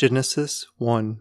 Genesis 0.00 0.64
1 0.78 1.18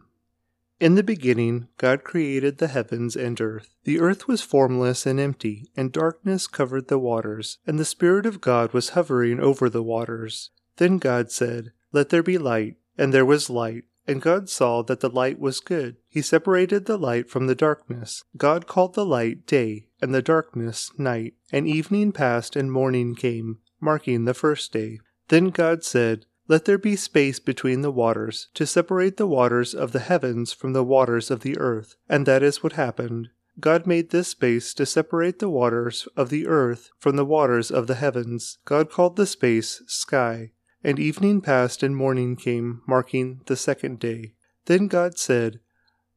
In 0.79 0.95
the 0.95 1.03
beginning, 1.03 1.67
God 1.77 2.05
created 2.05 2.59
the 2.59 2.69
heavens 2.69 3.17
and 3.17 3.41
earth. 3.41 3.75
The 3.83 3.99
earth 3.99 4.25
was 4.25 4.41
formless 4.41 5.05
and 5.05 5.19
empty, 5.19 5.69
and 5.75 5.91
darkness 5.91 6.47
covered 6.47 6.87
the 6.87 6.97
waters, 6.97 7.57
and 7.67 7.77
the 7.77 7.83
Spirit 7.83 8.25
of 8.25 8.39
God 8.39 8.71
was 8.71 8.91
hovering 8.91 9.41
over 9.41 9.69
the 9.69 9.83
waters. 9.83 10.51
Then 10.77 10.97
God 10.97 11.29
said, 11.29 11.73
Let 11.91 12.07
there 12.07 12.23
be 12.23 12.37
light, 12.37 12.77
and 12.97 13.13
there 13.13 13.25
was 13.25 13.49
light. 13.49 13.83
And 14.07 14.21
God 14.21 14.47
saw 14.47 14.81
that 14.83 15.01
the 15.01 15.09
light 15.09 15.39
was 15.39 15.59
good. 15.59 15.97
He 16.07 16.21
separated 16.21 16.85
the 16.85 16.97
light 16.97 17.29
from 17.29 17.47
the 17.47 17.55
darkness. 17.55 18.23
God 18.37 18.65
called 18.65 18.93
the 18.93 19.05
light 19.05 19.45
day, 19.45 19.87
and 20.01 20.15
the 20.15 20.21
darkness 20.21 20.89
night. 20.97 21.33
And 21.51 21.67
evening 21.67 22.13
passed, 22.13 22.55
and 22.55 22.71
morning 22.71 23.13
came, 23.13 23.57
marking 23.81 24.23
the 24.23 24.33
first 24.33 24.71
day. 24.71 24.99
Then 25.27 25.49
God 25.49 25.83
said, 25.83 26.25
let 26.49 26.65
there 26.65 26.79
be 26.79 26.95
space 26.95 27.39
between 27.39 27.81
the 27.81 27.91
waters, 27.91 28.47
to 28.55 28.65
separate 28.65 29.17
the 29.17 29.27
waters 29.27 29.75
of 29.75 29.91
the 29.91 29.99
heavens 29.99 30.51
from 30.51 30.73
the 30.73 30.83
waters 30.83 31.29
of 31.29 31.41
the 31.41 31.55
earth. 31.59 31.95
And 32.09 32.25
that 32.25 32.41
is 32.41 32.63
what 32.63 32.73
happened. 32.73 33.29
God 33.59 33.85
made 33.85 34.09
this 34.09 34.29
space 34.29 34.73
to 34.73 34.85
separate 34.85 35.37
the 35.37 35.49
waters 35.49 36.07
of 36.17 36.29
the 36.29 36.47
earth 36.47 36.89
from 36.97 37.17
the 37.17 37.25
waters 37.25 37.69
of 37.69 37.85
the 37.85 37.95
heavens. 37.95 38.57
God 38.65 38.89
called 38.89 39.15
the 39.15 39.27
space 39.27 39.83
sky. 39.85 40.51
And 40.83 40.97
evening 40.97 41.41
passed 41.41 41.83
and 41.83 41.95
morning 41.95 42.35
came, 42.35 42.81
marking 42.87 43.41
the 43.45 43.55
second 43.55 43.99
day. 43.99 44.33
Then 44.65 44.87
God 44.87 45.19
said, 45.19 45.59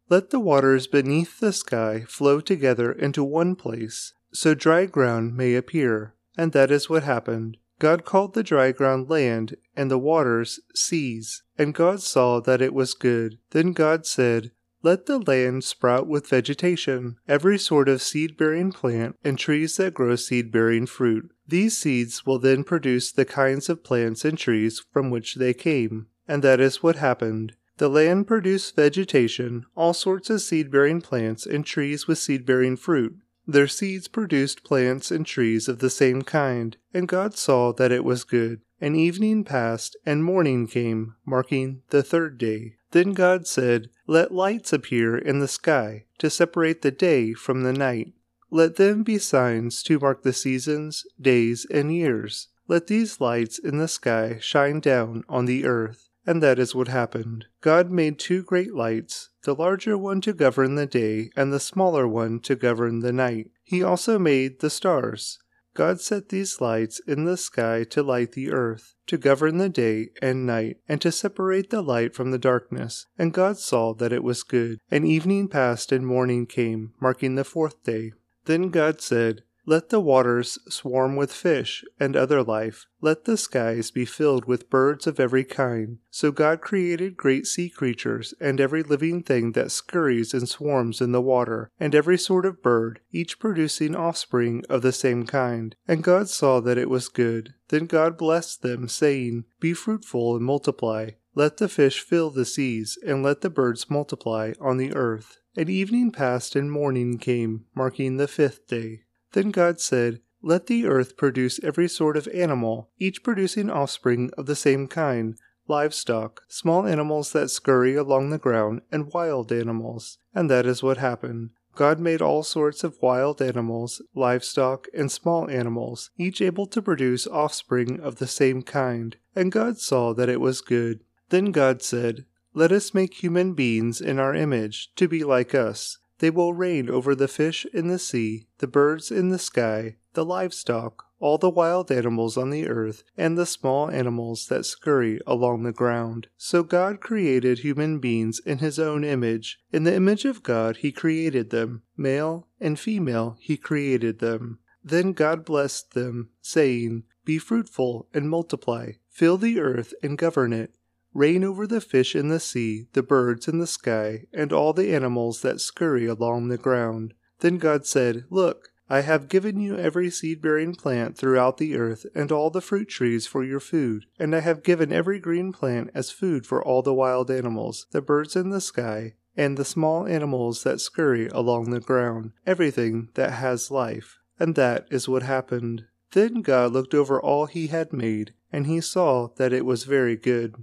Let 0.09 0.30
the 0.30 0.41
waters 0.41 0.87
beneath 0.87 1.41
the 1.41 1.53
sky 1.53 2.05
flow 2.09 2.41
together 2.41 2.91
into 2.91 3.23
one 3.23 3.55
place, 3.55 4.14
so 4.33 4.55
dry 4.55 4.87
ground 4.87 5.37
may 5.37 5.56
appear. 5.56 6.14
And 6.39 6.53
that 6.53 6.70
is 6.70 6.89
what 6.89 7.03
happened. 7.03 7.59
God 7.82 8.04
called 8.04 8.34
the 8.34 8.45
dry 8.45 8.70
ground 8.70 9.10
land, 9.10 9.56
and 9.77 9.91
the 9.91 9.98
waters 9.98 10.60
seas. 10.72 11.42
And 11.59 11.74
God 11.74 12.00
saw 12.00 12.38
that 12.38 12.62
it 12.62 12.72
was 12.72 12.95
good. 12.95 13.38
Then 13.50 13.72
God 13.72 14.06
said, 14.06 14.52
Let 14.84 15.06
the 15.06 15.18
land 15.18 15.64
sprout 15.64 16.06
with 16.06 16.28
vegetation, 16.28 17.16
every 17.27 17.58
sort 17.58 17.89
of 17.89 18.00
seed 18.00 18.36
bearing 18.36 18.70
plant, 18.70 19.16
and 19.24 19.36
trees 19.36 19.78
that 19.78 19.94
grow 19.94 20.14
seed 20.14 20.52
bearing 20.52 20.86
fruit. 20.86 21.33
These 21.48 21.77
seeds 21.77 22.24
will 22.24 22.39
then 22.39 22.62
produce 22.62 23.11
the 23.11 23.24
kinds 23.24 23.69
of 23.69 23.83
plants 23.83 24.24
and 24.24 24.39
trees 24.39 24.80
from 24.92 25.11
which 25.11 25.34
they 25.34 25.52
came. 25.52 26.06
And 26.28 26.44
that 26.44 26.61
is 26.61 26.84
what 26.84 26.94
happened. 26.94 27.56
The 27.78 27.91
land 27.91 28.28
produced 28.28 28.77
vegetation, 28.77 29.67
all 29.74 29.92
sorts 29.92 30.30
of 30.30 30.41
seed 30.41 30.70
bearing 30.70 31.00
plants, 31.00 31.46
and 31.46 31.67
trees 31.67 32.06
with 32.06 32.19
seed 32.19 32.46
bearing 32.46 32.77
fruit. 32.77 33.17
Their 33.53 33.69
seeds 33.69 34.08
produced 34.08 34.64
plants 34.64 35.11
and 35.11 35.27
trees 35.27 35.69
of 35.69 35.81
the 35.81 35.91
same 35.91 36.22
kind, 36.22 36.75
and 36.95 37.06
God 37.06 37.36
saw 37.36 37.70
that 37.75 37.92
it 37.92 38.03
was 38.03 38.25
good. 38.25 38.62
And 38.81 38.97
evening 38.97 39.45
passed, 39.45 39.95
and 40.06 40.25
morning 40.25 40.67
came, 40.67 41.17
marking 41.27 41.83
the 41.91 42.03
third 42.03 42.39
day. 42.39 42.77
Then 42.92 43.12
God 43.12 43.47
said, 43.47 43.91
Let 44.06 44.33
lights 44.33 44.73
appear 44.73 45.19
in 45.19 45.41
the 45.41 45.48
sky, 45.48 46.06
to 46.17 46.30
separate 46.30 46.80
the 46.80 46.91
day 46.91 47.34
from 47.34 47.62
the 47.62 47.75
night. 47.75 48.14
Let 48.50 48.77
them 48.77 49.03
be 49.03 49.19
signs 49.19 49.83
to 49.83 50.00
mark 50.00 50.23
the 50.23 50.33
seasons, 50.33 51.05
days, 51.20 51.67
and 51.70 51.95
years. 51.95 52.48
Let 52.69 52.86
these 52.86 53.20
lights 53.20 53.58
in 53.58 53.77
the 53.77 53.86
sky 53.86 54.39
shine 54.41 54.80
down 54.80 55.25
on 55.28 55.45
the 55.45 55.67
earth. 55.67 56.08
And 56.27 56.42
that 56.42 56.58
is 56.58 56.75
what 56.75 56.89
happened. 56.89 57.45
God 57.61 57.91
made 57.91 58.19
two 58.19 58.42
great 58.42 58.73
lights, 58.73 59.28
the 59.45 59.55
larger 59.55 59.98
one 59.98 60.21
to 60.21 60.33
govern 60.33 60.75
the 60.75 60.87
day, 60.87 61.31
and 61.37 61.53
the 61.53 61.61
smaller 61.61 62.07
one 62.07 62.41
to 62.41 62.55
govern 62.55 63.01
the 63.01 63.12
night. 63.12 63.51
He 63.65 63.83
also 63.83 64.19
made 64.19 64.61
the 64.61 64.71
stars. 64.71 65.39
God 65.75 66.01
set 66.01 66.29
these 66.29 66.61
lights 66.61 67.01
in 67.07 67.25
the 67.25 67.37
sky 67.37 67.85
to 67.85 68.03
light 68.03 68.33
the 68.33 68.51
earth, 68.51 68.95
to 69.07 69.17
govern 69.17 69.57
the 69.57 69.70
day 69.70 70.11
and 70.20 70.47
night, 70.47 70.77
and 70.87 71.01
to 71.01 71.11
separate 71.11 71.70
the 71.70 71.81
light 71.81 72.15
from 72.15 72.31
the 72.31 72.39
darkness. 72.39 73.07
And 73.19 73.33
God 73.33 73.57
saw 73.57 73.95
that 73.95 74.13
it 74.13 74.23
was 74.23 74.43
good. 74.43 74.79
And 74.91 75.07
evening 75.07 75.48
passed 75.48 75.91
and 75.91 76.07
morning 76.07 76.47
came, 76.47 76.93
marking 77.01 77.37
the 77.37 77.45
fourth 77.45 77.83
day. 77.85 78.13
Then 78.45 78.69
God 78.69 79.01
said, 79.01 79.45
let 79.64 79.90
the 79.90 80.00
waters 80.00 80.58
swarm 80.68 81.14
with 81.14 81.33
fish 81.33 81.84
and 82.00 82.17
other 82.17 82.42
life. 82.42 82.86
Let 83.00 83.27
the 83.27 83.36
skies 83.36 83.92
be 83.92 84.05
filled 84.05 84.45
with 84.45 84.70
birds 84.70 85.06
of 85.06 85.20
every 85.20 85.45
kind. 85.45 85.98
So 86.11 86.33
God 86.33 86.61
created 86.61 87.17
great 87.17 87.46
sea 87.46 87.68
creatures, 87.68 88.34
and 88.40 88.61
every 88.61 88.83
living 88.83 89.22
thing 89.22 89.52
that 89.52 89.70
scurries 89.70 90.34
and 90.34 90.48
swarms 90.48 91.01
in 91.01 91.12
the 91.12 91.20
water, 91.20 91.70
and 91.78 91.95
every 91.95 92.18
sort 92.18 92.45
of 92.45 92.62
bird, 92.62 93.01
each 93.12 93.39
producing 93.39 93.95
offspring 93.95 94.64
of 94.68 94.83
the 94.83 94.92
same 94.92 95.27
kind. 95.27 95.77
And 95.86 96.02
God 96.02 96.28
saw 96.28 96.61
that 96.61 96.78
it 96.78 96.90
was 96.90 97.08
good. 97.08 97.55
Then 97.68 97.86
God 97.86 98.18
blessed 98.18 98.62
them, 98.62 98.89
saying, 98.89 99.45
Be 99.61 99.74
fruitful 99.74 100.36
and 100.36 100.45
multiply. 100.45 101.11
Let 101.34 101.56
the 101.58 101.68
fish 101.68 102.01
fill 102.01 102.30
the 102.30 102.45
seas, 102.45 102.98
and 103.06 103.22
let 103.22 103.40
the 103.40 103.51
birds 103.51 103.89
multiply 103.89 104.52
on 104.61 104.77
the 104.77 104.92
earth. 104.92 105.39
And 105.56 105.70
evening 105.70 106.11
passed 106.11 106.56
and 106.56 106.70
morning 106.70 107.18
came, 107.18 107.67
marking 107.74 108.17
the 108.17 108.28
fifth 108.28 108.67
day. 108.67 109.02
Then 109.33 109.51
God 109.51 109.81
said, 109.81 110.20
Let 110.43 110.67
the 110.67 110.87
earth 110.87 111.17
produce 111.17 111.63
every 111.63 111.89
sort 111.89 112.17
of 112.17 112.29
animal, 112.29 112.91
each 112.98 113.23
producing 113.23 113.70
offspring 113.70 114.31
of 114.37 114.47
the 114.47 114.57
same 114.57 114.87
kind, 114.89 115.37
livestock, 115.69 116.43
small 116.48 116.87
animals 116.87 117.33
that 117.33 117.51
scurry 117.51 117.95
along 117.95 118.31
the 118.31 118.39
ground, 118.39 118.83
and 118.91 119.13
wild 119.13 119.51
animals. 119.51 120.19
And 120.35 120.51
that 120.51 120.67
is 120.67 120.83
what 120.83 120.98
happened. 120.98 121.51
God 121.75 121.98
made 121.98 122.20
all 122.20 122.43
sorts 122.43 122.85
of 122.85 123.01
wild 123.01 123.41
animals, 123.41 124.03
livestock, 124.15 124.89
and 124.93 125.11
small 125.11 125.49
animals, 125.49 126.11
each 126.19 126.43
able 126.43 126.67
to 126.67 126.83
produce 126.83 127.27
offspring 127.27 127.99
of 128.00 128.17
the 128.17 128.26
same 128.26 128.62
kind. 128.62 129.17
And 129.35 129.50
God 129.50 129.79
saw 129.79 130.12
that 130.12 130.29
it 130.29 130.41
was 130.41 130.61
good. 130.61 131.00
Then 131.31 131.47
God 131.47 131.81
said, 131.81 132.26
Let 132.53 132.73
us 132.73 132.93
make 132.93 133.23
human 133.23 133.55
beings 133.55 134.03
in 134.03 134.19
our 134.19 134.35
image, 134.35 134.91
to 134.97 135.09
be 135.09 135.25
like 135.25 135.55
us 135.55 135.97
they 136.22 136.31
will 136.31 136.55
reign 136.55 136.88
over 136.88 137.16
the 137.16 137.26
fish 137.26 137.66
in 137.75 137.88
the 137.88 137.99
sea, 137.99 138.46
the 138.58 138.66
birds 138.69 139.10
in 139.10 139.31
the 139.31 139.40
sky, 139.40 139.96
the 140.12 140.25
livestock, 140.25 141.06
all 141.19 141.37
the 141.37 141.50
wild 141.50 141.90
animals 141.90 142.37
on 142.37 142.50
the 142.50 142.69
earth, 142.69 143.02
and 143.19 143.37
the 143.37 143.44
small 143.44 143.90
animals 143.90 144.46
that 144.46 144.64
scurry 144.64 145.19
along 145.26 145.64
the 145.64 145.72
ground. 145.72 146.28
So 146.37 146.62
God 146.62 147.00
created 147.00 147.58
human 147.58 147.99
beings 147.99 148.38
in 148.38 148.58
his 148.58 148.78
own 148.78 149.02
image. 149.02 149.58
In 149.72 149.82
the 149.82 149.96
image 149.96 150.25
of 150.25 150.44
God 150.44 150.76
he 150.76 150.93
created 150.93 151.50
them. 151.50 151.82
Male 151.96 152.46
and 152.60 152.78
female 152.78 153.37
he 153.40 153.56
created 153.56 154.20
them. 154.20 154.60
Then 154.84 155.14
God 155.14 155.44
blessed 155.44 155.93
them, 155.93 156.31
saying, 156.40 157.02
Be 157.25 157.38
fruitful 157.38 158.06
and 158.14 158.31
multiply, 158.31 158.93
fill 159.08 159.38
the 159.38 159.58
earth 159.58 159.93
and 160.04 160.16
govern 160.16 160.52
it 160.52 160.72
Reign 161.14 161.44
over 161.44 161.67
the 161.67 161.81
fish 161.81 162.17
in 162.17 162.28
the 162.28 162.40
sea, 162.40 162.87
the 162.94 163.02
birds 163.02 163.46
in 163.46 163.58
the 163.58 163.67
sky, 163.67 164.26
and 164.32 164.52
all 164.52 164.73
the 164.73 164.94
animals 164.94 165.43
that 165.43 165.61
scurry 165.61 166.06
along 166.06 166.49
the 166.49 166.56
ground. 166.56 167.14
Then 167.40 167.58
God 167.58 167.87
said, 167.87 168.25
Look, 168.31 168.69
I 168.88 169.00
have 169.00 169.28
given 169.28 169.58
you 169.61 169.76
every 169.76 170.11
seed 170.11 170.43
bearing 170.43 170.75
plant 170.75 171.17
throughout 171.17 171.58
the 171.58 171.76
earth, 171.76 172.05
and 172.14 172.31
all 172.31 172.50
the 172.50 172.61
fruit 172.61 172.88
trees 172.88 173.26
for 173.26 173.43
your 173.44 173.61
food. 173.61 174.05
And 174.19 174.34
I 174.34 174.40
have 174.40 174.62
given 174.62 174.93
every 174.93 175.19
green 175.19 175.52
plant 175.52 175.90
as 175.94 176.11
food 176.11 176.46
for 176.46 176.62
all 176.62 176.82
the 176.82 176.94
wild 176.94 177.31
animals, 177.31 177.87
the 177.90 178.02
birds 178.02 178.37
in 178.37 178.50
the 178.50 178.61
sky, 178.61 179.14
and 179.37 179.56
the 179.56 179.64
small 179.64 180.06
animals 180.06 180.62
that 180.64 180.81
scurry 180.81 181.28
along 181.28 181.70
the 181.70 181.81
ground, 181.81 182.32
everything 182.46 183.08
that 183.14 183.32
has 183.32 183.70
life. 183.70 184.19
And 184.38 184.55
that 184.56 184.87
is 184.90 185.08
what 185.08 185.22
happened. 185.22 185.84
Then 186.12 186.43
God 186.43 186.72
looked 186.72 186.94
over 186.94 187.20
all 187.20 187.46
he 187.46 187.69
had 187.69 187.93
made, 187.93 188.34
and 188.52 188.67
he 188.67 188.81
saw 188.81 189.28
that 189.37 189.52
it 189.52 189.64
was 189.64 189.84
very 189.84 190.17
good. 190.17 190.56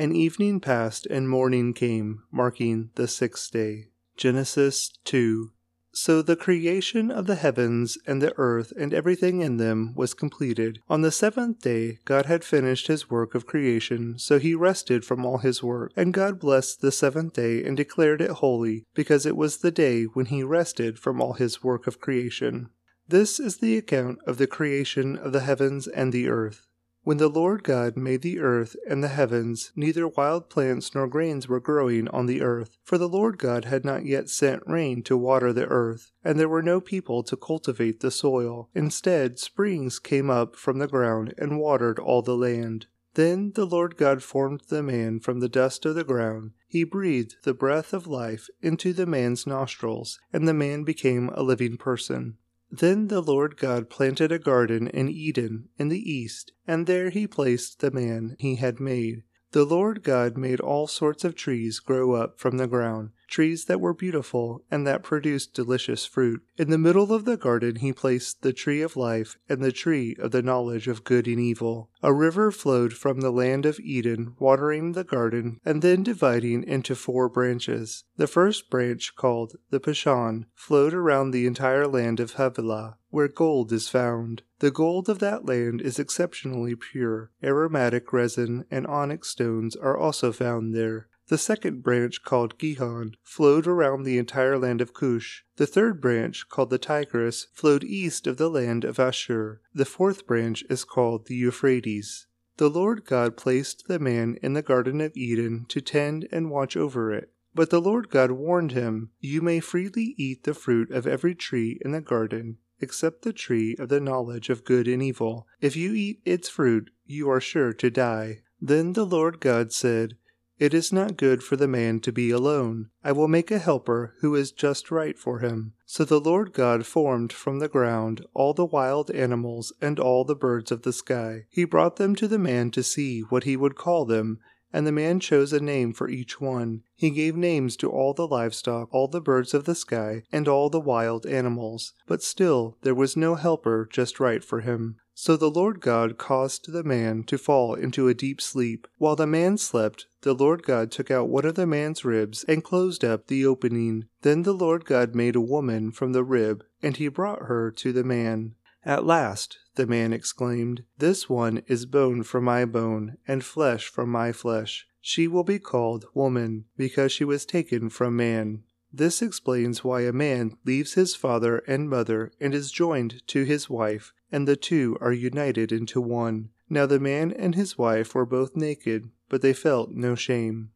And 0.00 0.16
evening 0.16 0.60
passed, 0.60 1.04
and 1.04 1.28
morning 1.28 1.74
came, 1.74 2.22
marking 2.32 2.88
the 2.94 3.06
sixth 3.06 3.52
day. 3.52 3.88
Genesis 4.16 4.90
2. 5.04 5.50
So 5.92 6.22
the 6.22 6.36
creation 6.36 7.10
of 7.10 7.26
the 7.26 7.34
heavens 7.34 7.98
and 8.06 8.22
the 8.22 8.32
earth 8.38 8.72
and 8.78 8.94
everything 8.94 9.42
in 9.42 9.58
them 9.58 9.92
was 9.94 10.14
completed. 10.14 10.78
On 10.88 11.02
the 11.02 11.10
seventh 11.10 11.60
day, 11.60 11.98
God 12.06 12.24
had 12.24 12.44
finished 12.44 12.86
his 12.86 13.10
work 13.10 13.34
of 13.34 13.44
creation, 13.44 14.18
so 14.18 14.38
he 14.38 14.54
rested 14.54 15.04
from 15.04 15.26
all 15.26 15.36
his 15.36 15.62
work. 15.62 15.92
And 15.94 16.14
God 16.14 16.40
blessed 16.40 16.80
the 16.80 16.92
seventh 16.92 17.34
day 17.34 17.62
and 17.62 17.76
declared 17.76 18.22
it 18.22 18.30
holy, 18.30 18.86
because 18.94 19.26
it 19.26 19.36
was 19.36 19.58
the 19.58 19.70
day 19.70 20.04
when 20.04 20.24
he 20.24 20.42
rested 20.42 20.98
from 20.98 21.20
all 21.20 21.34
his 21.34 21.62
work 21.62 21.86
of 21.86 22.00
creation. 22.00 22.70
This 23.06 23.38
is 23.38 23.58
the 23.58 23.76
account 23.76 24.20
of 24.26 24.38
the 24.38 24.46
creation 24.46 25.18
of 25.18 25.32
the 25.32 25.40
heavens 25.40 25.86
and 25.86 26.10
the 26.10 26.30
earth. 26.30 26.66
When 27.02 27.16
the 27.16 27.28
Lord 27.28 27.64
God 27.64 27.96
made 27.96 28.20
the 28.20 28.40
earth 28.40 28.76
and 28.86 29.02
the 29.02 29.08
heavens, 29.08 29.72
neither 29.74 30.06
wild 30.06 30.50
plants 30.50 30.94
nor 30.94 31.08
grains 31.08 31.48
were 31.48 31.58
growing 31.58 32.08
on 32.08 32.26
the 32.26 32.42
earth, 32.42 32.76
for 32.82 32.98
the 32.98 33.08
Lord 33.08 33.38
God 33.38 33.64
had 33.64 33.86
not 33.86 34.04
yet 34.04 34.28
sent 34.28 34.62
rain 34.66 35.02
to 35.04 35.16
water 35.16 35.50
the 35.52 35.66
earth, 35.66 36.12
and 36.22 36.38
there 36.38 36.48
were 36.48 36.62
no 36.62 36.78
people 36.78 37.22
to 37.22 37.36
cultivate 37.36 38.00
the 38.00 38.10
soil. 38.10 38.68
Instead, 38.74 39.38
springs 39.38 39.98
came 39.98 40.28
up 40.28 40.56
from 40.56 40.78
the 40.78 40.86
ground 40.86 41.32
and 41.38 41.58
watered 41.58 41.98
all 41.98 42.20
the 42.20 42.36
land. 42.36 42.86
Then 43.14 43.52
the 43.54 43.64
Lord 43.64 43.96
God 43.96 44.22
formed 44.22 44.64
the 44.68 44.82
man 44.82 45.20
from 45.20 45.40
the 45.40 45.48
dust 45.48 45.86
of 45.86 45.94
the 45.94 46.04
ground. 46.04 46.52
He 46.68 46.84
breathed 46.84 47.36
the 47.44 47.54
breath 47.54 47.92
of 47.92 48.06
life 48.06 48.48
into 48.60 48.92
the 48.92 49.06
man's 49.06 49.46
nostrils, 49.46 50.20
and 50.32 50.46
the 50.46 50.54
man 50.54 50.84
became 50.84 51.30
a 51.30 51.42
living 51.42 51.76
person. 51.76 52.36
Then 52.70 53.08
the 53.08 53.20
Lord 53.20 53.56
God 53.56 53.90
planted 53.90 54.30
a 54.30 54.38
garden 54.38 54.86
in 54.88 55.08
Eden 55.08 55.68
in 55.76 55.88
the 55.88 56.10
east, 56.10 56.52
and 56.66 56.86
there 56.86 57.10
he 57.10 57.26
placed 57.26 57.80
the 57.80 57.90
man 57.90 58.36
he 58.38 58.56
had 58.56 58.78
made. 58.78 59.24
The 59.52 59.64
Lord 59.64 60.04
God 60.04 60.38
made 60.38 60.60
all 60.60 60.86
sorts 60.86 61.24
of 61.24 61.34
trees 61.34 61.80
grow 61.80 62.12
up 62.12 62.38
from 62.38 62.56
the 62.56 62.68
ground, 62.68 63.10
trees 63.26 63.64
that 63.64 63.80
were 63.80 63.92
beautiful 63.92 64.62
and 64.70 64.86
that 64.86 65.02
produced 65.02 65.54
delicious 65.54 66.06
fruit. 66.06 66.42
In 66.56 66.70
the 66.70 66.78
middle 66.78 67.12
of 67.12 67.24
the 67.24 67.36
garden 67.36 67.76
he 67.76 67.92
placed 67.92 68.42
the 68.42 68.52
tree 68.52 68.80
of 68.80 68.96
life 68.96 69.38
and 69.48 69.60
the 69.60 69.72
tree 69.72 70.14
of 70.20 70.30
the 70.30 70.42
knowledge 70.42 70.86
of 70.86 71.02
good 71.02 71.26
and 71.26 71.40
evil. 71.40 71.90
A 72.00 72.12
river 72.12 72.52
flowed 72.52 72.92
from 72.92 73.22
the 73.22 73.32
land 73.32 73.66
of 73.66 73.80
Eden, 73.80 74.36
watering 74.38 74.92
the 74.92 75.02
garden 75.02 75.58
and 75.64 75.82
then 75.82 76.04
dividing 76.04 76.62
into 76.62 76.94
four 76.94 77.28
branches. 77.28 78.04
The 78.18 78.28
first 78.28 78.70
branch, 78.70 79.16
called 79.16 79.56
the 79.70 79.80
Pishon, 79.80 80.46
flowed 80.54 80.94
around 80.94 81.32
the 81.32 81.46
entire 81.46 81.88
land 81.88 82.20
of 82.20 82.34
Havilah 82.34 82.98
where 83.10 83.28
gold 83.28 83.72
is 83.72 83.88
found. 83.88 84.42
The 84.60 84.70
gold 84.70 85.08
of 85.08 85.18
that 85.18 85.44
land 85.44 85.80
is 85.80 85.98
exceptionally 85.98 86.74
pure. 86.74 87.30
Aromatic 87.42 88.12
resin 88.12 88.64
and 88.70 88.86
onyx 88.86 89.28
stones 89.28 89.76
are 89.76 89.96
also 89.96 90.32
found 90.32 90.74
there. 90.74 91.08
The 91.30 91.38
second 91.38 91.84
branch, 91.84 92.24
called 92.24 92.58
Gihon, 92.58 93.14
flowed 93.22 93.68
around 93.68 94.02
the 94.02 94.18
entire 94.18 94.58
land 94.58 94.80
of 94.80 94.92
Cush. 94.92 95.44
The 95.56 95.66
third 95.66 96.00
branch, 96.00 96.48
called 96.48 96.70
the 96.70 96.78
Tigris, 96.78 97.46
flowed 97.52 97.84
east 97.84 98.26
of 98.26 98.36
the 98.36 98.50
land 98.50 98.84
of 98.84 98.98
Ashur. 98.98 99.60
The 99.72 99.84
fourth 99.84 100.26
branch 100.26 100.64
is 100.68 100.82
called 100.82 101.26
the 101.26 101.36
Euphrates. 101.36 102.26
The 102.56 102.68
Lord 102.68 103.04
God 103.04 103.36
placed 103.36 103.86
the 103.86 104.00
man 104.00 104.38
in 104.42 104.54
the 104.54 104.60
Garden 104.60 105.00
of 105.00 105.16
Eden 105.16 105.66
to 105.68 105.80
tend 105.80 106.26
and 106.32 106.50
watch 106.50 106.76
over 106.76 107.12
it. 107.12 107.32
But 107.54 107.70
the 107.70 107.80
Lord 107.80 108.10
God 108.10 108.32
warned 108.32 108.72
him, 108.72 109.10
You 109.20 109.40
may 109.40 109.60
freely 109.60 110.14
eat 110.18 110.42
the 110.42 110.52
fruit 110.52 110.90
of 110.90 111.06
every 111.06 111.34
tree 111.34 111.78
in 111.84 111.92
the 111.92 112.00
garden, 112.00 112.58
except 112.80 113.22
the 113.22 113.32
tree 113.32 113.76
of 113.78 113.88
the 113.88 114.00
knowledge 114.00 114.50
of 114.50 114.64
good 114.64 114.88
and 114.88 115.02
evil. 115.02 115.46
If 115.60 115.76
you 115.76 115.92
eat 115.94 116.20
its 116.24 116.48
fruit, 116.48 116.90
you 117.06 117.30
are 117.30 117.40
sure 117.40 117.72
to 117.72 117.90
die. 117.90 118.42
Then 118.60 118.92
the 118.92 119.06
Lord 119.06 119.40
God 119.40 119.72
said, 119.72 120.16
It 120.58 120.74
is 120.74 120.92
not 120.92 121.16
good 121.16 121.42
for 121.42 121.56
the 121.56 121.68
man 121.68 122.00
to 122.00 122.12
be 122.12 122.30
alone. 122.30 122.90
I 123.02 123.12
will 123.12 123.28
make 123.28 123.50
a 123.50 123.58
helper 123.58 124.14
who 124.20 124.34
is 124.34 124.52
just 124.52 124.90
right 124.90 125.18
for 125.18 125.38
him. 125.38 125.72
So 125.86 126.04
the 126.04 126.20
Lord 126.20 126.52
God 126.52 126.86
formed 126.86 127.32
from 127.32 127.58
the 127.58 127.68
ground 127.68 128.26
all 128.34 128.52
the 128.52 128.66
wild 128.66 129.10
animals 129.10 129.72
and 129.80 129.98
all 129.98 130.24
the 130.24 130.36
birds 130.36 130.70
of 130.70 130.82
the 130.82 130.92
sky. 130.92 131.46
He 131.48 131.64
brought 131.64 131.96
them 131.96 132.14
to 132.16 132.28
the 132.28 132.38
man 132.38 132.70
to 132.72 132.82
see 132.82 133.20
what 133.20 133.44
he 133.44 133.56
would 133.56 133.76
call 133.76 134.04
them 134.04 134.38
and 134.72 134.86
the 134.86 134.92
man 134.92 135.20
chose 135.20 135.52
a 135.52 135.60
name 135.60 135.92
for 135.92 136.08
each 136.08 136.40
one. 136.40 136.82
He 136.94 137.10
gave 137.10 137.36
names 137.36 137.76
to 137.76 137.90
all 137.90 138.14
the 138.14 138.26
livestock, 138.26 138.88
all 138.92 139.08
the 139.08 139.20
birds 139.20 139.54
of 139.54 139.64
the 139.64 139.74
sky, 139.74 140.22
and 140.30 140.46
all 140.46 140.70
the 140.70 140.80
wild 140.80 141.26
animals. 141.26 141.92
But 142.06 142.22
still 142.22 142.76
there 142.82 142.94
was 142.94 143.16
no 143.16 143.34
helper 143.34 143.88
just 143.90 144.20
right 144.20 144.44
for 144.44 144.60
him. 144.60 144.96
So 145.14 145.36
the 145.36 145.50
Lord 145.50 145.80
God 145.80 146.16
caused 146.16 146.72
the 146.72 146.82
man 146.82 147.24
to 147.24 147.36
fall 147.36 147.74
into 147.74 148.08
a 148.08 148.14
deep 148.14 148.40
sleep. 148.40 148.86
While 148.96 149.16
the 149.16 149.26
man 149.26 149.58
slept, 149.58 150.06
the 150.22 150.32
Lord 150.32 150.62
God 150.62 150.90
took 150.90 151.10
out 151.10 151.28
one 151.28 151.44
of 151.44 151.56
the 151.56 151.66
man's 151.66 152.06
ribs 152.06 152.42
and 152.48 152.64
closed 152.64 153.04
up 153.04 153.26
the 153.26 153.44
opening. 153.44 154.04
Then 154.22 154.44
the 154.44 154.54
Lord 154.54 154.86
God 154.86 155.14
made 155.14 155.36
a 155.36 155.40
woman 155.40 155.90
from 155.90 156.12
the 156.12 156.24
rib, 156.24 156.64
and 156.82 156.96
he 156.96 157.08
brought 157.08 157.42
her 157.42 157.70
to 157.70 157.92
the 157.92 158.02
man. 158.02 158.54
At 158.84 159.04
last, 159.04 159.58
the 159.74 159.86
man 159.86 160.12
exclaimed, 160.12 160.84
This 160.96 161.28
one 161.28 161.62
is 161.66 161.84
bone 161.84 162.22
from 162.22 162.44
my 162.44 162.64
bone, 162.64 163.18
and 163.28 163.44
flesh 163.44 163.88
from 163.88 164.10
my 164.10 164.32
flesh. 164.32 164.86
She 165.02 165.28
will 165.28 165.44
be 165.44 165.58
called 165.58 166.06
woman, 166.14 166.64
because 166.76 167.12
she 167.12 167.24
was 167.24 167.44
taken 167.44 167.90
from 167.90 168.16
man. 168.16 168.62
This 168.92 169.22
explains 169.22 169.84
why 169.84 170.02
a 170.02 170.12
man 170.12 170.56
leaves 170.64 170.94
his 170.94 171.14
father 171.14 171.58
and 171.66 171.90
mother 171.90 172.32
and 172.40 172.54
is 172.54 172.72
joined 172.72 173.26
to 173.28 173.44
his 173.44 173.70
wife, 173.70 174.12
and 174.32 174.48
the 174.48 174.56
two 174.56 174.96
are 175.00 175.12
united 175.12 175.72
into 175.72 176.00
one. 176.00 176.48
Now 176.68 176.86
the 176.86 176.98
man 176.98 177.32
and 177.32 177.54
his 177.54 177.76
wife 177.76 178.14
were 178.14 178.26
both 178.26 178.56
naked, 178.56 179.10
but 179.28 179.42
they 179.42 179.52
felt 179.52 179.90
no 179.92 180.14
shame. 180.14 180.70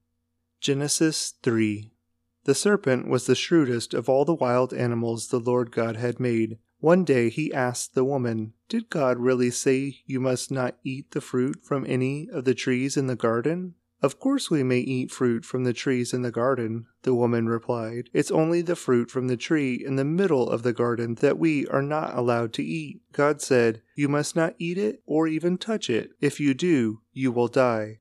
Genesis 0.60 1.34
3 1.42 1.90
The 2.44 2.54
serpent 2.54 3.08
was 3.08 3.26
the 3.26 3.34
shrewdest 3.34 3.94
of 3.94 4.08
all 4.08 4.24
the 4.24 4.34
wild 4.34 4.72
animals 4.72 5.28
the 5.28 5.40
Lord 5.40 5.72
God 5.72 5.96
had 5.96 6.20
made. 6.20 6.58
One 6.84 7.04
day 7.04 7.31
he 7.31 7.50
asked 7.50 7.94
the 7.94 8.04
woman, 8.04 8.52
Did 8.69 8.90
God 8.90 9.19
really 9.19 9.50
say 9.50 10.00
you 10.04 10.20
must 10.20 10.50
not 10.50 10.76
eat 10.84 11.12
the 11.12 11.22
fruit 11.22 11.64
from 11.64 11.86
any 11.88 12.28
of 12.28 12.44
the 12.44 12.52
trees 12.52 12.98
in 12.98 13.06
the 13.06 13.16
garden? 13.16 13.76
Of 14.02 14.20
course 14.20 14.50
we 14.50 14.62
may 14.62 14.81
eat 14.81 15.10
fruit 15.10 15.46
from 15.46 15.64
the 15.64 15.72
trees 15.72 16.12
in 16.12 16.20
the 16.20 16.31
garden, 16.31 16.84
the 17.00 17.14
woman 17.14 17.48
replied. 17.48 18.10
It's 18.12 18.31
only 18.31 18.60
the 18.60 18.76
fruit 18.76 19.10
from 19.10 19.28
the 19.28 19.36
tree 19.38 19.82
in 19.82 19.96
the 19.96 20.04
middle 20.04 20.50
of 20.50 20.62
the 20.62 20.75
garden 20.75 21.14
that 21.22 21.38
we 21.38 21.66
are 21.69 21.81
not 21.81 22.14
allowed 22.14 22.52
to 22.52 22.62
eat. 22.62 23.00
God 23.12 23.40
said, 23.40 23.80
You 23.96 24.10
must 24.10 24.37
not 24.37 24.54
eat 24.58 24.76
it 24.76 25.00
or 25.06 25.26
even 25.26 25.56
touch 25.56 25.88
it. 25.88 26.10
If 26.20 26.38
you 26.38 26.52
do, 26.52 27.00
you 27.14 27.32
will 27.32 27.48
die. 27.48 28.00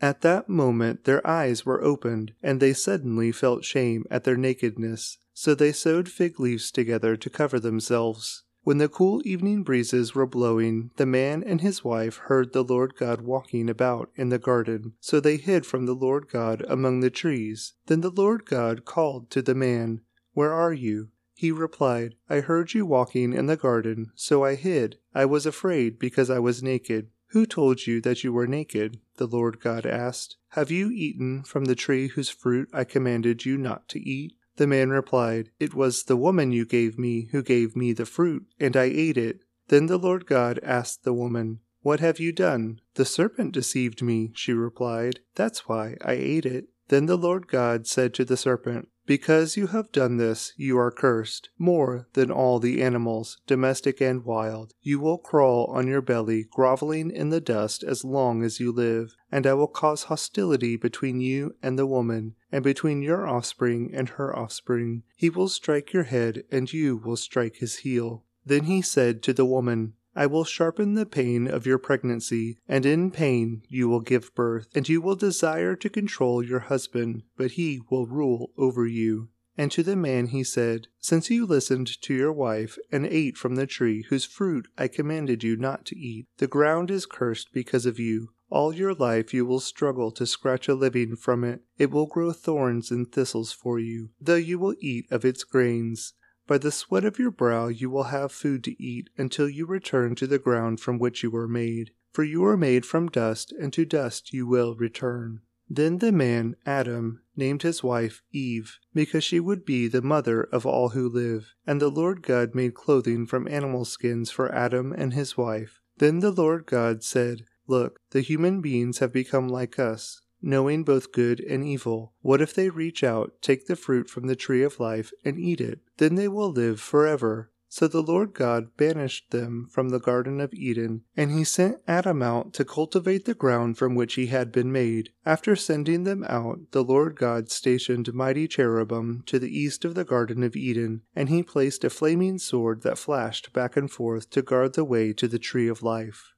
At 0.00 0.22
that 0.22 0.48
moment 0.48 1.04
their 1.04 1.26
eyes 1.26 1.64
were 1.64 1.82
opened, 1.82 2.32
and 2.42 2.60
they 2.60 2.72
suddenly 2.72 3.32
felt 3.32 3.64
shame 3.64 4.04
at 4.10 4.24
their 4.24 4.36
nakedness. 4.36 5.18
So 5.32 5.54
they 5.54 5.72
sewed 5.72 6.08
fig 6.08 6.38
leaves 6.38 6.70
together 6.70 7.16
to 7.16 7.30
cover 7.30 7.58
themselves. 7.58 8.44
When 8.62 8.78
the 8.78 8.88
cool 8.88 9.20
evening 9.26 9.62
breezes 9.62 10.14
were 10.14 10.26
blowing, 10.26 10.90
the 10.96 11.04
man 11.04 11.42
and 11.42 11.60
his 11.60 11.84
wife 11.84 12.16
heard 12.16 12.52
the 12.52 12.64
Lord 12.64 12.94
God 12.96 13.20
walking 13.20 13.68
about 13.68 14.10
in 14.16 14.30
the 14.30 14.38
garden. 14.38 14.94
So 15.00 15.20
they 15.20 15.36
hid 15.36 15.66
from 15.66 15.84
the 15.84 15.92
Lord 15.92 16.28
God 16.28 16.64
among 16.66 17.00
the 17.00 17.10
trees. 17.10 17.74
Then 17.86 18.00
the 18.00 18.10
Lord 18.10 18.46
God 18.46 18.86
called 18.86 19.30
to 19.32 19.42
the 19.42 19.54
man, 19.54 20.00
Where 20.32 20.52
are 20.52 20.72
you? 20.72 21.10
He 21.34 21.50
replied, 21.50 22.14
I 22.30 22.40
heard 22.40 22.72
you 22.72 22.86
walking 22.86 23.34
in 23.34 23.46
the 23.46 23.56
garden, 23.56 24.12
so 24.14 24.44
I 24.44 24.54
hid. 24.54 24.96
I 25.14 25.26
was 25.26 25.44
afraid 25.44 25.98
because 25.98 26.30
I 26.30 26.38
was 26.38 26.62
naked. 26.62 27.08
Who 27.34 27.46
told 27.46 27.84
you 27.84 28.00
that 28.02 28.22
you 28.22 28.32
were 28.32 28.46
naked? 28.46 29.00
the 29.16 29.26
Lord 29.26 29.58
God 29.58 29.84
asked. 29.84 30.36
Have 30.50 30.70
you 30.70 30.92
eaten 30.92 31.42
from 31.42 31.64
the 31.64 31.74
tree 31.74 32.06
whose 32.06 32.28
fruit 32.28 32.68
I 32.72 32.84
commanded 32.84 33.44
you 33.44 33.58
not 33.58 33.88
to 33.88 33.98
eat? 33.98 34.34
The 34.54 34.68
man 34.68 34.90
replied, 34.90 35.50
It 35.58 35.74
was 35.74 36.04
the 36.04 36.16
woman 36.16 36.52
you 36.52 36.64
gave 36.64 36.96
me 36.96 37.26
who 37.32 37.42
gave 37.42 37.74
me 37.74 37.92
the 37.92 38.06
fruit, 38.06 38.46
and 38.60 38.76
I 38.76 38.84
ate 38.84 39.16
it. 39.16 39.40
Then 39.66 39.86
the 39.86 39.98
Lord 39.98 40.26
God 40.26 40.60
asked 40.62 41.02
the 41.02 41.12
woman, 41.12 41.58
What 41.82 41.98
have 41.98 42.20
you 42.20 42.30
done? 42.30 42.80
The 42.94 43.04
serpent 43.04 43.50
deceived 43.50 44.00
me, 44.00 44.30
she 44.36 44.52
replied. 44.52 45.18
That's 45.34 45.66
why 45.66 45.96
I 46.02 46.12
ate 46.12 46.46
it. 46.46 46.68
Then 46.86 47.06
the 47.06 47.18
Lord 47.18 47.48
God 47.48 47.88
said 47.88 48.14
to 48.14 48.24
the 48.24 48.36
serpent, 48.36 48.90
because 49.06 49.56
you 49.56 49.68
have 49.68 49.92
done 49.92 50.16
this, 50.16 50.52
you 50.56 50.78
are 50.78 50.90
cursed, 50.90 51.50
more 51.58 52.08
than 52.14 52.30
all 52.30 52.58
the 52.58 52.82
animals, 52.82 53.38
domestic 53.46 54.00
and 54.00 54.24
wild. 54.24 54.72
You 54.80 54.98
will 55.00 55.18
crawl 55.18 55.66
on 55.66 55.86
your 55.86 56.00
belly, 56.00 56.46
groveling 56.50 57.10
in 57.10 57.30
the 57.30 57.40
dust 57.40 57.82
as 57.82 58.04
long 58.04 58.42
as 58.42 58.60
you 58.60 58.72
live, 58.72 59.14
and 59.30 59.46
I 59.46 59.54
will 59.54 59.68
cause 59.68 60.04
hostility 60.04 60.76
between 60.76 61.20
you 61.20 61.54
and 61.62 61.78
the 61.78 61.86
woman, 61.86 62.34
and 62.50 62.64
between 62.64 63.02
your 63.02 63.26
offspring 63.26 63.90
and 63.94 64.10
her 64.10 64.36
offspring. 64.36 65.02
He 65.16 65.28
will 65.28 65.48
strike 65.48 65.92
your 65.92 66.04
head, 66.04 66.44
and 66.50 66.72
you 66.72 66.96
will 66.96 67.16
strike 67.16 67.56
his 67.56 67.78
heel. 67.78 68.24
Then 68.46 68.64
he 68.64 68.82
said 68.82 69.22
to 69.22 69.32
the 69.32 69.46
woman, 69.46 69.94
I 70.16 70.26
will 70.26 70.44
sharpen 70.44 70.94
the 70.94 71.06
pain 71.06 71.48
of 71.48 71.66
your 71.66 71.78
pregnancy, 71.78 72.58
and 72.68 72.86
in 72.86 73.10
pain 73.10 73.62
you 73.68 73.88
will 73.88 74.00
give 74.00 74.34
birth, 74.34 74.68
and 74.74 74.88
you 74.88 75.00
will 75.00 75.16
desire 75.16 75.74
to 75.76 75.88
control 75.90 76.42
your 76.42 76.60
husband, 76.60 77.24
but 77.36 77.52
he 77.52 77.80
will 77.90 78.06
rule 78.06 78.52
over 78.56 78.86
you. 78.86 79.28
And 79.56 79.70
to 79.72 79.82
the 79.82 79.96
man 79.96 80.26
he 80.28 80.42
said, 80.42 80.88
Since 80.98 81.30
you 81.30 81.46
listened 81.46 82.00
to 82.02 82.14
your 82.14 82.32
wife 82.32 82.76
and 82.90 83.06
ate 83.06 83.36
from 83.36 83.54
the 83.54 83.66
tree 83.66 84.04
whose 84.08 84.24
fruit 84.24 84.66
I 84.76 84.88
commanded 84.88 85.44
you 85.44 85.56
not 85.56 85.84
to 85.86 85.98
eat, 85.98 86.26
the 86.38 86.48
ground 86.48 86.90
is 86.90 87.06
cursed 87.06 87.52
because 87.52 87.86
of 87.86 88.00
you. 88.00 88.30
All 88.50 88.74
your 88.74 88.94
life 88.94 89.32
you 89.32 89.46
will 89.46 89.60
struggle 89.60 90.10
to 90.12 90.26
scratch 90.26 90.68
a 90.68 90.74
living 90.74 91.16
from 91.16 91.44
it. 91.44 91.62
It 91.78 91.90
will 91.90 92.06
grow 92.06 92.32
thorns 92.32 92.90
and 92.90 93.10
thistles 93.10 93.52
for 93.52 93.78
you, 93.78 94.10
though 94.20 94.34
you 94.34 94.58
will 94.58 94.74
eat 94.80 95.06
of 95.10 95.24
its 95.24 95.44
grains. 95.44 96.14
By 96.46 96.58
the 96.58 96.70
sweat 96.70 97.04
of 97.04 97.18
your 97.18 97.30
brow 97.30 97.68
you 97.68 97.88
will 97.88 98.04
have 98.04 98.30
food 98.30 98.62
to 98.64 98.82
eat 98.82 99.08
until 99.16 99.48
you 99.48 99.66
return 99.66 100.14
to 100.16 100.26
the 100.26 100.38
ground 100.38 100.80
from 100.80 100.98
which 100.98 101.22
you 101.22 101.30
were 101.30 101.48
made. 101.48 101.92
For 102.12 102.22
you 102.22 102.42
were 102.42 102.56
made 102.56 102.84
from 102.84 103.08
dust, 103.08 103.52
and 103.58 103.72
to 103.72 103.84
dust 103.84 104.32
you 104.32 104.46
will 104.46 104.76
return. 104.76 105.40
Then 105.68 105.98
the 105.98 106.12
man, 106.12 106.56
Adam, 106.66 107.22
named 107.34 107.62
his 107.62 107.82
wife 107.82 108.22
Eve, 108.30 108.78
because 108.92 109.24
she 109.24 109.40
would 109.40 109.64
be 109.64 109.88
the 109.88 110.02
mother 110.02 110.42
of 110.42 110.66
all 110.66 110.90
who 110.90 111.08
live. 111.08 111.54
And 111.66 111.80
the 111.80 111.88
Lord 111.88 112.22
God 112.22 112.54
made 112.54 112.74
clothing 112.74 113.26
from 113.26 113.48
animal 113.48 113.84
skins 113.84 114.30
for 114.30 114.54
Adam 114.54 114.92
and 114.92 115.14
his 115.14 115.36
wife. 115.36 115.80
Then 115.96 116.20
the 116.20 116.30
Lord 116.30 116.66
God 116.66 117.02
said, 117.02 117.46
Look, 117.66 117.98
the 118.10 118.20
human 118.20 118.60
beings 118.60 118.98
have 118.98 119.12
become 119.12 119.48
like 119.48 119.78
us 119.78 120.20
knowing 120.44 120.84
both 120.84 121.10
good 121.10 121.40
and 121.40 121.64
evil. 121.64 122.12
What 122.20 122.42
if 122.42 122.54
they 122.54 122.68
reach 122.68 123.02
out, 123.02 123.32
take 123.40 123.66
the 123.66 123.76
fruit 123.76 124.08
from 124.10 124.26
the 124.26 124.36
tree 124.36 124.62
of 124.62 124.78
life, 124.78 125.10
and 125.24 125.38
eat 125.38 125.60
it? 125.60 125.80
Then 125.96 126.14
they 126.14 126.28
will 126.28 126.50
live 126.50 126.80
forever. 126.80 127.50
So 127.74 127.88
the 127.88 128.02
Lord 128.02 128.34
God 128.34 128.76
banished 128.76 129.32
them 129.32 129.66
from 129.68 129.88
the 129.88 129.98
Garden 129.98 130.40
of 130.40 130.54
Eden, 130.54 131.02
and 131.16 131.32
he 131.32 131.42
sent 131.42 131.80
Adam 131.88 132.22
out 132.22 132.52
to 132.52 132.64
cultivate 132.64 133.24
the 133.24 133.34
ground 133.34 133.78
from 133.78 133.96
which 133.96 134.14
he 134.14 134.26
had 134.26 134.52
been 134.52 134.70
made. 134.70 135.10
After 135.26 135.56
sending 135.56 136.04
them 136.04 136.24
out, 136.28 136.70
the 136.70 136.84
Lord 136.84 137.16
God 137.16 137.50
stationed 137.50 138.14
mighty 138.14 138.46
cherubim 138.46 139.24
to 139.26 139.40
the 139.40 139.50
east 139.50 139.84
of 139.84 139.96
the 139.96 140.04
Garden 140.04 140.44
of 140.44 140.54
Eden, 140.54 141.02
and 141.16 141.28
he 141.28 141.42
placed 141.42 141.82
a 141.82 141.90
flaming 141.90 142.38
sword 142.38 142.82
that 142.82 142.96
flashed 142.96 143.52
back 143.52 143.76
and 143.76 143.90
forth 143.90 144.30
to 144.30 144.42
guard 144.42 144.74
the 144.74 144.84
way 144.84 145.12
to 145.12 145.26
the 145.26 145.40
tree 145.40 145.66
of 145.66 145.82
life. 145.82 146.32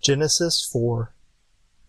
Genesis 0.00 0.68
4 0.70 1.16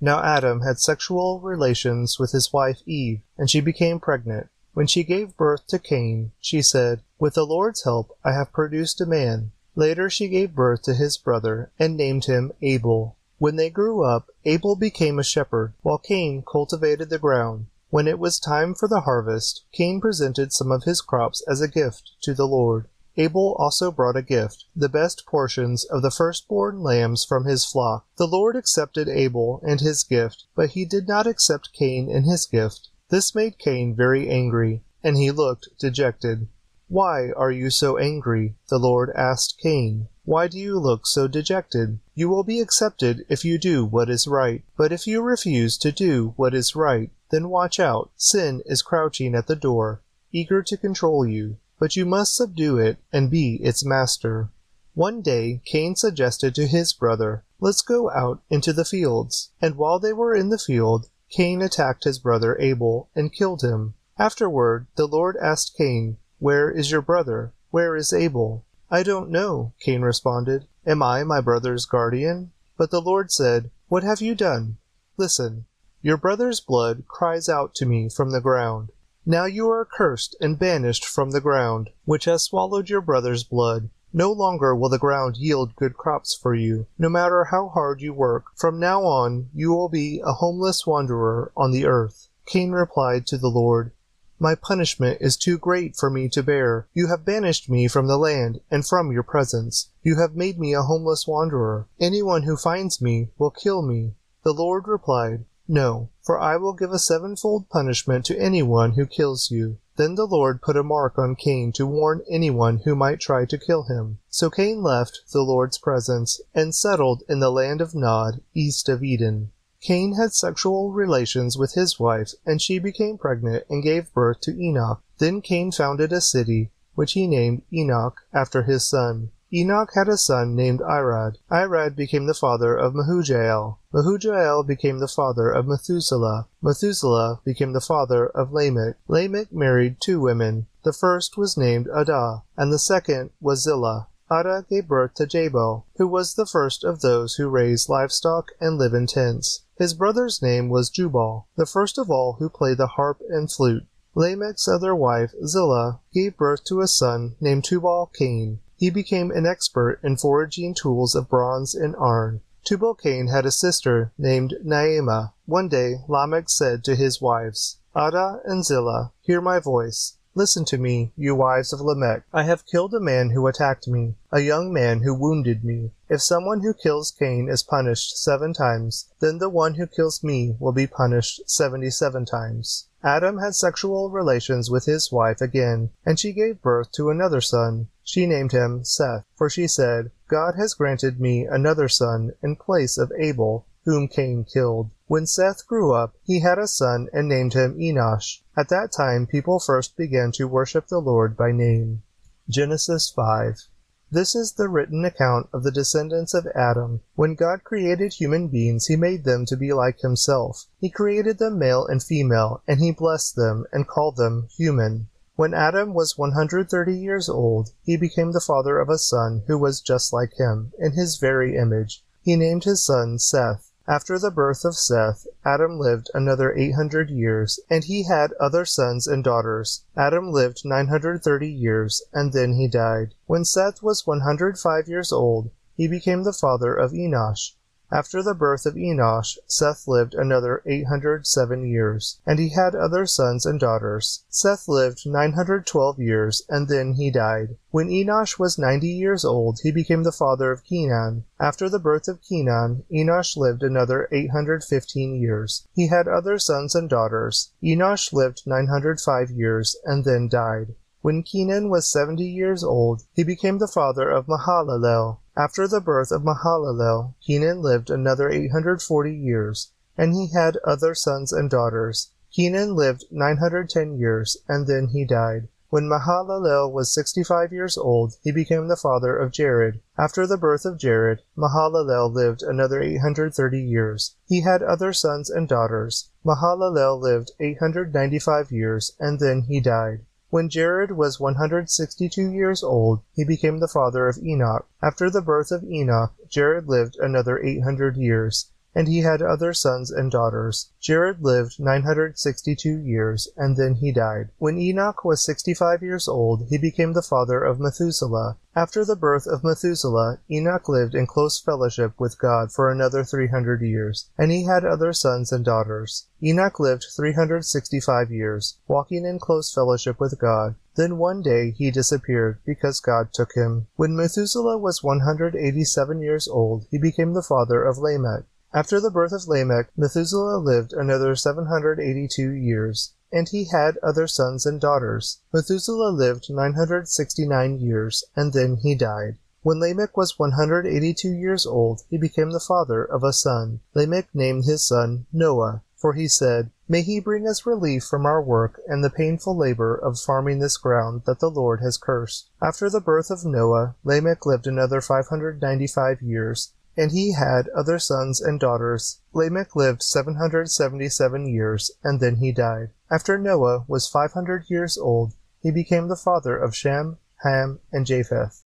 Now 0.04 0.24
Adam 0.24 0.62
had 0.62 0.80
sexual 0.80 1.40
relations 1.40 2.18
with 2.18 2.32
his 2.32 2.52
wife 2.52 2.82
Eve, 2.88 3.22
and 3.38 3.48
she 3.48 3.62
became 3.62 4.00
pregnant. 4.00 4.50
When 4.74 4.88
she 4.88 5.04
gave 5.04 5.38
birth 5.38 5.68
to 5.68 5.78
Cain, 5.78 6.32
she 6.40 6.64
said, 6.64 7.02
With 7.20 7.36
the 7.36 7.46
Lord's 7.46 7.84
help 7.84 8.18
I 8.24 8.32
have 8.32 8.52
produced 8.52 9.00
a 9.00 9.06
man. 9.06 9.52
Later 9.76 10.10
she 10.10 10.28
gave 10.28 10.56
birth 10.56 10.82
to 10.84 10.96
his 10.96 11.18
brother, 11.18 11.70
and 11.78 11.96
named 11.96 12.26
him 12.26 12.52
Abel. 12.64 13.16
When 13.38 13.58
they 13.58 13.70
grew 13.70 14.04
up, 14.04 14.30
Abel 14.44 14.76
became 14.76 15.20
a 15.20 15.24
shepherd, 15.24 15.74
while 15.84 16.00
Cain 16.00 16.44
cultivated 16.52 17.10
the 17.10 17.20
ground. 17.20 17.68
When 17.92 18.08
it 18.08 18.18
was 18.18 18.40
time 18.40 18.74
for 18.74 18.88
the 18.88 19.02
harvest, 19.02 19.66
Cain 19.72 20.02
presented 20.02 20.52
some 20.52 20.72
of 20.72 20.84
his 20.84 21.02
crops 21.02 21.44
as 21.48 21.62
a 21.62 21.68
gift 21.68 22.12
to 22.22 22.34
the 22.34 22.48
Lord. 22.48 22.88
Abel 23.18 23.56
also 23.60 23.92
brought 23.92 24.16
a 24.16 24.22
gift, 24.22 24.66
the 24.76 24.88
best 24.88 25.26
portions 25.26 25.84
of 25.84 26.02
the 26.02 26.12
firstborn 26.12 26.82
lambs 26.82 27.26
from 27.26 27.46
his 27.46 27.66
flock. 27.66 28.06
The 28.18 28.28
Lord 28.28 28.56
accepted 28.56 29.10
Abel 29.10 29.62
and 29.68 29.82
his 29.82 30.04
gift, 30.04 30.46
but 30.56 30.70
he 30.72 30.86
did 30.86 31.08
not 31.08 31.28
accept 31.28 31.74
Cain 31.74 32.10
and 32.10 32.26
his 32.26 32.46
gift. 32.46 32.88
This 33.10 33.36
made 33.36 33.58
Cain 33.58 33.94
very 33.94 34.30
angry, 34.30 34.84
and 35.04 35.18
he 35.18 35.30
looked 35.30 35.68
dejected. 35.78 36.48
Why 36.88 37.32
are 37.32 37.52
you 37.52 37.70
so 37.70 37.98
angry? 37.98 38.56
the 38.70 38.80
Lord 38.80 39.12
asked 39.16 39.58
Cain. 39.62 40.08
Why 40.24 40.48
do 40.48 40.58
you 40.58 40.80
look 40.80 41.08
so 41.08 41.28
dejected? 41.28 42.00
You 42.16 42.30
will 42.30 42.44
be 42.44 42.60
accepted 42.60 43.26
if 43.28 43.44
you 43.44 43.58
do 43.58 43.84
what 43.84 44.10
is 44.10 44.28
right. 44.28 44.64
But 44.78 44.92
if 44.92 45.08
you 45.08 45.22
refuse 45.22 45.78
to 45.80 45.92
do 45.92 46.34
what 46.38 46.54
is 46.54 46.76
right, 46.76 47.10
then 47.30 47.50
watch 47.50 47.80
out. 47.80 48.12
Sin 48.16 48.62
is 48.66 48.82
crouching 48.82 49.36
at 49.36 49.48
the 49.48 49.56
door, 49.56 50.02
eager 50.32 50.62
to 50.64 50.78
control 50.78 51.26
you, 51.26 51.58
but 51.82 51.96
you 51.96 52.06
must 52.06 52.36
subdue 52.36 52.78
it 52.78 53.00
and 53.12 53.32
be 53.32 53.56
its 53.56 53.84
master. 53.84 54.50
One 54.94 55.24
day 55.24 55.64
Cain 55.66 55.96
suggested 55.96 56.54
to 56.54 56.68
his 56.68 56.94
brother, 56.94 57.44
Let's 57.60 57.82
go 57.82 58.12
out 58.12 58.44
into 58.52 58.72
the 58.72 58.86
fields. 58.86 59.50
And 59.60 59.76
while 59.76 59.98
they 59.98 60.14
were 60.14 60.36
in 60.36 60.50
the 60.50 60.60
field, 60.60 61.10
Cain 61.32 61.60
attacked 61.60 62.04
his 62.04 62.20
brother 62.20 62.56
Abel 62.60 63.10
and 63.16 63.34
killed 63.34 63.64
him. 63.64 63.96
Afterward 64.20 64.86
the 64.96 65.08
Lord 65.08 65.38
asked 65.42 65.76
Cain, 65.76 66.18
Where 66.38 66.70
is 66.70 66.92
your 66.92 67.02
brother? 67.02 67.52
Where 67.72 67.96
is 67.96 68.14
Abel? 68.14 68.64
I 68.92 69.02
don't 69.02 69.32
know, 69.32 69.74
Cain 69.80 70.04
responded. 70.04 70.68
Am 70.86 71.02
I 71.02 71.24
my 71.24 71.42
brother's 71.42 71.88
guardian? 71.88 72.52
But 72.78 72.92
the 72.92 73.02
Lord 73.02 73.32
said, 73.32 73.72
What 73.88 74.04
have 74.04 74.22
you 74.22 74.36
done? 74.36 74.78
Listen, 75.18 75.66
your 76.04 76.18
brother's 76.18 76.60
blood 76.60 77.06
cries 77.08 77.50
out 77.50 77.74
to 77.76 77.88
me 77.88 78.08
from 78.08 78.30
the 78.30 78.40
ground. 78.40 78.92
Now 79.26 79.46
you 79.46 79.70
are 79.70 79.86
cursed 79.86 80.36
and 80.42 80.58
banished 80.58 81.06
from 81.06 81.30
the 81.30 81.42
ground, 81.42 81.92
which 82.06 82.26
has 82.26 82.44
swallowed 82.44 82.90
your 82.90 83.02
brother's 83.02 83.44
blood. 83.44 83.90
No 84.12 84.32
longer 84.32 84.76
will 84.76 84.90
the 84.90 84.98
ground 84.98 85.38
yield 85.38 85.76
good 85.76 85.96
crops 85.96 86.34
for 86.34 86.56
you, 86.56 86.88
no 86.98 87.08
matter 87.08 87.46
how 87.46 87.70
hard 87.70 88.02
you 88.02 88.14
work. 88.14 88.46
From 88.56 88.80
now 88.80 89.04
on 89.04 89.50
you 89.54 89.72
will 89.72 89.90
be 89.90 90.22
a 90.26 90.34
homeless 90.34 90.88
wanderer 90.88 91.52
on 91.56 91.72
the 91.72 91.86
earth. 91.86 92.30
Cain 92.48 92.72
replied 92.72 93.28
to 93.28 93.38
the 93.38 93.48
Lord, 93.48 93.92
My 94.40 94.56
punishment 94.56 95.20
is 95.22 95.38
too 95.38 95.60
great 95.60 95.96
for 95.96 96.10
me 96.10 96.28
to 96.30 96.42
bear. 96.42 96.88
You 96.94 97.08
have 97.08 97.24
banished 97.24 97.70
me 97.70 97.88
from 97.88 98.08
the 98.08 98.18
land 98.18 98.60
and 98.72 98.86
from 98.86 99.12
your 99.12 99.24
presence. 99.24 99.90
You 100.02 100.18
have 100.18 100.36
made 100.36 100.60
me 100.60 100.74
a 100.74 100.82
homeless 100.82 101.28
wanderer. 101.28 101.88
Anyone 102.00 102.44
who 102.44 102.58
finds 102.58 103.00
me 103.02 103.30
will 103.38 103.52
kill 103.52 103.84
me. 103.84 104.16
The 104.44 104.52
Lord 104.52 104.88
replied, 104.88 105.46
No, 105.68 106.10
for 106.22 106.40
I 106.40 106.58
will 106.58 106.74
give 106.74 106.92
a 106.92 107.00
sevenfold 107.00 107.70
punishment 107.70 108.26
to 108.26 108.40
anyone 108.40 108.94
who 108.94 109.06
kills 109.06 109.50
you. 109.52 109.78
Then 109.98 110.16
the 110.16 110.26
Lord 110.26 110.62
put 110.62 110.78
a 110.78 110.84
mark 110.84 111.18
on 111.18 111.36
Cain 111.36 111.72
to 111.74 111.86
warn 111.86 112.24
anyone 112.30 112.80
who 112.80 112.96
might 112.96 113.20
try 113.20 113.46
to 113.46 113.58
kill 113.58 113.84
him. 113.84 114.20
So 114.30 114.50
Cain 114.50 114.82
left 114.82 115.22
the 115.32 115.42
Lord's 115.42 115.78
presence 115.78 116.40
and 116.56 116.74
settled 116.74 117.24
in 117.28 117.40
the 117.40 117.52
land 117.52 117.82
of 117.82 117.94
Nod, 117.94 118.42
east 118.54 118.90
of 118.90 119.04
Eden. 119.04 119.52
Cain 119.82 120.14
had 120.14 120.34
sexual 120.34 120.92
relations 120.92 121.58
with 121.58 121.74
his 121.74 122.00
wife, 122.00 122.34
and 122.46 122.62
she 122.62 122.78
became 122.78 123.18
pregnant 123.18 123.66
and 123.70 123.84
gave 123.84 124.14
birth 124.14 124.40
to 124.42 124.52
Enoch. 124.52 125.02
Then 125.18 125.42
Cain 125.42 125.72
founded 125.72 126.14
a 126.14 126.22
city, 126.22 126.72
which 126.94 127.14
he 127.14 127.26
named 127.26 127.64
Enoch, 127.74 128.22
after 128.32 128.64
his 128.64 128.88
son. 128.88 129.32
Enoch 129.54 129.92
had 129.96 130.08
a 130.08 130.16
son 130.16 130.56
named 130.56 130.80
Irad. 130.80 131.36
Irad 131.52 131.94
became 131.94 132.26
the 132.26 132.34
father 132.34 132.74
of 132.78 132.94
Mehujael. 132.94 133.80
Mehujael 133.94 134.66
became 134.66 135.00
the 135.00 135.10
father 135.10 135.52
of 135.52 135.68
Methuselah. 135.68 136.48
Methuselah 136.62 137.42
became 137.44 137.74
the 137.74 137.82
father 137.82 138.28
of 138.28 138.54
Lamech. 138.54 138.96
Lamech 139.10 139.52
married 139.52 139.98
two 140.00 140.22
women. 140.22 140.68
The 140.84 140.94
first 140.94 141.38
was 141.38 141.58
named 141.58 141.90
Adah, 141.90 142.44
and 142.56 142.72
the 142.72 142.80
second 142.80 143.32
was 143.42 143.64
Zillah. 143.64 144.08
Adah 144.30 144.64
gave 144.70 144.88
birth 144.88 145.16
to 145.16 145.26
Jabal, 145.26 145.86
who 145.98 146.08
was 146.08 146.36
the 146.36 146.46
first 146.46 146.86
of 146.86 147.02
those 147.02 147.36
who 147.36 147.50
raise 147.50 147.90
livestock 147.90 148.52
and 148.62 148.78
live 148.78 148.94
in 148.94 149.06
tents. 149.06 149.64
His 149.78 149.94
brother's 149.94 150.42
name 150.42 150.70
was 150.70 150.90
Jubal, 150.90 151.48
the 151.58 151.66
first 151.66 151.98
of 151.98 152.10
all 152.10 152.38
who 152.40 152.48
play 152.48 152.74
the 152.74 152.88
harp 152.88 153.22
and 153.28 153.52
flute. 153.52 153.84
Lamech's 154.16 154.70
other 154.70 154.96
wife, 154.96 155.34
Zillah, 155.46 156.00
gave 156.14 156.38
birth 156.38 156.64
to 156.66 156.80
a 156.80 156.88
son 156.88 157.36
named 157.42 157.66
Tubal 157.66 158.10
Cain. 158.18 158.60
He 158.82 158.90
became 158.90 159.30
an 159.30 159.46
expert 159.46 160.00
in 160.04 160.18
forging 160.18 160.74
tools 160.74 161.14
of 161.14 161.30
bronze 161.30 161.76
and 161.76 161.96
iron. 161.98 162.42
Tubal 162.64 162.96
Cain 162.96 163.28
had 163.28 163.46
a 163.46 163.52
sister 163.52 164.12
named 164.18 164.56
Naamah. 164.66 165.34
One 165.46 165.68
day 165.68 165.98
Lamech 166.08 166.50
said 166.50 166.84
to 166.86 166.96
his 166.96 167.22
wives, 167.22 167.78
Adah 167.96 168.40
and 168.44 168.66
Zillah, 168.66 169.12
hear 169.22 169.40
my 169.40 169.60
voice. 169.60 170.18
Listen 170.34 170.66
to 170.66 170.80
me, 170.80 171.12
you 171.16 171.36
wives 171.36 171.72
of 171.72 171.80
Lamech. 171.80 172.24
I 172.34 172.42
have 172.42 172.66
killed 172.66 172.96
a 172.96 173.00
man 173.00 173.30
who 173.30 173.46
attacked 173.46 173.88
me, 173.88 174.16
a 174.32 174.40
young 174.40 174.74
man 174.74 175.02
who 175.02 175.14
wounded 175.14 175.64
me. 175.64 175.92
If 176.10 176.24
someone 176.24 176.62
who 176.62 176.74
kills 176.74 177.12
Cain 177.12 177.50
is 177.50 177.62
punished 177.62 178.18
seven 178.18 178.52
times, 178.52 179.10
then 179.20 179.38
the 179.38 179.50
one 179.50 179.76
who 179.76 179.86
kills 179.86 180.24
me 180.24 180.56
will 180.58 180.72
be 180.72 180.88
punished 180.88 181.42
seventy-seven 181.46 182.26
times. 182.26 182.88
Adam 183.04 183.40
had 183.40 183.56
sexual 183.56 184.12
relations 184.12 184.70
with 184.70 184.86
his 184.86 185.12
wife 185.12 185.42
again, 185.42 185.90
and 186.06 186.20
she 186.20 186.32
gave 186.32 186.62
birth 186.62 186.92
to 186.92 187.10
another 187.10 187.42
son. 187.42 187.88
She 188.04 188.28
named 188.28 188.52
him 188.52 188.84
Seth, 188.84 189.26
for 189.36 189.50
she 189.50 189.68
said, 189.68 190.12
God 190.28 190.54
has 190.56 190.76
granted 190.76 191.20
me 191.20 191.46
another 191.46 191.88
son 191.88 192.34
in 192.44 192.56
place 192.56 193.00
of 193.00 193.12
Abel, 193.18 193.66
whom 193.86 194.08
Cain 194.08 194.44
killed. 194.44 194.92
When 195.08 195.26
Seth 195.26 195.66
grew 195.66 195.94
up, 195.94 196.16
he 196.24 196.42
had 196.42 196.60
a 196.60 196.68
son 196.68 197.08
and 197.12 197.28
named 197.28 197.54
him 197.54 197.76
Enosh. 197.80 198.42
At 198.56 198.70
that 198.70 198.92
time 198.92 199.26
people 199.26 199.60
first 199.60 199.98
began 199.98 200.32
to 200.34 200.48
worship 200.48 200.88
the 200.88 201.00
Lord 201.00 201.36
by 201.36 201.52
name. 201.52 202.04
Genesis 202.48 203.10
5 203.10 203.68
This 204.14 204.36
is 204.36 204.52
the 204.52 204.68
written 204.68 205.06
account 205.06 205.48
of 205.54 205.64
the 205.64 205.72
descendants 205.72 206.34
of 206.34 206.46
Adam. 206.54 207.00
When 207.16 207.34
God 207.34 207.64
created 207.64 208.12
human 208.12 208.50
beings, 208.50 208.88
he 208.88 208.98
made 208.98 209.24
them 209.24 209.46
to 209.46 209.56
be 209.56 209.72
like 209.72 210.02
himself. 210.02 210.66
He 210.82 210.90
created 210.90 211.38
them 211.38 211.58
male 211.58 211.88
and 211.88 212.04
female, 212.04 212.62
and 212.68 212.82
he 212.82 212.92
blessed 212.92 213.38
them 213.38 213.66
and 213.72 213.88
called 213.88 214.18
them 214.18 214.50
human. 214.58 215.08
When 215.38 215.54
Adam 215.54 215.94
was 215.94 216.18
130 216.18 216.94
years 216.94 217.30
old, 217.30 217.70
he 217.84 217.96
became 217.96 218.34
the 218.34 218.42
father 218.42 218.80
of 218.80 218.90
a 218.90 218.98
son 218.98 219.44
who 219.48 219.58
was 219.58 219.80
just 219.80 220.12
like 220.12 220.34
him, 220.38 220.74
in 220.78 220.92
his 220.92 221.16
very 221.16 221.56
image. 221.56 222.04
He 222.22 222.36
named 222.36 222.66
his 222.66 222.86
son 222.86 223.18
Seth. 223.18 223.71
After 223.88 224.20
the 224.20 224.30
birth 224.30 224.64
of 224.64 224.78
Seth, 224.78 225.26
Adam 225.44 225.80
lived 225.80 226.12
another 226.14 226.54
800 226.56 227.10
years, 227.10 227.60
and 227.68 227.84
he 227.84 228.04
had 228.04 228.32
other 228.34 228.64
sons 228.64 229.08
and 229.08 229.24
daughters. 229.24 229.84
Adam 229.98 230.32
lived 230.32 230.62
930 230.64 231.52
years, 231.52 232.04
and 232.14 232.32
then 232.32 232.54
he 232.54 232.68
died. 232.68 233.16
When 233.26 233.44
Seth 233.44 233.82
was 233.82 234.06
105 234.06 234.88
years 234.88 235.12
old, 235.12 235.50
he 235.76 235.88
became 235.88 236.22
the 236.22 236.32
father 236.32 236.76
of 236.76 236.92
Enosh. 236.92 237.54
After 237.94 238.24
the 238.24 238.34
birth 238.34 238.66
of 238.66 238.76
Enosh, 238.76 239.38
Seth 239.48 239.86
lived 239.86 240.14
another 240.14 240.62
807 240.66 241.66
years, 241.66 242.22
and 242.26 242.40
he 242.40 242.48
had 242.52 242.74
other 242.74 243.06
sons 243.06 243.46
and 243.46 243.60
daughters. 243.60 244.24
Seth 244.30 244.70
lived 244.70 245.06
912 245.06 246.00
years, 246.00 246.42
and 246.48 246.70
then 246.70 246.94
he 246.94 247.12
died. 247.12 247.58
When 247.72 247.90
Enosh 247.90 248.40
was 248.40 248.58
90 248.58 248.88
years 248.88 249.26
old, 249.26 249.60
he 249.62 249.72
became 249.72 250.04
the 250.04 250.14
father 250.14 250.54
of 250.54 250.64
Kenan. 250.64 251.26
After 251.38 251.68
the 251.68 251.80
birth 251.80 252.08
of 252.08 252.22
Kenan, 252.22 252.86
Enosh 252.90 253.36
lived 253.36 253.62
another 253.62 254.08
815 254.10 255.16
years. 255.22 255.68
He 255.74 255.88
had 255.88 256.08
other 256.08 256.40
sons 256.40 256.74
and 256.74 256.90
daughters. 256.90 257.52
Enosh 257.62 258.14
lived 258.14 258.44
905 258.46 259.32
years, 259.32 259.76
and 259.84 260.06
then 260.06 260.30
died. 260.30 260.76
When 261.02 261.24
Kenan 261.24 261.70
was 261.70 261.92
70 261.92 262.24
years 262.24 262.64
old, 262.64 263.02
he 263.14 263.24
became 263.24 263.58
the 263.58 263.68
father 263.68 264.10
of 264.10 264.28
Mahalalel. 264.28 265.18
After 265.38 265.66
the 265.66 265.80
birth 265.80 266.12
of 266.12 266.24
Mahalalel, 266.24 267.14
Kenan 267.26 267.62
lived 267.62 267.90
another 267.90 268.30
840 268.30 269.16
years, 269.16 269.72
and 269.98 270.14
he 270.14 270.28
had 270.34 270.58
other 270.58 270.94
sons 270.94 271.32
and 271.32 271.50
daughters. 271.50 272.12
Kenan 272.36 272.76
lived 272.76 273.06
910 273.12 273.98
years, 273.98 274.36
and 274.50 274.68
then 274.68 274.88
he 274.88 275.06
died. 275.06 275.48
When 275.70 275.88
Mahalalel 275.88 276.70
was 276.70 276.94
65 276.94 277.54
years 277.54 277.78
old, 277.78 278.18
he 278.22 278.34
became 278.34 278.68
the 278.68 278.76
father 278.76 279.16
of 279.16 279.32
Jared. 279.32 279.80
After 279.98 280.28
the 280.28 280.36
birth 280.36 280.66
of 280.66 280.78
Jared, 280.78 281.22
Mahalalel 281.38 282.12
lived 282.12 282.44
another 282.44 282.82
830 282.82 283.64
years. 283.64 284.18
He 284.28 284.42
had 284.42 284.62
other 284.62 284.92
sons 284.92 285.30
and 285.30 285.48
daughters. 285.48 286.10
Mahalalel 286.26 287.00
lived 287.00 287.32
895 287.40 288.52
years, 288.52 288.92
and 289.00 289.22
then 289.22 289.44
he 289.44 289.62
died. 289.62 290.06
When 290.32 290.48
Jared 290.48 290.94
was 290.94 291.20
162 291.20 292.32
years 292.32 292.64
old, 292.64 293.02
he 293.14 293.26
became 293.26 293.60
the 293.60 293.68
father 293.68 294.08
of 294.08 294.18
Enoch. 294.18 294.66
After 294.82 295.10
the 295.10 295.22
birth 295.22 295.52
of 295.52 295.66
Enoch, 295.66 296.14
Jared 296.30 296.70
lived 296.70 296.96
another 297.02 297.38
800 297.38 297.98
years 297.98 298.50
and 298.74 298.88
he 298.88 299.00
had 299.00 299.22
other 299.22 299.54
sons 299.54 299.92
and 299.92 300.10
daughters. 300.10 300.70
Jared 300.80 301.22
lived 301.22 301.60
962 301.60 302.78
years, 302.78 303.28
and 303.36 303.58
then 303.58 303.76
he 303.76 303.92
died. 303.92 304.30
When 304.38 304.58
Enoch 304.58 305.04
was 305.04 305.24
65 305.26 305.84
years 305.84 306.08
old, 306.08 306.48
he 306.50 306.58
became 306.58 306.94
the 306.94 307.02
father 307.02 307.44
of 307.44 307.60
Methuselah. 307.60 308.38
After 308.56 308.84
the 308.84 308.96
birth 308.96 309.28
of 309.28 309.44
Methuselah, 309.44 310.20
Enoch 310.30 310.68
lived 310.68 310.96
in 310.96 311.08
close 311.08 311.40
fellowship 311.40 312.00
with 312.00 312.20
God 312.20 312.52
for 312.52 312.70
another 312.70 313.04
300 313.04 313.62
years, 313.62 314.10
and 314.18 314.32
he 314.32 314.44
had 314.44 314.66
other 314.66 314.94
sons 314.94 315.32
and 315.32 315.44
daughters. 315.44 316.08
Enoch 316.24 316.60
lived 316.60 316.86
365 316.96 318.12
years, 318.12 318.58
walking 318.68 319.06
in 319.06 319.20
close 319.20 319.54
fellowship 319.54 320.00
with 320.00 320.20
God. 320.20 320.56
Then 320.76 320.98
one 320.98 321.22
day 321.22 321.52
he 321.52 321.72
disappeared, 321.72 322.40
because 322.46 322.80
God 322.80 323.14
took 323.14 323.34
him. 323.36 323.68
When 323.76 323.96
Methuselah 323.96 324.58
was 324.58 324.84
187 324.84 326.02
years 326.02 326.28
old, 326.28 326.66
he 326.72 326.78
became 326.78 327.14
the 327.14 327.22
father 327.22 327.64
of 327.64 327.78
Lamech. 327.78 328.24
After 328.54 328.82
the 328.82 328.92
birth 328.92 329.14
of 329.14 329.30
Lamech, 329.30 329.70
Methuselah 329.78 330.38
lived 330.38 330.74
another 330.74 331.16
782 331.16 332.32
years, 332.32 332.92
and 333.10 333.30
he 333.30 333.46
had 333.46 333.78
other 333.78 334.08
sons 334.08 334.46
and 334.46 334.60
daughters. 334.60 335.22
Methuselah 335.34 335.92
lived 335.92 336.30
969 336.30 337.60
years, 337.60 338.04
and 338.14 338.34
then 338.34 338.58
he 338.58 338.76
died. 338.76 339.16
When 339.42 339.62
Lamech 339.62 339.96
was 339.96 340.20
182 340.20 341.10
years 341.10 341.46
old, 341.46 341.84
he 341.90 341.98
became 341.98 342.32
the 342.32 342.42
father 342.42 342.84
of 342.84 343.06
a 343.06 343.14
son. 343.14 343.62
Lamech 343.74 344.10
named 344.14 344.44
his 344.44 344.68
son 344.68 345.06
Noah, 345.14 345.62
for 345.78 345.94
he 345.94 346.10
said, 346.10 346.52
May 346.68 346.82
he 346.82 347.00
bring 347.00 347.28
us 347.28 347.46
relief 347.46 347.86
from 347.86 348.06
our 348.06 348.22
work 348.22 348.60
and 348.68 348.84
the 348.84 348.90
painful 348.90 349.36
labor 349.36 349.76
of 349.76 350.00
farming 350.00 350.40
this 350.40 350.58
ground 350.58 351.04
that 351.06 351.20
the 351.20 351.32
Lord 351.32 351.62
has 351.62 351.78
cursed. 351.78 352.30
After 352.42 352.70
the 352.70 352.82
birth 352.82 353.10
of 353.10 353.26
Noah, 353.26 353.76
Lamech 353.86 354.26
lived 354.26 354.46
another 354.46 354.82
595 354.82 356.02
years, 356.02 356.52
and 356.78 356.92
he 356.92 357.12
had 357.12 357.50
other 357.50 357.78
sons 357.78 358.22
and 358.22 358.40
daughters. 358.40 359.02
Lamech 359.14 359.56
lived 359.56 359.84
777 359.84 361.28
years, 361.28 361.72
and 361.84 362.00
then 362.00 362.16
he 362.16 362.32
died. 362.32 362.70
After 362.90 363.18
Noah 363.18 363.66
was 363.68 363.88
500 363.88 364.50
years 364.50 364.78
old, 364.78 365.14
he 365.42 365.52
became 365.52 365.88
the 365.88 365.96
father 365.96 366.38
of 366.38 366.56
Shem, 366.56 366.98
Ham, 367.24 367.60
and 367.72 367.86
Japheth. 367.86 368.44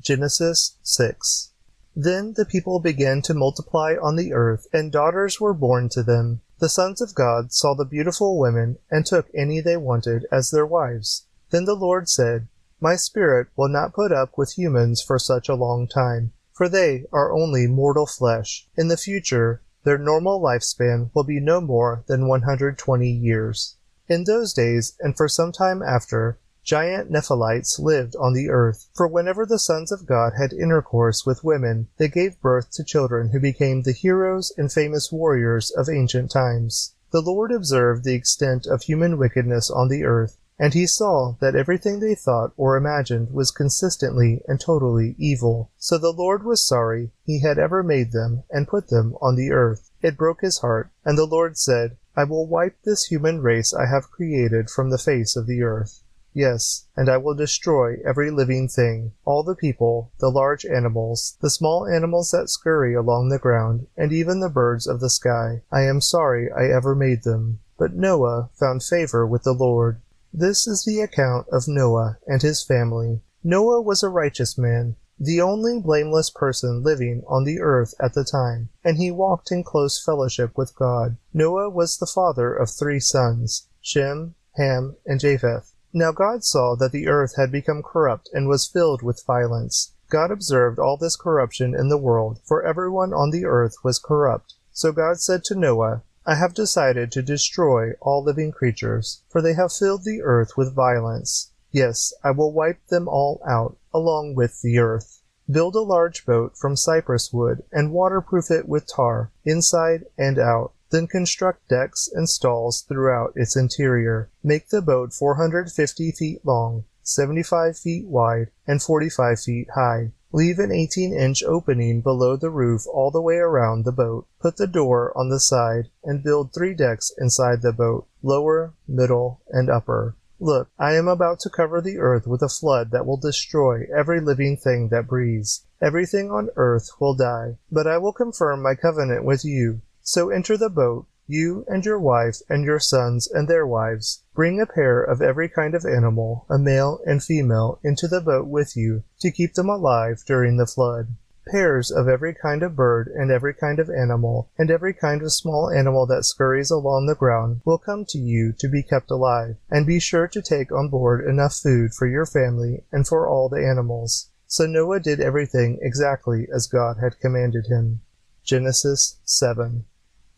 Genesis 0.00 0.76
6 0.82 1.50
Then 1.96 2.34
the 2.36 2.44
people 2.44 2.78
began 2.78 3.20
to 3.22 3.34
multiply 3.34 3.96
on 4.00 4.16
the 4.16 4.32
earth, 4.32 4.66
and 4.72 4.92
daughters 4.92 5.40
were 5.40 5.54
born 5.54 5.88
to 5.90 6.04
them. 6.04 6.40
The 6.60 6.68
sons 6.68 7.00
of 7.00 7.14
God 7.14 7.52
saw 7.52 7.74
the 7.74 7.84
beautiful 7.84 8.38
women, 8.38 8.78
and 8.90 9.04
took 9.04 9.28
any 9.34 9.60
they 9.60 9.76
wanted 9.76 10.26
as 10.30 10.50
their 10.50 10.66
wives. 10.66 11.26
Then 11.50 11.64
the 11.64 11.74
Lord 11.74 12.08
said, 12.08 12.46
My 12.80 12.94
spirit 12.94 13.48
will 13.56 13.68
not 13.68 13.92
put 13.92 14.12
up 14.12 14.38
with 14.38 14.52
humans 14.52 15.02
for 15.02 15.18
such 15.18 15.48
a 15.48 15.54
long 15.54 15.88
time 15.88 16.32
for 16.58 16.68
they 16.68 17.04
are 17.12 17.32
only 17.32 17.68
mortal 17.68 18.04
flesh. 18.04 18.66
In 18.76 18.88
the 18.88 18.96
future, 18.96 19.62
their 19.84 19.96
normal 19.96 20.40
lifespan 20.40 21.08
will 21.14 21.22
be 21.22 21.38
no 21.38 21.60
more 21.60 22.02
than 22.08 22.26
120 22.26 23.08
years. 23.08 23.76
In 24.08 24.24
those 24.24 24.52
days, 24.54 24.94
and 24.98 25.16
for 25.16 25.28
some 25.28 25.52
time 25.52 25.84
after, 25.84 26.36
giant 26.64 27.12
Nephilites 27.12 27.78
lived 27.78 28.16
on 28.16 28.32
the 28.32 28.50
earth, 28.50 28.88
for 28.92 29.06
whenever 29.06 29.46
the 29.46 29.60
sons 29.60 29.92
of 29.92 30.04
God 30.04 30.32
had 30.36 30.52
intercourse 30.52 31.24
with 31.24 31.44
women, 31.44 31.86
they 31.96 32.08
gave 32.08 32.40
birth 32.40 32.72
to 32.72 32.82
children 32.82 33.28
who 33.28 33.38
became 33.38 33.82
the 33.82 33.92
heroes 33.92 34.52
and 34.58 34.72
famous 34.72 35.12
warriors 35.12 35.70
of 35.70 35.88
ancient 35.88 36.32
times. 36.32 36.92
The 37.12 37.22
Lord 37.22 37.52
observed 37.52 38.02
the 38.02 38.16
extent 38.16 38.66
of 38.66 38.82
human 38.82 39.16
wickedness 39.16 39.70
on 39.70 39.86
the 39.86 40.02
earth, 40.02 40.36
and 40.58 40.74
he 40.74 40.86
saw 40.86 41.36
that 41.40 41.54
everything 41.54 42.00
they 42.00 42.14
thought 42.14 42.52
or 42.56 42.76
imagined 42.76 43.30
was 43.30 43.50
consistently 43.50 44.42
and 44.48 44.60
totally 44.60 45.14
evil. 45.18 45.70
So 45.78 45.98
the 45.98 46.12
Lord 46.12 46.44
was 46.44 46.66
sorry 46.66 47.12
he 47.24 47.40
had 47.40 47.58
ever 47.58 47.82
made 47.82 48.12
them 48.12 48.42
and 48.50 48.66
put 48.66 48.88
them 48.88 49.16
on 49.20 49.36
the 49.36 49.52
earth. 49.52 49.90
It 50.02 50.16
broke 50.16 50.40
his 50.40 50.58
heart, 50.58 50.90
and 51.04 51.16
the 51.16 51.26
Lord 51.26 51.56
said, 51.56 51.96
I 52.16 52.24
will 52.24 52.46
wipe 52.46 52.82
this 52.82 53.04
human 53.04 53.40
race 53.40 53.72
I 53.72 53.86
have 53.86 54.10
created 54.10 54.70
from 54.70 54.90
the 54.90 54.98
face 54.98 55.36
of 55.36 55.46
the 55.46 55.62
earth. 55.62 56.02
Yes, 56.34 56.86
and 56.96 57.08
I 57.08 57.16
will 57.16 57.34
destroy 57.34 57.96
every 58.04 58.30
living 58.30 58.68
thing, 58.68 59.12
all 59.24 59.42
the 59.42 59.56
people, 59.56 60.12
the 60.20 60.28
large 60.28 60.64
animals, 60.64 61.36
the 61.40 61.50
small 61.50 61.86
animals 61.86 62.30
that 62.32 62.50
scurry 62.50 62.94
along 62.94 63.28
the 63.28 63.38
ground, 63.38 63.86
and 63.96 64.12
even 64.12 64.40
the 64.40 64.48
birds 64.48 64.86
of 64.86 65.00
the 65.00 65.10
sky. 65.10 65.62
I 65.72 65.82
am 65.82 66.00
sorry 66.00 66.50
I 66.52 66.66
ever 66.66 66.94
made 66.94 67.22
them. 67.22 67.60
But 67.78 67.94
Noah 67.94 68.50
found 68.54 68.82
favor 68.82 69.26
with 69.26 69.44
the 69.44 69.52
Lord. 69.52 70.00
This 70.32 70.66
is 70.66 70.84
the 70.84 71.00
account 71.00 71.46
of 71.50 71.66
Noah 71.66 72.18
and 72.26 72.42
his 72.42 72.62
family. 72.62 73.22
Noah 73.42 73.80
was 73.80 74.02
a 74.02 74.08
righteous 74.08 74.58
man, 74.58 74.96
the 75.18 75.40
only 75.40 75.80
blameless 75.80 76.30
person 76.30 76.82
living 76.82 77.22
on 77.26 77.44
the 77.44 77.60
earth 77.60 77.94
at 78.00 78.14
the 78.14 78.24
time, 78.24 78.68
and 78.84 78.98
he 78.98 79.10
walked 79.10 79.50
in 79.50 79.64
close 79.64 80.02
fellowship 80.04 80.56
with 80.56 80.76
God. 80.76 81.16
Noah 81.32 81.70
was 81.70 81.96
the 81.96 82.06
father 82.06 82.54
of 82.54 82.70
three 82.70 83.00
sons, 83.00 83.68
Shem, 83.80 84.34
Ham, 84.56 84.96
and 85.06 85.18
Japheth. 85.18 85.72
Now 85.92 86.12
God 86.12 86.44
saw 86.44 86.76
that 86.76 86.92
the 86.92 87.08
earth 87.08 87.36
had 87.36 87.50
become 87.50 87.82
corrupt 87.82 88.28
and 88.32 88.46
was 88.46 88.68
filled 88.68 89.02
with 89.02 89.24
violence. 89.26 89.94
God 90.10 90.30
observed 90.30 90.78
all 90.78 90.96
this 90.96 91.16
corruption 91.16 91.74
in 91.74 91.88
the 91.88 91.98
world, 91.98 92.40
for 92.44 92.62
everyone 92.62 93.12
on 93.12 93.30
the 93.30 93.44
earth 93.44 93.76
was 93.82 93.98
corrupt. 93.98 94.54
So 94.72 94.92
God 94.92 95.20
said 95.20 95.42
to 95.44 95.54
Noah, 95.54 96.02
I 96.28 96.34
have 96.34 96.52
decided 96.52 97.10
to 97.12 97.22
destroy 97.22 97.92
all 98.02 98.22
living 98.22 98.52
creatures, 98.52 99.22
for 99.30 99.40
they 99.40 99.54
have 99.54 99.72
filled 99.72 100.04
the 100.04 100.20
earth 100.20 100.58
with 100.58 100.74
violence. 100.74 101.52
Yes, 101.72 102.12
I 102.22 102.32
will 102.32 102.52
wipe 102.52 102.86
them 102.88 103.08
all 103.08 103.40
out, 103.48 103.78
along 103.94 104.34
with 104.34 104.60
the 104.60 104.78
earth. 104.78 105.22
Build 105.50 105.74
a 105.74 105.80
large 105.80 106.26
boat 106.26 106.54
from 106.54 106.76
cypress 106.76 107.32
wood, 107.32 107.62
and 107.72 107.92
waterproof 107.92 108.50
it 108.50 108.68
with 108.68 108.86
tar, 108.86 109.32
inside 109.46 110.04
and 110.18 110.38
out. 110.38 110.74
Then 110.90 111.06
construct 111.06 111.66
decks 111.66 112.10
and 112.12 112.28
stalls 112.28 112.82
throughout 112.82 113.32
its 113.34 113.56
interior. 113.56 114.28
Make 114.42 114.68
the 114.68 114.82
boat 114.82 115.14
450 115.14 116.12
feet 116.12 116.44
long, 116.44 116.84
75 117.02 117.78
feet 117.78 118.06
wide, 118.06 118.50
and 118.66 118.82
45 118.82 119.40
feet 119.40 119.68
high. 119.74 120.12
Leave 120.30 120.58
an 120.58 120.70
18 120.70 121.14
inch 121.14 121.42
opening 121.42 122.02
below 122.02 122.36
the 122.36 122.50
roof 122.50 122.86
all 122.86 123.10
the 123.10 123.22
way 123.22 123.36
around 123.36 123.84
the 123.84 123.92
boat. 123.92 124.26
Put 124.40 124.58
the 124.58 124.66
door 124.66 125.10
on 125.16 125.30
the 125.30 125.40
side, 125.40 125.88
and 126.04 126.22
build 126.22 126.52
three 126.52 126.74
decks 126.74 127.10
inside 127.16 127.62
the 127.62 127.72
boat, 127.72 128.06
lower, 128.22 128.74
middle, 128.86 129.40
and 129.48 129.70
upper. 129.70 130.16
Look, 130.38 130.68
I 130.78 130.94
am 130.94 131.08
about 131.08 131.40
to 131.40 131.50
cover 131.50 131.80
the 131.80 131.98
earth 131.98 132.26
with 132.26 132.42
a 132.42 132.48
flood 132.48 132.90
that 132.90 133.06
will 133.06 133.16
destroy 133.16 133.86
every 133.92 134.20
living 134.20 134.56
thing 134.56 134.88
that 134.90 135.08
breathes. 135.08 135.64
Everything 135.80 136.30
on 136.30 136.50
earth 136.56 136.90
will 137.00 137.14
die, 137.14 137.56
but 137.72 137.86
I 137.86 137.96
will 137.96 138.12
confirm 138.12 138.60
my 138.60 138.74
covenant 138.74 139.24
with 139.24 139.44
you. 139.44 139.80
So 140.02 140.28
enter 140.28 140.56
the 140.56 140.68
boat, 140.68 141.06
you 141.28 141.64
and 141.68 141.84
your 141.84 142.00
wife 142.00 142.38
and 142.48 142.64
your 142.64 142.80
sons 142.80 143.28
and 143.30 143.46
their 143.46 143.66
wives. 143.66 144.22
Bring 144.34 144.60
a 144.60 144.66
pair 144.66 145.02
of 145.02 145.20
every 145.20 145.48
kind 145.48 145.74
of 145.74 145.84
animal, 145.84 146.46
a 146.48 146.58
male 146.58 147.00
and 147.04 147.22
female, 147.22 147.78
into 147.84 148.08
the 148.08 148.20
boat 148.20 148.46
with 148.46 148.76
you, 148.76 149.04
to 149.20 149.30
keep 149.30 149.54
them 149.54 149.68
alive 149.68 150.22
during 150.26 150.56
the 150.56 150.66
flood. 150.66 151.08
Pairs 151.50 151.90
of 151.90 152.08
every 152.08 152.34
kind 152.34 152.62
of 152.62 152.76
bird 152.76 153.08
and 153.08 153.30
every 153.30 153.54
kind 153.54 153.78
of 153.78 153.88
animal, 153.88 154.50
and 154.58 154.70
every 154.70 154.92
kind 154.92 155.22
of 155.22 155.32
small 155.32 155.70
animal 155.70 156.06
that 156.06 156.24
scurries 156.24 156.70
along 156.70 157.06
the 157.06 157.14
ground, 157.14 157.60
will 157.64 157.78
come 157.78 158.04
to 158.06 158.18
you 158.18 158.52
to 158.58 158.68
be 158.68 158.82
kept 158.82 159.10
alive. 159.10 159.56
And 159.70 159.86
be 159.86 160.00
sure 160.00 160.28
to 160.28 160.42
take 160.42 160.72
on 160.72 160.88
board 160.88 161.26
enough 161.26 161.54
food 161.54 161.94
for 161.94 162.06
your 162.06 162.26
family 162.26 162.84
and 162.90 163.06
for 163.06 163.28
all 163.28 163.48
the 163.48 163.66
animals. 163.66 164.30
So 164.46 164.66
Noah 164.66 165.00
did 165.00 165.20
everything 165.20 165.78
exactly 165.82 166.48
as 166.54 166.66
God 166.66 166.96
had 167.00 167.20
commanded 167.20 167.66
him. 167.66 168.00
Genesis 168.44 169.18
7. 169.24 169.84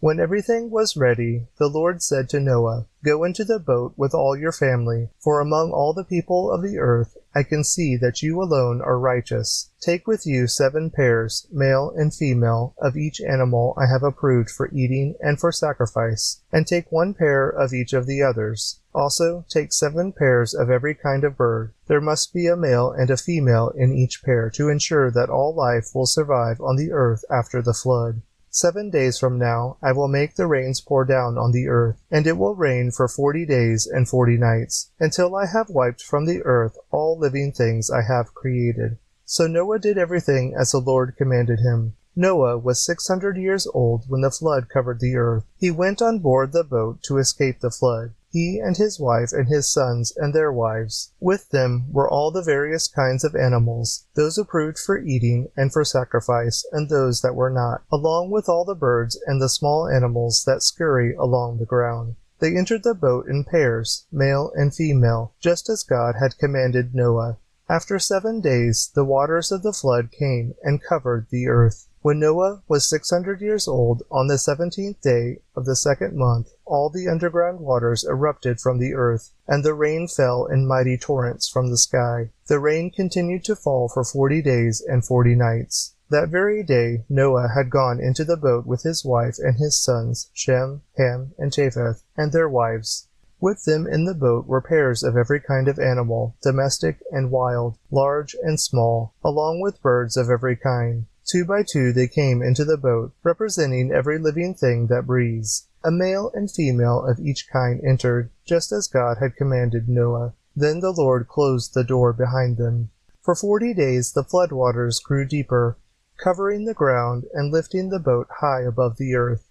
When 0.02 0.18
everything 0.18 0.70
was 0.70 0.96
ready, 0.96 1.48
the 1.58 1.68
Lord 1.68 2.02
said 2.02 2.30
to 2.30 2.40
Noah, 2.40 2.86
Go 3.04 3.22
into 3.22 3.44
the 3.44 3.58
boat 3.58 3.92
with 3.98 4.14
all 4.14 4.34
your 4.34 4.50
family, 4.50 5.10
for 5.18 5.40
among 5.40 5.72
all 5.72 5.92
the 5.92 6.04
people 6.04 6.50
of 6.50 6.62
the 6.62 6.78
earth 6.78 7.18
I 7.34 7.42
can 7.42 7.62
see 7.64 7.98
that 7.98 8.22
you 8.22 8.40
alone 8.40 8.80
are 8.80 8.98
righteous. 8.98 9.68
Take 9.78 10.06
with 10.06 10.26
you 10.26 10.46
seven 10.46 10.88
pairs, 10.88 11.46
male 11.52 11.92
and 11.94 12.14
female, 12.14 12.74
of 12.78 12.96
each 12.96 13.20
animal 13.20 13.74
I 13.76 13.88
have 13.92 14.02
approved 14.02 14.48
for 14.48 14.70
eating 14.72 15.16
and 15.20 15.38
for 15.38 15.52
sacrifice, 15.52 16.40
and 16.50 16.66
take 16.66 16.90
one 16.90 17.12
pair 17.12 17.50
of 17.50 17.74
each 17.74 17.92
of 17.92 18.06
the 18.06 18.22
others. 18.22 18.80
Also 18.94 19.44
take 19.50 19.70
seven 19.70 20.14
pairs 20.14 20.54
of 20.54 20.70
every 20.70 20.94
kind 20.94 21.24
of 21.24 21.36
bird. 21.36 21.74
There 21.88 22.00
must 22.00 22.32
be 22.32 22.46
a 22.46 22.56
male 22.56 22.90
and 22.90 23.10
a 23.10 23.18
female 23.18 23.68
in 23.76 23.92
each 23.92 24.24
pair 24.24 24.48
to 24.54 24.70
ensure 24.70 25.10
that 25.10 25.28
all 25.28 25.54
life 25.54 25.94
will 25.94 26.06
survive 26.06 26.58
on 26.58 26.76
the 26.76 26.90
earth 26.90 27.22
after 27.30 27.60
the 27.60 27.74
flood. 27.74 28.22
Seven 28.52 28.90
days 28.90 29.16
from 29.16 29.38
now 29.38 29.76
I 29.80 29.92
will 29.92 30.08
make 30.08 30.34
the 30.34 30.48
rains 30.48 30.80
pour 30.80 31.04
down 31.04 31.38
on 31.38 31.52
the 31.52 31.68
earth, 31.68 32.02
and 32.10 32.26
it 32.26 32.36
will 32.36 32.56
rain 32.56 32.90
for 32.90 33.06
forty 33.06 33.46
days 33.46 33.86
and 33.86 34.08
forty 34.08 34.36
nights, 34.36 34.90
until 34.98 35.36
I 35.36 35.46
have 35.46 35.70
wiped 35.70 36.02
from 36.02 36.26
the 36.26 36.42
earth 36.42 36.76
all 36.90 37.16
living 37.16 37.52
things 37.52 37.92
I 37.92 38.02
have 38.02 38.34
created. 38.34 38.98
So 39.24 39.46
Noah 39.46 39.78
did 39.78 39.98
everything 39.98 40.52
as 40.58 40.72
the 40.72 40.78
Lord 40.78 41.16
commanded 41.16 41.60
him. 41.60 41.94
Noah 42.16 42.58
was 42.58 42.84
six 42.84 43.06
hundred 43.06 43.36
years 43.36 43.68
old 43.68 44.06
when 44.08 44.22
the 44.22 44.32
flood 44.32 44.68
covered 44.68 44.98
the 44.98 45.14
earth. 45.14 45.44
He 45.56 45.70
went 45.70 46.02
on 46.02 46.18
board 46.18 46.50
the 46.50 46.64
boat 46.64 47.04
to 47.04 47.18
escape 47.18 47.60
the 47.60 47.70
flood 47.70 48.14
he 48.30 48.58
and 48.58 48.76
his 48.76 48.98
wife 48.98 49.32
and 49.32 49.48
his 49.48 49.72
sons 49.72 50.12
and 50.16 50.32
their 50.32 50.52
wives. 50.52 51.12
With 51.20 51.50
them 51.50 51.86
were 51.90 52.08
all 52.08 52.30
the 52.30 52.42
various 52.42 52.88
kinds 52.88 53.24
of 53.24 53.34
animals, 53.34 54.06
those 54.14 54.38
approved 54.38 54.78
for 54.78 54.98
eating 54.98 55.48
and 55.56 55.72
for 55.72 55.84
sacrifice, 55.84 56.64
and 56.72 56.88
those 56.88 57.20
that 57.22 57.34
were 57.34 57.50
not, 57.50 57.82
along 57.90 58.30
with 58.30 58.48
all 58.48 58.64
the 58.64 58.74
birds 58.74 59.20
and 59.26 59.42
the 59.42 59.48
small 59.48 59.88
animals 59.88 60.44
that 60.46 60.62
scurry 60.62 61.14
along 61.14 61.58
the 61.58 61.66
ground. 61.66 62.14
They 62.38 62.56
entered 62.56 62.84
the 62.84 62.94
boat 62.94 63.26
in 63.28 63.44
pairs, 63.44 64.06
male 64.10 64.50
and 64.54 64.74
female, 64.74 65.34
just 65.40 65.68
as 65.68 65.82
God 65.82 66.14
had 66.18 66.38
commanded 66.38 66.94
Noah. 66.94 67.36
After 67.68 67.98
seven 67.98 68.40
days 68.40 68.90
the 68.94 69.04
waters 69.04 69.52
of 69.52 69.62
the 69.62 69.72
flood 69.72 70.10
came 70.10 70.54
and 70.62 70.82
covered 70.82 71.26
the 71.30 71.48
earth. 71.48 71.86
When 72.02 72.18
Noah 72.18 72.62
was 72.66 72.88
six 72.88 73.10
hundred 73.10 73.42
years 73.42 73.68
old, 73.68 74.02
on 74.10 74.26
the 74.26 74.38
seventeenth 74.38 75.02
day 75.02 75.42
of 75.54 75.66
the 75.66 75.76
second 75.76 76.16
month, 76.16 76.48
all 76.70 76.88
the 76.88 77.08
underground 77.08 77.60
waters 77.60 78.04
erupted 78.04 78.60
from 78.60 78.78
the 78.78 78.94
earth, 78.94 79.32
and 79.48 79.64
the 79.64 79.74
rain 79.74 80.06
fell 80.06 80.46
in 80.46 80.66
mighty 80.66 80.96
torrents 80.96 81.48
from 81.48 81.68
the 81.68 81.76
sky. 81.76 82.30
The 82.46 82.60
rain 82.60 82.90
continued 82.90 83.44
to 83.44 83.56
fall 83.56 83.88
for 83.88 84.04
forty 84.04 84.40
days 84.40 84.80
and 84.80 85.04
forty 85.04 85.34
nights. 85.34 85.94
That 86.10 86.28
very 86.28 86.62
day 86.62 87.04
Noah 87.08 87.48
had 87.54 87.70
gone 87.70 88.00
into 88.00 88.24
the 88.24 88.36
boat 88.36 88.66
with 88.66 88.82
his 88.82 89.04
wife 89.04 89.36
and 89.38 89.58
his 89.58 89.82
sons, 89.82 90.30
Shem, 90.32 90.82
Ham, 90.96 91.32
and 91.38 91.52
Japheth, 91.52 92.02
and 92.16 92.32
their 92.32 92.48
wives. 92.48 93.08
With 93.40 93.64
them 93.64 93.86
in 93.86 94.04
the 94.04 94.14
boat 94.14 94.46
were 94.46 94.60
pairs 94.60 95.02
of 95.02 95.16
every 95.16 95.40
kind 95.40 95.66
of 95.66 95.78
animal, 95.78 96.36
domestic 96.42 97.00
and 97.10 97.30
wild, 97.30 97.78
large 97.90 98.36
and 98.42 98.60
small, 98.60 99.14
along 99.24 99.60
with 99.60 99.82
birds 99.82 100.16
of 100.16 100.28
every 100.28 100.56
kind. 100.56 101.06
Two 101.26 101.44
by 101.44 101.62
two 101.62 101.92
they 101.92 102.08
came 102.08 102.42
into 102.42 102.64
the 102.64 102.76
boat, 102.76 103.12
representing 103.22 103.92
every 103.92 104.18
living 104.18 104.52
thing 104.54 104.88
that 104.88 105.06
breathes. 105.06 105.68
A 105.82 105.90
male 105.90 106.30
and 106.34 106.50
female 106.50 107.04
of 107.06 107.18
each 107.18 107.48
kind 107.50 107.80
entered, 107.82 108.30
just 108.44 108.70
as 108.70 108.86
God 108.86 109.16
had 109.18 109.36
commanded 109.36 109.88
Noah. 109.88 110.34
Then 110.54 110.80
the 110.80 110.92
Lord 110.92 111.26
closed 111.26 111.72
the 111.72 111.84
door 111.84 112.12
behind 112.12 112.58
them. 112.58 112.90
For 113.22 113.34
forty 113.34 113.72
days 113.72 114.12
the 114.12 114.24
flood 114.24 114.52
waters 114.52 114.98
grew 114.98 115.24
deeper, 115.24 115.78
covering 116.18 116.64
the 116.66 116.74
ground 116.74 117.24
and 117.32 117.50
lifting 117.50 117.88
the 117.88 117.98
boat 117.98 118.28
high 118.40 118.62
above 118.62 118.98
the 118.98 119.14
earth. 119.14 119.46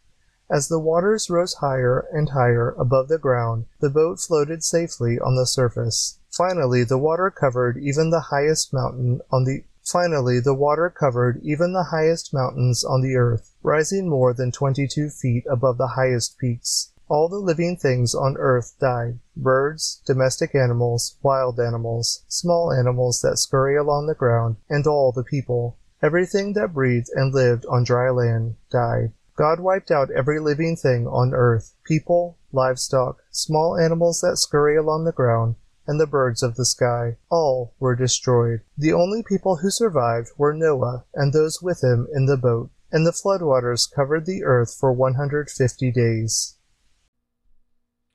As 0.51 0.67
the 0.67 0.79
waters 0.79 1.29
rose 1.29 1.55
higher 1.55 2.05
and 2.11 2.29
higher 2.29 2.71
above 2.71 3.07
the 3.07 3.17
ground, 3.17 3.65
the 3.79 3.89
boat 3.89 4.19
floated 4.19 4.63
safely 4.63 5.19
on 5.19 5.35
the 5.35 5.45
surface. 5.45 6.19
Finally 6.29 6.83
the 6.83 6.97
water 6.97 7.31
covered 7.31 7.77
even 7.77 8.09
the 8.09 8.29
highest 8.29 8.73
mountain 8.73 9.21
on 9.31 9.45
the 9.45 9.63
Finally 9.83 10.39
the 10.39 10.53
water 10.53 10.89
covered 10.89 11.39
even 11.41 11.73
the 11.73 11.85
highest 11.91 12.33
mountains 12.33 12.83
on 12.83 13.01
the 13.01 13.15
earth, 13.15 13.55
rising 13.63 14.09
more 14.09 14.33
than 14.33 14.51
twenty 14.51 14.87
two 14.87 15.09
feet 15.09 15.45
above 15.49 15.77
the 15.77 15.95
highest 15.95 16.37
peaks. 16.37 16.91
All 17.07 17.27
the 17.27 17.37
living 17.37 17.75
things 17.75 18.13
on 18.13 18.37
earth 18.37 18.75
died 18.79 19.19
birds, 19.35 20.01
domestic 20.05 20.53
animals, 20.53 21.17
wild 21.23 21.59
animals, 21.59 22.23
small 22.27 22.71
animals 22.71 23.21
that 23.21 23.37
scurry 23.37 23.75
along 23.75 24.07
the 24.07 24.13
ground, 24.13 24.57
and 24.69 24.85
all 24.85 25.11
the 25.11 25.23
people. 25.23 25.77
Everything 26.03 26.53
that 26.53 26.73
breathed 26.73 27.09
and 27.15 27.33
lived 27.33 27.65
on 27.65 27.83
dry 27.83 28.09
land 28.09 28.55
died. 28.69 29.13
God 29.35 29.59
wiped 29.59 29.89
out 29.89 30.11
every 30.11 30.39
living 30.39 30.75
thing 30.75 31.07
on 31.07 31.33
earth 31.33 31.73
people, 31.83 32.37
livestock, 32.51 33.23
small 33.31 33.77
animals 33.77 34.19
that 34.21 34.37
scurry 34.37 34.75
along 34.75 35.05
the 35.05 35.11
ground, 35.11 35.55
and 35.89 35.99
the 35.99 36.05
birds 36.05 36.43
of 36.43 36.55
the 36.55 36.65
sky. 36.65 37.17
All 37.31 37.73
were 37.79 37.95
destroyed. 37.95 38.61
The 38.77 38.93
only 38.93 39.23
people 39.23 39.55
who 39.55 39.71
survived 39.71 40.29
were 40.37 40.53
Noah 40.53 41.05
and 41.15 41.33
those 41.33 41.63
with 41.63 41.83
him 41.83 42.07
in 42.13 42.27
the 42.27 42.37
boat, 42.37 42.69
and 42.91 43.07
the 43.07 43.11
flood 43.11 43.41
waters 43.41 43.87
covered 43.87 44.27
the 44.27 44.43
earth 44.43 44.77
for 44.79 44.93
150 44.93 45.91
days. 45.91 46.57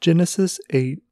Genesis 0.00 0.60
8 0.70 1.02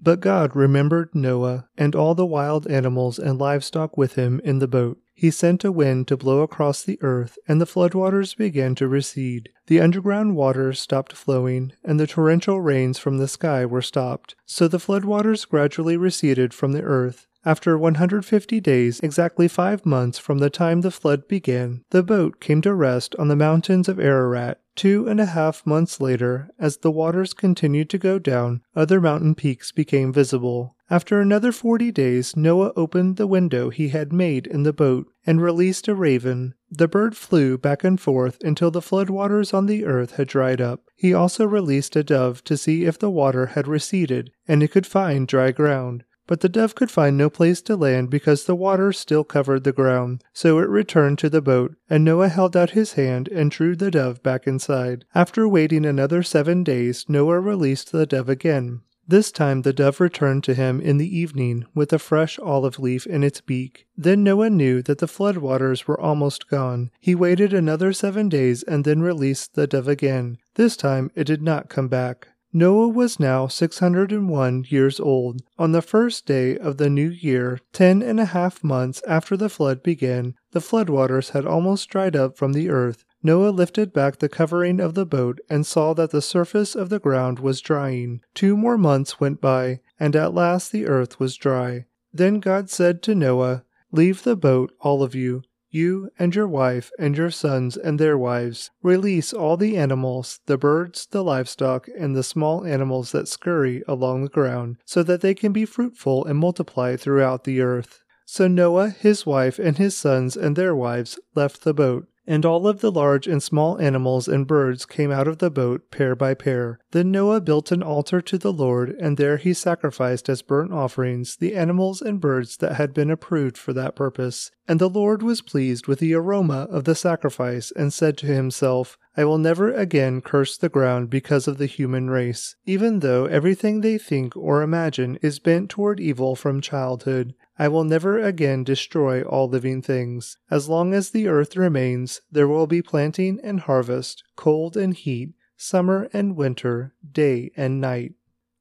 But 0.00 0.20
God 0.20 0.54
remembered 0.54 1.14
Noah 1.14 1.68
and 1.76 1.94
all 1.94 2.14
the 2.14 2.26
wild 2.26 2.66
animals 2.66 3.18
and 3.18 3.38
livestock 3.38 3.96
with 3.96 4.14
him 4.14 4.40
in 4.44 4.58
the 4.58 4.68
boat 4.68 4.98
he 5.18 5.30
sent 5.30 5.64
a 5.64 5.72
wind 5.72 6.06
to 6.08 6.16
blow 6.18 6.42
across 6.42 6.82
the 6.82 6.98
earth, 7.00 7.38
and 7.48 7.58
the 7.58 7.64
floodwaters 7.64 8.36
began 8.36 8.74
to 8.74 8.86
recede. 8.86 9.48
The 9.66 9.80
underground 9.80 10.36
waters 10.36 10.78
stopped 10.78 11.14
flowing, 11.14 11.72
and 11.82 11.98
the 11.98 12.06
torrential 12.06 12.60
rains 12.60 12.98
from 12.98 13.16
the 13.16 13.26
sky 13.26 13.64
were 13.64 13.80
stopped. 13.80 14.34
So 14.44 14.68
the 14.68 14.76
floodwaters 14.76 15.48
gradually 15.48 15.96
receded 15.96 16.52
from 16.52 16.72
the 16.72 16.82
earth. 16.82 17.26
After 17.46 17.78
150 17.78 18.58
days, 18.58 18.98
exactly 19.04 19.46
five 19.46 19.86
months 19.86 20.18
from 20.18 20.38
the 20.38 20.50
time 20.50 20.80
the 20.80 20.90
flood 20.90 21.28
began, 21.28 21.84
the 21.90 22.02
boat 22.02 22.40
came 22.40 22.60
to 22.62 22.74
rest 22.74 23.14
on 23.20 23.28
the 23.28 23.36
mountains 23.36 23.88
of 23.88 24.00
Ararat. 24.00 24.60
Two 24.74 25.06
and 25.06 25.20
a 25.20 25.26
half 25.26 25.64
months 25.64 26.00
later, 26.00 26.50
as 26.58 26.78
the 26.78 26.90
waters 26.90 27.32
continued 27.32 27.88
to 27.90 27.98
go 27.98 28.18
down, 28.18 28.62
other 28.74 29.00
mountain 29.00 29.36
peaks 29.36 29.70
became 29.70 30.12
visible. 30.12 30.74
After 30.90 31.20
another 31.20 31.52
forty 31.52 31.92
days, 31.92 32.36
Noah 32.36 32.72
opened 32.74 33.16
the 33.16 33.28
window 33.28 33.70
he 33.70 33.90
had 33.90 34.12
made 34.12 34.48
in 34.48 34.64
the 34.64 34.72
boat 34.72 35.06
and 35.24 35.40
released 35.40 35.86
a 35.86 35.94
raven. 35.94 36.54
The 36.68 36.88
bird 36.88 37.16
flew 37.16 37.58
back 37.58 37.84
and 37.84 38.00
forth 38.00 38.38
until 38.42 38.72
the 38.72 38.82
floodwaters 38.82 39.54
on 39.54 39.66
the 39.66 39.84
earth 39.84 40.16
had 40.16 40.26
dried 40.26 40.60
up. 40.60 40.82
He 40.96 41.14
also 41.14 41.46
released 41.46 41.94
a 41.94 42.02
dove 42.02 42.42
to 42.42 42.56
see 42.56 42.86
if 42.86 42.98
the 42.98 43.08
water 43.08 43.46
had 43.46 43.68
receded 43.68 44.32
and 44.48 44.64
it 44.64 44.72
could 44.72 44.86
find 44.86 45.28
dry 45.28 45.52
ground. 45.52 46.02
But 46.26 46.40
the 46.40 46.48
dove 46.48 46.74
could 46.74 46.90
find 46.90 47.16
no 47.16 47.30
place 47.30 47.60
to 47.62 47.76
land 47.76 48.10
because 48.10 48.44
the 48.44 48.56
water 48.56 48.92
still 48.92 49.24
covered 49.24 49.64
the 49.64 49.72
ground. 49.72 50.24
So 50.32 50.58
it 50.58 50.68
returned 50.68 51.18
to 51.20 51.30
the 51.30 51.42
boat, 51.42 51.76
and 51.88 52.04
Noah 52.04 52.28
held 52.28 52.56
out 52.56 52.70
his 52.70 52.94
hand 52.94 53.28
and 53.28 53.50
drew 53.50 53.76
the 53.76 53.90
dove 53.90 54.22
back 54.22 54.46
inside. 54.46 55.04
After 55.14 55.48
waiting 55.48 55.86
another 55.86 56.22
seven 56.22 56.64
days, 56.64 57.04
Noah 57.08 57.40
released 57.40 57.92
the 57.92 58.06
dove 58.06 58.28
again. 58.28 58.80
This 59.08 59.30
time 59.30 59.62
the 59.62 59.72
dove 59.72 60.00
returned 60.00 60.42
to 60.44 60.54
him 60.54 60.80
in 60.80 60.98
the 60.98 61.16
evening 61.16 61.66
with 61.76 61.92
a 61.92 61.98
fresh 61.98 62.40
olive 62.40 62.80
leaf 62.80 63.06
in 63.06 63.22
its 63.22 63.40
beak. 63.40 63.86
Then 63.96 64.24
Noah 64.24 64.50
knew 64.50 64.82
that 64.82 64.98
the 64.98 65.06
flood 65.06 65.36
waters 65.36 65.86
were 65.86 66.00
almost 66.00 66.48
gone. 66.48 66.90
He 66.98 67.14
waited 67.14 67.52
another 67.52 67.92
seven 67.92 68.28
days 68.28 68.64
and 68.64 68.84
then 68.84 69.02
released 69.02 69.54
the 69.54 69.68
dove 69.68 69.86
again. 69.86 70.38
This 70.54 70.76
time 70.76 71.12
it 71.14 71.24
did 71.24 71.40
not 71.40 71.68
come 71.68 71.86
back. 71.86 72.28
Noah 72.52 72.88
was 72.88 73.18
now 73.18 73.48
601 73.48 74.66
years 74.68 75.00
old. 75.00 75.42
On 75.58 75.72
the 75.72 75.82
first 75.82 76.26
day 76.26 76.56
of 76.56 76.76
the 76.76 76.88
new 76.88 77.10
year, 77.10 77.60
ten 77.72 78.02
and 78.02 78.20
a 78.20 78.26
half 78.26 78.62
months 78.62 79.02
after 79.06 79.36
the 79.36 79.48
flood 79.48 79.82
began, 79.82 80.34
the 80.52 80.60
flood 80.60 80.88
waters 80.88 81.30
had 81.30 81.44
almost 81.44 81.88
dried 81.88 82.14
up 82.14 82.36
from 82.36 82.52
the 82.52 82.70
earth. 82.70 83.04
Noah 83.22 83.50
lifted 83.50 83.92
back 83.92 84.18
the 84.18 84.28
covering 84.28 84.78
of 84.78 84.94
the 84.94 85.04
boat 85.04 85.40
and 85.50 85.66
saw 85.66 85.92
that 85.94 86.12
the 86.12 86.22
surface 86.22 86.76
of 86.76 86.88
the 86.88 87.00
ground 87.00 87.40
was 87.40 87.60
drying. 87.60 88.20
Two 88.34 88.56
more 88.56 88.78
months 88.78 89.18
went 89.18 89.40
by, 89.40 89.80
and 89.98 90.14
at 90.14 90.32
last 90.32 90.70
the 90.70 90.86
earth 90.86 91.18
was 91.18 91.36
dry. 91.36 91.86
Then 92.12 92.38
God 92.38 92.70
said 92.70 93.02
to 93.02 93.14
Noah, 93.14 93.64
Leave 93.90 94.22
the 94.22 94.36
boat, 94.36 94.72
all 94.80 95.02
of 95.02 95.14
you, 95.14 95.42
you 95.70 96.10
and 96.18 96.34
your 96.34 96.48
wife 96.48 96.90
and 96.98 97.16
your 97.16 97.30
sons 97.30 97.76
and 97.76 97.98
their 97.98 98.16
wives. 98.16 98.70
Release 98.82 99.32
all 99.32 99.56
the 99.56 99.76
animals, 99.76 100.40
the 100.46 100.58
birds, 100.58 101.06
the 101.10 101.24
livestock, 101.24 101.88
and 101.98 102.14
the 102.14 102.22
small 102.22 102.64
animals 102.64 103.12
that 103.12 103.28
scurry 103.28 103.82
along 103.86 104.22
the 104.22 104.30
ground, 104.30 104.76
so 104.84 105.02
that 105.02 105.20
they 105.20 105.34
can 105.34 105.52
be 105.52 105.64
fruitful 105.64 106.24
and 106.24 106.38
multiply 106.38 106.96
throughout 106.96 107.44
the 107.44 107.60
earth. 107.60 108.02
So 108.24 108.48
Noah, 108.48 108.90
his 108.90 109.24
wife, 109.24 109.58
and 109.58 109.78
his 109.78 109.96
sons 109.96 110.36
and 110.36 110.56
their 110.56 110.74
wives 110.74 111.18
left 111.34 111.62
the 111.62 111.74
boat. 111.74 112.08
And 112.26 112.44
all 112.44 112.66
of 112.66 112.80
the 112.80 112.90
large 112.90 113.26
and 113.26 113.42
small 113.42 113.80
animals 113.80 114.26
and 114.26 114.46
birds 114.46 114.84
came 114.84 115.12
out 115.12 115.28
of 115.28 115.38
the 115.38 115.50
boat 115.50 115.90
pair 115.90 116.16
by 116.16 116.34
pair. 116.34 116.80
Then 116.90 117.12
Noah 117.12 117.40
built 117.40 117.70
an 117.70 117.82
altar 117.82 118.20
to 118.20 118.36
the 118.36 118.52
Lord, 118.52 118.90
and 118.98 119.16
there 119.16 119.36
he 119.36 119.54
sacrificed 119.54 120.28
as 120.28 120.42
burnt 120.42 120.72
offerings 120.72 121.36
the 121.36 121.54
animals 121.54 122.02
and 122.02 122.20
birds 122.20 122.56
that 122.56 122.74
had 122.74 122.92
been 122.92 123.10
approved 123.10 123.56
for 123.56 123.72
that 123.74 123.94
purpose. 123.94 124.50
And 124.66 124.80
the 124.80 124.90
Lord 124.90 125.22
was 125.22 125.40
pleased 125.40 125.86
with 125.86 126.00
the 126.00 126.14
aroma 126.14 126.66
of 126.70 126.84
the 126.84 126.96
sacrifice, 126.96 127.70
and 127.76 127.92
said 127.92 128.18
to 128.18 128.26
himself, 128.26 128.98
I 129.16 129.24
will 129.24 129.38
never 129.38 129.72
again 129.72 130.20
curse 130.20 130.58
the 130.58 130.68
ground 130.68 131.08
because 131.08 131.46
of 131.46 131.58
the 131.58 131.66
human 131.66 132.10
race, 132.10 132.56
even 132.66 132.98
though 133.00 133.26
everything 133.26 133.80
they 133.80 133.98
think 133.98 134.36
or 134.36 134.62
imagine 134.62 135.18
is 135.22 135.38
bent 135.38 135.70
toward 135.70 136.00
evil 136.00 136.34
from 136.34 136.60
childhood. 136.60 137.34
I 137.58 137.68
will 137.68 137.84
never 137.84 138.18
again 138.18 138.64
destroy 138.64 139.22
all 139.22 139.48
living 139.48 139.80
things. 139.80 140.36
As 140.50 140.68
long 140.68 140.92
as 140.92 141.10
the 141.10 141.26
earth 141.26 141.56
remains, 141.56 142.20
there 142.30 142.48
will 142.48 142.66
be 142.66 142.82
planting 142.82 143.40
and 143.42 143.60
harvest, 143.60 144.22
cold 144.36 144.76
and 144.76 144.92
heat, 144.94 145.32
summer 145.56 146.08
and 146.12 146.36
winter, 146.36 146.94
day 147.12 147.50
and 147.56 147.80
night. 147.80 148.14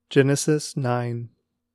Genesis 0.09 0.77
9. 0.77 1.29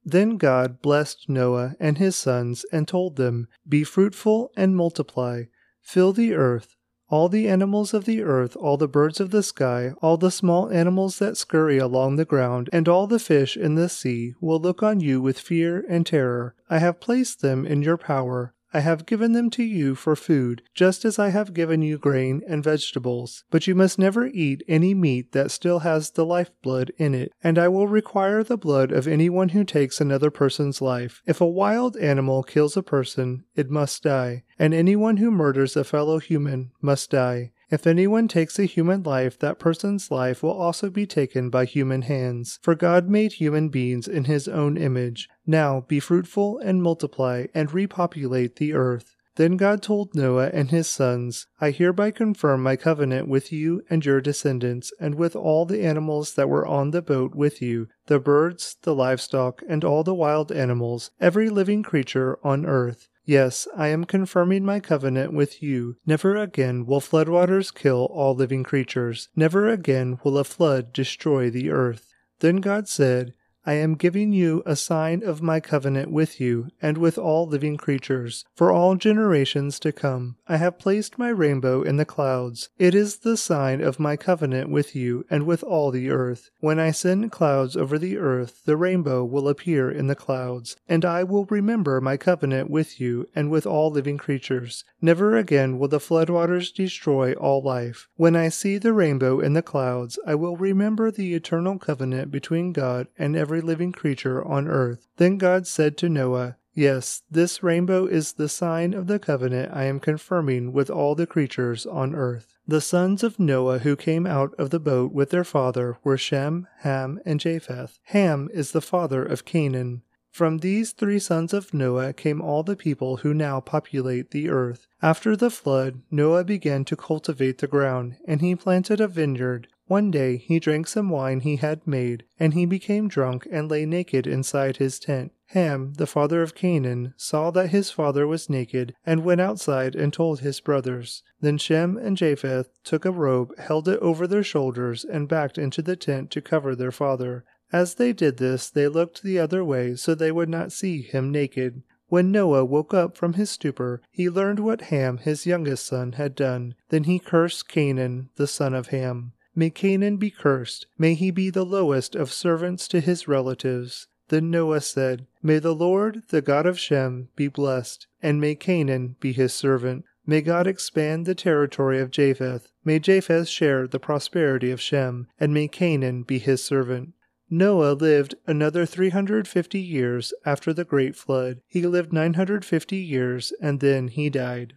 Then 0.04 0.38
God 0.38 0.80
blessed 0.80 1.28
Noah 1.28 1.74
and 1.78 1.98
his 1.98 2.16
sons 2.16 2.64
and 2.72 2.88
told 2.88 3.16
them, 3.16 3.48
Be 3.68 3.84
fruitful 3.84 4.50
and 4.56 4.74
multiply, 4.74 5.44
fill 5.82 6.14
the 6.14 6.32
earth, 6.32 6.76
All 7.10 7.28
the 7.28 7.48
animals 7.48 7.92
of 7.92 8.04
the 8.04 8.22
earth, 8.22 8.54
all 8.54 8.76
the 8.76 8.86
birds 8.86 9.18
of 9.18 9.32
the 9.32 9.42
sky, 9.42 9.94
all 10.00 10.16
the 10.16 10.30
small 10.30 10.70
animals 10.70 11.18
that 11.18 11.36
scurry 11.36 11.76
along 11.76 12.14
the 12.14 12.24
ground, 12.24 12.70
and 12.72 12.88
all 12.88 13.08
the 13.08 13.18
fish 13.18 13.56
in 13.56 13.74
the 13.74 13.88
sea 13.88 14.34
will 14.40 14.60
look 14.60 14.80
on 14.80 15.00
you 15.00 15.20
with 15.20 15.40
fear 15.40 15.84
and 15.88 16.06
terror. 16.06 16.54
I 16.68 16.78
have 16.78 17.00
placed 17.00 17.42
them 17.42 17.66
in 17.66 17.82
your 17.82 17.96
power. 17.96 18.54
I 18.72 18.80
have 18.80 19.06
given 19.06 19.32
them 19.32 19.50
to 19.50 19.62
you 19.62 19.94
for 19.94 20.14
food, 20.14 20.62
just 20.74 21.04
as 21.04 21.18
I 21.18 21.30
have 21.30 21.54
given 21.54 21.82
you 21.82 21.98
grain 21.98 22.42
and 22.46 22.62
vegetables. 22.62 23.44
But 23.50 23.66
you 23.66 23.74
must 23.74 23.98
never 23.98 24.26
eat 24.26 24.62
any 24.68 24.94
meat 24.94 25.32
that 25.32 25.50
still 25.50 25.80
has 25.80 26.10
the 26.10 26.24
life 26.24 26.50
blood 26.62 26.92
in 26.96 27.14
it, 27.14 27.32
and 27.42 27.58
I 27.58 27.68
will 27.68 27.88
require 27.88 28.44
the 28.44 28.56
blood 28.56 28.92
of 28.92 29.08
anyone 29.08 29.50
who 29.50 29.64
takes 29.64 30.00
another 30.00 30.30
person's 30.30 30.80
life. 30.80 31.22
If 31.26 31.40
a 31.40 31.46
wild 31.46 31.96
animal 31.96 32.42
kills 32.42 32.76
a 32.76 32.82
person, 32.82 33.44
it 33.56 33.70
must 33.70 34.04
die, 34.04 34.44
and 34.58 34.72
anyone 34.72 35.16
who 35.16 35.30
murders 35.30 35.76
a 35.76 35.84
fellow 35.84 36.18
human 36.18 36.70
must 36.80 37.10
die. 37.10 37.52
If 37.70 37.86
anyone 37.86 38.26
takes 38.26 38.58
a 38.58 38.64
human 38.64 39.04
life, 39.04 39.38
that 39.38 39.60
person's 39.60 40.10
life 40.10 40.42
will 40.42 40.50
also 40.50 40.90
be 40.90 41.06
taken 41.06 41.50
by 41.50 41.66
human 41.66 42.02
hands. 42.02 42.58
For 42.62 42.74
God 42.74 43.08
made 43.08 43.34
human 43.34 43.68
beings 43.68 44.08
in 44.08 44.24
his 44.24 44.48
own 44.48 44.76
image. 44.76 45.28
Now 45.46 45.84
be 45.86 46.00
fruitful 46.00 46.58
and 46.58 46.82
multiply 46.82 47.46
and 47.54 47.72
repopulate 47.72 48.56
the 48.56 48.72
earth. 48.72 49.14
Then 49.36 49.56
God 49.56 49.82
told 49.82 50.16
Noah 50.16 50.50
and 50.52 50.70
his 50.70 50.88
sons, 50.88 51.46
I 51.60 51.70
hereby 51.70 52.10
confirm 52.10 52.64
my 52.64 52.74
covenant 52.74 53.28
with 53.28 53.52
you 53.52 53.82
and 53.88 54.04
your 54.04 54.20
descendants, 54.20 54.92
and 54.98 55.14
with 55.14 55.36
all 55.36 55.64
the 55.64 55.82
animals 55.82 56.34
that 56.34 56.48
were 56.48 56.66
on 56.66 56.90
the 56.90 57.00
boat 57.00 57.36
with 57.36 57.62
you, 57.62 57.86
the 58.06 58.18
birds, 58.18 58.76
the 58.82 58.94
livestock, 58.94 59.62
and 59.68 59.84
all 59.84 60.02
the 60.02 60.14
wild 60.14 60.50
animals, 60.50 61.12
every 61.20 61.48
living 61.48 61.84
creature 61.84 62.38
on 62.42 62.66
earth. 62.66 63.08
Yes, 63.30 63.68
I 63.76 63.86
am 63.86 64.06
confirming 64.06 64.64
my 64.64 64.80
covenant 64.80 65.32
with 65.32 65.62
you. 65.62 65.94
Never 66.04 66.36
again 66.36 66.84
will 66.84 67.00
floodwaters 67.00 67.72
kill 67.72 68.08
all 68.10 68.34
living 68.34 68.64
creatures. 68.64 69.28
Never 69.36 69.68
again 69.68 70.18
will 70.24 70.36
a 70.36 70.42
flood 70.42 70.92
destroy 70.92 71.48
the 71.48 71.70
earth. 71.70 72.12
Then 72.40 72.56
God 72.56 72.88
said, 72.88 73.34
I 73.66 73.74
am 73.74 73.94
giving 73.94 74.32
you 74.32 74.62
a 74.64 74.74
sign 74.74 75.22
of 75.22 75.42
my 75.42 75.60
covenant 75.60 76.10
with 76.10 76.40
you 76.40 76.68
and 76.80 76.96
with 76.96 77.18
all 77.18 77.46
living 77.46 77.76
creatures, 77.76 78.46
for 78.54 78.72
all 78.72 78.94
generations 78.94 79.78
to 79.80 79.92
come. 79.92 80.36
I 80.48 80.56
have 80.56 80.78
placed 80.78 81.18
my 81.18 81.28
rainbow 81.28 81.82
in 81.82 81.96
the 81.96 82.06
clouds. 82.06 82.70
It 82.78 82.94
is 82.94 83.18
the 83.18 83.36
sign 83.36 83.82
of 83.82 84.00
my 84.00 84.16
covenant 84.16 84.70
with 84.70 84.96
you 84.96 85.26
and 85.28 85.44
with 85.44 85.62
all 85.62 85.90
the 85.90 86.08
earth. 86.08 86.48
When 86.60 86.78
I 86.78 86.90
send 86.90 87.32
clouds 87.32 87.76
over 87.76 87.98
the 87.98 88.16
earth, 88.16 88.62
the 88.64 88.78
rainbow 88.78 89.24
will 89.24 89.46
appear 89.46 89.90
in 89.90 90.06
the 90.06 90.14
clouds, 90.14 90.76
and 90.88 91.04
I 91.04 91.22
will 91.22 91.44
remember 91.44 92.00
my 92.00 92.16
covenant 92.16 92.70
with 92.70 92.98
you 92.98 93.28
and 93.34 93.50
with 93.50 93.66
all 93.66 93.90
living 93.90 94.16
creatures. 94.16 94.84
Never 95.02 95.36
again 95.36 95.78
will 95.78 95.88
the 95.88 95.98
floodwaters 95.98 96.72
destroy 96.72 97.34
all 97.34 97.62
life. 97.62 98.08
When 98.16 98.36
I 98.36 98.48
see 98.48 98.78
the 98.78 98.94
rainbow 98.94 99.38
in 99.40 99.52
the 99.52 99.62
clouds, 99.62 100.18
I 100.26 100.34
will 100.34 100.56
remember 100.56 101.10
the 101.10 101.34
eternal 101.34 101.78
covenant 101.78 102.30
between 102.30 102.72
God 102.72 103.06
and 103.18 103.36
every 103.36 103.49
every 103.50 103.60
living 103.60 103.90
creature 103.90 104.46
on 104.46 104.68
earth. 104.68 105.08
Then 105.16 105.36
God 105.36 105.66
said 105.66 105.96
to 105.96 106.08
Noah, 106.08 106.56
Yes, 106.72 107.24
this 107.28 107.64
rainbow 107.64 108.06
is 108.06 108.34
the 108.34 108.48
sign 108.48 108.94
of 108.94 109.08
the 109.08 109.18
covenant 109.18 109.72
I 109.74 109.86
am 109.86 109.98
confirming 109.98 110.72
with 110.72 110.88
all 110.88 111.16
the 111.16 111.26
creatures 111.26 111.84
on 111.84 112.14
earth. 112.14 112.58
The 112.68 112.80
sons 112.80 113.24
of 113.24 113.40
Noah 113.40 113.80
who 113.80 113.96
came 113.96 114.24
out 114.24 114.54
of 114.56 114.70
the 114.70 114.78
boat 114.78 115.12
with 115.12 115.30
their 115.30 115.42
father 115.42 115.98
were 116.04 116.16
Shem, 116.16 116.68
Ham, 116.82 117.18
and 117.26 117.40
Japheth. 117.40 117.98
Ham 118.04 118.48
is 118.54 118.70
the 118.70 118.80
father 118.80 119.24
of 119.24 119.44
Canaan. 119.44 120.02
From 120.30 120.58
these 120.58 120.92
three 120.92 121.18
sons 121.18 121.52
of 121.52 121.74
Noah 121.74 122.12
came 122.12 122.40
all 122.40 122.62
the 122.62 122.76
people 122.76 123.16
who 123.16 123.34
now 123.34 123.58
populate 123.58 124.30
the 124.30 124.48
earth. 124.48 124.86
After 125.02 125.34
the 125.34 125.50
flood, 125.50 126.02
Noah 126.08 126.44
began 126.44 126.84
to 126.84 126.94
cultivate 126.94 127.58
the 127.58 127.66
ground, 127.66 128.14
and 128.28 128.40
he 128.40 128.54
planted 128.54 129.00
a 129.00 129.08
vineyard. 129.08 129.66
One 129.90 130.12
day 130.12 130.36
he 130.36 130.60
drank 130.60 130.86
some 130.86 131.08
wine 131.08 131.40
he 131.40 131.56
had 131.56 131.84
made, 131.84 132.22
and 132.38 132.54
he 132.54 132.64
became 132.64 133.08
drunk 133.08 133.48
and 133.50 133.68
lay 133.68 133.84
naked 133.84 134.24
inside 134.24 134.76
his 134.76 135.00
tent. 135.00 135.32
Ham, 135.46 135.94
the 135.94 136.06
father 136.06 136.42
of 136.42 136.54
Canaan, 136.54 137.12
saw 137.16 137.50
that 137.50 137.70
his 137.70 137.90
father 137.90 138.24
was 138.24 138.48
naked, 138.48 138.94
and 139.04 139.24
went 139.24 139.40
outside 139.40 139.96
and 139.96 140.12
told 140.12 140.38
his 140.38 140.60
brothers. 140.60 141.24
Then 141.40 141.58
Shem 141.58 141.96
and 141.96 142.16
Japheth 142.16 142.70
took 142.84 143.04
a 143.04 143.10
robe, 143.10 143.58
held 143.58 143.88
it 143.88 143.98
over 143.98 144.28
their 144.28 144.44
shoulders, 144.44 145.04
and 145.04 145.26
backed 145.26 145.58
into 145.58 145.82
the 145.82 145.96
tent 145.96 146.30
to 146.30 146.40
cover 146.40 146.76
their 146.76 146.92
father. 146.92 147.44
As 147.72 147.94
they 147.94 148.12
did 148.12 148.36
this, 148.36 148.70
they 148.70 148.86
looked 148.86 149.24
the 149.24 149.40
other 149.40 149.64
way 149.64 149.96
so 149.96 150.14
they 150.14 150.30
would 150.30 150.48
not 150.48 150.70
see 150.70 151.02
him 151.02 151.32
naked. 151.32 151.82
When 152.06 152.30
Noah 152.30 152.64
woke 152.64 152.94
up 152.94 153.16
from 153.16 153.32
his 153.32 153.50
stupor, 153.50 154.02
he 154.08 154.30
learned 154.30 154.60
what 154.60 154.82
Ham, 154.82 155.18
his 155.18 155.46
youngest 155.46 155.84
son, 155.84 156.12
had 156.12 156.36
done. 156.36 156.76
Then 156.90 157.02
he 157.04 157.18
cursed 157.18 157.68
Canaan, 157.68 158.28
the 158.36 158.46
son 158.46 158.72
of 158.72 158.90
Ham. 158.90 159.32
May 159.60 159.68
Canaan 159.68 160.16
be 160.16 160.30
cursed. 160.30 160.86
May 160.96 161.12
he 161.12 161.30
be 161.30 161.50
the 161.50 161.66
lowest 161.66 162.16
of 162.16 162.32
servants 162.32 162.88
to 162.88 162.98
his 162.98 163.28
relatives. 163.28 164.06
Then 164.28 164.50
Noah 164.50 164.80
said, 164.80 165.26
May 165.42 165.58
the 165.58 165.74
Lord, 165.74 166.22
the 166.28 166.40
God 166.40 166.64
of 166.64 166.78
Shem, 166.78 167.28
be 167.36 167.46
blessed, 167.46 168.06
and 168.22 168.40
may 168.40 168.54
Canaan 168.54 169.16
be 169.20 169.32
his 169.32 169.52
servant. 169.52 170.06
May 170.24 170.40
God 170.40 170.66
expand 170.66 171.26
the 171.26 171.34
territory 171.34 172.00
of 172.00 172.10
Japheth. 172.10 172.70
May 172.86 173.00
Japheth 173.00 173.48
share 173.48 173.86
the 173.86 174.00
prosperity 174.00 174.70
of 174.70 174.80
Shem, 174.80 175.26
and 175.38 175.52
may 175.52 175.68
Canaan 175.68 176.22
be 176.22 176.38
his 176.38 176.64
servant. 176.64 177.12
Noah 177.50 177.92
lived 177.92 178.36
another 178.46 178.86
350 178.86 179.78
years 179.78 180.32
after 180.46 180.72
the 180.72 180.86
great 180.86 181.16
flood. 181.16 181.60
He 181.68 181.86
lived 181.86 182.14
950 182.14 182.96
years 182.96 183.52
and 183.60 183.80
then 183.80 184.08
he 184.08 184.30
died. 184.30 184.76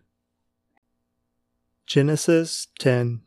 Genesis 1.85 2.67
10 2.79 3.21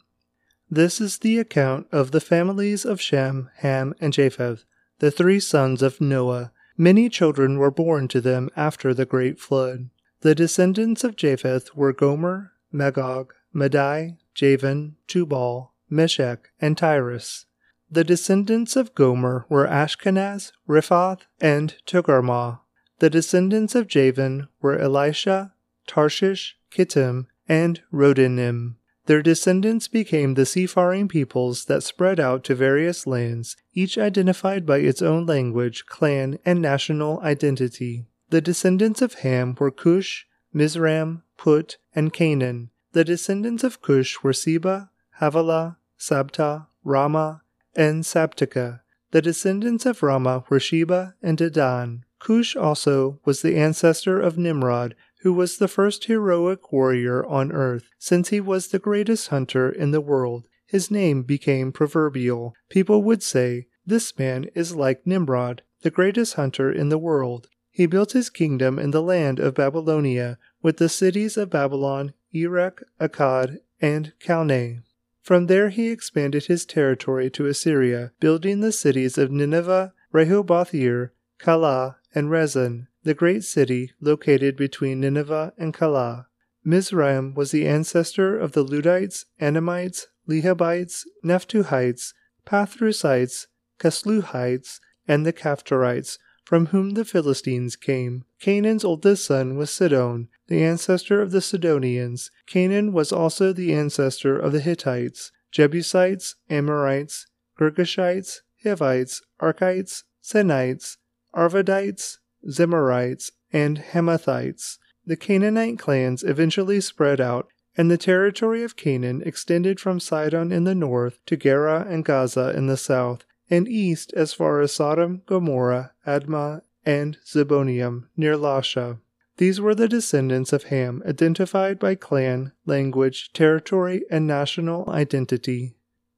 this 0.70 1.00
is 1.00 1.18
the 1.18 1.38
account 1.38 1.86
of 1.92 2.10
the 2.10 2.20
families 2.20 2.84
of 2.84 3.00
Shem, 3.00 3.50
Ham, 3.58 3.94
and 4.00 4.12
Japheth, 4.12 4.64
the 4.98 5.10
three 5.10 5.40
sons 5.40 5.82
of 5.82 6.00
Noah. 6.00 6.52
Many 6.76 7.08
children 7.08 7.58
were 7.58 7.70
born 7.70 8.08
to 8.08 8.20
them 8.20 8.50
after 8.56 8.92
the 8.92 9.06
great 9.06 9.38
flood. 9.38 9.90
The 10.20 10.34
descendants 10.34 11.04
of 11.04 11.16
Japheth 11.16 11.74
were 11.74 11.92
Gomer, 11.92 12.52
Magog, 12.72 13.32
Madai, 13.52 14.18
Javan, 14.34 14.96
Tubal, 15.06 15.72
Meshech, 15.88 16.50
and 16.60 16.76
Tiras. 16.76 17.46
The 17.90 18.04
descendants 18.04 18.74
of 18.74 18.94
Gomer 18.94 19.46
were 19.48 19.66
Ashkenaz, 19.66 20.52
Riphath, 20.68 21.22
and 21.40 21.76
Togarmah. 21.86 22.60
The 22.98 23.10
descendants 23.10 23.74
of 23.74 23.86
Javan 23.86 24.48
were 24.60 24.78
Elisha, 24.78 25.52
Tarshish, 25.86 26.56
Kittim, 26.72 27.26
and 27.48 27.82
Rodanim. 27.92 28.76
Their 29.06 29.22
descendants 29.22 29.86
became 29.86 30.34
the 30.34 30.44
seafaring 30.44 31.08
peoples 31.08 31.66
that 31.66 31.84
spread 31.84 32.18
out 32.18 32.42
to 32.44 32.54
various 32.54 33.06
lands, 33.06 33.56
each 33.72 33.96
identified 33.96 34.66
by 34.66 34.78
its 34.78 35.00
own 35.00 35.26
language, 35.26 35.86
clan, 35.86 36.38
and 36.44 36.60
national 36.60 37.20
identity. 37.20 38.06
The 38.30 38.40
descendants 38.40 39.00
of 39.00 39.14
Ham 39.14 39.56
were 39.58 39.70
Cush, 39.70 40.26
Mizraim, 40.52 41.22
Put, 41.36 41.78
and 41.94 42.12
Canaan. 42.12 42.70
The 42.92 43.04
descendants 43.04 43.62
of 43.62 43.80
Cush 43.80 44.22
were 44.24 44.32
Seba, 44.32 44.90
Havilah, 45.20 45.76
Sabtah, 45.98 46.66
Raamah, 46.84 47.42
and 47.76 48.02
Sabteca. 48.02 48.80
The 49.12 49.22
descendants 49.22 49.86
of 49.86 50.00
Raamah 50.00 50.48
were 50.50 50.58
Sheba 50.58 51.14
and 51.22 51.38
Dedan. 51.38 52.02
Cush 52.18 52.56
also 52.56 53.20
was 53.24 53.42
the 53.42 53.56
ancestor 53.56 54.20
of 54.20 54.36
Nimrod, 54.36 54.96
who 55.26 55.32
was 55.32 55.58
the 55.58 55.66
first 55.66 56.04
heroic 56.04 56.70
warrior 56.70 57.26
on 57.26 57.50
earth. 57.50 57.88
Since 57.98 58.28
he 58.28 58.40
was 58.40 58.68
the 58.68 58.78
greatest 58.78 59.26
hunter 59.26 59.68
in 59.68 59.90
the 59.90 60.00
world, 60.00 60.46
his 60.64 60.88
name 60.88 61.24
became 61.24 61.72
proverbial. 61.72 62.54
People 62.68 63.02
would 63.02 63.24
say, 63.24 63.66
This 63.84 64.16
man 64.16 64.44
is 64.54 64.76
like 64.76 65.04
Nimrod, 65.04 65.62
the 65.82 65.90
greatest 65.90 66.34
hunter 66.34 66.70
in 66.70 66.90
the 66.90 66.96
world. 66.96 67.48
He 67.72 67.86
built 67.86 68.12
his 68.12 68.30
kingdom 68.30 68.78
in 68.78 68.92
the 68.92 69.02
land 69.02 69.40
of 69.40 69.56
Babylonia, 69.56 70.38
with 70.62 70.76
the 70.76 70.88
cities 70.88 71.36
of 71.36 71.50
Babylon, 71.50 72.14
Erech, 72.32 72.80
Akkad, 73.00 73.58
and 73.80 74.12
Calneh. 74.20 74.84
From 75.22 75.48
there 75.48 75.70
he 75.70 75.88
expanded 75.88 76.44
his 76.44 76.64
territory 76.64 77.30
to 77.30 77.46
Assyria, 77.46 78.12
building 78.20 78.60
the 78.60 78.70
cities 78.70 79.18
of 79.18 79.32
Nineveh, 79.32 79.92
Rehoboth-ir, 80.12 81.12
Calah, 81.40 81.96
and 82.14 82.28
Resen 82.28 82.86
the 83.06 83.14
great 83.14 83.44
city 83.44 83.92
located 84.00 84.56
between 84.56 84.98
Nineveh 84.98 85.52
and 85.56 85.72
Calah. 85.72 86.26
Mizraim 86.64 87.34
was 87.34 87.52
the 87.52 87.64
ancestor 87.64 88.36
of 88.36 88.50
the 88.50 88.64
Ludites, 88.64 89.26
Anamites, 89.38 90.08
Lehabites, 90.26 91.04
Naphtuhites, 91.24 92.14
Pathrusites, 92.44 93.46
Casluhites, 93.78 94.80
and 95.06 95.24
the 95.24 95.32
Caphtorites, 95.32 96.18
from 96.42 96.66
whom 96.66 96.94
the 96.94 97.04
Philistines 97.04 97.76
came. 97.76 98.24
Canaan's 98.40 98.84
oldest 98.84 99.24
son 99.24 99.56
was 99.56 99.70
Sidon, 99.70 100.28
the 100.48 100.64
ancestor 100.64 101.22
of 101.22 101.30
the 101.30 101.40
Sidonians. 101.40 102.32
Canaan 102.48 102.92
was 102.92 103.12
also 103.12 103.52
the 103.52 103.72
ancestor 103.72 104.36
of 104.36 104.50
the 104.50 104.60
Hittites, 104.60 105.30
Jebusites, 105.52 106.34
Amorites, 106.50 107.28
Girgashites, 107.56 108.40
Hivites, 108.64 109.22
Arkites, 109.40 110.02
Sinites, 110.20 110.96
Arvadites, 111.32 112.18
Zemarites, 112.46 113.30
and 113.52 113.78
Hamathites. 113.78 114.78
The 115.04 115.16
Canaanite 115.16 115.78
clans 115.78 116.22
eventually 116.22 116.80
spread 116.80 117.20
out 117.20 117.48
And 117.76 117.90
the 117.90 117.98
territory 117.98 118.62
of 118.62 118.76
Canaan 118.76 119.22
extended 119.26 119.78
from 119.78 120.00
Sidon 120.00 120.50
in 120.50 120.64
the 120.64 120.74
north 120.74 121.18
to 121.26 121.36
Gerar 121.36 121.82
and 121.82 122.04
Gaza 122.04 122.56
in 122.56 122.66
the 122.66 122.76
south, 122.76 123.24
and 123.50 123.68
east 123.68 124.12
as 124.14 124.32
far 124.32 124.60
as 124.60 124.72
Sodom, 124.72 125.22
Gomorrah, 125.26 125.92
Admah, 126.06 126.62
and 126.84 127.18
Zeboiim 127.26 128.04
near 128.16 128.36
Lasha. 128.36 128.98
These 129.36 129.60
were 129.60 129.74
the 129.74 129.88
descendants 129.88 130.52
of 130.52 130.64
Ham, 130.64 131.02
identified 131.06 131.78
by 131.78 131.94
clan, 131.94 132.52
language, 132.64 133.32
territory, 133.34 134.04
and 134.10 134.26
national 134.26 134.88
identity. 134.88 135.74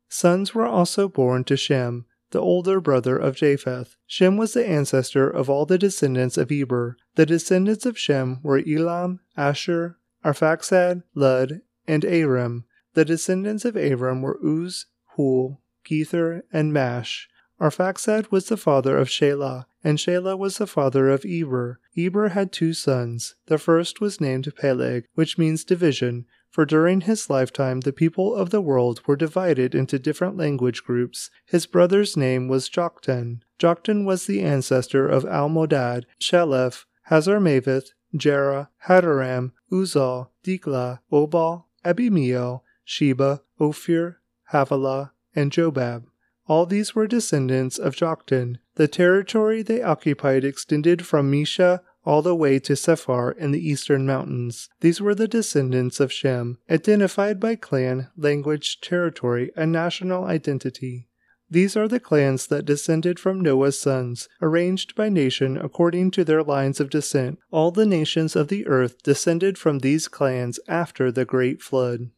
Sons 0.09 0.55
were 0.55 0.67
also 0.67 1.09
born 1.09 1.43
to 1.45 1.57
Shem, 1.57 2.07
the 2.31 2.41
older 2.41 2.81
brother 2.81 3.17
of 3.17 3.37
Japheth. 3.37 3.97
Shem 4.07 4.37
was 4.37 4.53
the 4.53 4.67
ancestor 4.67 5.29
of 5.29 5.49
all 5.49 5.67
the 5.67 5.79
descendants 5.79 6.37
of 6.37 6.53
Eber. 6.53 6.97
The 7.15 7.27
descendants 7.27 7.87
of 7.87 7.99
Shem 7.99 8.41
were 8.43 8.63
Elam, 8.67 9.21
Asshur, 9.37 9.97
Arphaxad, 10.25 11.03
Lud, 11.15 11.63
and 11.87 12.05
Aram. 12.05 12.65
The 12.95 13.05
descendants 13.05 13.65
of 13.65 13.77
Aram 13.77 14.23
were 14.23 14.39
Uz, 14.45 14.87
Hul, 15.17 15.61
Gether, 15.85 16.45
and 16.53 16.73
Mash. 16.73 17.29
Arphaxad 17.61 18.31
was 18.31 18.49
the 18.49 18.57
father 18.57 18.97
of 18.97 19.09
Shelah, 19.09 19.65
and 19.83 19.99
Shelah 19.99 20.39
was 20.39 20.59
the 20.59 20.67
father 20.67 21.09
of 21.09 21.25
Eber. 21.25 21.81
Eber 21.97 22.29
had 22.29 22.53
two 22.53 22.73
sons. 22.73 23.35
The 23.47 23.59
first 23.59 24.01
was 24.01 24.21
named 24.21 24.53
Peleg, 24.57 25.07
which 25.15 25.39
means 25.39 25.65
division, 25.65 26.27
for 26.51 26.65
during 26.65 27.03
his 27.03 27.29
lifetime 27.29 27.81
the 27.81 27.93
people 27.93 28.35
of 28.35 28.51
the 28.51 28.61
world 28.61 29.01
were 29.07 29.17
divided 29.17 29.75
into 29.75 29.99
different 29.99 30.37
language 30.37 30.85
groups. 30.85 31.31
His 31.47 31.67
brother's 31.67 32.17
name 32.17 32.49
was 32.49 32.69
Joktan. 32.69 33.41
Joktan 33.59 34.05
was 34.05 34.27
the 34.27 34.43
ancestor 34.43 35.07
of 35.07 35.25
Almodad, 35.25 36.05
Sheleph, 36.21 36.85
Hazarmaveth, 37.11 37.89
Jerah, 38.17 38.69
Hadoram, 38.87 39.53
Uzal, 39.71 40.29
Diklah, 40.45 41.01
Obal, 41.13 41.65
Abimael, 41.85 42.63
Sheba, 42.85 43.43
Ophir, 43.61 44.21
Havilah, 44.53 45.13
and 45.35 45.53
Jobab. 45.53 46.05
All 46.47 46.65
these 46.65 46.95
were 46.95 47.07
descendants 47.07 47.79
of 47.79 47.95
Joktan. 47.95 48.57
The 48.77 48.89
territory 48.89 49.63
they 49.63 49.83
occupied 49.83 50.45
extended 50.45 51.05
from 51.05 51.31
Mesha 51.31 51.81
all 52.09 52.23
the 52.23 52.35
way 52.35 52.59
to 52.59 52.75
Sephar 52.75 53.33
in 53.33 53.51
the 53.51 53.69
eastern 53.69 54.07
mountains. 54.07 54.71
These 54.81 54.99
were 54.99 55.15
the 55.15 55.29
descendants 55.29 56.01
of 56.01 56.11
Shem, 56.11 56.57
identified 56.71 57.39
by 57.39 57.55
clan, 57.55 58.09
language, 58.17 58.81
territory, 58.81 59.53
and 59.55 59.71
national 59.71 60.25
identity. 60.25 61.07
These 61.51 61.77
are 61.77 61.87
the 61.87 62.01
clans 62.01 62.47
that 62.47 62.65
descended 62.65 63.21
from 63.21 63.43
Noah's 63.43 63.79
sons, 63.79 64.27
arranged 64.41 64.95
by 64.95 65.11
nation 65.11 65.59
according 65.59 66.13
to 66.13 66.25
their 66.25 66.43
lines 66.43 66.81
of 66.81 66.89
descent. 66.89 67.41
All 67.51 67.71
the 67.73 67.85
nations 67.85 68.35
of 68.35 68.49
the 68.49 68.67
earth 68.67 69.03
descended 69.03 69.59
from 69.59 69.81
these 69.81 70.09
clans 70.09 70.59
after 70.67 71.13
the 71.13 71.27
great 71.27 71.61
flood. 71.61 72.09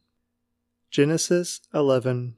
Genesis 0.89 1.59
11 1.73 2.37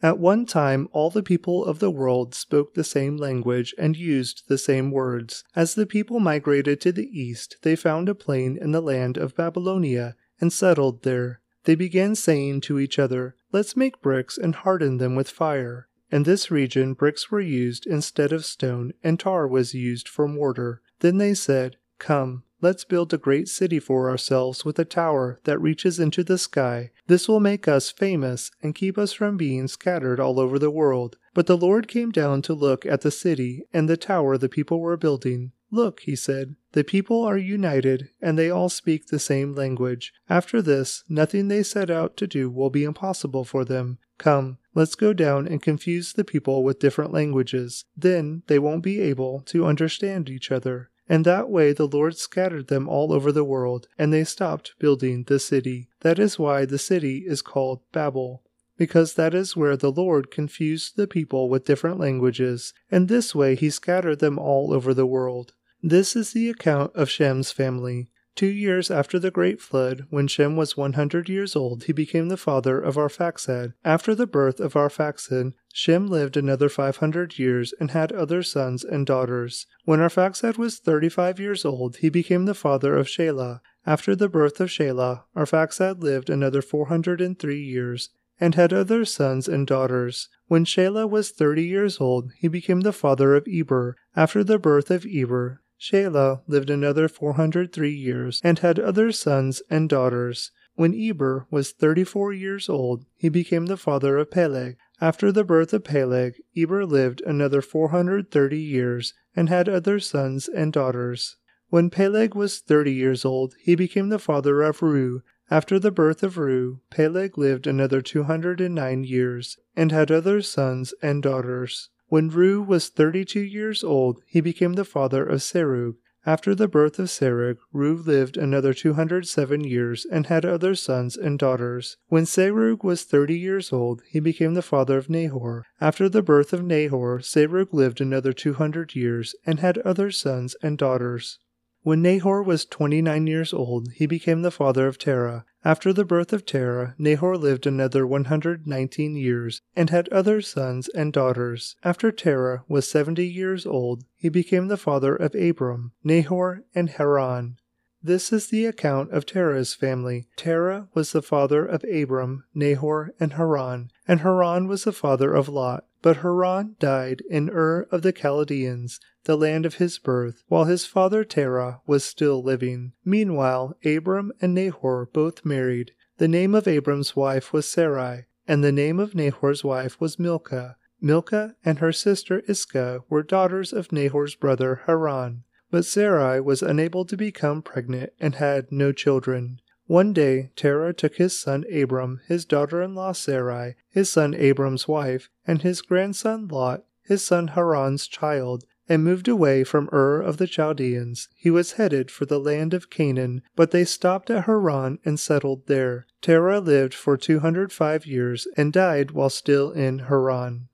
at 0.00 0.18
one 0.18 0.46
time, 0.46 0.88
all 0.92 1.10
the 1.10 1.22
people 1.22 1.64
of 1.64 1.80
the 1.80 1.90
world 1.90 2.34
spoke 2.34 2.74
the 2.74 2.84
same 2.84 3.16
language 3.16 3.74
and 3.76 3.96
used 3.96 4.44
the 4.46 4.58
same 4.58 4.92
words. 4.92 5.42
As 5.56 5.74
the 5.74 5.86
people 5.86 6.20
migrated 6.20 6.80
to 6.82 6.92
the 6.92 7.08
east, 7.08 7.56
they 7.62 7.74
found 7.74 8.08
a 8.08 8.14
plain 8.14 8.56
in 8.56 8.70
the 8.70 8.80
land 8.80 9.16
of 9.16 9.34
Babylonia 9.34 10.14
and 10.40 10.52
settled 10.52 11.02
there. 11.02 11.40
They 11.64 11.74
began 11.74 12.14
saying 12.14 12.60
to 12.62 12.78
each 12.78 12.98
other, 12.98 13.34
Let's 13.50 13.76
make 13.76 14.00
bricks 14.00 14.38
and 14.38 14.54
harden 14.54 14.98
them 14.98 15.16
with 15.16 15.28
fire. 15.28 15.88
In 16.10 16.22
this 16.22 16.50
region, 16.50 16.94
bricks 16.94 17.30
were 17.30 17.40
used 17.40 17.86
instead 17.86 18.32
of 18.32 18.44
stone, 18.44 18.92
and 19.02 19.18
tar 19.18 19.46
was 19.48 19.74
used 19.74 20.08
for 20.08 20.28
mortar. 20.28 20.80
Then 21.00 21.18
they 21.18 21.34
said, 21.34 21.76
Come, 21.98 22.44
Let's 22.60 22.84
build 22.84 23.14
a 23.14 23.18
great 23.18 23.48
city 23.48 23.78
for 23.78 24.10
ourselves 24.10 24.64
with 24.64 24.78
a 24.80 24.84
tower 24.84 25.38
that 25.44 25.60
reaches 25.60 26.00
into 26.00 26.24
the 26.24 26.38
sky. 26.38 26.90
This 27.06 27.28
will 27.28 27.38
make 27.38 27.68
us 27.68 27.90
famous 27.90 28.50
and 28.60 28.74
keep 28.74 28.98
us 28.98 29.12
from 29.12 29.36
being 29.36 29.68
scattered 29.68 30.18
all 30.18 30.40
over 30.40 30.58
the 30.58 30.70
world. 30.70 31.16
But 31.34 31.46
the 31.46 31.56
Lord 31.56 31.86
came 31.86 32.10
down 32.10 32.42
to 32.42 32.54
look 32.54 32.84
at 32.84 33.02
the 33.02 33.12
city 33.12 33.64
and 33.72 33.88
the 33.88 33.96
tower 33.96 34.36
the 34.36 34.48
people 34.48 34.80
were 34.80 34.96
building. 34.96 35.52
Look, 35.70 36.00
he 36.00 36.16
said, 36.16 36.56
the 36.72 36.82
people 36.82 37.22
are 37.22 37.38
united 37.38 38.08
and 38.20 38.36
they 38.36 38.50
all 38.50 38.68
speak 38.68 39.06
the 39.06 39.18
same 39.18 39.54
language. 39.54 40.12
After 40.28 40.60
this, 40.60 41.04
nothing 41.08 41.48
they 41.48 41.62
set 41.62 41.90
out 41.90 42.16
to 42.16 42.26
do 42.26 42.50
will 42.50 42.70
be 42.70 42.84
impossible 42.84 43.44
for 43.44 43.64
them. 43.64 43.98
Come, 44.16 44.58
let's 44.74 44.96
go 44.96 45.12
down 45.12 45.46
and 45.46 45.62
confuse 45.62 46.12
the 46.12 46.24
people 46.24 46.64
with 46.64 46.80
different 46.80 47.12
languages. 47.12 47.84
Then 47.96 48.42
they 48.48 48.58
won't 48.58 48.82
be 48.82 49.00
able 49.00 49.42
to 49.46 49.66
understand 49.66 50.28
each 50.28 50.50
other. 50.50 50.90
And 51.08 51.24
that 51.24 51.48
way 51.48 51.72
the 51.72 51.88
Lord 51.88 52.16
scattered 52.18 52.68
them 52.68 52.88
all 52.88 53.12
over 53.12 53.32
the 53.32 53.44
world, 53.44 53.88
and 53.98 54.12
they 54.12 54.24
stopped 54.24 54.74
building 54.78 55.24
the 55.24 55.38
city. 55.38 55.88
That 56.00 56.18
is 56.18 56.38
why 56.38 56.66
the 56.66 56.78
city 56.78 57.24
is 57.26 57.40
called 57.40 57.80
Babel, 57.92 58.42
because 58.76 59.14
that 59.14 59.34
is 59.34 59.56
where 59.56 59.76
the 59.76 59.90
Lord 59.90 60.30
confused 60.30 60.96
the 60.96 61.06
people 61.06 61.48
with 61.48 61.64
different 61.64 61.98
languages, 61.98 62.74
and 62.90 63.08
this 63.08 63.34
way 63.34 63.54
he 63.54 63.70
scattered 63.70 64.18
them 64.18 64.38
all 64.38 64.72
over 64.72 64.92
the 64.92 65.06
world. 65.06 65.54
This 65.82 66.14
is 66.14 66.32
the 66.32 66.50
account 66.50 66.94
of 66.94 67.08
Shem's 67.08 67.52
family. 67.52 68.10
Two 68.38 68.46
years 68.46 68.88
after 68.88 69.18
the 69.18 69.32
great 69.32 69.60
flood, 69.60 70.06
when 70.10 70.28
Shem 70.28 70.54
was 70.54 70.76
100 70.76 71.28
years 71.28 71.56
old, 71.56 71.82
he 71.82 71.92
became 71.92 72.28
the 72.28 72.36
father 72.36 72.80
of 72.80 72.94
Arphaxad. 72.94 73.72
After 73.84 74.14
the 74.14 74.28
birth 74.28 74.60
of 74.60 74.74
Arphaxad, 74.74 75.54
Shem 75.72 76.06
lived 76.06 76.36
another 76.36 76.68
500 76.68 77.36
years 77.36 77.74
and 77.80 77.90
had 77.90 78.12
other 78.12 78.44
sons 78.44 78.84
and 78.84 79.04
daughters. 79.04 79.66
When 79.86 79.98
Arphaxad 79.98 80.56
was 80.56 80.78
35 80.78 81.40
years 81.40 81.64
old, 81.64 81.96
he 81.96 82.08
became 82.10 82.44
the 82.44 82.54
father 82.54 82.96
of 82.96 83.08
Shelah. 83.08 83.58
After 83.84 84.14
the 84.14 84.28
birth 84.28 84.60
of 84.60 84.68
Shelah, 84.68 85.24
Arphaxad 85.34 86.00
lived 86.00 86.30
another 86.30 86.62
403 86.62 87.60
years 87.60 88.10
and 88.38 88.54
had 88.54 88.72
other 88.72 89.04
sons 89.04 89.48
and 89.48 89.66
daughters. 89.66 90.28
When 90.46 90.64
Shelah 90.64 91.10
was 91.10 91.32
30 91.32 91.64
years 91.64 92.00
old, 92.00 92.30
he 92.38 92.46
became 92.46 92.82
the 92.82 92.92
father 92.92 93.34
of 93.34 93.48
Eber. 93.52 93.96
After 94.14 94.44
the 94.44 94.60
birth 94.60 94.92
of 94.92 95.04
Eber, 95.04 95.60
Shelah 95.80 96.42
lived 96.48 96.70
another 96.70 97.08
403 97.08 97.90
years 97.90 98.40
and 98.42 98.58
had 98.58 98.80
other 98.80 99.12
sons 99.12 99.62
and 99.70 99.88
daughters. 99.88 100.50
When 100.74 100.92
Eber 100.94 101.46
was 101.50 101.72
34 101.72 102.32
years 102.32 102.68
old, 102.68 103.04
he 103.16 103.28
became 103.28 103.66
the 103.66 103.76
father 103.76 104.16
of 104.18 104.30
Peleg. 104.30 104.76
After 105.00 105.30
the 105.30 105.44
birth 105.44 105.72
of 105.72 105.84
Peleg, 105.84 106.42
Eber 106.56 106.84
lived 106.84 107.20
another 107.22 107.62
430 107.62 108.60
years 108.60 109.14
and 109.36 109.48
had 109.48 109.68
other 109.68 110.00
sons 110.00 110.48
and 110.48 110.72
daughters. 110.72 111.36
When 111.68 111.90
Peleg 111.90 112.34
was 112.34 112.58
30 112.58 112.92
years 112.92 113.24
old, 113.24 113.54
he 113.60 113.74
became 113.74 114.08
the 114.08 114.18
father 114.18 114.62
of 114.62 114.80
Reu. 114.80 115.20
After 115.50 115.78
the 115.78 115.92
birth 115.92 116.22
of 116.22 116.34
Reu, 116.34 116.80
Peleg 116.90 117.38
lived 117.38 117.66
another 117.66 118.00
209 118.00 119.04
years 119.04 119.56
and 119.76 119.92
had 119.92 120.10
other 120.10 120.42
sons 120.42 120.92
and 121.02 121.22
daughters. 121.22 121.90
When 122.08 122.30
Reu 122.30 122.66
was 122.66 122.88
32 122.88 123.40
years 123.40 123.84
old, 123.84 124.22
he 124.26 124.40
became 124.40 124.72
the 124.72 124.84
father 124.84 125.24
of 125.24 125.40
Serug. 125.40 125.96
After 126.24 126.54
the 126.54 126.66
birth 126.66 126.98
of 126.98 127.10
Serug, 127.10 127.58
Reu 127.74 128.04
lived 128.04 128.36
another 128.36 128.72
207 128.72 129.64
years 129.64 130.06
and 130.10 130.26
had 130.26 130.44
other 130.44 130.74
sons 130.74 131.16
and 131.18 131.38
daughters. 131.38 131.98
When 132.08 132.24
Serug 132.24 132.82
was 132.82 133.04
30 133.04 133.38
years 133.38 133.72
old, 133.72 134.02
he 134.08 134.20
became 134.20 134.54
the 134.54 134.62
father 134.62 134.96
of 134.96 135.10
Nahor. 135.10 135.66
After 135.82 136.08
the 136.08 136.22
birth 136.22 136.54
of 136.54 136.64
Nahor, 136.64 137.20
Serug 137.20 137.72
lived 137.72 138.00
another 138.00 138.32
200 138.32 138.94
years 138.94 139.34
and 139.44 139.60
had 139.60 139.78
other 139.78 140.10
sons 140.10 140.56
and 140.62 140.78
daughters. 140.78 141.38
When 141.82 142.02
Nahor 142.02 142.42
was 142.42 142.64
29 142.64 143.26
years 143.26 143.52
old, 143.52 143.92
he 143.92 144.06
became 144.06 144.42
the 144.42 144.50
father 144.50 144.86
of 144.86 144.98
Terah. 144.98 145.44
After 145.64 145.92
the 145.92 146.04
birth 146.04 146.32
of 146.32 146.46
Terah, 146.46 146.94
Nahor 146.98 147.36
lived 147.36 147.66
another 147.66 148.06
119 148.06 149.16
years 149.16 149.60
and 149.74 149.90
had 149.90 150.08
other 150.10 150.40
sons 150.40 150.88
and 150.88 151.12
daughters. 151.12 151.74
After 151.82 152.12
Terah 152.12 152.62
was 152.68 152.88
70 152.88 153.26
years 153.26 153.66
old, 153.66 154.04
he 154.16 154.28
became 154.28 154.68
the 154.68 154.76
father 154.76 155.16
of 155.16 155.34
Abram, 155.34 155.92
Nahor, 156.04 156.62
and 156.74 156.90
Haran. 156.90 157.56
This 158.00 158.32
is 158.32 158.46
the 158.46 158.66
account 158.66 159.10
of 159.10 159.26
Terah's 159.26 159.74
family. 159.74 160.28
Terah 160.36 160.86
was 160.94 161.10
the 161.10 161.22
father 161.22 161.66
of 161.66 161.82
Abram, 161.84 162.44
Nahor, 162.54 163.12
and 163.18 163.32
Haran, 163.32 163.90
and 164.06 164.20
Haran 164.20 164.68
was 164.68 164.84
the 164.84 164.92
father 164.92 165.34
of 165.34 165.48
Lot. 165.48 165.84
But 166.00 166.18
Haran 166.18 166.76
died 166.78 167.22
in 167.28 167.50
Ur 167.50 167.88
of 167.90 168.02
the 168.02 168.12
Chaldeans, 168.12 169.00
the 169.24 169.36
land 169.36 169.66
of 169.66 169.74
his 169.74 169.98
birth, 169.98 170.44
while 170.46 170.64
his 170.64 170.86
father 170.86 171.24
Terah 171.24 171.80
was 171.86 172.04
still 172.04 172.42
living. 172.42 172.92
Meanwhile, 173.04 173.76
Abram 173.84 174.32
and 174.40 174.54
Nahor 174.54 175.08
both 175.12 175.44
married. 175.44 175.92
The 176.18 176.28
name 176.28 176.54
of 176.54 176.68
Abram's 176.68 177.16
wife 177.16 177.52
was 177.52 177.68
Sarai, 177.68 178.26
and 178.46 178.62
the 178.62 178.72
name 178.72 179.00
of 179.00 179.14
Nahor's 179.14 179.64
wife 179.64 180.00
was 180.00 180.18
Milcah. 180.18 180.76
Milcah 181.00 181.54
and 181.64 181.78
her 181.78 181.92
sister 181.92 182.42
Iscah 182.48 183.02
were 183.08 183.22
daughters 183.22 183.72
of 183.72 183.92
Nahor's 183.92 184.34
brother 184.34 184.82
Haran. 184.86 185.44
But 185.70 185.84
Sarai 185.84 186.40
was 186.40 186.62
unable 186.62 187.04
to 187.04 187.16
become 187.16 187.60
pregnant 187.60 188.12
and 188.18 188.36
had 188.36 188.72
no 188.72 188.92
children. 188.92 189.60
One 189.88 190.12
day 190.12 190.50
Terah 190.54 190.92
took 190.92 191.16
his 191.16 191.36
son 191.38 191.64
Abram, 191.72 192.20
his 192.28 192.44
daughter 192.44 192.82
in 192.82 192.94
law 192.94 193.12
Sarai, 193.12 193.74
his 193.88 194.12
son 194.12 194.34
Abram's 194.34 194.86
wife, 194.86 195.30
and 195.46 195.62
his 195.62 195.80
grandson 195.80 196.46
Lot, 196.46 196.84
his 197.02 197.24
son 197.24 197.48
Haran's 197.48 198.06
child, 198.06 198.64
and 198.86 199.02
moved 199.02 199.28
away 199.28 199.64
from 199.64 199.88
Ur 199.90 200.20
of 200.20 200.36
the 200.36 200.46
Chaldeans. 200.46 201.30
He 201.34 201.48
was 201.48 201.72
headed 201.72 202.10
for 202.10 202.26
the 202.26 202.38
land 202.38 202.74
of 202.74 202.90
Canaan, 202.90 203.40
but 203.56 203.70
they 203.70 203.86
stopped 203.86 204.28
at 204.28 204.44
Haran 204.44 204.98
and 205.06 205.18
settled 205.18 205.66
there. 205.68 206.06
Terah 206.20 206.60
lived 206.60 206.92
for 206.92 207.16
205 207.16 208.04
years 208.04 208.46
and 208.58 208.74
died 208.74 209.12
while 209.12 209.30
still 209.30 209.70
in 209.70 210.00
Haran. 210.00 210.68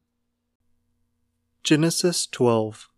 Genesis 1.62 2.26
12 2.26 2.88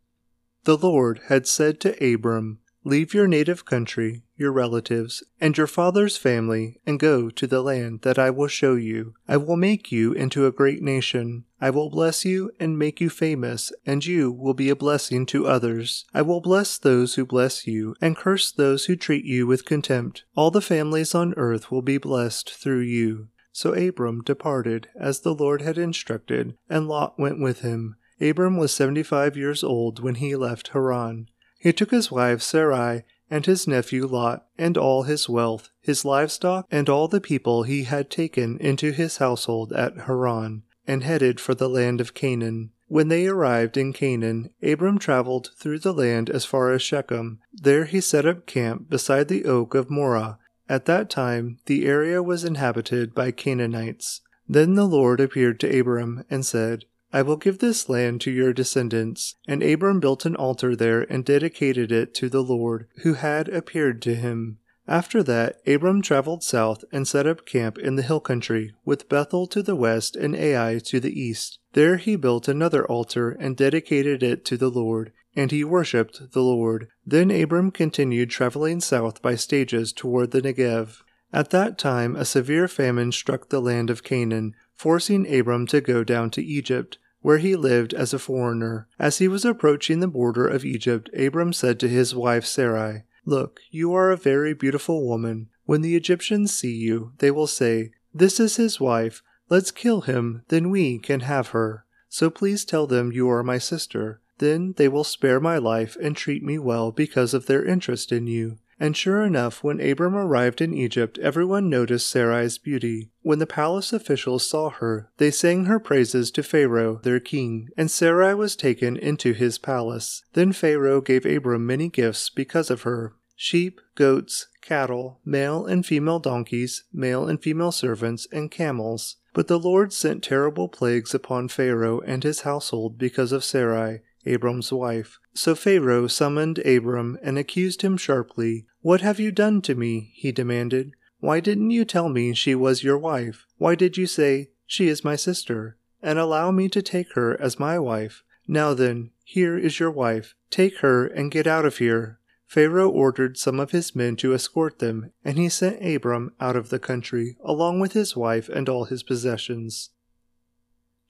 The 0.65 0.79
Lord 0.79 1.21
had 1.27 1.47
said 1.47 1.79
to 1.81 2.15
Abram, 2.15 2.61
Leave 2.87 3.13
your 3.13 3.27
native 3.27 3.65
country, 3.65 4.23
your 4.37 4.53
relatives, 4.53 5.25
and 5.41 5.59
your 5.59 5.67
father's 5.67 6.17
family, 6.17 6.81
and 6.87 7.01
go 7.01 7.29
to 7.31 7.45
the 7.45 7.61
land 7.61 8.03
that 8.03 8.17
I 8.17 8.31
will 8.31 8.47
show 8.47 8.77
you. 8.77 9.15
I 9.27 9.39
will 9.39 9.57
make 9.57 9.91
you 9.91 10.13
into 10.13 10.47
a 10.47 10.53
great 10.53 10.81
nation. 10.81 11.47
I 11.61 11.71
will 11.71 11.91
bless 11.91 12.25
you 12.25 12.53
and 12.61 12.79
make 12.79 13.01
you 13.01 13.11
famous, 13.11 13.73
and 13.85 14.07
you 14.07 14.31
will 14.31 14.55
be 14.55 14.71
a 14.71 14.77
blessing 14.77 15.27
to 15.27 15.49
others. 15.49 16.05
I 16.15 16.23
will 16.23 16.41
bless 16.41 16.79
those 16.79 17.17
who 17.17 17.27
bless 17.27 17.67
you, 17.67 17.97
and 18.01 18.17
curse 18.17 18.53
those 18.53 18.85
who 18.85 18.95
treat 18.95 19.25
you 19.25 19.49
with 19.49 19.65
contempt. 19.65 20.23
All 20.37 20.53
the 20.53 20.61
families 20.61 21.13
on 21.13 21.35
earth 21.37 21.73
will 21.73 21.83
be 21.83 21.99
blessed 21.99 22.55
through 22.55 22.83
you. 22.83 23.31
So 23.51 23.75
Abram 23.75 24.23
departed, 24.23 24.91
as 24.97 25.23
the 25.23 25.35
Lord 25.35 25.61
had 25.61 25.77
instructed, 25.77 26.57
and 26.71 26.87
Lot 26.87 27.19
went 27.19 27.41
with 27.41 27.63
him. 27.63 27.97
Abram 28.21 28.57
was 28.57 28.73
seventy 28.73 29.03
five 29.03 29.37
years 29.37 29.65
old 29.65 29.99
when 29.99 30.15
he 30.15 30.37
left 30.37 30.69
Haran. 30.69 31.27
He 31.59 31.73
took 31.73 31.91
his 31.91 32.11
wife 32.11 32.43
Sarai 32.43 33.05
and 33.31 33.45
his 33.47 33.67
nephew 33.67 34.07
Lot, 34.07 34.47
and 34.57 34.79
all 34.79 35.03
his 35.03 35.29
wealth, 35.29 35.71
his 35.81 36.05
livestock, 36.05 36.67
and 36.71 36.89
all 36.89 37.09
the 37.09 37.21
people 37.21 37.65
he 37.65 37.85
had 37.85 38.11
taken 38.11 38.59
into 38.59 38.93
his 38.93 39.17
household 39.17 39.73
at 39.73 39.97
Haran, 40.07 40.63
and 40.87 41.03
headed 41.03 41.41
for 41.41 41.55
the 41.55 41.69
land 41.69 42.01
of 42.01 42.15
Canaan. 42.15 42.71
When 42.89 43.09
they 43.09 43.27
arrived 43.27 43.77
in 43.77 43.93
Canaan, 43.93 44.51
Abram 44.63 44.99
traveled 44.99 45.51
through 45.59 45.81
the 45.81 45.93
land 45.93 46.31
as 46.31 46.45
far 46.45 46.71
as 46.71 46.83
Shechem. 46.83 47.41
There 47.53 47.85
he 47.85 48.01
set 48.01 48.27
up 48.27 48.47
camp 48.47 48.89
beside 48.89 49.27
the 49.27 49.45
oak 49.45 49.75
of 49.75 49.91
Moreh. 49.91 50.39
At 50.69 50.85
that 50.87 51.11
time, 51.11 51.59
the 51.67 51.87
area 51.87 52.23
was 52.23 52.45
inhabited 52.45 53.13
by 53.13 53.33
Canaanites. 53.33 54.21
Then 54.49 54.75
the 54.75 54.87
Lord 54.87 55.21
appeared 55.21 55.59
to 55.61 55.81
Abram 55.81 56.25
and 56.31 56.47
said, 56.47 56.85
I 57.13 57.23
will 57.23 57.37
give 57.37 57.59
this 57.59 57.89
land 57.89 58.21
to 58.23 58.31
your 58.31 58.53
descendants. 58.53 59.37
And 59.47 59.63
Abram 59.63 60.01
built 60.01 60.25
an 60.25 60.37
altar 60.37 60.75
there 60.75 61.03
and 61.03 61.25
dedicated 61.25 61.93
it 61.93 62.15
to 62.15 62.29
the 62.29 62.43
Lord, 62.43 62.87
who 63.03 63.15
had 63.15 63.49
appeared 63.49 64.03
to 64.03 64.15
him. 64.15 64.59
After 64.89 65.23
that, 65.25 65.61
Abram 65.67 66.01
traveled 66.01 66.45
south 66.45 66.85
and 66.93 67.09
set 67.09 67.27
up 67.27 67.45
camp 67.45 67.77
in 67.77 67.97
the 67.97 68.03
hill 68.03 68.21
country, 68.21 68.73
with 68.85 69.09
Bethel 69.09 69.47
to 69.49 69.63
the 69.63 69.75
west 69.75 70.15
and 70.15 70.37
Ai 70.37 70.79
to 70.85 71.01
the 71.01 71.21
east. 71.21 71.59
There 71.73 71.97
he 71.97 72.15
built 72.15 72.47
another 72.47 72.87
altar 72.87 73.31
and 73.31 73.57
dedicated 73.57 74.23
it 74.23 74.45
to 74.45 74.57
the 74.57 74.71
Lord, 74.71 75.13
and 75.35 75.51
he 75.51 75.65
worshipped 75.65 76.33
the 76.33 76.43
Lord. 76.43 76.89
Then 77.05 77.31
Abram 77.33 77.73
continued 77.73 78.31
traveling 78.31 78.81
south 78.81 79.21
by 79.21 79.35
stages 79.35 79.93
toward 79.93 80.31
the 80.31 80.41
Negev. 80.41 81.03
At 81.33 81.51
that 81.51 81.79
time, 81.79 82.15
a 82.15 82.25
severe 82.25 82.69
famine 82.69 83.11
struck 83.11 83.49
the 83.49 83.61
land 83.61 83.91
of 83.91 84.05
Canaan, 84.05 84.55
forcing 84.77 85.33
Abram 85.33 85.67
to 85.67 85.81
go 85.81 86.05
down 86.05 86.31
to 86.31 86.45
Egypt 86.45 86.99
where 87.27 87.39
he 87.39 87.57
lived 87.57 87.93
as 87.93 88.15
a 88.15 88.21
foreigner. 88.21 88.87
As 89.01 89.19
he 89.19 89.27
was 89.27 89.45
approaching 89.45 89.99
the 89.99 90.07
border 90.07 90.47
of 90.47 90.65
Egypt, 90.65 91.11
Abram 91.13 91.53
said 91.53 91.81
to 91.81 91.89
his 91.89 92.15
wife 92.15 92.47
Sarai, 92.47 93.03
Look, 93.25 93.59
you 93.69 93.93
are 93.95 94.13
a 94.13 94.17
very 94.17 94.55
beautiful 94.55 95.05
woman. 95.05 95.49
When 95.65 95.83
the 95.83 95.97
Egyptians 95.97 96.55
see 96.55 96.77
you, 96.77 97.15
they 97.19 97.33
will 97.33 97.49
say, 97.49 97.91
This 98.15 98.39
is 98.39 98.57
his 98.59 98.79
wife. 98.79 99.25
Let's 99.49 99.73
kill 99.73 100.03
him, 100.03 100.45
then 100.51 100.71
we 100.71 101.01
can 101.01 101.21
have 101.21 101.49
her. 101.49 101.85
So 102.09 102.31
please 102.31 102.65
tell 102.65 102.87
them 102.87 103.11
you 103.11 103.29
are 103.29 103.43
my 103.43 103.59
sister. 103.59 104.21
Then 104.39 104.75
they 104.77 104.87
will 104.87 105.03
spare 105.03 105.41
my 105.41 105.59
life 105.59 105.97
and 106.01 106.17
treat 106.17 106.45
me 106.45 106.59
well 106.59 106.93
because 106.93 107.35
of 107.35 107.47
their 107.47 107.65
interest 107.65 108.13
in 108.13 108.29
you. 108.29 108.59
And 108.79 108.97
sure 108.97 109.23
enough, 109.25 109.65
when 109.65 109.81
Abram 109.81 110.15
arrived 110.15 110.61
in 110.61 110.75
Egypt, 110.75 111.19
everyone 111.19 111.71
noticed 111.71 112.09
Sarai's 112.09 112.59
beauty. 112.59 113.11
When 113.23 113.39
the 113.39 113.47
palace 113.47 113.93
officials 113.93 114.49
saw 114.49 114.71
her, 114.71 115.11
they 115.17 115.31
sang 115.31 115.65
her 115.65 115.81
praises 115.81 116.31
to 116.33 116.43
Pharaoh, 116.43 117.01
their 117.03 117.21
king, 117.21 117.71
and 117.77 117.91
Sarai 117.91 118.35
was 118.35 118.55
taken 118.55 118.97
into 118.97 119.33
his 119.33 119.57
palace. 119.57 120.25
Then 120.35 120.53
Pharaoh 120.53 121.01
gave 121.01 121.25
Abram 121.25 121.67
many 121.67 121.89
gifts 121.89 122.29
because 122.29 122.71
of 122.71 122.83
her 122.83 123.15
sheep, 123.35 123.81
goats, 123.95 124.49
cattle, 124.61 125.21
male 125.25 125.65
and 125.65 125.87
female 125.87 126.19
donkeys, 126.19 126.85
male 126.93 127.29
and 127.29 127.41
female 127.41 127.73
servants, 127.73 128.27
and 128.33 128.51
camels. 128.51 129.17
But 129.33 129.49
the 129.49 129.59
Lord 129.59 129.93
sent 129.93 130.25
terrible 130.25 130.69
plagues 130.69 131.15
upon 131.15 131.49
Pharaoh 131.49 132.01
and 132.01 132.25
his 132.25 132.41
household 132.41 132.99
because 132.99 133.33
of 133.33 133.45
Sarai, 133.45 134.01
Abram's 134.25 134.73
wife. 134.73 135.19
So 135.37 135.55
Pharaoh 135.55 136.07
summoned 136.07 136.61
Abram 136.61 137.19
and 137.23 137.37
accused 137.37 137.83
him 137.83 137.99
sharply. 137.99 138.65
What 138.81 139.03
have 139.03 139.21
you 139.21 139.31
done 139.31 139.61
to 139.63 139.75
me? 139.75 140.11
he 140.15 140.33
demanded. 140.33 140.93
Why 141.21 141.41
didn't 141.41 141.73
you 141.73 141.85
tell 141.85 142.09
me 142.09 142.33
she 142.33 142.55
was 142.55 142.83
your 142.83 142.97
wife? 142.97 143.45
Why 143.59 143.75
did 143.75 143.99
you 143.99 144.07
say, 144.07 144.49
She 144.67 144.89
is 144.89 145.05
my 145.05 145.15
sister, 145.15 145.77
and 146.03 146.19
allow 146.19 146.51
me 146.51 146.71
to 146.71 146.81
take 146.81 147.13
her 147.13 147.39
as 147.39 147.61
my 147.61 147.79
wife? 147.79 148.23
Now 148.49 148.73
then, 148.73 149.11
here 149.25 149.59
is 149.59 149.79
your 149.79 149.91
wife. 149.91 150.35
Take 150.49 150.79
her 150.79 151.07
and 151.07 151.31
get 151.31 151.47
out 151.47 151.67
of 151.67 151.77
here. 151.77 152.19
Pharaoh 152.47 152.89
ordered 152.89 153.37
some 153.37 153.61
of 153.61 153.73
his 153.73 153.95
men 153.95 154.17
to 154.17 154.33
escort 154.33 154.79
them, 154.79 155.13
and 155.23 155.37
he 155.37 155.51
sent 155.51 155.85
Abram 155.85 156.33
out 156.41 156.57
of 156.57 156.71
the 156.71 156.79
country, 156.79 157.37
along 157.45 157.79
with 157.79 157.93
his 157.93 158.17
wife 158.17 158.49
and 158.49 158.71
all 158.71 158.87
his 158.87 159.03
possessions. 159.03 159.91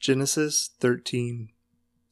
Genesis 0.01 0.71
13 0.81 1.51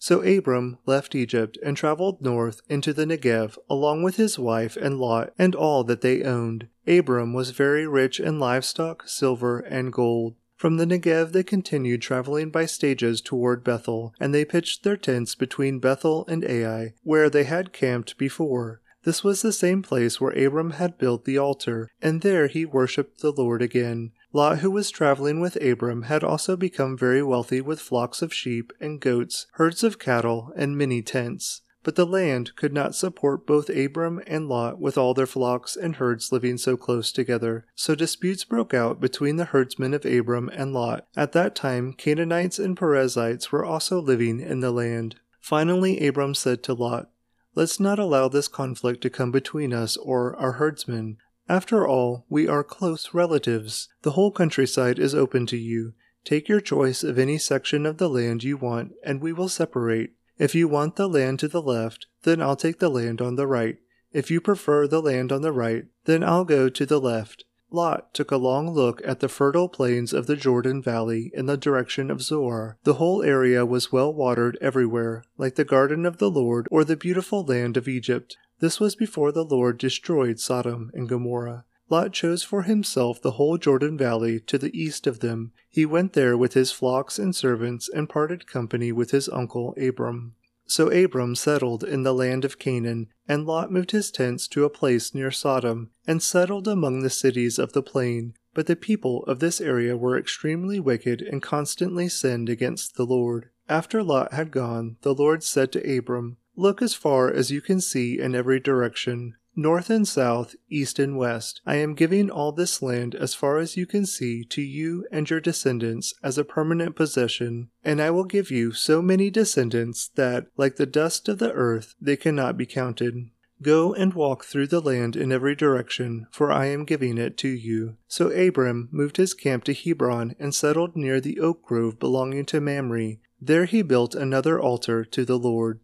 so 0.04 0.20
Abram 0.20 0.76
left 0.84 1.14
Egypt 1.14 1.56
and 1.62 1.78
traveled 1.78 2.20
north 2.20 2.60
into 2.68 2.92
the 2.92 3.06
Negev 3.06 3.56
along 3.70 4.02
with 4.02 4.16
his 4.16 4.38
wife 4.38 4.76
and 4.76 4.98
Lot 4.98 5.32
and 5.38 5.54
all 5.54 5.82
that 5.84 6.02
they 6.02 6.22
owned. 6.22 6.68
Abram 6.86 7.32
was 7.32 7.52
very 7.52 7.86
rich 7.86 8.20
in 8.20 8.38
livestock, 8.38 9.08
silver, 9.08 9.60
and 9.60 9.90
gold. 9.90 10.34
From 10.56 10.76
the 10.76 10.84
Negev 10.84 11.32
they 11.32 11.42
continued 11.42 12.02
traveling 12.02 12.50
by 12.50 12.66
stages 12.66 13.22
toward 13.22 13.64
Bethel, 13.64 14.12
and 14.20 14.34
they 14.34 14.44
pitched 14.44 14.82
their 14.82 14.98
tents 14.98 15.34
between 15.34 15.78
Bethel 15.78 16.26
and 16.28 16.44
Ai, 16.44 16.92
where 17.02 17.30
they 17.30 17.44
had 17.44 17.72
camped 17.72 18.18
before. 18.18 18.82
This 19.04 19.24
was 19.24 19.40
the 19.40 19.52
same 19.52 19.82
place 19.82 20.20
where 20.20 20.32
Abram 20.32 20.72
had 20.72 20.98
built 20.98 21.24
the 21.24 21.38
altar, 21.38 21.88
and 22.02 22.20
there 22.20 22.46
he 22.46 22.66
worshipped 22.66 23.22
the 23.22 23.32
Lord 23.32 23.62
again. 23.62 24.12
Lot, 24.34 24.58
who 24.58 24.70
was 24.72 24.90
traveling 24.90 25.38
with 25.38 25.62
Abram, 25.62 26.02
had 26.02 26.24
also 26.24 26.56
become 26.56 26.98
very 26.98 27.22
wealthy 27.22 27.60
with 27.60 27.80
flocks 27.80 28.20
of 28.20 28.34
sheep 28.34 28.72
and 28.80 29.00
goats, 29.00 29.46
herds 29.52 29.84
of 29.84 30.00
cattle, 30.00 30.52
and 30.56 30.76
many 30.76 31.02
tents. 31.02 31.62
But 31.84 31.94
the 31.94 32.04
land 32.04 32.56
could 32.56 32.72
not 32.72 32.96
support 32.96 33.46
both 33.46 33.70
Abram 33.70 34.20
and 34.26 34.48
Lot 34.48 34.80
with 34.80 34.98
all 34.98 35.14
their 35.14 35.26
flocks 35.26 35.76
and 35.76 35.94
herds 35.96 36.32
living 36.32 36.58
so 36.58 36.76
close 36.76 37.12
together. 37.12 37.64
So 37.76 37.94
disputes 37.94 38.42
broke 38.42 38.74
out 38.74 39.00
between 39.00 39.36
the 39.36 39.44
herdsmen 39.44 39.94
of 39.94 40.04
Abram 40.04 40.48
and 40.48 40.72
Lot. 40.72 41.06
At 41.14 41.30
that 41.32 41.54
time, 41.54 41.92
Canaanites 41.92 42.58
and 42.58 42.76
Perizzites 42.76 43.52
were 43.52 43.64
also 43.64 44.00
living 44.00 44.40
in 44.40 44.58
the 44.58 44.72
land. 44.72 45.14
Finally, 45.40 46.04
Abram 46.04 46.34
said 46.34 46.64
to 46.64 46.74
Lot, 46.74 47.08
Let's 47.54 47.78
not 47.78 48.00
allow 48.00 48.26
this 48.26 48.48
conflict 48.48 49.00
to 49.02 49.10
come 49.10 49.30
between 49.30 49.72
us 49.72 49.96
or 49.96 50.34
our 50.36 50.52
herdsmen. 50.52 51.18
After 51.48 51.86
all, 51.86 52.24
we 52.30 52.48
are 52.48 52.64
close 52.64 53.12
relatives. 53.12 53.88
The 54.02 54.12
whole 54.12 54.30
countryside 54.30 54.98
is 54.98 55.14
open 55.14 55.46
to 55.46 55.58
you. 55.58 55.92
Take 56.24 56.48
your 56.48 56.60
choice 56.60 57.04
of 57.04 57.18
any 57.18 57.36
section 57.36 57.84
of 57.84 57.98
the 57.98 58.08
land 58.08 58.42
you 58.42 58.56
want, 58.56 58.92
and 59.04 59.20
we 59.20 59.32
will 59.32 59.50
separate. 59.50 60.14
If 60.38 60.54
you 60.54 60.68
want 60.68 60.96
the 60.96 61.08
land 61.08 61.38
to 61.40 61.48
the 61.48 61.60
left, 61.60 62.06
then 62.22 62.40
I'll 62.40 62.56
take 62.56 62.78
the 62.78 62.88
land 62.88 63.20
on 63.20 63.36
the 63.36 63.46
right. 63.46 63.76
If 64.10 64.30
you 64.30 64.40
prefer 64.40 64.86
the 64.86 65.02
land 65.02 65.32
on 65.32 65.42
the 65.42 65.52
right, 65.52 65.84
then 66.06 66.24
I'll 66.24 66.44
go 66.44 66.68
to 66.70 66.86
the 66.86 67.00
left. 67.00 67.44
Lot 67.70 68.14
took 68.14 68.30
a 68.30 68.36
long 68.36 68.70
look 68.70 69.02
at 69.04 69.20
the 69.20 69.28
fertile 69.28 69.68
plains 69.68 70.12
of 70.12 70.26
the 70.26 70.36
Jordan 70.36 70.80
Valley 70.80 71.30
in 71.34 71.46
the 71.46 71.56
direction 71.56 72.10
of 72.10 72.22
Zoar. 72.22 72.78
The 72.84 72.94
whole 72.94 73.22
area 73.22 73.66
was 73.66 73.92
well 73.92 74.14
watered 74.14 74.56
everywhere, 74.60 75.24
like 75.36 75.56
the 75.56 75.64
garden 75.64 76.06
of 76.06 76.18
the 76.18 76.30
Lord 76.30 76.68
or 76.70 76.84
the 76.84 76.96
beautiful 76.96 77.44
land 77.44 77.76
of 77.76 77.88
Egypt. 77.88 78.36
This 78.60 78.80
was 78.80 78.94
before 78.94 79.32
the 79.32 79.44
Lord 79.44 79.78
destroyed 79.78 80.38
Sodom 80.38 80.90
and 80.94 81.08
Gomorrah. 81.08 81.64
Lot 81.90 82.12
chose 82.12 82.42
for 82.42 82.62
himself 82.62 83.20
the 83.20 83.32
whole 83.32 83.58
Jordan 83.58 83.98
Valley 83.98 84.40
to 84.40 84.56
the 84.56 84.76
east 84.78 85.06
of 85.06 85.20
them. 85.20 85.52
He 85.68 85.84
went 85.84 86.14
there 86.14 86.36
with 86.36 86.54
his 86.54 86.70
flocks 86.70 87.18
and 87.18 87.36
servants 87.36 87.88
and 87.88 88.08
parted 88.08 88.46
company 88.46 88.90
with 88.90 89.10
his 89.10 89.28
uncle 89.28 89.74
Abram. 89.80 90.34
So 90.66 90.88
Abram 90.88 91.34
settled 91.34 91.84
in 91.84 92.04
the 92.04 92.14
land 92.14 92.44
of 92.44 92.58
Canaan, 92.58 93.08
and 93.28 93.44
Lot 93.44 93.70
moved 93.70 93.90
his 93.90 94.10
tents 94.10 94.48
to 94.48 94.64
a 94.64 94.70
place 94.70 95.14
near 95.14 95.30
Sodom, 95.30 95.90
and 96.06 96.22
settled 96.22 96.66
among 96.66 97.00
the 97.00 97.10
cities 97.10 97.58
of 97.58 97.74
the 97.74 97.82
plain. 97.82 98.34
But 98.54 98.66
the 98.66 98.76
people 98.76 99.24
of 99.24 99.40
this 99.40 99.60
area 99.60 99.96
were 99.96 100.18
extremely 100.18 100.80
wicked 100.80 101.20
and 101.20 101.42
constantly 101.42 102.08
sinned 102.08 102.48
against 102.48 102.94
the 102.94 103.04
Lord. 103.04 103.50
After 103.68 104.02
Lot 104.02 104.32
had 104.32 104.50
gone, 104.50 104.96
the 105.02 105.14
Lord 105.14 105.42
said 105.42 105.70
to 105.72 105.98
Abram, 105.98 106.38
Look 106.56 106.80
as 106.80 106.94
far 106.94 107.32
as 107.32 107.50
you 107.50 107.60
can 107.60 107.80
see 107.80 108.18
in 108.18 108.34
every 108.34 108.60
direction. 108.60 109.34
north 109.56 109.90
and 109.90 110.06
south, 110.06 110.54
east 110.68 110.98
and 110.98 111.16
west. 111.16 111.60
I 111.66 111.76
am 111.76 111.94
giving 111.94 112.30
all 112.30 112.52
this 112.52 112.82
land 112.82 113.14
as 113.14 113.34
far 113.34 113.58
as 113.58 113.76
you 113.76 113.86
can 113.86 114.06
see 114.06 114.44
to 114.46 114.62
you 114.62 115.06
and 115.12 115.28
your 115.28 115.40
descendants 115.40 116.14
as 116.22 116.38
a 116.38 116.44
permanent 116.44 116.96
possession, 116.96 117.70
and 117.84 118.00
I 118.00 118.10
will 118.10 118.24
give 118.24 118.50
you 118.50 118.72
so 118.72 119.00
many 119.00 119.30
descendants 119.30 120.08
that, 120.16 120.46
like 120.56 120.76
the 120.76 120.86
dust 120.86 121.28
of 121.28 121.38
the 121.38 121.52
earth, 121.52 121.94
they 122.00 122.16
cannot 122.16 122.56
be 122.56 122.66
counted. 122.66 123.30
Go 123.62 123.94
and 123.94 124.12
walk 124.12 124.44
through 124.44 124.66
the 124.66 124.80
land 124.80 125.14
in 125.16 125.32
every 125.32 125.54
direction, 125.54 126.26
for 126.32 126.50
I 126.50 126.66
am 126.66 126.84
giving 126.84 127.18
it 127.18 127.36
to 127.38 127.48
you. 127.48 127.96
So 128.08 128.30
Abram 128.30 128.88
moved 128.90 129.16
his 129.16 129.32
camp 129.32 129.64
to 129.64 129.74
Hebron 129.74 130.34
and 130.38 130.54
settled 130.54 130.96
near 130.96 131.20
the 131.20 131.38
oak 131.38 131.62
grove 131.62 131.98
belonging 131.98 132.44
to 132.46 132.60
Mamre. 132.60 133.16
There 133.40 133.64
he 133.66 133.82
built 133.82 134.14
another 134.14 134.60
altar 134.60 135.04
to 135.04 135.24
the 135.24 135.38
Lord. 135.38 135.80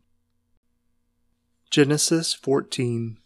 Genesis 1.71 2.35
14 2.35 3.16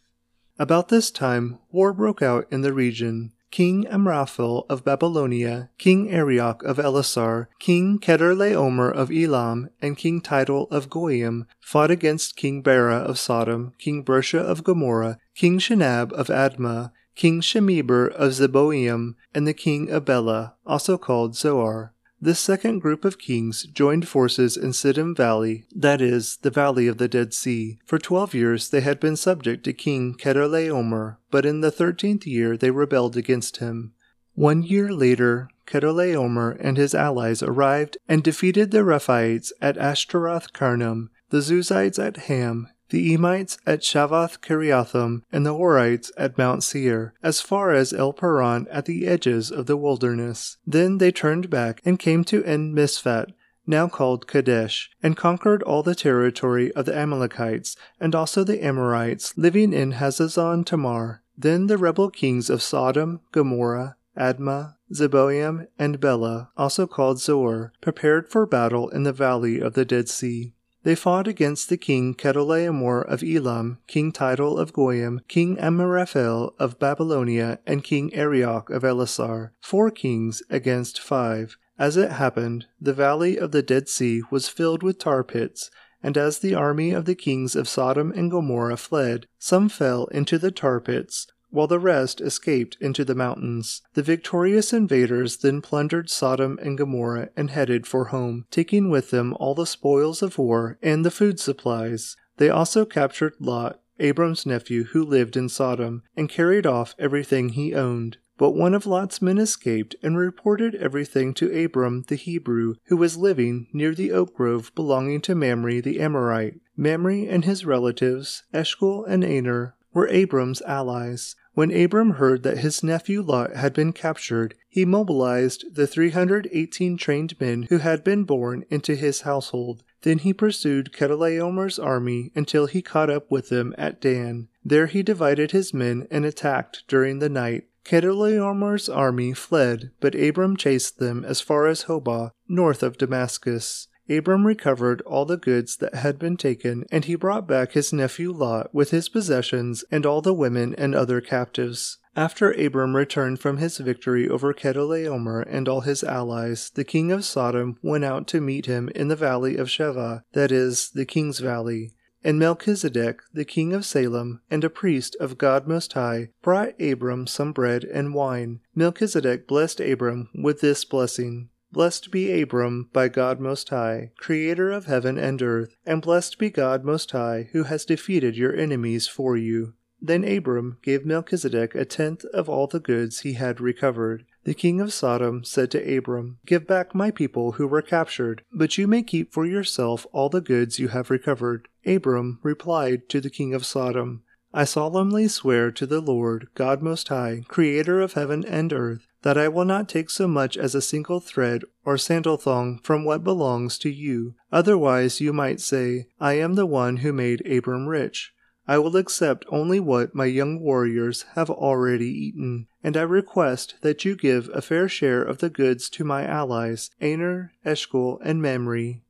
About 0.59 0.89
this 0.91 1.11
time, 1.11 1.61
war 1.73 1.95
broke 1.95 2.21
out 2.21 2.47
in 2.51 2.61
the 2.61 2.75
region. 2.75 3.33
King 3.51 3.87
Amraphel 3.87 4.67
of 4.69 4.85
Babylonia, 4.85 5.71
King 5.79 6.11
Arioch 6.11 6.63
of 6.63 6.77
Ellasar, 6.77 7.47
King 7.59 7.99
Chedorlaomer 7.99 8.93
of 8.93 9.11
Elam, 9.11 9.71
and 9.81 9.97
King 9.97 10.21
Tidal 10.21 10.69
of 10.71 10.91
Goyim 10.91 11.47
fought 11.59 11.91
against 11.91 12.37
King 12.37 12.61
Bera 12.61 12.97
of 12.97 13.19
Sodom, 13.19 13.73
King 13.79 14.05
Birsha 14.05 14.41
of 14.41 14.63
Gomorrah, 14.63 15.17
King 15.35 15.59
Shinab 15.59 16.13
of 16.13 16.27
Admah, 16.27 16.93
King 17.15 17.41
Shemeber 17.41 18.13
of 18.13 18.33
Zeboiim, 18.33 19.15
and 19.35 19.49
the 19.49 19.55
king 19.55 19.89
of 19.89 20.05
Bela, 20.05 20.53
also 20.67 20.99
called 20.99 21.35
Zoar. 21.35 21.94
This 22.25 22.41
second 22.41 22.79
group 22.79 23.05
of 23.05 23.18
kings 23.18 23.64
joined 23.64 24.09
forces 24.09 24.57
in 24.57 24.70
Siddim 24.70 25.14
Valley, 25.14 25.66
that 25.77 26.01
is, 26.01 26.39
the 26.39 26.49
Valley 26.49 26.87
of 26.87 26.97
the 26.97 27.07
Dead 27.07 27.35
Sea. 27.35 27.79
For 27.85 27.99
twelve 27.99 28.33
years 28.33 28.70
they 28.70 28.81
had 28.81 28.99
been 28.99 29.14
subject 29.14 29.62
to 29.64 29.75
King 29.75 30.14
Chedorlaomer, 30.14 31.18
but 31.31 31.45
in 31.45 31.61
the 31.61 31.70
thirteenth 31.70 32.27
year 32.27 32.57
they 32.57 32.70
rebelled 32.70 33.18
against 33.18 33.59
him. 33.59 33.93
One 34.33 34.62
year 34.62 34.91
later, 34.91 35.51
Chedorlaomer 35.66 36.57
and 36.59 36.79
his 36.79 36.95
allies 36.95 37.43
arrived 37.43 37.99
and 38.09 38.22
defeated 38.22 38.70
the 38.70 38.85
Rephaites 38.85 39.53
at 39.61 39.77
Ashteroth 39.77 40.55
Karnaim, 40.55 41.11
the 41.29 41.43
Zuzites 41.43 41.99
at 41.99 42.16
Ham, 42.16 42.68
the 42.91 43.14
Emites 43.14 43.59
at 43.66 43.80
Shaveh 43.80 44.41
Kiriathaim, 44.41 45.22
and 45.32 45.45
the 45.45 45.55
Horites 45.55 46.11
at 46.16 46.39
Mount 46.39 46.62
Seir, 46.62 47.14
as 47.22 47.41
far 47.41 47.72
as 47.72 47.93
El 47.93 48.12
Paran 48.12 48.66
at 48.70 48.85
the 48.85 49.07
edges 49.07 49.51
of 49.51 49.66
the 49.66 49.76
wilderness. 49.76 50.59
Then 50.66 50.99
they 50.99 51.11
turned 51.11 51.51
back 51.51 51.80
and 51.85 51.99
came 51.99 52.24
to 52.24 52.45
En 52.45 52.74
Mishpat, 52.74 53.32
now 53.66 53.89
called 53.89 54.26
Kadesh, 54.26 54.91
and 55.03 55.16
conquered 55.16 55.62
all 55.62 55.82
the 55.82 55.95
territory 55.95 56.72
of 56.72 56.85
the 56.85 56.97
Amalekites, 56.97 57.76
and 57.99 58.14
also 58.14 58.45
the 58.45 58.62
Amorites 58.62 59.37
living 59.39 59.72
in 59.72 59.93
Hazazon 59.93 60.66
Tamar. 60.66 61.22
Then 61.37 61.66
the 61.66 61.78
rebel 61.78 62.11
kings 62.11 62.49
of 62.51 62.62
Sodom, 62.62 63.20
Gomorrah, 63.32 63.97
Admah, 64.16 64.76
Zeboiim, 64.93 65.66
and 65.78 65.99
Bela, 65.99 66.51
also 66.57 66.87
called 66.87 67.20
Zoar, 67.20 67.72
prepared 67.80 68.28
for 68.28 68.47
battle 68.47 68.89
in 68.91 69.03
the 69.03 69.12
valley 69.12 69.61
of 69.61 69.74
the 69.74 69.85
Dead 69.85 70.09
Sea. 70.09 70.54
They 70.85 70.95
fought 70.95 71.26
against 71.26 71.70
the 71.70 71.78
king 71.78 72.14
Chedorlaomer 72.14 73.03
of 73.07 73.22
Elam, 73.24 73.78
King 73.87 74.12
Tidal 74.12 74.59
of 74.59 74.74
Goyim, 74.74 75.22
King 75.28 75.59
Amraphel 75.59 76.55
of 76.59 76.78
Babylonia, 76.78 77.59
and 77.66 77.82
King 77.82 78.12
Arioch 78.12 78.68
of 78.68 78.82
Ellasar, 78.85 79.53
four 79.62 79.91
kings 79.91 80.43
against 80.51 81.01
five. 81.01 81.57
As 81.78 81.97
it 81.97 82.12
happened, 82.12 82.66
the 82.78 82.93
valley 82.93 83.39
of 83.39 83.51
the 83.51 83.62
Dead 83.62 83.89
Sea 83.89 84.22
was 84.30 84.51
filled 84.51 84.82
with 84.82 84.99
tar 84.99 85.24
pits, 85.24 85.70
and 86.03 86.18
as 86.18 86.39
the 86.39 86.55
army 86.55 86.91
of 86.91 87.07
the 87.07 87.14
kings 87.14 87.57
of 87.57 87.66
Sodom 87.66 88.12
and 88.12 88.30
Gomorrah 88.30 88.76
fled, 88.76 89.26
some 89.39 89.70
fell 89.70 90.05
into 90.09 90.39
the 90.39 90.51
tar 90.51 90.80
pits, 90.80 91.26
while 91.55 91.69
the 91.69 91.79
rest 91.79 92.21
escaped 92.21 92.77
into 92.81 93.05
the 93.05 93.15
mountains. 93.15 93.81
The 93.95 94.03
victorious 94.03 94.73
invaders 94.73 95.37
then 95.37 95.63
plundered 95.63 96.11
Sodom 96.11 96.59
and 96.61 96.77
Gomorrah 96.77 97.31
and 97.37 97.51
headed 97.51 97.87
for 97.87 98.07
home, 98.07 98.47
taking 98.51 98.91
with 98.91 99.11
them 99.11 99.37
all 99.39 99.55
the 99.55 99.65
spoils 99.65 100.21
of 100.21 100.37
war 100.37 100.79
and 100.83 101.05
the 101.05 101.13
food 101.13 101.39
supplies. 101.39 102.17
They 102.39 102.51
also 102.51 102.85
captured 102.85 103.35
Lot, 103.39 103.81
Abram's 104.01 104.45
nephew 104.45 104.85
who 104.87 105.05
lived 105.05 105.37
in 105.37 105.49
Sodom, 105.49 106.03
and 106.17 106.29
carried 106.29 106.67
off 106.67 106.97
everything 106.99 107.51
he 107.51 107.73
owned. 107.73 108.19
But 108.37 108.57
one 108.57 108.75
of 108.75 108.85
Lot's 108.85 109.23
men 109.23 109.39
escaped 109.39 109.95
and 110.03 110.19
reported 110.19 110.75
everything 110.75 111.35
to 111.35 111.65
Abram 111.65 112.05
the 112.09 112.17
Hebrew, 112.17 112.75
who 112.87 112.97
was 112.97 113.17
living 113.17 113.69
near 113.73 113.95
the 113.95 114.11
oak 114.11 114.35
grove 114.35 114.73
belonging 114.75 115.21
to 115.23 115.37
Mamre 115.37 115.81
the 115.81 116.01
Amorite. 116.01 116.59
Mamre 116.77 117.27
and 117.29 117.45
his 117.45 117.65
relatives, 117.65 118.43
Eshcol 118.53 119.05
and 119.05 119.23
Aner, 119.23 119.77
were 119.93 120.09
Abram's 120.09 120.61
allies. 120.63 121.37
When 121.55 121.71
Abram 121.71 122.13
heard 122.13 122.43
that 122.43 122.59
his 122.59 122.83
nephew 122.83 123.23
Lot 123.23 123.55
had 123.55 123.73
been 123.73 123.93
captured, 123.93 124.55
he 124.69 124.85
mobilized 124.85 125.77
the 125.77 125.87
318 125.87 126.97
trained 126.97 127.41
men 127.41 127.65
who 127.65 127.79
had 127.79 128.03
been 128.03 128.25
born 128.25 128.65
into 128.71 128.97
his 128.97 129.21
household. 129.21 129.85
Then 130.03 130.19
he 130.19 130.33
pursued 130.33 130.93
Chedorlaomer's 130.93 131.79
army 131.79 132.33
until 132.35 132.67
he 132.67 132.83
caught 132.83 133.09
up 133.09 133.31
with 133.31 133.51
them 133.51 133.73
at 133.79 134.01
Dan. 134.01 134.49
There 134.65 134.87
he 134.87 135.05
divided 135.05 135.53
his 135.53 135.73
men 135.73 136.09
and 136.11 136.25
attacked 136.25 136.83
during 136.89 137.21
the 137.21 137.29
night. 137.29 137.69
Chedorlaomer's 137.85 138.89
army 138.89 139.33
fled, 139.33 139.93
but 140.01 140.15
Abram 140.15 140.57
chased 140.57 140.99
them 140.99 141.25
as 141.25 141.41
far 141.41 141.67
as 141.67 141.85
Hobah, 141.85 142.33
north 142.49 142.83
of 142.83 142.99
Damascus. 142.99 143.89
Abram 144.09 144.47
recovered 144.47 145.01
all 145.03 145.25
the 145.25 145.37
goods 145.37 145.77
that 145.77 145.95
had 145.95 146.19
been 146.19 146.37
taken, 146.37 146.85
and 146.91 147.07
he 147.07 147.15
brought 147.15 147.47
back 147.47 147.73
his 147.73 147.93
nephew 147.93 148.33
Lot 148.33 148.75
with 148.75 148.91
his 148.91 149.09
possessions 149.09 149.85
and 149.91 150.05
all 150.05 150.21
the 150.21 150.35
women 150.35 150.75
and 150.77 150.95
other 150.95 151.21
captives. 151.21 151.99
After 152.17 152.53
Abram 152.53 152.95
returned 152.95 153.41
from 153.41 153.57
his 153.57 153.79
victory 153.79 154.29
over 154.29 154.53
Chedorlaomer 154.53 155.45
and 155.49 155.69
all 155.69 155.81
his 155.81 156.05
allies, 156.05 156.71
the 156.75 156.85
king 156.85 157.11
of 157.11 157.25
Sodom 157.25 157.79
went 157.83 158.05
out 158.05 158.29
to 158.29 158.41
meet 158.41 158.67
him 158.67 158.89
in 158.95 159.09
the 159.09 159.17
valley 159.17 159.57
of 159.57 159.69
Shaveh, 159.69 160.23
that 160.33 160.53
is, 160.53 160.91
the 160.91 161.07
king's 161.07 161.41
valley. 161.41 161.95
And 162.23 162.39
Melchizedek, 162.39 163.21
the 163.33 163.45
king 163.45 163.73
of 163.73 163.85
Salem, 163.85 164.41
and 164.51 164.65
a 164.65 164.71
priest 164.71 165.17
of 165.19 165.39
God 165.39 165.67
Most 165.67 165.95
High, 165.95 166.31
brought 166.43 166.81
Abram 166.81 167.27
some 167.27 167.53
bread 167.53 167.85
and 167.85 168.15
wine. 168.15 168.61
Melchizedek 168.75 169.47
blessed 169.49 169.81
Abram 169.81 170.29
with 170.35 170.61
this 170.61 170.85
blessing. 170.85 171.51
Blessed 171.75 172.12
be 172.12 172.41
Abram 172.41 172.89
by 172.93 173.09
God 173.09 173.41
Most 173.41 173.68
High, 173.70 174.12
Creator 174.16 174.70
of 174.70 174.85
heaven 174.85 175.18
and 175.18 175.43
earth, 175.43 175.77
and 175.85 176.01
blessed 176.01 176.39
be 176.39 176.49
God 176.49 176.85
Most 176.85 177.11
High, 177.11 177.49
who 177.51 177.64
has 177.64 177.85
defeated 177.85 178.37
your 178.37 178.55
enemies 178.55 179.09
for 179.09 179.37
you. 179.37 179.75
Then 180.01 180.22
Abram 180.22 180.79
gave 180.83 181.05
Melchizedek 181.05 181.75
a 181.75 181.85
tenth 181.85 182.25
of 182.27 182.49
all 182.49 182.68
the 182.68 182.79
goods 182.79 183.22
he 183.22 183.33
had 183.33 183.61
recovered. 183.61 184.25
The 184.45 184.55
king 184.55 184.81
of 184.81 184.93
Sodom 184.93 185.43
said 185.43 185.72
to 185.72 185.97
Abram, 185.97 186.39
Give 186.47 186.64
back 186.64 186.95
my 186.95 187.11
people 187.11 187.53
who 187.53 187.66
were 187.66 187.83
captured, 187.83 188.43
but 188.53 188.79
you 188.79 188.87
may 188.87 189.03
keep 189.03 189.33
for 189.33 189.45
yourself 189.45 190.07
all 190.12 190.29
the 190.29 190.41
goods 190.41 190.79
you 190.79 190.89
have 190.89 191.11
recovered. 191.11 191.66
Abram 191.85 192.39
replied 192.45 193.09
to 193.09 193.20
the 193.20 193.31
king 193.31 193.53
of 193.53 193.66
Sodom, 193.66 194.22
I 194.57 194.63
solemnly 194.63 195.27
swear 195.27 195.73
to 195.73 195.85
the 195.85 196.01
Lord, 196.01 196.47
God 196.55 196.81
Most 196.81 197.09
High, 197.09 197.43
Creator 197.49 198.01
of 198.01 198.13
heaven 198.13 198.45
and 198.45 198.73
earth, 198.73 199.09
that 199.23 199.37
I 199.37 199.49
will 199.49 199.65
not 199.65 199.89
take 199.89 200.09
so 200.09 200.29
much 200.29 200.57
as 200.57 200.77
a 200.77 200.81
single 200.81 201.19
thread 201.19 201.65
or 201.85 201.99
sandal 201.99 202.37
thong 202.37 202.79
from 202.79 203.05
what 203.05 203.25
belongs 203.25 203.79
to 203.79 203.91
you. 203.91 204.37
Otherwise, 204.53 205.21
you 205.21 205.33
might 205.33 205.61
say, 205.61 206.07
I 206.21 206.35
am 206.35 206.55
the 206.55 206.67
one 206.67 206.99
who 206.99 207.13
made 207.13 207.45
Abram 207.45 207.89
rich. 207.89 208.33
I 208.69 208.79
will 208.79 208.97
accept 208.97 209.45
only 209.49 209.81
what 209.81 210.15
my 210.15 210.27
young 210.27 210.61
warriors 210.61 211.25
have 211.35 211.51
already 211.51 212.07
eaten, 212.07 212.69
and 212.81 212.97
I 212.97 213.03
request 213.03 213.75
that 213.81 214.05
you 214.05 214.15
give 214.15 214.49
a 214.55 214.63
fair 214.63 214.89
share 214.89 215.25
of 215.25 215.39
the 215.39 215.51
goods 215.51 215.91
to 215.91 216.05
my 216.05 216.25
allies, 216.25 216.93
Aner, 217.01 217.55
Eshcol, 217.65 218.21
and 218.23 218.41
Mamre. 218.41 219.01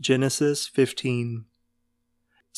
Genesis 0.00 0.66
15 0.66 1.44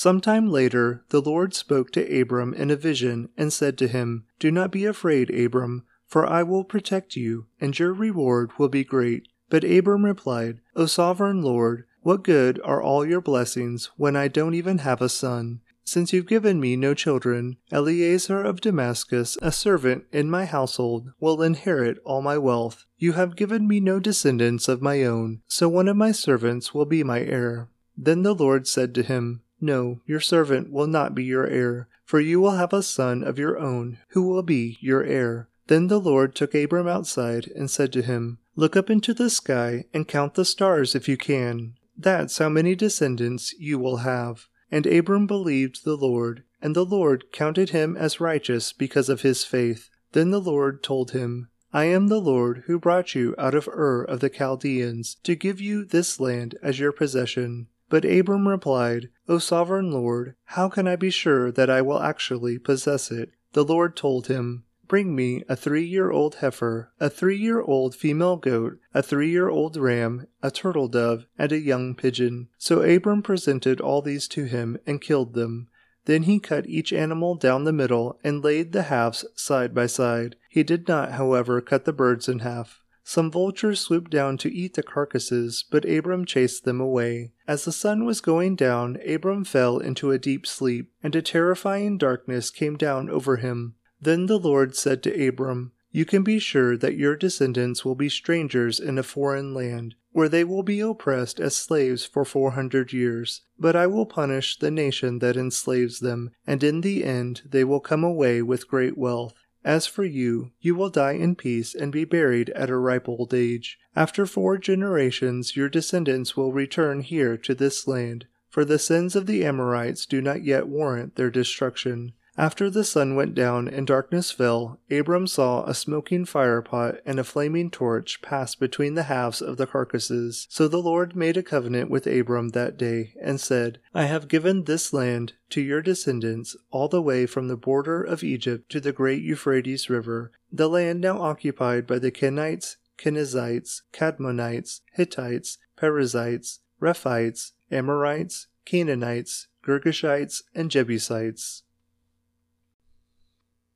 Sometime 0.01 0.48
later, 0.48 1.05
the 1.11 1.20
Lord 1.20 1.53
spoke 1.53 1.90
to 1.90 2.20
Abram 2.20 2.55
in 2.55 2.70
a 2.70 2.74
vision 2.74 3.28
and 3.36 3.53
said 3.53 3.76
to 3.76 3.86
him, 3.86 4.24
Do 4.38 4.51
not 4.51 4.72
be 4.72 4.86
afraid, 4.86 5.28
Abram, 5.28 5.84
for 6.07 6.26
I 6.26 6.42
will 6.42 6.64
protect 6.64 7.16
you, 7.16 7.48
and 7.61 7.78
your 7.78 7.92
reward 7.92 8.51
will 8.59 8.70
be 8.70 8.82
great. 8.82 9.28
But 9.51 9.62
Abram 9.62 10.07
replied, 10.07 10.61
O 10.74 10.86
sovereign 10.86 11.42
Lord, 11.42 11.84
what 12.01 12.24
good 12.24 12.62
are 12.64 12.82
all 12.82 13.05
your 13.05 13.20
blessings 13.20 13.90
when 13.98 14.16
I 14.16 14.28
don't 14.28 14.55
even 14.55 14.78
have 14.78 15.03
a 15.03 15.11
son? 15.11 15.61
Since 15.84 16.14
you've 16.14 16.26
given 16.26 16.61
me 16.61 16.76
no 16.76 16.94
children, 16.94 17.59
Eliezer 17.70 18.42
of 18.42 18.62
Damascus, 18.62 19.36
a 19.42 19.53
servant 19.53 20.05
in 20.12 20.30
my 20.30 20.46
household, 20.46 21.12
will 21.20 21.42
inherit 21.42 21.98
all 22.07 22.22
my 22.22 22.38
wealth. 22.38 22.86
You 22.96 23.12
have 23.12 23.36
given 23.36 23.68
me 23.68 23.80
no 23.80 24.01
descendants 24.01 24.66
of 24.66 24.80
my 24.80 25.05
own, 25.05 25.42
so 25.46 25.68
one 25.68 25.88
of 25.88 25.96
my 25.98 26.12
servants 26.12 26.72
will 26.72 26.86
be 26.86 27.05
my 27.05 27.20
heir. 27.20 27.68
Then 27.98 28.22
the 28.22 28.34
Lord 28.34 28.66
said 28.66 28.94
to 28.94 29.03
him, 29.03 29.42
No, 29.61 30.00
your 30.06 30.20
servant 30.20 30.70
will 30.70 30.86
not 30.86 31.14
be 31.14 31.24
your 31.24 31.46
heir, 31.46 31.88
for 32.04 32.20
you 32.20 32.40
will 32.40 32.52
have 32.52 32.72
a 32.72 32.82
son 32.82 33.22
of 33.22 33.38
your 33.38 33.58
own, 33.58 33.98
who 34.08 34.22
will 34.22 34.42
be 34.42 34.78
your 34.80 35.04
heir. 35.04 35.48
Then 35.66 35.88
the 35.88 36.00
Lord 36.00 36.34
took 36.34 36.54
Abram 36.54 36.88
outside 36.88 37.46
and 37.54 37.70
said 37.70 37.92
to 37.92 38.02
him, 38.02 38.38
Look 38.56 38.74
up 38.74 38.90
into 38.90 39.14
the 39.14 39.30
sky 39.30 39.84
and 39.94 40.08
count 40.08 40.34
the 40.34 40.44
stars 40.44 40.94
if 40.94 41.08
you 41.08 41.16
can. 41.16 41.74
That's 41.96 42.38
how 42.38 42.48
many 42.48 42.74
descendants 42.74 43.54
you 43.58 43.78
will 43.78 43.98
have. 43.98 44.48
And 44.70 44.86
Abram 44.86 45.26
believed 45.26 45.84
the 45.84 45.96
Lord, 45.96 46.42
and 46.62 46.74
the 46.74 46.84
Lord 46.84 47.30
counted 47.32 47.70
him 47.70 47.96
as 47.96 48.20
righteous 48.20 48.72
because 48.72 49.08
of 49.08 49.22
his 49.22 49.44
faith. 49.44 49.90
Then 50.12 50.30
the 50.30 50.40
Lord 50.40 50.82
told 50.82 51.12
him, 51.12 51.50
I 51.72 51.84
am 51.84 52.08
the 52.08 52.20
Lord 52.20 52.64
who 52.66 52.80
brought 52.80 53.14
you 53.14 53.34
out 53.38 53.54
of 53.54 53.68
Ur 53.68 54.02
of 54.02 54.18
the 54.20 54.30
Chaldeans 54.30 55.18
to 55.22 55.36
give 55.36 55.61
you 55.61 55.84
this 55.84 56.18
land 56.18 56.56
as 56.62 56.80
your 56.80 56.90
possession. 56.90 57.68
But 57.91 58.05
Abram 58.05 58.47
replied, 58.47 59.11
O 59.28 59.38
sovereign 59.38 59.91
Lord, 59.91 60.36
how 60.45 60.68
can 60.68 60.86
I 60.86 60.97
be 60.97 61.11
sure 61.11 61.51
that 61.51 61.68
I 61.68 61.82
will 61.82 62.01
actually 62.01 62.57
possess 62.59 63.11
it? 63.11 63.32
The 63.53 63.64
Lord 63.64 63.97
told 63.97 64.28
him, 64.28 64.64
Bring 64.86 65.14
me 65.14 65.45
a 65.49 65.57
three 65.57 65.84
year 65.84 66.11
old 66.11 66.36
heifer, 66.36 66.93
a 66.99 67.11
three 67.11 67.36
year 67.36 67.61
old 67.61 67.95
female 67.95 68.36
goat, 68.36 68.78
a 68.95 69.03
three 69.03 69.30
year 69.30 69.49
old 69.49 69.76
ram, 69.76 70.26
a 70.43 70.51
turtle 70.51 70.88
dove, 70.88 71.26
and 71.36 71.53
a 71.53 71.59
young 71.59 71.95
pigeon. 71.95 72.49
So 72.59 72.82
Abram 72.82 73.22
presented 73.22 73.80
all 73.80 74.03
these 74.03 74.26
to 74.28 74.45
him 74.45 74.78
and 74.86 75.01
killed 75.01 75.34
them. 75.34 75.68
Then 76.07 76.24
he 76.24 76.38
cut 76.41 76.66
each 76.66 76.93
animal 76.93 77.34
down 77.34 77.64
the 77.64 77.72
middle 77.72 78.18
and 78.24 78.43
laid 78.43 78.72
the 78.72 78.82
halves 78.82 79.24
side 79.34 79.74
by 79.74 79.86
side. 79.86 80.36
He 80.49 80.62
did 80.62 80.88
not, 80.88 81.12
however, 81.12 81.61
cut 81.61 81.84
the 81.84 81.93
birds 81.93 82.28
in 82.28 82.41
half. 82.41 82.82
Some 83.11 83.28
vultures 83.28 83.80
swooped 83.80 84.12
down 84.12 84.36
to 84.36 84.54
eat 84.54 84.74
the 84.74 84.84
carcasses, 84.84 85.64
but 85.68 85.84
Abram 85.84 86.24
chased 86.24 86.62
them 86.62 86.80
away. 86.80 87.32
As 87.44 87.64
the 87.64 87.72
sun 87.72 88.04
was 88.04 88.20
going 88.20 88.54
down, 88.54 88.98
Abram 89.04 89.44
fell 89.44 89.78
into 89.78 90.12
a 90.12 90.18
deep 90.18 90.46
sleep, 90.46 90.92
and 91.02 91.16
a 91.16 91.20
terrifying 91.20 91.98
darkness 91.98 92.50
came 92.50 92.76
down 92.76 93.11
over 93.11 93.38
him. 93.38 93.74
Then 94.00 94.26
the 94.26 94.38
Lord 94.38 94.76
said 94.76 95.02
to 95.02 95.26
Abram, 95.26 95.72
You 95.90 96.04
can 96.04 96.22
be 96.22 96.38
sure 96.38 96.76
that 96.76 96.94
your 96.94 97.16
descendants 97.16 97.84
will 97.84 97.96
be 97.96 98.08
strangers 98.08 98.78
in 98.78 98.96
a 98.96 99.02
foreign 99.02 99.54
land 99.54 99.96
where 100.12 100.28
they 100.28 100.44
will 100.44 100.62
be 100.62 100.78
oppressed 100.78 101.40
as 101.40 101.56
slaves 101.56 102.04
for 102.04 102.24
four 102.24 102.52
hundred 102.52 102.92
years. 102.92 103.42
But 103.58 103.74
I 103.74 103.88
will 103.88 104.06
punish 104.06 104.56
the 104.56 104.70
nation 104.70 105.18
that 105.18 105.36
enslaves 105.36 105.98
them, 105.98 106.30
and 106.46 106.62
in 106.62 106.82
the 106.82 107.02
end 107.02 107.42
they 107.44 107.64
will 107.64 107.80
come 107.80 108.04
away 108.04 108.40
with 108.40 108.68
great 108.68 108.96
wealth. 108.96 109.34
As 109.64 109.86
for 109.86 110.04
you, 110.04 110.52
you 110.61 110.74
will 110.74 110.88
die 110.88 111.12
in 111.12 111.36
peace 111.36 111.74
and 111.74 111.92
be 111.92 112.04
buried 112.04 112.48
at 112.50 112.70
a 112.70 112.76
ripe 112.76 113.08
old 113.08 113.34
age. 113.34 113.78
After 113.94 114.24
four 114.24 114.56
generations, 114.56 115.54
your 115.54 115.68
descendants 115.68 116.36
will 116.36 116.52
return 116.52 117.00
here 117.00 117.36
to 117.36 117.54
this 117.54 117.86
land, 117.86 118.26
for 118.48 118.64
the 118.64 118.78
sins 118.78 119.14
of 119.14 119.26
the 119.26 119.44
Amorites 119.44 120.06
do 120.06 120.20
not 120.22 120.44
yet 120.44 120.66
warrant 120.66 121.16
their 121.16 121.30
destruction. 121.30 122.14
After 122.41 122.70
the 122.70 122.84
sun 122.84 123.16
went 123.16 123.34
down 123.34 123.68
and 123.68 123.86
darkness 123.86 124.30
fell, 124.30 124.80
Abram 124.91 125.26
saw 125.26 125.62
a 125.66 125.74
smoking 125.74 126.24
firepot 126.24 127.03
and 127.05 127.20
a 127.20 127.22
flaming 127.22 127.70
torch 127.70 128.22
pass 128.22 128.55
between 128.55 128.95
the 128.95 129.03
halves 129.03 129.43
of 129.43 129.59
the 129.59 129.66
carcasses. 129.66 130.47
So 130.49 130.66
the 130.66 130.80
Lord 130.80 131.14
made 131.14 131.36
a 131.36 131.43
covenant 131.43 131.91
with 131.91 132.07
Abram 132.07 132.49
that 132.53 132.78
day, 132.78 133.12
and 133.20 133.38
said, 133.38 133.78
I 133.93 134.05
have 134.05 134.26
given 134.26 134.64
this 134.64 134.95
land 134.95 135.34
to 135.51 135.61
your 135.61 135.82
descendants 135.82 136.57
all 136.70 136.88
the 136.88 137.03
way 137.03 137.26
from 137.26 137.49
the 137.49 137.59
border 137.59 138.03
of 138.03 138.24
Egypt 138.24 138.70
to 138.70 138.80
the 138.80 138.93
great 138.93 139.20
Euphrates 139.20 139.91
River, 139.91 140.32
the 140.51 140.66
land 140.66 141.03
now 141.03 141.20
occupied 141.20 141.86
by 141.86 141.99
the 141.99 142.11
Kenites, 142.11 142.76
Kenizzites, 142.97 143.82
Kadmonites, 143.93 144.80
Hittites, 144.95 145.59
Perizzites, 145.76 146.61
Rephaites, 146.80 147.53
Amorites, 147.70 148.47
Canaanites, 148.64 149.49
Girgashites, 149.62 150.41
and 150.55 150.70
Jebusites. 150.70 151.64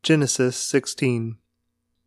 Genesis 0.04 0.58
16. 0.58 1.38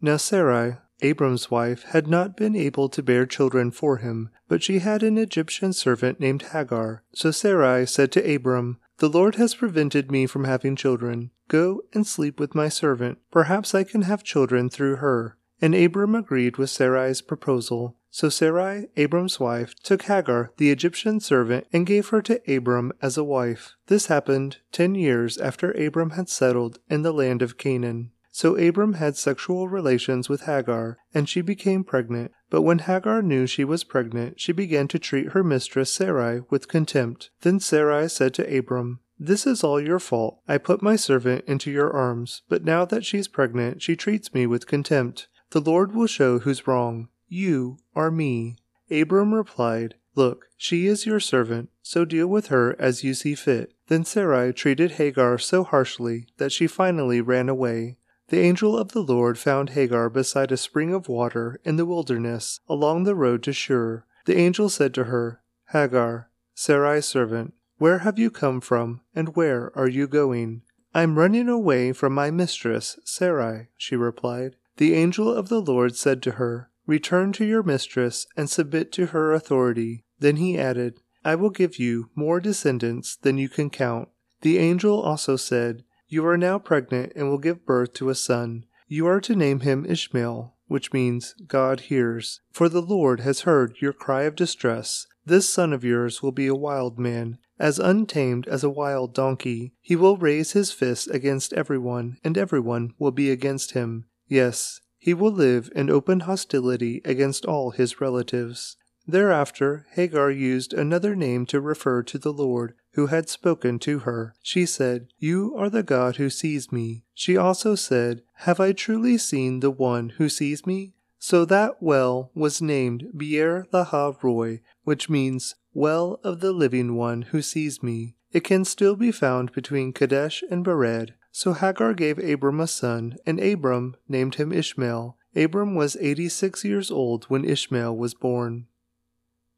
Now 0.01 0.17
Sarai, 0.17 0.77
Abram's 1.01 1.49
wife, 1.49 1.81
had 1.81 2.05
not 2.05 2.37
been 2.37 2.55
able 2.55 2.89
to 2.89 3.01
bear 3.01 3.25
children 3.25 3.71
for 3.71 3.97
him, 3.97 4.29
but 4.47 4.61
she 4.61 4.77
had 4.77 5.01
an 5.01 5.17
Egyptian 5.17 5.73
servant 5.73 6.19
named 6.19 6.43
Hagar. 6.53 7.03
So 7.15 7.31
Sarai 7.31 7.87
said 7.87 8.11
to 8.11 8.35
Abram, 8.35 8.77
The 8.99 9.09
Lord 9.09 9.35
has 9.35 9.55
prevented 9.55 10.11
me 10.11 10.27
from 10.27 10.43
having 10.43 10.75
children. 10.75 11.31
Go 11.47 11.81
and 11.91 12.05
sleep 12.05 12.39
with 12.39 12.53
my 12.53 12.69
servant. 12.69 13.17
Perhaps 13.31 13.73
I 13.73 13.83
can 13.83 14.03
have 14.03 14.23
children 14.23 14.69
through 14.69 14.97
her. 14.97 15.36
And 15.61 15.73
Abram 15.73 16.15
agreed 16.15 16.57
with 16.57 16.69
Sarai's 16.69 17.21
proposal. 17.21 17.95
So 18.11 18.29
Sarai, 18.29 18.87
Abram's 18.95 19.39
wife, 19.39 19.75
took 19.83 20.03
Hagar, 20.03 20.51
the 20.57 20.71
Egyptian 20.71 21.19
servant, 21.19 21.67
and 21.71 21.85
gave 21.85 22.09
her 22.09 22.21
to 22.23 22.41
Abram 22.51 22.91
as 23.01 23.17
a 23.17 23.23
wife. 23.23 23.75
This 23.87 24.07
happened 24.07 24.57
ten 24.71 24.95
years 24.95 25.37
after 25.37 25.71
Abram 25.71 26.11
had 26.11 26.29
settled 26.29 26.79
in 26.89 27.01
the 27.01 27.11
land 27.11 27.41
of 27.41 27.57
Canaan. 27.57 28.11
So 28.31 28.55
Abram 28.55 28.93
had 28.93 29.17
sexual 29.17 29.67
relations 29.67 30.29
with 30.29 30.41
Hagar, 30.43 30.97
and 31.13 31.27
she 31.27 31.41
became 31.41 31.83
pregnant. 31.83 32.31
But 32.49 32.61
when 32.61 32.79
Hagar 32.79 33.21
knew 33.21 33.47
she 33.47 33.63
was 33.63 33.83
pregnant, 33.83 34.39
she 34.39 34.51
began 34.51 34.87
to 34.89 34.99
treat 34.99 35.31
her 35.31 35.43
mistress 35.43 35.91
Sarai 35.91 36.41
with 36.49 36.67
contempt. 36.67 37.31
Then 37.41 37.59
Sarai 37.59 38.07
said 38.09 38.33
to 38.35 38.57
Abram, 38.57 38.99
this 39.19 39.47
is 39.47 39.63
all 39.63 39.81
your 39.81 39.97
fault. 39.99 40.41
I 40.47 40.59
put 40.59 40.83
my 40.83 40.95
servant 40.95 41.45
into 41.47 41.71
your 41.71 41.91
arms, 41.91 42.43
but 42.47 42.63
now 42.63 42.85
that 42.85 43.03
she's 43.03 43.27
pregnant, 43.27 43.81
she 43.81 43.95
treats 43.95 44.31
me 44.33 44.45
with 44.45 44.67
contempt. 44.67 45.27
The 45.51 45.61
Lord 45.61 45.95
will 45.95 46.07
show 46.07 46.39
who's 46.39 46.67
wrong. 46.67 47.09
You 47.27 47.77
are 47.95 48.11
me. 48.11 48.57
Abram 48.91 49.33
replied, 49.33 49.95
Look, 50.15 50.49
she 50.57 50.87
is 50.87 51.05
your 51.05 51.19
servant, 51.19 51.69
so 51.81 52.03
deal 52.03 52.27
with 52.27 52.47
her 52.47 52.75
as 52.79 53.03
you 53.03 53.13
see 53.13 53.35
fit. 53.35 53.73
Then 53.87 54.03
Sarai 54.03 54.51
treated 54.51 54.93
Hagar 54.93 55.37
so 55.37 55.63
harshly 55.63 56.27
that 56.37 56.51
she 56.51 56.67
finally 56.67 57.21
ran 57.21 57.49
away. 57.49 57.97
The 58.29 58.39
angel 58.39 58.77
of 58.77 58.91
the 58.91 59.03
Lord 59.03 59.37
found 59.37 59.69
Hagar 59.69 60.09
beside 60.09 60.51
a 60.51 60.57
spring 60.57 60.93
of 60.93 61.07
water 61.07 61.61
in 61.63 61.77
the 61.77 61.85
wilderness 61.85 62.59
along 62.67 63.03
the 63.03 63.15
road 63.15 63.41
to 63.43 63.53
Shur. 63.53 64.03
The 64.25 64.37
angel 64.37 64.69
said 64.69 64.93
to 64.95 65.05
her, 65.05 65.41
Hagar, 65.71 66.29
Sarai's 66.53 67.05
servant, 67.05 67.53
where 67.77 67.99
have 67.99 68.19
you 68.19 68.31
come 68.31 68.59
from, 68.59 69.01
and 69.15 69.35
where 69.35 69.71
are 69.77 69.87
you 69.87 70.07
going? 70.07 70.63
I'm 70.93 71.17
running 71.17 71.47
away 71.47 71.93
from 71.93 72.13
my 72.13 72.31
mistress, 72.31 72.99
Sarai, 73.05 73.67
she 73.77 73.95
replied. 73.95 74.55
The 74.77 74.93
angel 74.93 75.33
of 75.33 75.49
the 75.49 75.61
Lord 75.61 75.95
said 75.95 76.21
to 76.23 76.31
her, 76.33 76.69
Return 76.85 77.33
to 77.33 77.45
your 77.45 77.63
mistress 77.63 78.25
and 78.37 78.49
submit 78.49 78.91
to 78.93 79.07
her 79.07 79.33
authority. 79.33 80.05
Then 80.19 80.37
he 80.37 80.57
added, 80.57 81.01
I 81.25 81.35
will 81.35 81.49
give 81.49 81.77
you 81.77 82.09
more 82.15 82.39
descendants 82.39 83.17
than 83.17 83.37
you 83.37 83.49
can 83.49 83.69
count. 83.69 84.09
The 84.41 84.57
angel 84.57 85.01
also 85.01 85.35
said, 85.35 85.83
You 86.07 86.25
are 86.25 86.37
now 86.37 86.59
pregnant 86.59 87.13
and 87.15 87.27
will 87.27 87.39
give 87.39 87.65
birth 87.65 87.93
to 87.95 88.09
a 88.09 88.15
son. 88.15 88.65
You 88.87 89.07
are 89.07 89.19
to 89.21 89.35
name 89.35 89.61
him 89.61 89.85
Ishmael, 89.85 90.55
which 90.67 90.93
means 90.93 91.33
God 91.47 91.81
hears. 91.81 92.41
For 92.51 92.69
the 92.69 92.81
Lord 92.81 93.21
has 93.21 93.41
heard 93.41 93.75
your 93.81 93.93
cry 93.93 94.23
of 94.23 94.35
distress. 94.35 95.07
This 95.25 95.49
son 95.49 95.73
of 95.73 95.83
yours 95.83 96.23
will 96.23 96.31
be 96.31 96.47
a 96.47 96.55
wild 96.55 96.97
man, 96.97 97.39
as 97.59 97.79
untamed 97.79 98.47
as 98.47 98.63
a 98.63 98.69
wild 98.69 99.13
donkey. 99.13 99.73
He 99.81 99.95
will 99.95 100.15
raise 100.15 100.53
his 100.53 100.71
fist 100.71 101.09
against 101.11 101.51
everyone, 101.51 102.17
and 102.23 102.37
everyone 102.37 102.93
will 102.97 103.11
be 103.11 103.29
against 103.29 103.71
him. 103.71 104.05
Yes, 104.27 104.81
he 104.97 105.13
will 105.13 105.31
live 105.31 105.69
in 105.75 105.89
open 105.89 106.21
hostility 106.21 107.01
against 107.05 107.45
all 107.45 107.71
his 107.71 108.01
relatives. 108.01 108.77
Thereafter, 109.07 109.85
Hagar 109.91 110.29
used 110.29 110.73
another 110.73 111.15
name 111.15 111.45
to 111.45 111.61
refer 111.61 112.03
to 112.03 112.17
the 112.17 112.33
Lord 112.33 112.73
who 112.93 113.07
had 113.07 113.29
spoken 113.29 113.79
to 113.79 113.99
her. 113.99 114.33
She 114.41 114.65
said, 114.65 115.07
You 115.17 115.55
are 115.55 115.69
the 115.69 115.83
God 115.83 116.17
who 116.17 116.29
sees 116.29 116.71
me. 116.71 117.05
She 117.13 117.37
also 117.37 117.75
said, 117.75 118.21
Have 118.39 118.59
I 118.59 118.73
truly 118.73 119.17
seen 119.17 119.61
the 119.61 119.71
one 119.71 120.09
who 120.17 120.27
sees 120.27 120.65
me? 120.65 120.93
So 121.19 121.45
that 121.45 121.81
well 121.81 122.31
was 122.35 122.61
named 122.61 123.11
Beer 123.15 123.65
Lahai 123.71 124.21
Roi, 124.21 124.61
which 124.83 125.09
means 125.09 125.55
Well 125.73 126.19
of 126.23 126.41
the 126.41 126.51
Living 126.51 126.95
One 126.95 127.21
who 127.23 127.41
sees 127.41 127.81
me. 127.81 128.15
It 128.31 128.43
can 128.43 128.65
still 128.65 128.95
be 128.95 129.11
found 129.11 129.53
between 129.53 129.93
Kadesh 129.93 130.43
and 130.49 130.65
Bered, 130.65 131.11
so 131.37 131.53
Hagar 131.53 131.93
gave 131.93 132.17
Abram 132.17 132.59
a 132.59 132.65
son, 132.65 133.15
and 133.23 133.39
Abram 133.39 133.95
named 134.09 134.35
him 134.35 134.51
Ishmael. 134.51 135.15
Abram 135.35 135.75
was 135.75 135.95
86 135.97 136.65
years 136.65 136.89
old 136.89 137.25
when 137.25 137.45
Ishmael 137.45 137.95
was 137.95 138.15
born. 138.15 138.65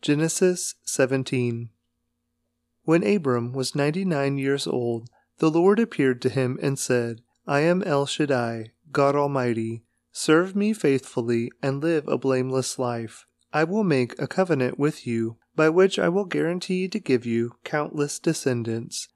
Genesis 0.01 0.75
17 0.83 1.69
When 2.83 3.07
Abram 3.07 3.53
was 3.53 3.75
99 3.75 4.37
years 4.37 4.67
old, 4.67 5.09
the 5.37 5.49
Lord 5.49 5.79
appeared 5.79 6.21
to 6.23 6.29
him 6.29 6.59
and 6.61 6.77
said, 6.77 7.21
I 7.47 7.61
am 7.61 7.81
El 7.83 8.05
Shaddai, 8.05 8.71
God 8.91 9.15
Almighty. 9.15 9.85
Serve 10.11 10.57
me 10.57 10.73
faithfully 10.73 11.49
and 11.63 11.81
live 11.81 12.09
a 12.09 12.17
blameless 12.17 12.77
life. 12.77 13.25
I 13.53 13.63
will 13.63 13.85
make 13.85 14.21
a 14.21 14.27
covenant 14.27 14.77
with 14.77 15.07
you, 15.07 15.37
by 15.55 15.69
which 15.69 15.97
I 15.97 16.09
will 16.09 16.25
guarantee 16.25 16.89
to 16.89 16.99
give 16.99 17.25
you 17.25 17.53
countless 17.63 18.19
descendants. 18.19 19.07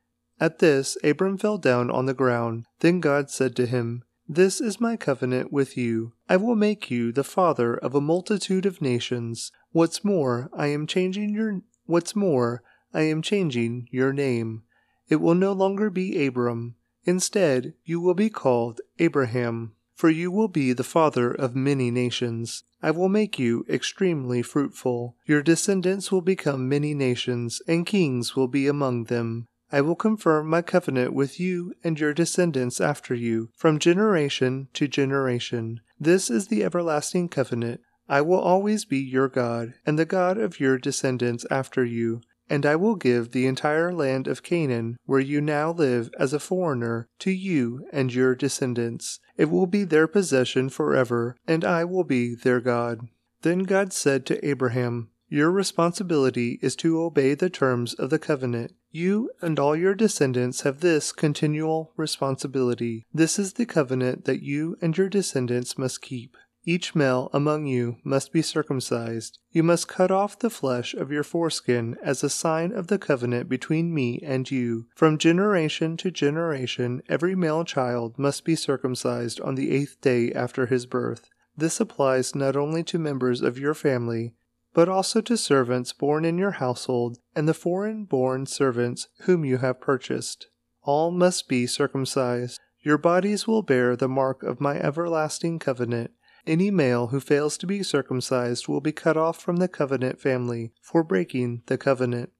At 0.43 0.59
this, 0.59 0.97
Abram 1.05 1.37
fell 1.37 1.57
down 1.57 1.89
on 1.89 2.05
the 2.05 2.13
ground. 2.13 2.65
Then 2.81 2.99
God 2.99 3.29
said 3.29 3.55
to 3.55 3.65
him, 3.65 4.03
This 4.27 4.59
is 4.59 4.81
my 4.81 4.97
covenant 4.97 5.53
with 5.53 5.77
you. 5.77 6.15
I 6.27 6.35
will 6.35 6.57
make 6.57 6.91
you 6.91 7.13
the 7.13 7.23
father 7.23 7.75
of 7.75 7.95
a 7.95 8.01
multitude 8.01 8.65
of 8.65 8.81
nations. 8.81 9.53
What's 9.71 10.03
more, 10.03 10.49
I 10.53 10.67
am 10.67 10.85
changing 10.85 11.33
your 11.33 11.61
what's 11.85 12.13
more, 12.13 12.61
I 12.93 13.03
am 13.03 13.21
changing 13.21 13.87
your 13.89 14.11
name. 14.11 14.63
It 15.07 15.21
will 15.21 15.33
no 15.33 15.53
longer 15.53 15.89
be 15.89 16.27
Abram. 16.27 16.75
Instead, 17.05 17.75
you 17.85 18.01
will 18.01 18.13
be 18.13 18.29
called 18.29 18.81
Abraham, 18.99 19.71
for 19.95 20.09
you 20.09 20.29
will 20.29 20.49
be 20.49 20.73
the 20.73 20.83
father 20.83 21.31
of 21.31 21.55
many 21.55 21.89
nations. 21.89 22.65
I 22.81 22.91
will 22.91 23.07
make 23.07 23.39
you 23.39 23.65
extremely 23.69 24.41
fruitful. 24.41 25.15
Your 25.25 25.41
descendants 25.41 26.11
will 26.11 26.19
become 26.19 26.67
many 26.67 26.93
nations, 26.93 27.61
and 27.65 27.85
kings 27.85 28.35
will 28.35 28.49
be 28.49 28.67
among 28.67 29.05
them. 29.05 29.47
I 29.73 29.81
will 29.81 29.95
confirm 29.95 30.49
my 30.49 30.61
covenant 30.61 31.13
with 31.13 31.39
you 31.39 31.73
and 31.83 31.99
your 31.99 32.13
descendants 32.13 32.79
after 32.79 33.15
you, 33.15 33.49
from 33.57 33.79
generation 33.79 34.67
to 34.73 34.87
generation. 34.87 35.81
This 35.99 36.29
is 36.29 36.47
the 36.47 36.63
everlasting 36.63 37.29
covenant. 37.29 37.81
I 38.07 38.21
will 38.21 38.39
always 38.39 38.85
be 38.85 38.99
your 38.99 39.27
God, 39.27 39.73
and 39.83 39.97
the 39.97 40.05
God 40.05 40.37
of 40.37 40.59
your 40.59 40.77
descendants 40.77 41.43
after 41.49 41.83
you. 41.83 42.21
And 42.47 42.67
I 42.67 42.75
will 42.75 42.95
give 42.95 43.31
the 43.31 43.47
entire 43.47 43.91
land 43.91 44.27
of 44.27 44.43
Canaan, 44.43 44.97
where 45.05 45.19
you 45.19 45.41
now 45.41 45.71
live 45.71 46.11
as 46.19 46.33
a 46.33 46.39
foreigner, 46.39 47.09
to 47.19 47.31
you 47.31 47.87
and 47.91 48.13
your 48.13 48.35
descendants. 48.35 49.19
It 49.37 49.49
will 49.49 49.65
be 49.65 49.85
their 49.85 50.05
possession 50.05 50.69
forever, 50.69 51.35
and 51.47 51.65
I 51.65 51.83
will 51.83 52.03
be 52.03 52.35
their 52.35 52.59
God. 52.59 53.07
Then 53.41 53.63
God 53.63 53.91
said 53.91 54.27
to 54.27 54.47
Abraham, 54.47 55.09
Your 55.33 55.49
responsibility 55.49 56.59
is 56.61 56.75
to 56.75 57.01
obey 57.01 57.33
the 57.33 57.49
terms 57.49 57.95
of 57.95 58.11
the 58.11 58.19
covenant. 58.19 58.75
You 58.91 59.31
and 59.41 59.57
all 59.57 59.75
your 59.75 59.95
descendants 59.95 60.61
have 60.61 60.81
this 60.81 61.11
continual 61.11 61.91
responsibility. 61.97 63.07
This 63.11 63.39
is 63.39 63.53
the 63.53 63.65
covenant 63.65 64.25
that 64.25 64.43
you 64.43 64.77
and 64.79 64.95
your 64.95 65.09
descendants 65.09 65.75
must 65.75 66.03
keep. 66.03 66.37
Each 66.65 66.93
male 66.93 67.31
among 67.33 67.65
you 67.65 67.97
must 68.03 68.31
be 68.31 68.43
circumcised. 68.43 69.39
You 69.51 69.63
must 69.63 69.87
cut 69.87 70.11
off 70.11 70.37
the 70.37 70.51
flesh 70.51 70.93
of 70.93 71.11
your 71.11 71.23
foreskin 71.23 71.97
as 72.03 72.23
a 72.23 72.29
sign 72.29 72.71
of 72.71 72.85
the 72.85 72.99
covenant 72.99 73.49
between 73.49 73.91
me 73.91 74.19
and 74.21 74.51
you. 74.51 74.85
From 74.95 75.17
generation 75.17 75.97
to 75.97 76.11
generation, 76.11 77.01
every 77.09 77.33
male 77.33 77.65
child 77.65 78.19
must 78.19 78.45
be 78.45 78.55
circumcised 78.55 79.41
on 79.41 79.55
the 79.55 79.71
eighth 79.71 79.99
day 79.99 80.31
after 80.31 80.67
his 80.67 80.85
birth. 80.85 81.31
This 81.57 81.79
applies 81.79 82.35
not 82.35 82.55
only 82.55 82.83
to 82.83 82.99
members 82.99 83.41
of 83.41 83.57
your 83.57 83.73
family, 83.73 84.35
but 84.73 84.89
also 84.89 85.21
to 85.21 85.37
servants 85.37 85.93
born 85.93 86.25
in 86.25 86.37
your 86.37 86.51
household 86.51 87.19
and 87.35 87.47
the 87.47 87.53
foreign 87.53 88.05
born 88.05 88.45
servants 88.45 89.07
whom 89.21 89.45
you 89.45 89.57
have 89.57 89.79
purchased. 89.79 90.47
All 90.81 91.11
must 91.11 91.47
be 91.47 91.67
circumcised. 91.67 92.59
Your 92.81 92.97
bodies 92.97 93.47
will 93.47 93.61
bear 93.61 93.95
the 93.95 94.09
mark 94.09 94.43
of 94.43 94.59
my 94.59 94.77
everlasting 94.77 95.59
covenant 95.59 96.11
any 96.45 96.71
male 96.71 97.07
who 97.07 97.19
fails 97.21 97.57
to 97.57 97.67
be 97.67 97.83
circumcised 97.83 98.67
will 98.67 98.81
be 98.81 98.91
cut 98.91 99.15
off 99.15 99.39
from 99.39 99.57
the 99.57 99.69
covenant 99.69 100.19
family 100.19 100.73
for 100.81 101.03
breaking 101.03 101.63
the 101.67 101.77
covenant. 101.77 102.31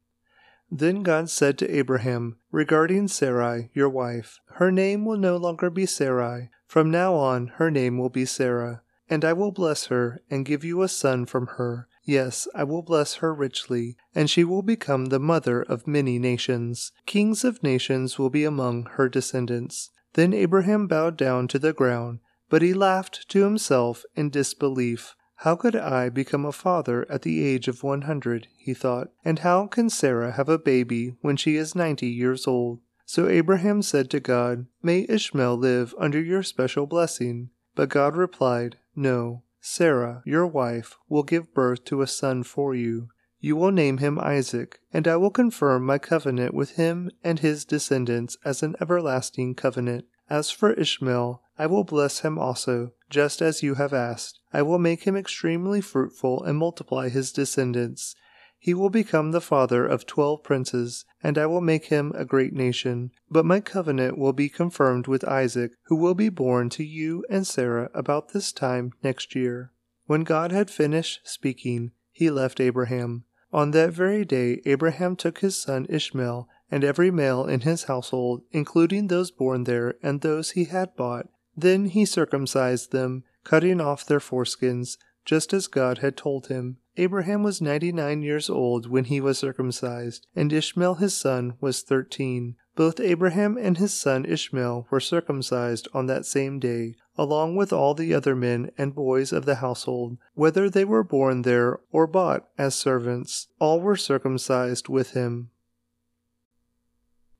Then 0.69 1.03
God 1.03 1.29
said 1.29 1.57
to 1.59 1.73
Abraham, 1.73 2.37
regarding 2.51 3.07
Sarai, 3.07 3.69
your 3.73 3.89
wife, 3.89 4.39
Her 4.55 4.71
name 4.71 5.05
will 5.05 5.17
no 5.17 5.37
longer 5.37 5.69
be 5.69 5.85
Sarai. 5.85 6.49
From 6.67 6.91
now 6.91 7.13
on, 7.15 7.47
her 7.55 7.69
name 7.69 7.97
will 7.97 8.09
be 8.09 8.25
Sarah. 8.25 8.81
And 9.09 9.23
I 9.23 9.33
will 9.33 9.51
bless 9.51 9.85
her 9.85 10.21
and 10.29 10.45
give 10.45 10.63
you 10.63 10.81
a 10.81 10.87
son 10.87 11.25
from 11.25 11.47
her. 11.57 11.87
Yes, 12.03 12.47
I 12.53 12.63
will 12.63 12.81
bless 12.81 13.15
her 13.15 13.33
richly, 13.33 13.95
and 14.13 14.29
she 14.29 14.43
will 14.43 14.61
become 14.61 15.05
the 15.05 15.19
mother 15.19 15.61
of 15.61 15.87
many 15.87 16.19
nations. 16.19 16.91
Kings 17.05 17.43
of 17.43 17.63
nations 17.63 18.19
will 18.19 18.29
be 18.29 18.43
among 18.43 18.85
her 18.93 19.07
descendants. 19.07 19.89
Then 20.13 20.33
Abraham 20.33 20.87
bowed 20.87 21.17
down 21.17 21.47
to 21.49 21.59
the 21.59 21.73
ground 21.73 22.19
but 22.53 22.61
he 22.61 22.71
laughed 22.71 23.27
to 23.29 23.43
himself 23.43 24.05
in 24.15 24.29
disbelief. 24.29 25.15
How 25.37 25.55
could 25.55 25.75
I 25.75 26.09
become 26.09 26.45
a 26.45 26.51
father 26.51 27.03
at 27.09 27.23
the 27.23 27.43
age 27.43 27.67
of 27.67 27.81
one 27.81 28.03
hundred? 28.03 28.47
he 28.55 28.75
thought. 28.75 29.07
And 29.25 29.39
how 29.39 29.65
can 29.65 29.89
Sarah 29.89 30.33
have 30.33 30.49
a 30.49 30.59
baby 30.59 31.15
when 31.21 31.35
she 31.35 31.55
is 31.55 31.73
ninety 31.73 32.09
years 32.09 32.45
old? 32.45 32.79
So 33.07 33.27
Abraham 33.27 33.81
said 33.81 34.11
to 34.11 34.19
God, 34.19 34.67
May 34.83 35.07
Ishmael 35.09 35.57
live 35.57 35.95
under 35.97 36.21
your 36.21 36.43
special 36.43 36.85
blessing. 36.85 37.49
But 37.73 37.89
God 37.89 38.15
replied, 38.15 38.77
No, 38.95 39.41
Sarah, 39.65 40.21
your 40.25 40.45
wife, 40.45 40.97
will 41.07 41.23
give 41.23 41.53
birth 41.53 41.85
to 41.85 42.01
a 42.01 42.07
son 42.07 42.43
for 42.43 42.75
you. 42.75 43.07
You 43.39 43.55
will 43.55 43.71
name 43.71 43.99
him 43.99 44.19
Isaac, 44.19 44.79
and 44.91 45.07
I 45.07 45.15
will 45.15 45.31
confirm 45.31 45.85
my 45.85 45.97
covenant 45.97 46.53
with 46.53 46.71
him 46.71 47.09
and 47.23 47.39
his 47.39 47.63
descendants 47.63 48.35
as 48.43 48.61
an 48.61 48.75
everlasting 48.81 49.55
covenant. 49.55 50.03
As 50.29 50.51
for 50.51 50.73
Ishmael, 50.73 51.41
I 51.57 51.67
will 51.67 51.85
bless 51.85 52.19
him 52.19 52.37
also, 52.37 52.91
just 53.09 53.41
as 53.41 53.63
you 53.63 53.75
have 53.75 53.93
asked. 53.93 54.37
I 54.51 54.63
will 54.63 54.79
make 54.79 55.03
him 55.03 55.15
extremely 55.15 55.79
fruitful 55.79 56.43
and 56.43 56.57
multiply 56.57 57.07
his 57.07 57.31
descendants. 57.31 58.15
He 58.63 58.73
will 58.73 58.89
become 58.89 59.31
the 59.31 59.41
father 59.41 59.85
of 59.85 60.05
twelve 60.05 60.41
princes, 60.41 61.03
and 61.21 61.37
I 61.37 61.47
will 61.47 61.59
make 61.59 61.87
him 61.87 62.13
a 62.15 62.23
great 62.23 62.53
nation. 62.53 63.11
But 63.29 63.43
my 63.43 63.59
covenant 63.59 64.17
will 64.17 64.31
be 64.31 64.47
confirmed 64.47 65.05
with 65.05 65.27
Isaac, 65.27 65.73
who 65.87 65.97
will 65.97 66.13
be 66.13 66.29
born 66.29 66.69
to 66.69 66.83
you 66.85 67.25
and 67.29 67.45
Sarah 67.45 67.89
about 67.93 68.29
this 68.29 68.53
time 68.53 68.93
next 69.03 69.35
year. 69.35 69.73
When 70.05 70.23
God 70.23 70.53
had 70.53 70.71
finished 70.71 71.19
speaking, 71.25 71.91
he 72.13 72.29
left 72.29 72.61
Abraham. 72.61 73.25
On 73.51 73.71
that 73.71 73.91
very 73.91 74.23
day, 74.23 74.61
Abraham 74.63 75.17
took 75.17 75.39
his 75.39 75.57
son 75.61 75.85
Ishmael 75.89 76.47
and 76.71 76.85
every 76.85 77.11
male 77.11 77.45
in 77.45 77.59
his 77.59 77.83
household, 77.83 78.43
including 78.53 79.07
those 79.07 79.29
born 79.29 79.65
there 79.65 79.95
and 80.01 80.21
those 80.21 80.51
he 80.51 80.63
had 80.63 80.95
bought. 80.95 81.27
Then 81.57 81.87
he 81.87 82.05
circumcised 82.05 82.93
them, 82.93 83.25
cutting 83.43 83.81
off 83.81 84.05
their 84.05 84.21
foreskins, 84.21 84.97
just 85.25 85.51
as 85.51 85.67
God 85.67 85.97
had 85.97 86.15
told 86.15 86.47
him. 86.47 86.77
Abraham 86.95 87.41
was 87.41 87.61
ninety 87.61 87.91
nine 87.91 88.21
years 88.21 88.49
old 88.49 88.87
when 88.87 89.05
he 89.05 89.19
was 89.19 89.39
circumcised, 89.39 90.27
and 90.35 90.53
Ishmael 90.53 90.95
his 90.95 91.15
son 91.15 91.55
was 91.59 91.81
thirteen. 91.81 92.55
Both 92.75 92.99
Abraham 92.99 93.57
and 93.57 93.77
his 93.77 93.93
son 93.93 94.25
Ishmael 94.25 94.87
were 94.91 94.99
circumcised 94.99 95.87
on 95.93 96.05
that 96.07 96.25
same 96.25 96.59
day, 96.59 96.95
along 97.17 97.55
with 97.55 97.73
all 97.73 97.93
the 97.93 98.13
other 98.13 98.35
men 98.35 98.71
and 98.77 98.93
boys 98.93 99.31
of 99.31 99.45
the 99.45 99.55
household, 99.55 100.17
whether 100.33 100.69
they 100.69 100.85
were 100.85 101.03
born 101.03 101.41
there 101.43 101.79
or 101.91 102.05
bought 102.05 102.47
as 102.57 102.75
servants. 102.75 103.47
All 103.59 103.79
were 103.79 103.95
circumcised 103.95 104.87
with 104.87 105.11
him. 105.11 105.49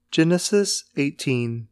Genesis 0.10 0.84
18 0.96 1.68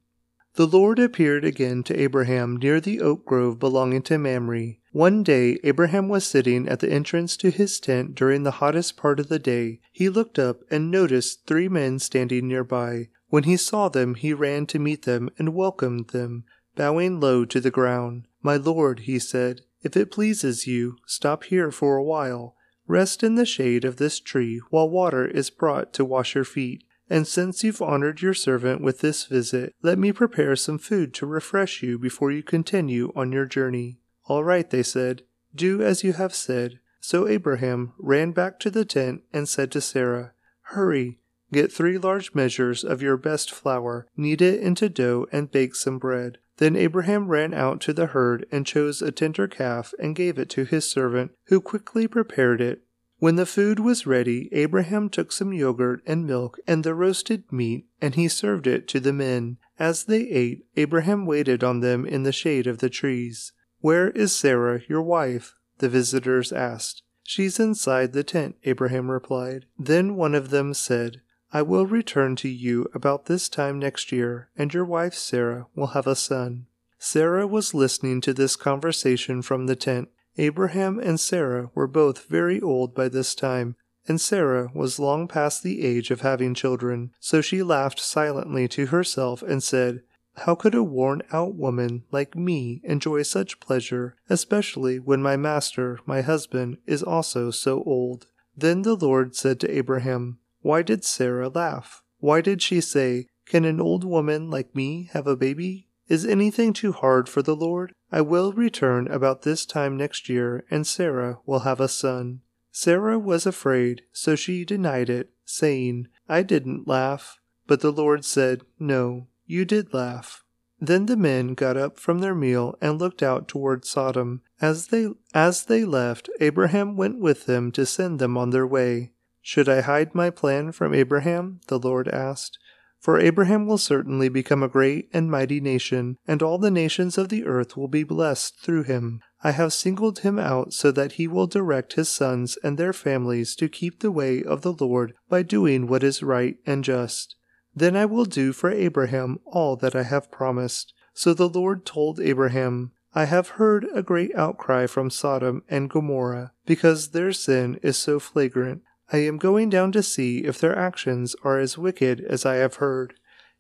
The 0.54 0.68
Lord 0.68 0.98
appeared 0.98 1.46
again 1.46 1.84
to 1.84 2.00
Abraham 2.00 2.58
near 2.58 2.80
the 2.80 3.02
oak 3.02 3.26
grove 3.26 3.60
belonging 3.60 4.02
to 4.04 4.18
Mamre. 4.18 4.76
One 4.94 5.24
day 5.24 5.58
Abraham 5.64 6.10
was 6.10 6.26
sitting 6.26 6.68
at 6.68 6.82
the 6.82 6.92
entrance 6.92 7.38
to 7.38 7.50
his 7.50 7.80
tent 7.80 8.14
during 8.14 8.44
the 8.44 8.60
hottest 8.60 8.98
part 8.98 9.22
of 9.22 9.30
the 9.30 9.40
day. 9.40 9.80
He 9.94 10.10
looked 10.10 10.38
up 10.38 10.64
and 10.70 10.92
noticed 10.92 11.48
three 11.48 11.70
men 11.70 12.00
standing 12.00 12.50
nearby. 12.50 13.08
When 13.30 13.44
he 13.44 13.56
saw 13.56 13.88
them, 13.88 14.16
he 14.16 14.34
ran 14.34 14.66
to 14.66 14.80
meet 14.80 15.04
them 15.04 15.30
and 15.38 15.56
welcomed 15.56 16.10
them, 16.10 16.44
bowing 16.76 17.22
low 17.22 17.46
to 17.46 17.62
the 17.62 17.72
ground. 17.72 18.28
My 18.42 18.58
lord, 18.58 19.02
he 19.02 19.18
said, 19.18 19.62
if 19.82 19.96
it 19.96 20.12
pleases 20.12 20.68
you, 20.68 20.98
stop 21.08 21.46
here 21.46 21.72
for 21.72 21.96
a 21.96 22.04
while. 22.04 22.58
Rest 22.86 23.24
in 23.24 23.36
the 23.36 23.46
shade 23.46 23.86
of 23.86 23.96
this 23.96 24.20
tree 24.20 24.60
while 24.72 24.90
water 24.90 25.26
is 25.26 25.50
brought 25.50 25.94
to 25.94 26.04
wash 26.04 26.36
your 26.36 26.44
feet. 26.44 26.84
And 27.10 27.26
since 27.26 27.64
you've 27.64 27.82
honored 27.82 28.22
your 28.22 28.34
servant 28.34 28.82
with 28.82 29.00
this 29.00 29.24
visit, 29.24 29.74
let 29.82 29.98
me 29.98 30.12
prepare 30.12 30.58
some 30.58 30.78
food 30.78 31.14
to 31.14 31.26
refresh 31.26 31.82
you 31.82 31.98
before 31.98 32.32
you 32.32 32.44
continue 32.44 33.14
on 33.16 33.32
your 33.32 33.46
journey. 33.46 34.01
All 34.32 34.46
right, 34.46 34.70
they 34.70 34.82
said, 34.82 35.24
do 35.54 35.82
as 35.82 36.06
you 36.06 36.14
have 36.14 36.34
said. 36.34 36.80
So 37.02 37.28
Abraham 37.28 37.92
ran 37.98 38.32
back 38.32 38.62
to 38.62 38.70
the 38.70 38.86
tent 38.86 39.24
and 39.34 39.50
said 39.50 39.74
to 39.74 39.82
Sarah, 39.82 40.32
Hurry, 40.72 41.20
get 41.52 41.70
three 41.70 41.98
large 41.98 42.34
measures 42.34 42.86
of 42.86 43.02
your 43.02 43.18
best 43.18 43.52
flour, 43.52 44.08
knead 44.16 44.42
it 44.42 44.62
into 44.62 44.88
dough, 44.88 45.28
and 45.34 45.52
bake 45.52 45.76
some 45.76 46.00
bread. 46.00 46.38
Then 46.60 46.78
Abraham 46.78 47.28
ran 47.28 47.54
out 47.54 47.82
to 47.82 47.92
the 47.92 48.06
herd 48.06 48.46
and 48.54 48.66
chose 48.66 49.02
a 49.02 49.12
tender 49.12 49.50
calf 49.50 49.94
and 50.00 50.16
gave 50.16 50.40
it 50.40 50.50
to 50.52 50.64
his 50.64 50.90
servant, 50.90 51.32
who 51.48 51.60
quickly 51.60 52.08
prepared 52.08 52.62
it. 52.62 52.84
When 53.18 53.36
the 53.36 53.46
food 53.46 53.82
was 53.82 54.08
ready, 54.08 54.48
Abraham 54.54 55.10
took 55.10 55.34
some 55.34 55.52
yogurt 55.52 56.04
and 56.08 56.26
milk 56.26 56.58
and 56.66 56.86
the 56.86 56.96
roasted 56.96 57.52
meat, 57.52 57.88
and 58.00 58.16
he 58.16 58.30
served 58.30 58.66
it 58.66 58.88
to 58.88 59.02
the 59.02 59.12
men. 59.12 59.58
As 59.78 60.06
they 60.06 60.22
ate, 60.22 60.68
Abraham 60.78 61.26
waited 61.26 61.66
on 61.66 61.82
them 61.82 62.06
in 62.06 62.24
the 62.24 62.32
shade 62.32 62.66
of 62.66 62.78
the 62.78 62.90
trees. 62.90 63.52
Where 63.82 64.12
is 64.12 64.32
Sarah, 64.32 64.82
your 64.88 65.02
wife? 65.02 65.56
the 65.80 65.90
visitors 65.90 66.54
asked. 66.54 67.02
She's 67.24 67.60
inside 67.60 68.14
the 68.14 68.24
tent, 68.24 68.56
Abraham 68.64 69.10
replied. 69.10 69.66
Then 69.78 70.16
one 70.16 70.36
of 70.36 70.52
them 70.52 70.74
said, 70.74 71.22
I 71.52 71.64
will 71.64 71.88
return 71.88 72.36
to 72.38 72.48
you 72.48 72.88
about 72.94 73.26
this 73.26 73.50
time 73.50 73.80
next 73.80 74.12
year, 74.12 74.50
and 74.56 74.74
your 74.74 74.86
wife 74.86 75.16
Sarah 75.16 75.68
will 75.76 75.88
have 75.88 76.08
a 76.08 76.16
son. 76.16 76.68
Sarah 77.00 77.48
was 77.48 77.74
listening 77.74 78.22
to 78.22 78.34
this 78.34 78.56
conversation 78.56 79.42
from 79.42 79.66
the 79.66 79.76
tent. 79.76 80.10
Abraham 80.38 81.00
and 81.00 81.20
Sarah 81.20 81.72
were 81.74 81.88
both 81.88 82.28
very 82.28 82.62
old 82.62 82.94
by 82.94 83.10
this 83.10 83.34
time, 83.34 83.76
and 84.08 84.22
Sarah 84.22 84.70
was 84.74 85.00
long 85.00 85.28
past 85.28 85.64
the 85.64 85.84
age 85.84 86.12
of 86.12 86.22
having 86.22 86.54
children, 86.54 87.12
so 87.20 87.42
she 87.42 87.64
laughed 87.64 88.00
silently 88.00 88.68
to 88.70 88.88
herself 88.88 89.42
and 89.42 89.62
said, 89.62 90.04
How 90.38 90.56
could 90.56 90.74
a 90.74 90.84
worn 90.84 91.22
out 91.32 91.56
woman 91.56 92.04
like 92.12 92.36
me 92.36 92.82
enjoy 92.84 93.24
such 93.24 93.60
pleasure, 93.60 94.16
especially 94.30 94.98
when 94.98 95.22
my 95.22 95.36
master, 95.36 96.00
my 96.06 96.22
husband, 96.22 96.78
is 96.86 97.04
also 97.04 97.52
so 97.52 97.84
old? 97.84 98.28
Then 98.56 98.82
the 98.84 98.96
Lord 98.96 99.36
said 99.36 99.60
to 99.60 99.72
Abraham, 99.72 100.40
Why 100.62 100.82
did 100.82 101.04
Sarah 101.04 101.50
laugh? 101.50 102.04
Why 102.20 102.42
did 102.42 102.62
she 102.62 102.82
say, 102.82 103.28
Can 103.46 103.66
an 103.66 103.82
old 103.82 104.04
woman 104.04 104.50
like 104.50 104.76
me 104.76 105.10
have 105.14 105.28
a 105.28 105.36
baby? 105.36 105.90
Is 106.08 106.26
anything 106.26 106.74
too 106.74 106.92
hard 106.92 107.30
for 107.30 107.42
the 107.42 107.56
Lord? 107.56 107.94
I 108.12 108.22
will 108.22 108.52
return 108.52 109.08
about 109.08 109.44
this 109.44 109.66
time 109.66 109.96
next 109.96 110.28
year, 110.28 110.66
and 110.70 110.86
Sarah 110.86 111.40
will 111.46 111.60
have 111.60 111.80
a 111.80 111.88
son. 111.88 112.42
Sarah 112.72 113.20
was 113.20 113.46
afraid, 113.46 114.04
so 114.12 114.36
she 114.36 114.66
denied 114.66 115.10
it, 115.10 115.32
saying, 115.46 116.08
I 116.28 116.44
didn't 116.44 116.88
laugh. 116.88 117.40
But 117.68 117.80
the 117.80 117.92
Lord 117.92 118.26
said, 118.26 118.64
No, 118.80 119.28
you 119.52 119.66
did 119.66 119.94
laugh. 119.94 120.44
Then 120.80 121.06
the 121.06 121.18
men 121.18 121.54
got 121.54 121.78
up 121.78 122.00
from 122.00 122.20
their 122.20 122.34
meal 122.34 122.76
and 122.82 122.98
looked 122.98 123.22
out 123.22 123.48
toward 123.48 123.86
Sodom. 123.86 124.42
As 124.60 124.88
they 124.88 125.10
as 125.34 125.66
they 125.66 125.84
left, 125.86 126.30
Abraham 126.40 126.96
went 126.96 127.20
with 127.20 127.46
them 127.46 127.72
to 127.74 127.86
send 127.86 128.20
them 128.20 128.38
on 128.38 128.50
their 128.50 128.66
way. 128.66 129.12
Should 129.42 129.68
I 129.68 129.82
hide 129.82 130.16
my 130.16 130.30
plan 130.30 130.72
from 130.72 130.94
Abraham? 130.94 131.60
the 131.68 131.78
Lord 131.78 132.08
asked. 132.08 132.58
For 133.00 133.20
Abraham 133.20 133.66
will 133.66 133.80
certainly 133.80 134.30
become 134.30 134.64
a 134.64 134.70
great 134.70 135.10
and 135.12 135.30
mighty 135.30 135.60
nation, 135.60 136.18
and 136.28 136.42
all 136.42 136.58
the 136.58 136.72
nations 136.72 137.18
of 137.18 137.30
the 137.30 137.46
earth 137.46 137.76
will 137.76 137.88
be 137.88 138.04
blessed 138.04 138.60
through 138.60 138.84
him. 138.84 139.22
I 139.44 139.52
have 139.52 139.74
singled 139.74 140.20
him 140.20 140.40
out 140.40 140.72
so 140.72 140.92
that 140.92 141.14
he 141.14 141.28
will 141.28 141.48
direct 141.48 141.94
his 141.94 142.10
sons 142.10 142.58
and 142.64 142.78
their 142.78 142.94
families 142.94 143.56
to 143.56 143.70
keep 143.70 144.00
the 144.00 144.12
way 144.12 144.44
of 144.44 144.62
the 144.62 144.74
Lord 144.74 145.14
by 145.30 145.42
doing 145.42 145.88
what 145.88 146.04
is 146.04 146.24
right 146.24 146.58
and 146.66 146.84
just. 146.84 147.36
Then 147.76 147.96
I 147.96 148.06
will 148.06 148.26
do 148.26 148.54
for 148.54 148.70
Abraham 148.70 149.40
all 149.46 149.76
that 149.78 149.96
I 149.96 150.04
have 150.04 150.32
promised. 150.32 150.94
So 151.14 151.34
the 151.34 151.50
Lord 151.50 151.86
told 151.86 152.20
Abraham, 152.20 152.92
I 153.14 153.26
have 153.26 153.50
heard 153.50 153.88
a 153.94 154.02
great 154.02 154.34
outcry 154.36 154.88
from 154.88 155.10
Sodom 155.10 155.64
and 155.68 155.90
Gomorrah, 155.90 156.54
because 156.66 157.10
their 157.10 157.34
sin 157.34 157.80
is 157.84 157.98
so 157.98 158.20
flagrant. 158.20 158.84
I 159.12 159.18
am 159.18 159.38
going 159.38 159.70
down 159.70 159.92
to 159.94 160.04
see 160.04 160.46
if 160.46 160.60
their 160.60 160.78
actions 160.78 161.36
are 161.44 161.60
as 161.60 161.78
wicked 161.78 162.22
as 162.22 162.46
I 162.46 162.56
have 162.56 162.76
heard. 162.76 163.16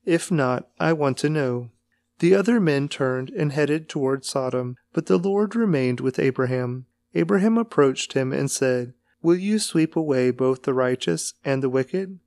If 0.05 0.31
not, 0.31 0.69
I 0.79 0.93
want 0.93 1.17
to 1.19 1.29
know. 1.29 1.71
The 2.19 2.33
other 2.33 2.59
men 2.59 2.87
turned 2.87 3.29
and 3.31 3.51
headed 3.51 3.89
toward 3.89 4.23
Sodom, 4.23 4.77
but 4.93 5.07
the 5.07 5.17
Lord 5.17 5.55
remained 5.55 5.99
with 5.99 6.19
Abraham. 6.19 6.85
Abraham 7.13 7.57
approached 7.57 8.13
him 8.13 8.31
and 8.31 8.49
said, 8.49 8.93
Will 9.21 9.35
you 9.35 9.59
sweep 9.59 9.95
away 9.95 10.31
both 10.31 10.63
the 10.63 10.73
righteous 10.73 11.33
and 11.43 11.61
the 11.61 11.69
wicked? 11.69 12.19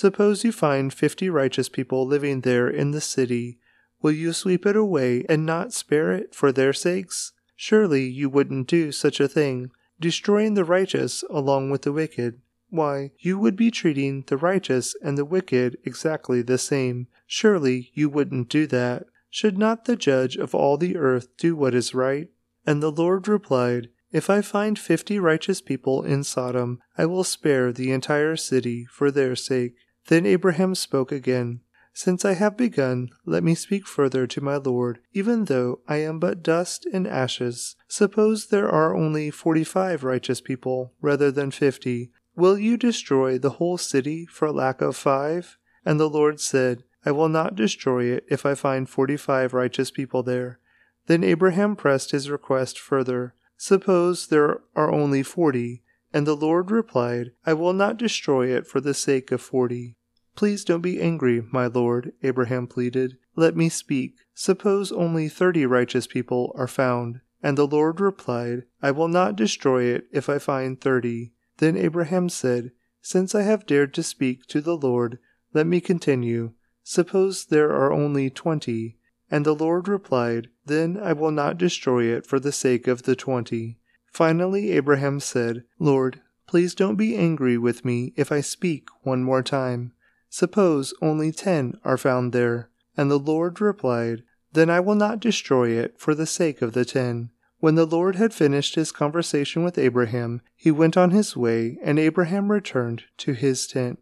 Suppose 0.00 0.44
you 0.44 0.52
find 0.52 0.94
fifty 0.94 1.28
righteous 1.28 1.68
people 1.68 2.06
living 2.06 2.42
there 2.42 2.68
in 2.68 2.92
the 2.92 3.00
city. 3.00 3.58
Will 4.00 4.12
you 4.12 4.32
sweep 4.32 4.64
it 4.64 4.76
away 4.76 5.24
and 5.28 5.44
not 5.44 5.72
spare 5.72 6.12
it 6.12 6.36
for 6.36 6.52
their 6.52 6.72
sakes? 6.72 7.32
Surely 7.56 8.04
you 8.04 8.30
wouldn't 8.30 8.68
do 8.68 8.92
such 8.92 9.18
a 9.18 9.26
thing, 9.26 9.72
destroying 9.98 10.54
the 10.54 10.64
righteous 10.64 11.24
along 11.28 11.70
with 11.70 11.82
the 11.82 11.90
wicked. 11.90 12.40
Why, 12.70 13.10
you 13.18 13.40
would 13.40 13.56
be 13.56 13.72
treating 13.72 14.22
the 14.28 14.36
righteous 14.36 14.94
and 15.02 15.18
the 15.18 15.24
wicked 15.24 15.76
exactly 15.82 16.42
the 16.42 16.58
same. 16.58 17.08
Surely 17.26 17.90
you 17.92 18.08
wouldn't 18.08 18.48
do 18.48 18.68
that. 18.68 19.06
Should 19.30 19.58
not 19.58 19.86
the 19.86 19.96
judge 19.96 20.36
of 20.36 20.54
all 20.54 20.76
the 20.76 20.96
earth 20.96 21.36
do 21.36 21.56
what 21.56 21.74
is 21.74 21.92
right? 21.92 22.28
And 22.64 22.80
the 22.80 22.92
Lord 22.92 23.26
replied, 23.26 23.88
If 24.12 24.30
I 24.30 24.42
find 24.42 24.78
fifty 24.78 25.18
righteous 25.18 25.60
people 25.60 26.04
in 26.04 26.22
Sodom, 26.22 26.78
I 26.96 27.04
will 27.06 27.24
spare 27.24 27.72
the 27.72 27.90
entire 27.90 28.36
city 28.36 28.84
for 28.84 29.10
their 29.10 29.34
sake. 29.34 29.74
Then 30.08 30.26
Abraham 30.26 30.74
spoke 30.74 31.12
again. 31.12 31.60
Since 31.92 32.24
I 32.24 32.34
have 32.34 32.56
begun, 32.56 33.08
let 33.24 33.42
me 33.42 33.54
speak 33.54 33.86
further 33.86 34.26
to 34.28 34.40
my 34.40 34.56
Lord, 34.56 35.00
even 35.12 35.46
though 35.46 35.80
I 35.88 35.96
am 35.96 36.18
but 36.18 36.42
dust 36.42 36.86
and 36.92 37.06
ashes. 37.06 37.76
Suppose 37.88 38.46
there 38.46 38.68
are 38.70 38.96
only 38.96 39.30
forty 39.30 39.64
five 39.64 40.04
righteous 40.04 40.40
people 40.40 40.92
rather 41.00 41.30
than 41.30 41.50
fifty. 41.50 42.12
Will 42.36 42.56
you 42.58 42.76
destroy 42.76 43.36
the 43.36 43.50
whole 43.58 43.76
city 43.78 44.26
for 44.26 44.52
lack 44.52 44.80
of 44.80 44.96
five? 44.96 45.58
And 45.84 45.98
the 45.98 46.08
Lord 46.08 46.40
said, 46.40 46.84
I 47.04 47.10
will 47.10 47.28
not 47.28 47.56
destroy 47.56 48.04
it 48.04 48.24
if 48.28 48.46
I 48.46 48.54
find 48.54 48.88
forty 48.88 49.16
five 49.16 49.52
righteous 49.52 49.90
people 49.90 50.22
there. 50.22 50.60
Then 51.06 51.24
Abraham 51.24 51.74
pressed 51.74 52.12
his 52.12 52.30
request 52.30 52.78
further. 52.78 53.34
Suppose 53.56 54.28
there 54.28 54.60
are 54.76 54.92
only 54.92 55.22
forty. 55.22 55.82
And 56.14 56.26
the 56.26 56.36
Lord 56.36 56.70
replied, 56.70 57.32
I 57.44 57.52
will 57.52 57.74
not 57.74 57.98
destroy 57.98 58.46
it 58.46 58.66
for 58.66 58.80
the 58.80 58.94
sake 58.94 59.30
of 59.30 59.42
forty. 59.42 59.96
Please 60.38 60.64
don't 60.64 60.82
be 60.82 61.02
angry, 61.02 61.42
my 61.50 61.66
Lord, 61.66 62.12
Abraham 62.22 62.68
pleaded. 62.68 63.18
Let 63.34 63.56
me 63.56 63.68
speak. 63.68 64.18
Suppose 64.34 64.92
only 64.92 65.28
thirty 65.28 65.66
righteous 65.66 66.06
people 66.06 66.52
are 66.54 66.68
found. 66.68 67.20
And 67.42 67.58
the 67.58 67.66
Lord 67.66 68.00
replied, 68.00 68.62
I 68.80 68.92
will 68.92 69.08
not 69.08 69.34
destroy 69.34 69.86
it 69.86 70.06
if 70.12 70.28
I 70.28 70.38
find 70.38 70.80
thirty. 70.80 71.32
Then 71.56 71.76
Abraham 71.76 72.28
said, 72.28 72.70
Since 73.02 73.34
I 73.34 73.42
have 73.42 73.66
dared 73.66 73.92
to 73.94 74.04
speak 74.04 74.46
to 74.46 74.60
the 74.60 74.76
Lord, 74.76 75.18
let 75.54 75.66
me 75.66 75.80
continue. 75.80 76.52
Suppose 76.84 77.46
there 77.46 77.72
are 77.72 77.92
only 77.92 78.30
twenty. 78.30 78.96
And 79.28 79.44
the 79.44 79.56
Lord 79.56 79.88
replied, 79.88 80.50
Then 80.64 81.00
I 81.02 81.14
will 81.14 81.32
not 81.32 81.58
destroy 81.58 82.04
it 82.04 82.24
for 82.24 82.38
the 82.38 82.52
sake 82.52 82.86
of 82.86 83.02
the 83.02 83.16
twenty. 83.16 83.80
Finally, 84.12 84.70
Abraham 84.70 85.18
said, 85.18 85.64
Lord, 85.80 86.20
please 86.46 86.76
don't 86.76 86.94
be 86.94 87.16
angry 87.16 87.58
with 87.58 87.84
me 87.84 88.12
if 88.14 88.30
I 88.30 88.40
speak 88.40 88.86
one 89.02 89.24
more 89.24 89.42
time. 89.42 89.94
Suppose 90.30 90.92
only 91.00 91.32
ten 91.32 91.78
are 91.84 91.96
found 91.96 92.32
there. 92.32 92.70
And 92.96 93.10
the 93.10 93.18
Lord 93.18 93.60
replied, 93.60 94.24
Then 94.52 94.68
I 94.68 94.80
will 94.80 94.94
not 94.94 95.20
destroy 95.20 95.70
it 95.70 95.98
for 95.98 96.14
the 96.14 96.26
sake 96.26 96.60
of 96.60 96.72
the 96.72 96.84
ten. 96.84 97.30
When 97.60 97.74
the 97.74 97.86
Lord 97.86 98.16
had 98.16 98.32
finished 98.32 98.76
his 98.76 98.92
conversation 98.92 99.64
with 99.64 99.78
Abraham, 99.78 100.42
he 100.54 100.70
went 100.70 100.96
on 100.96 101.10
his 101.10 101.36
way, 101.36 101.78
and 101.82 101.98
Abraham 101.98 102.52
returned 102.52 103.04
to 103.18 103.32
his 103.32 103.66
tent. 103.66 103.98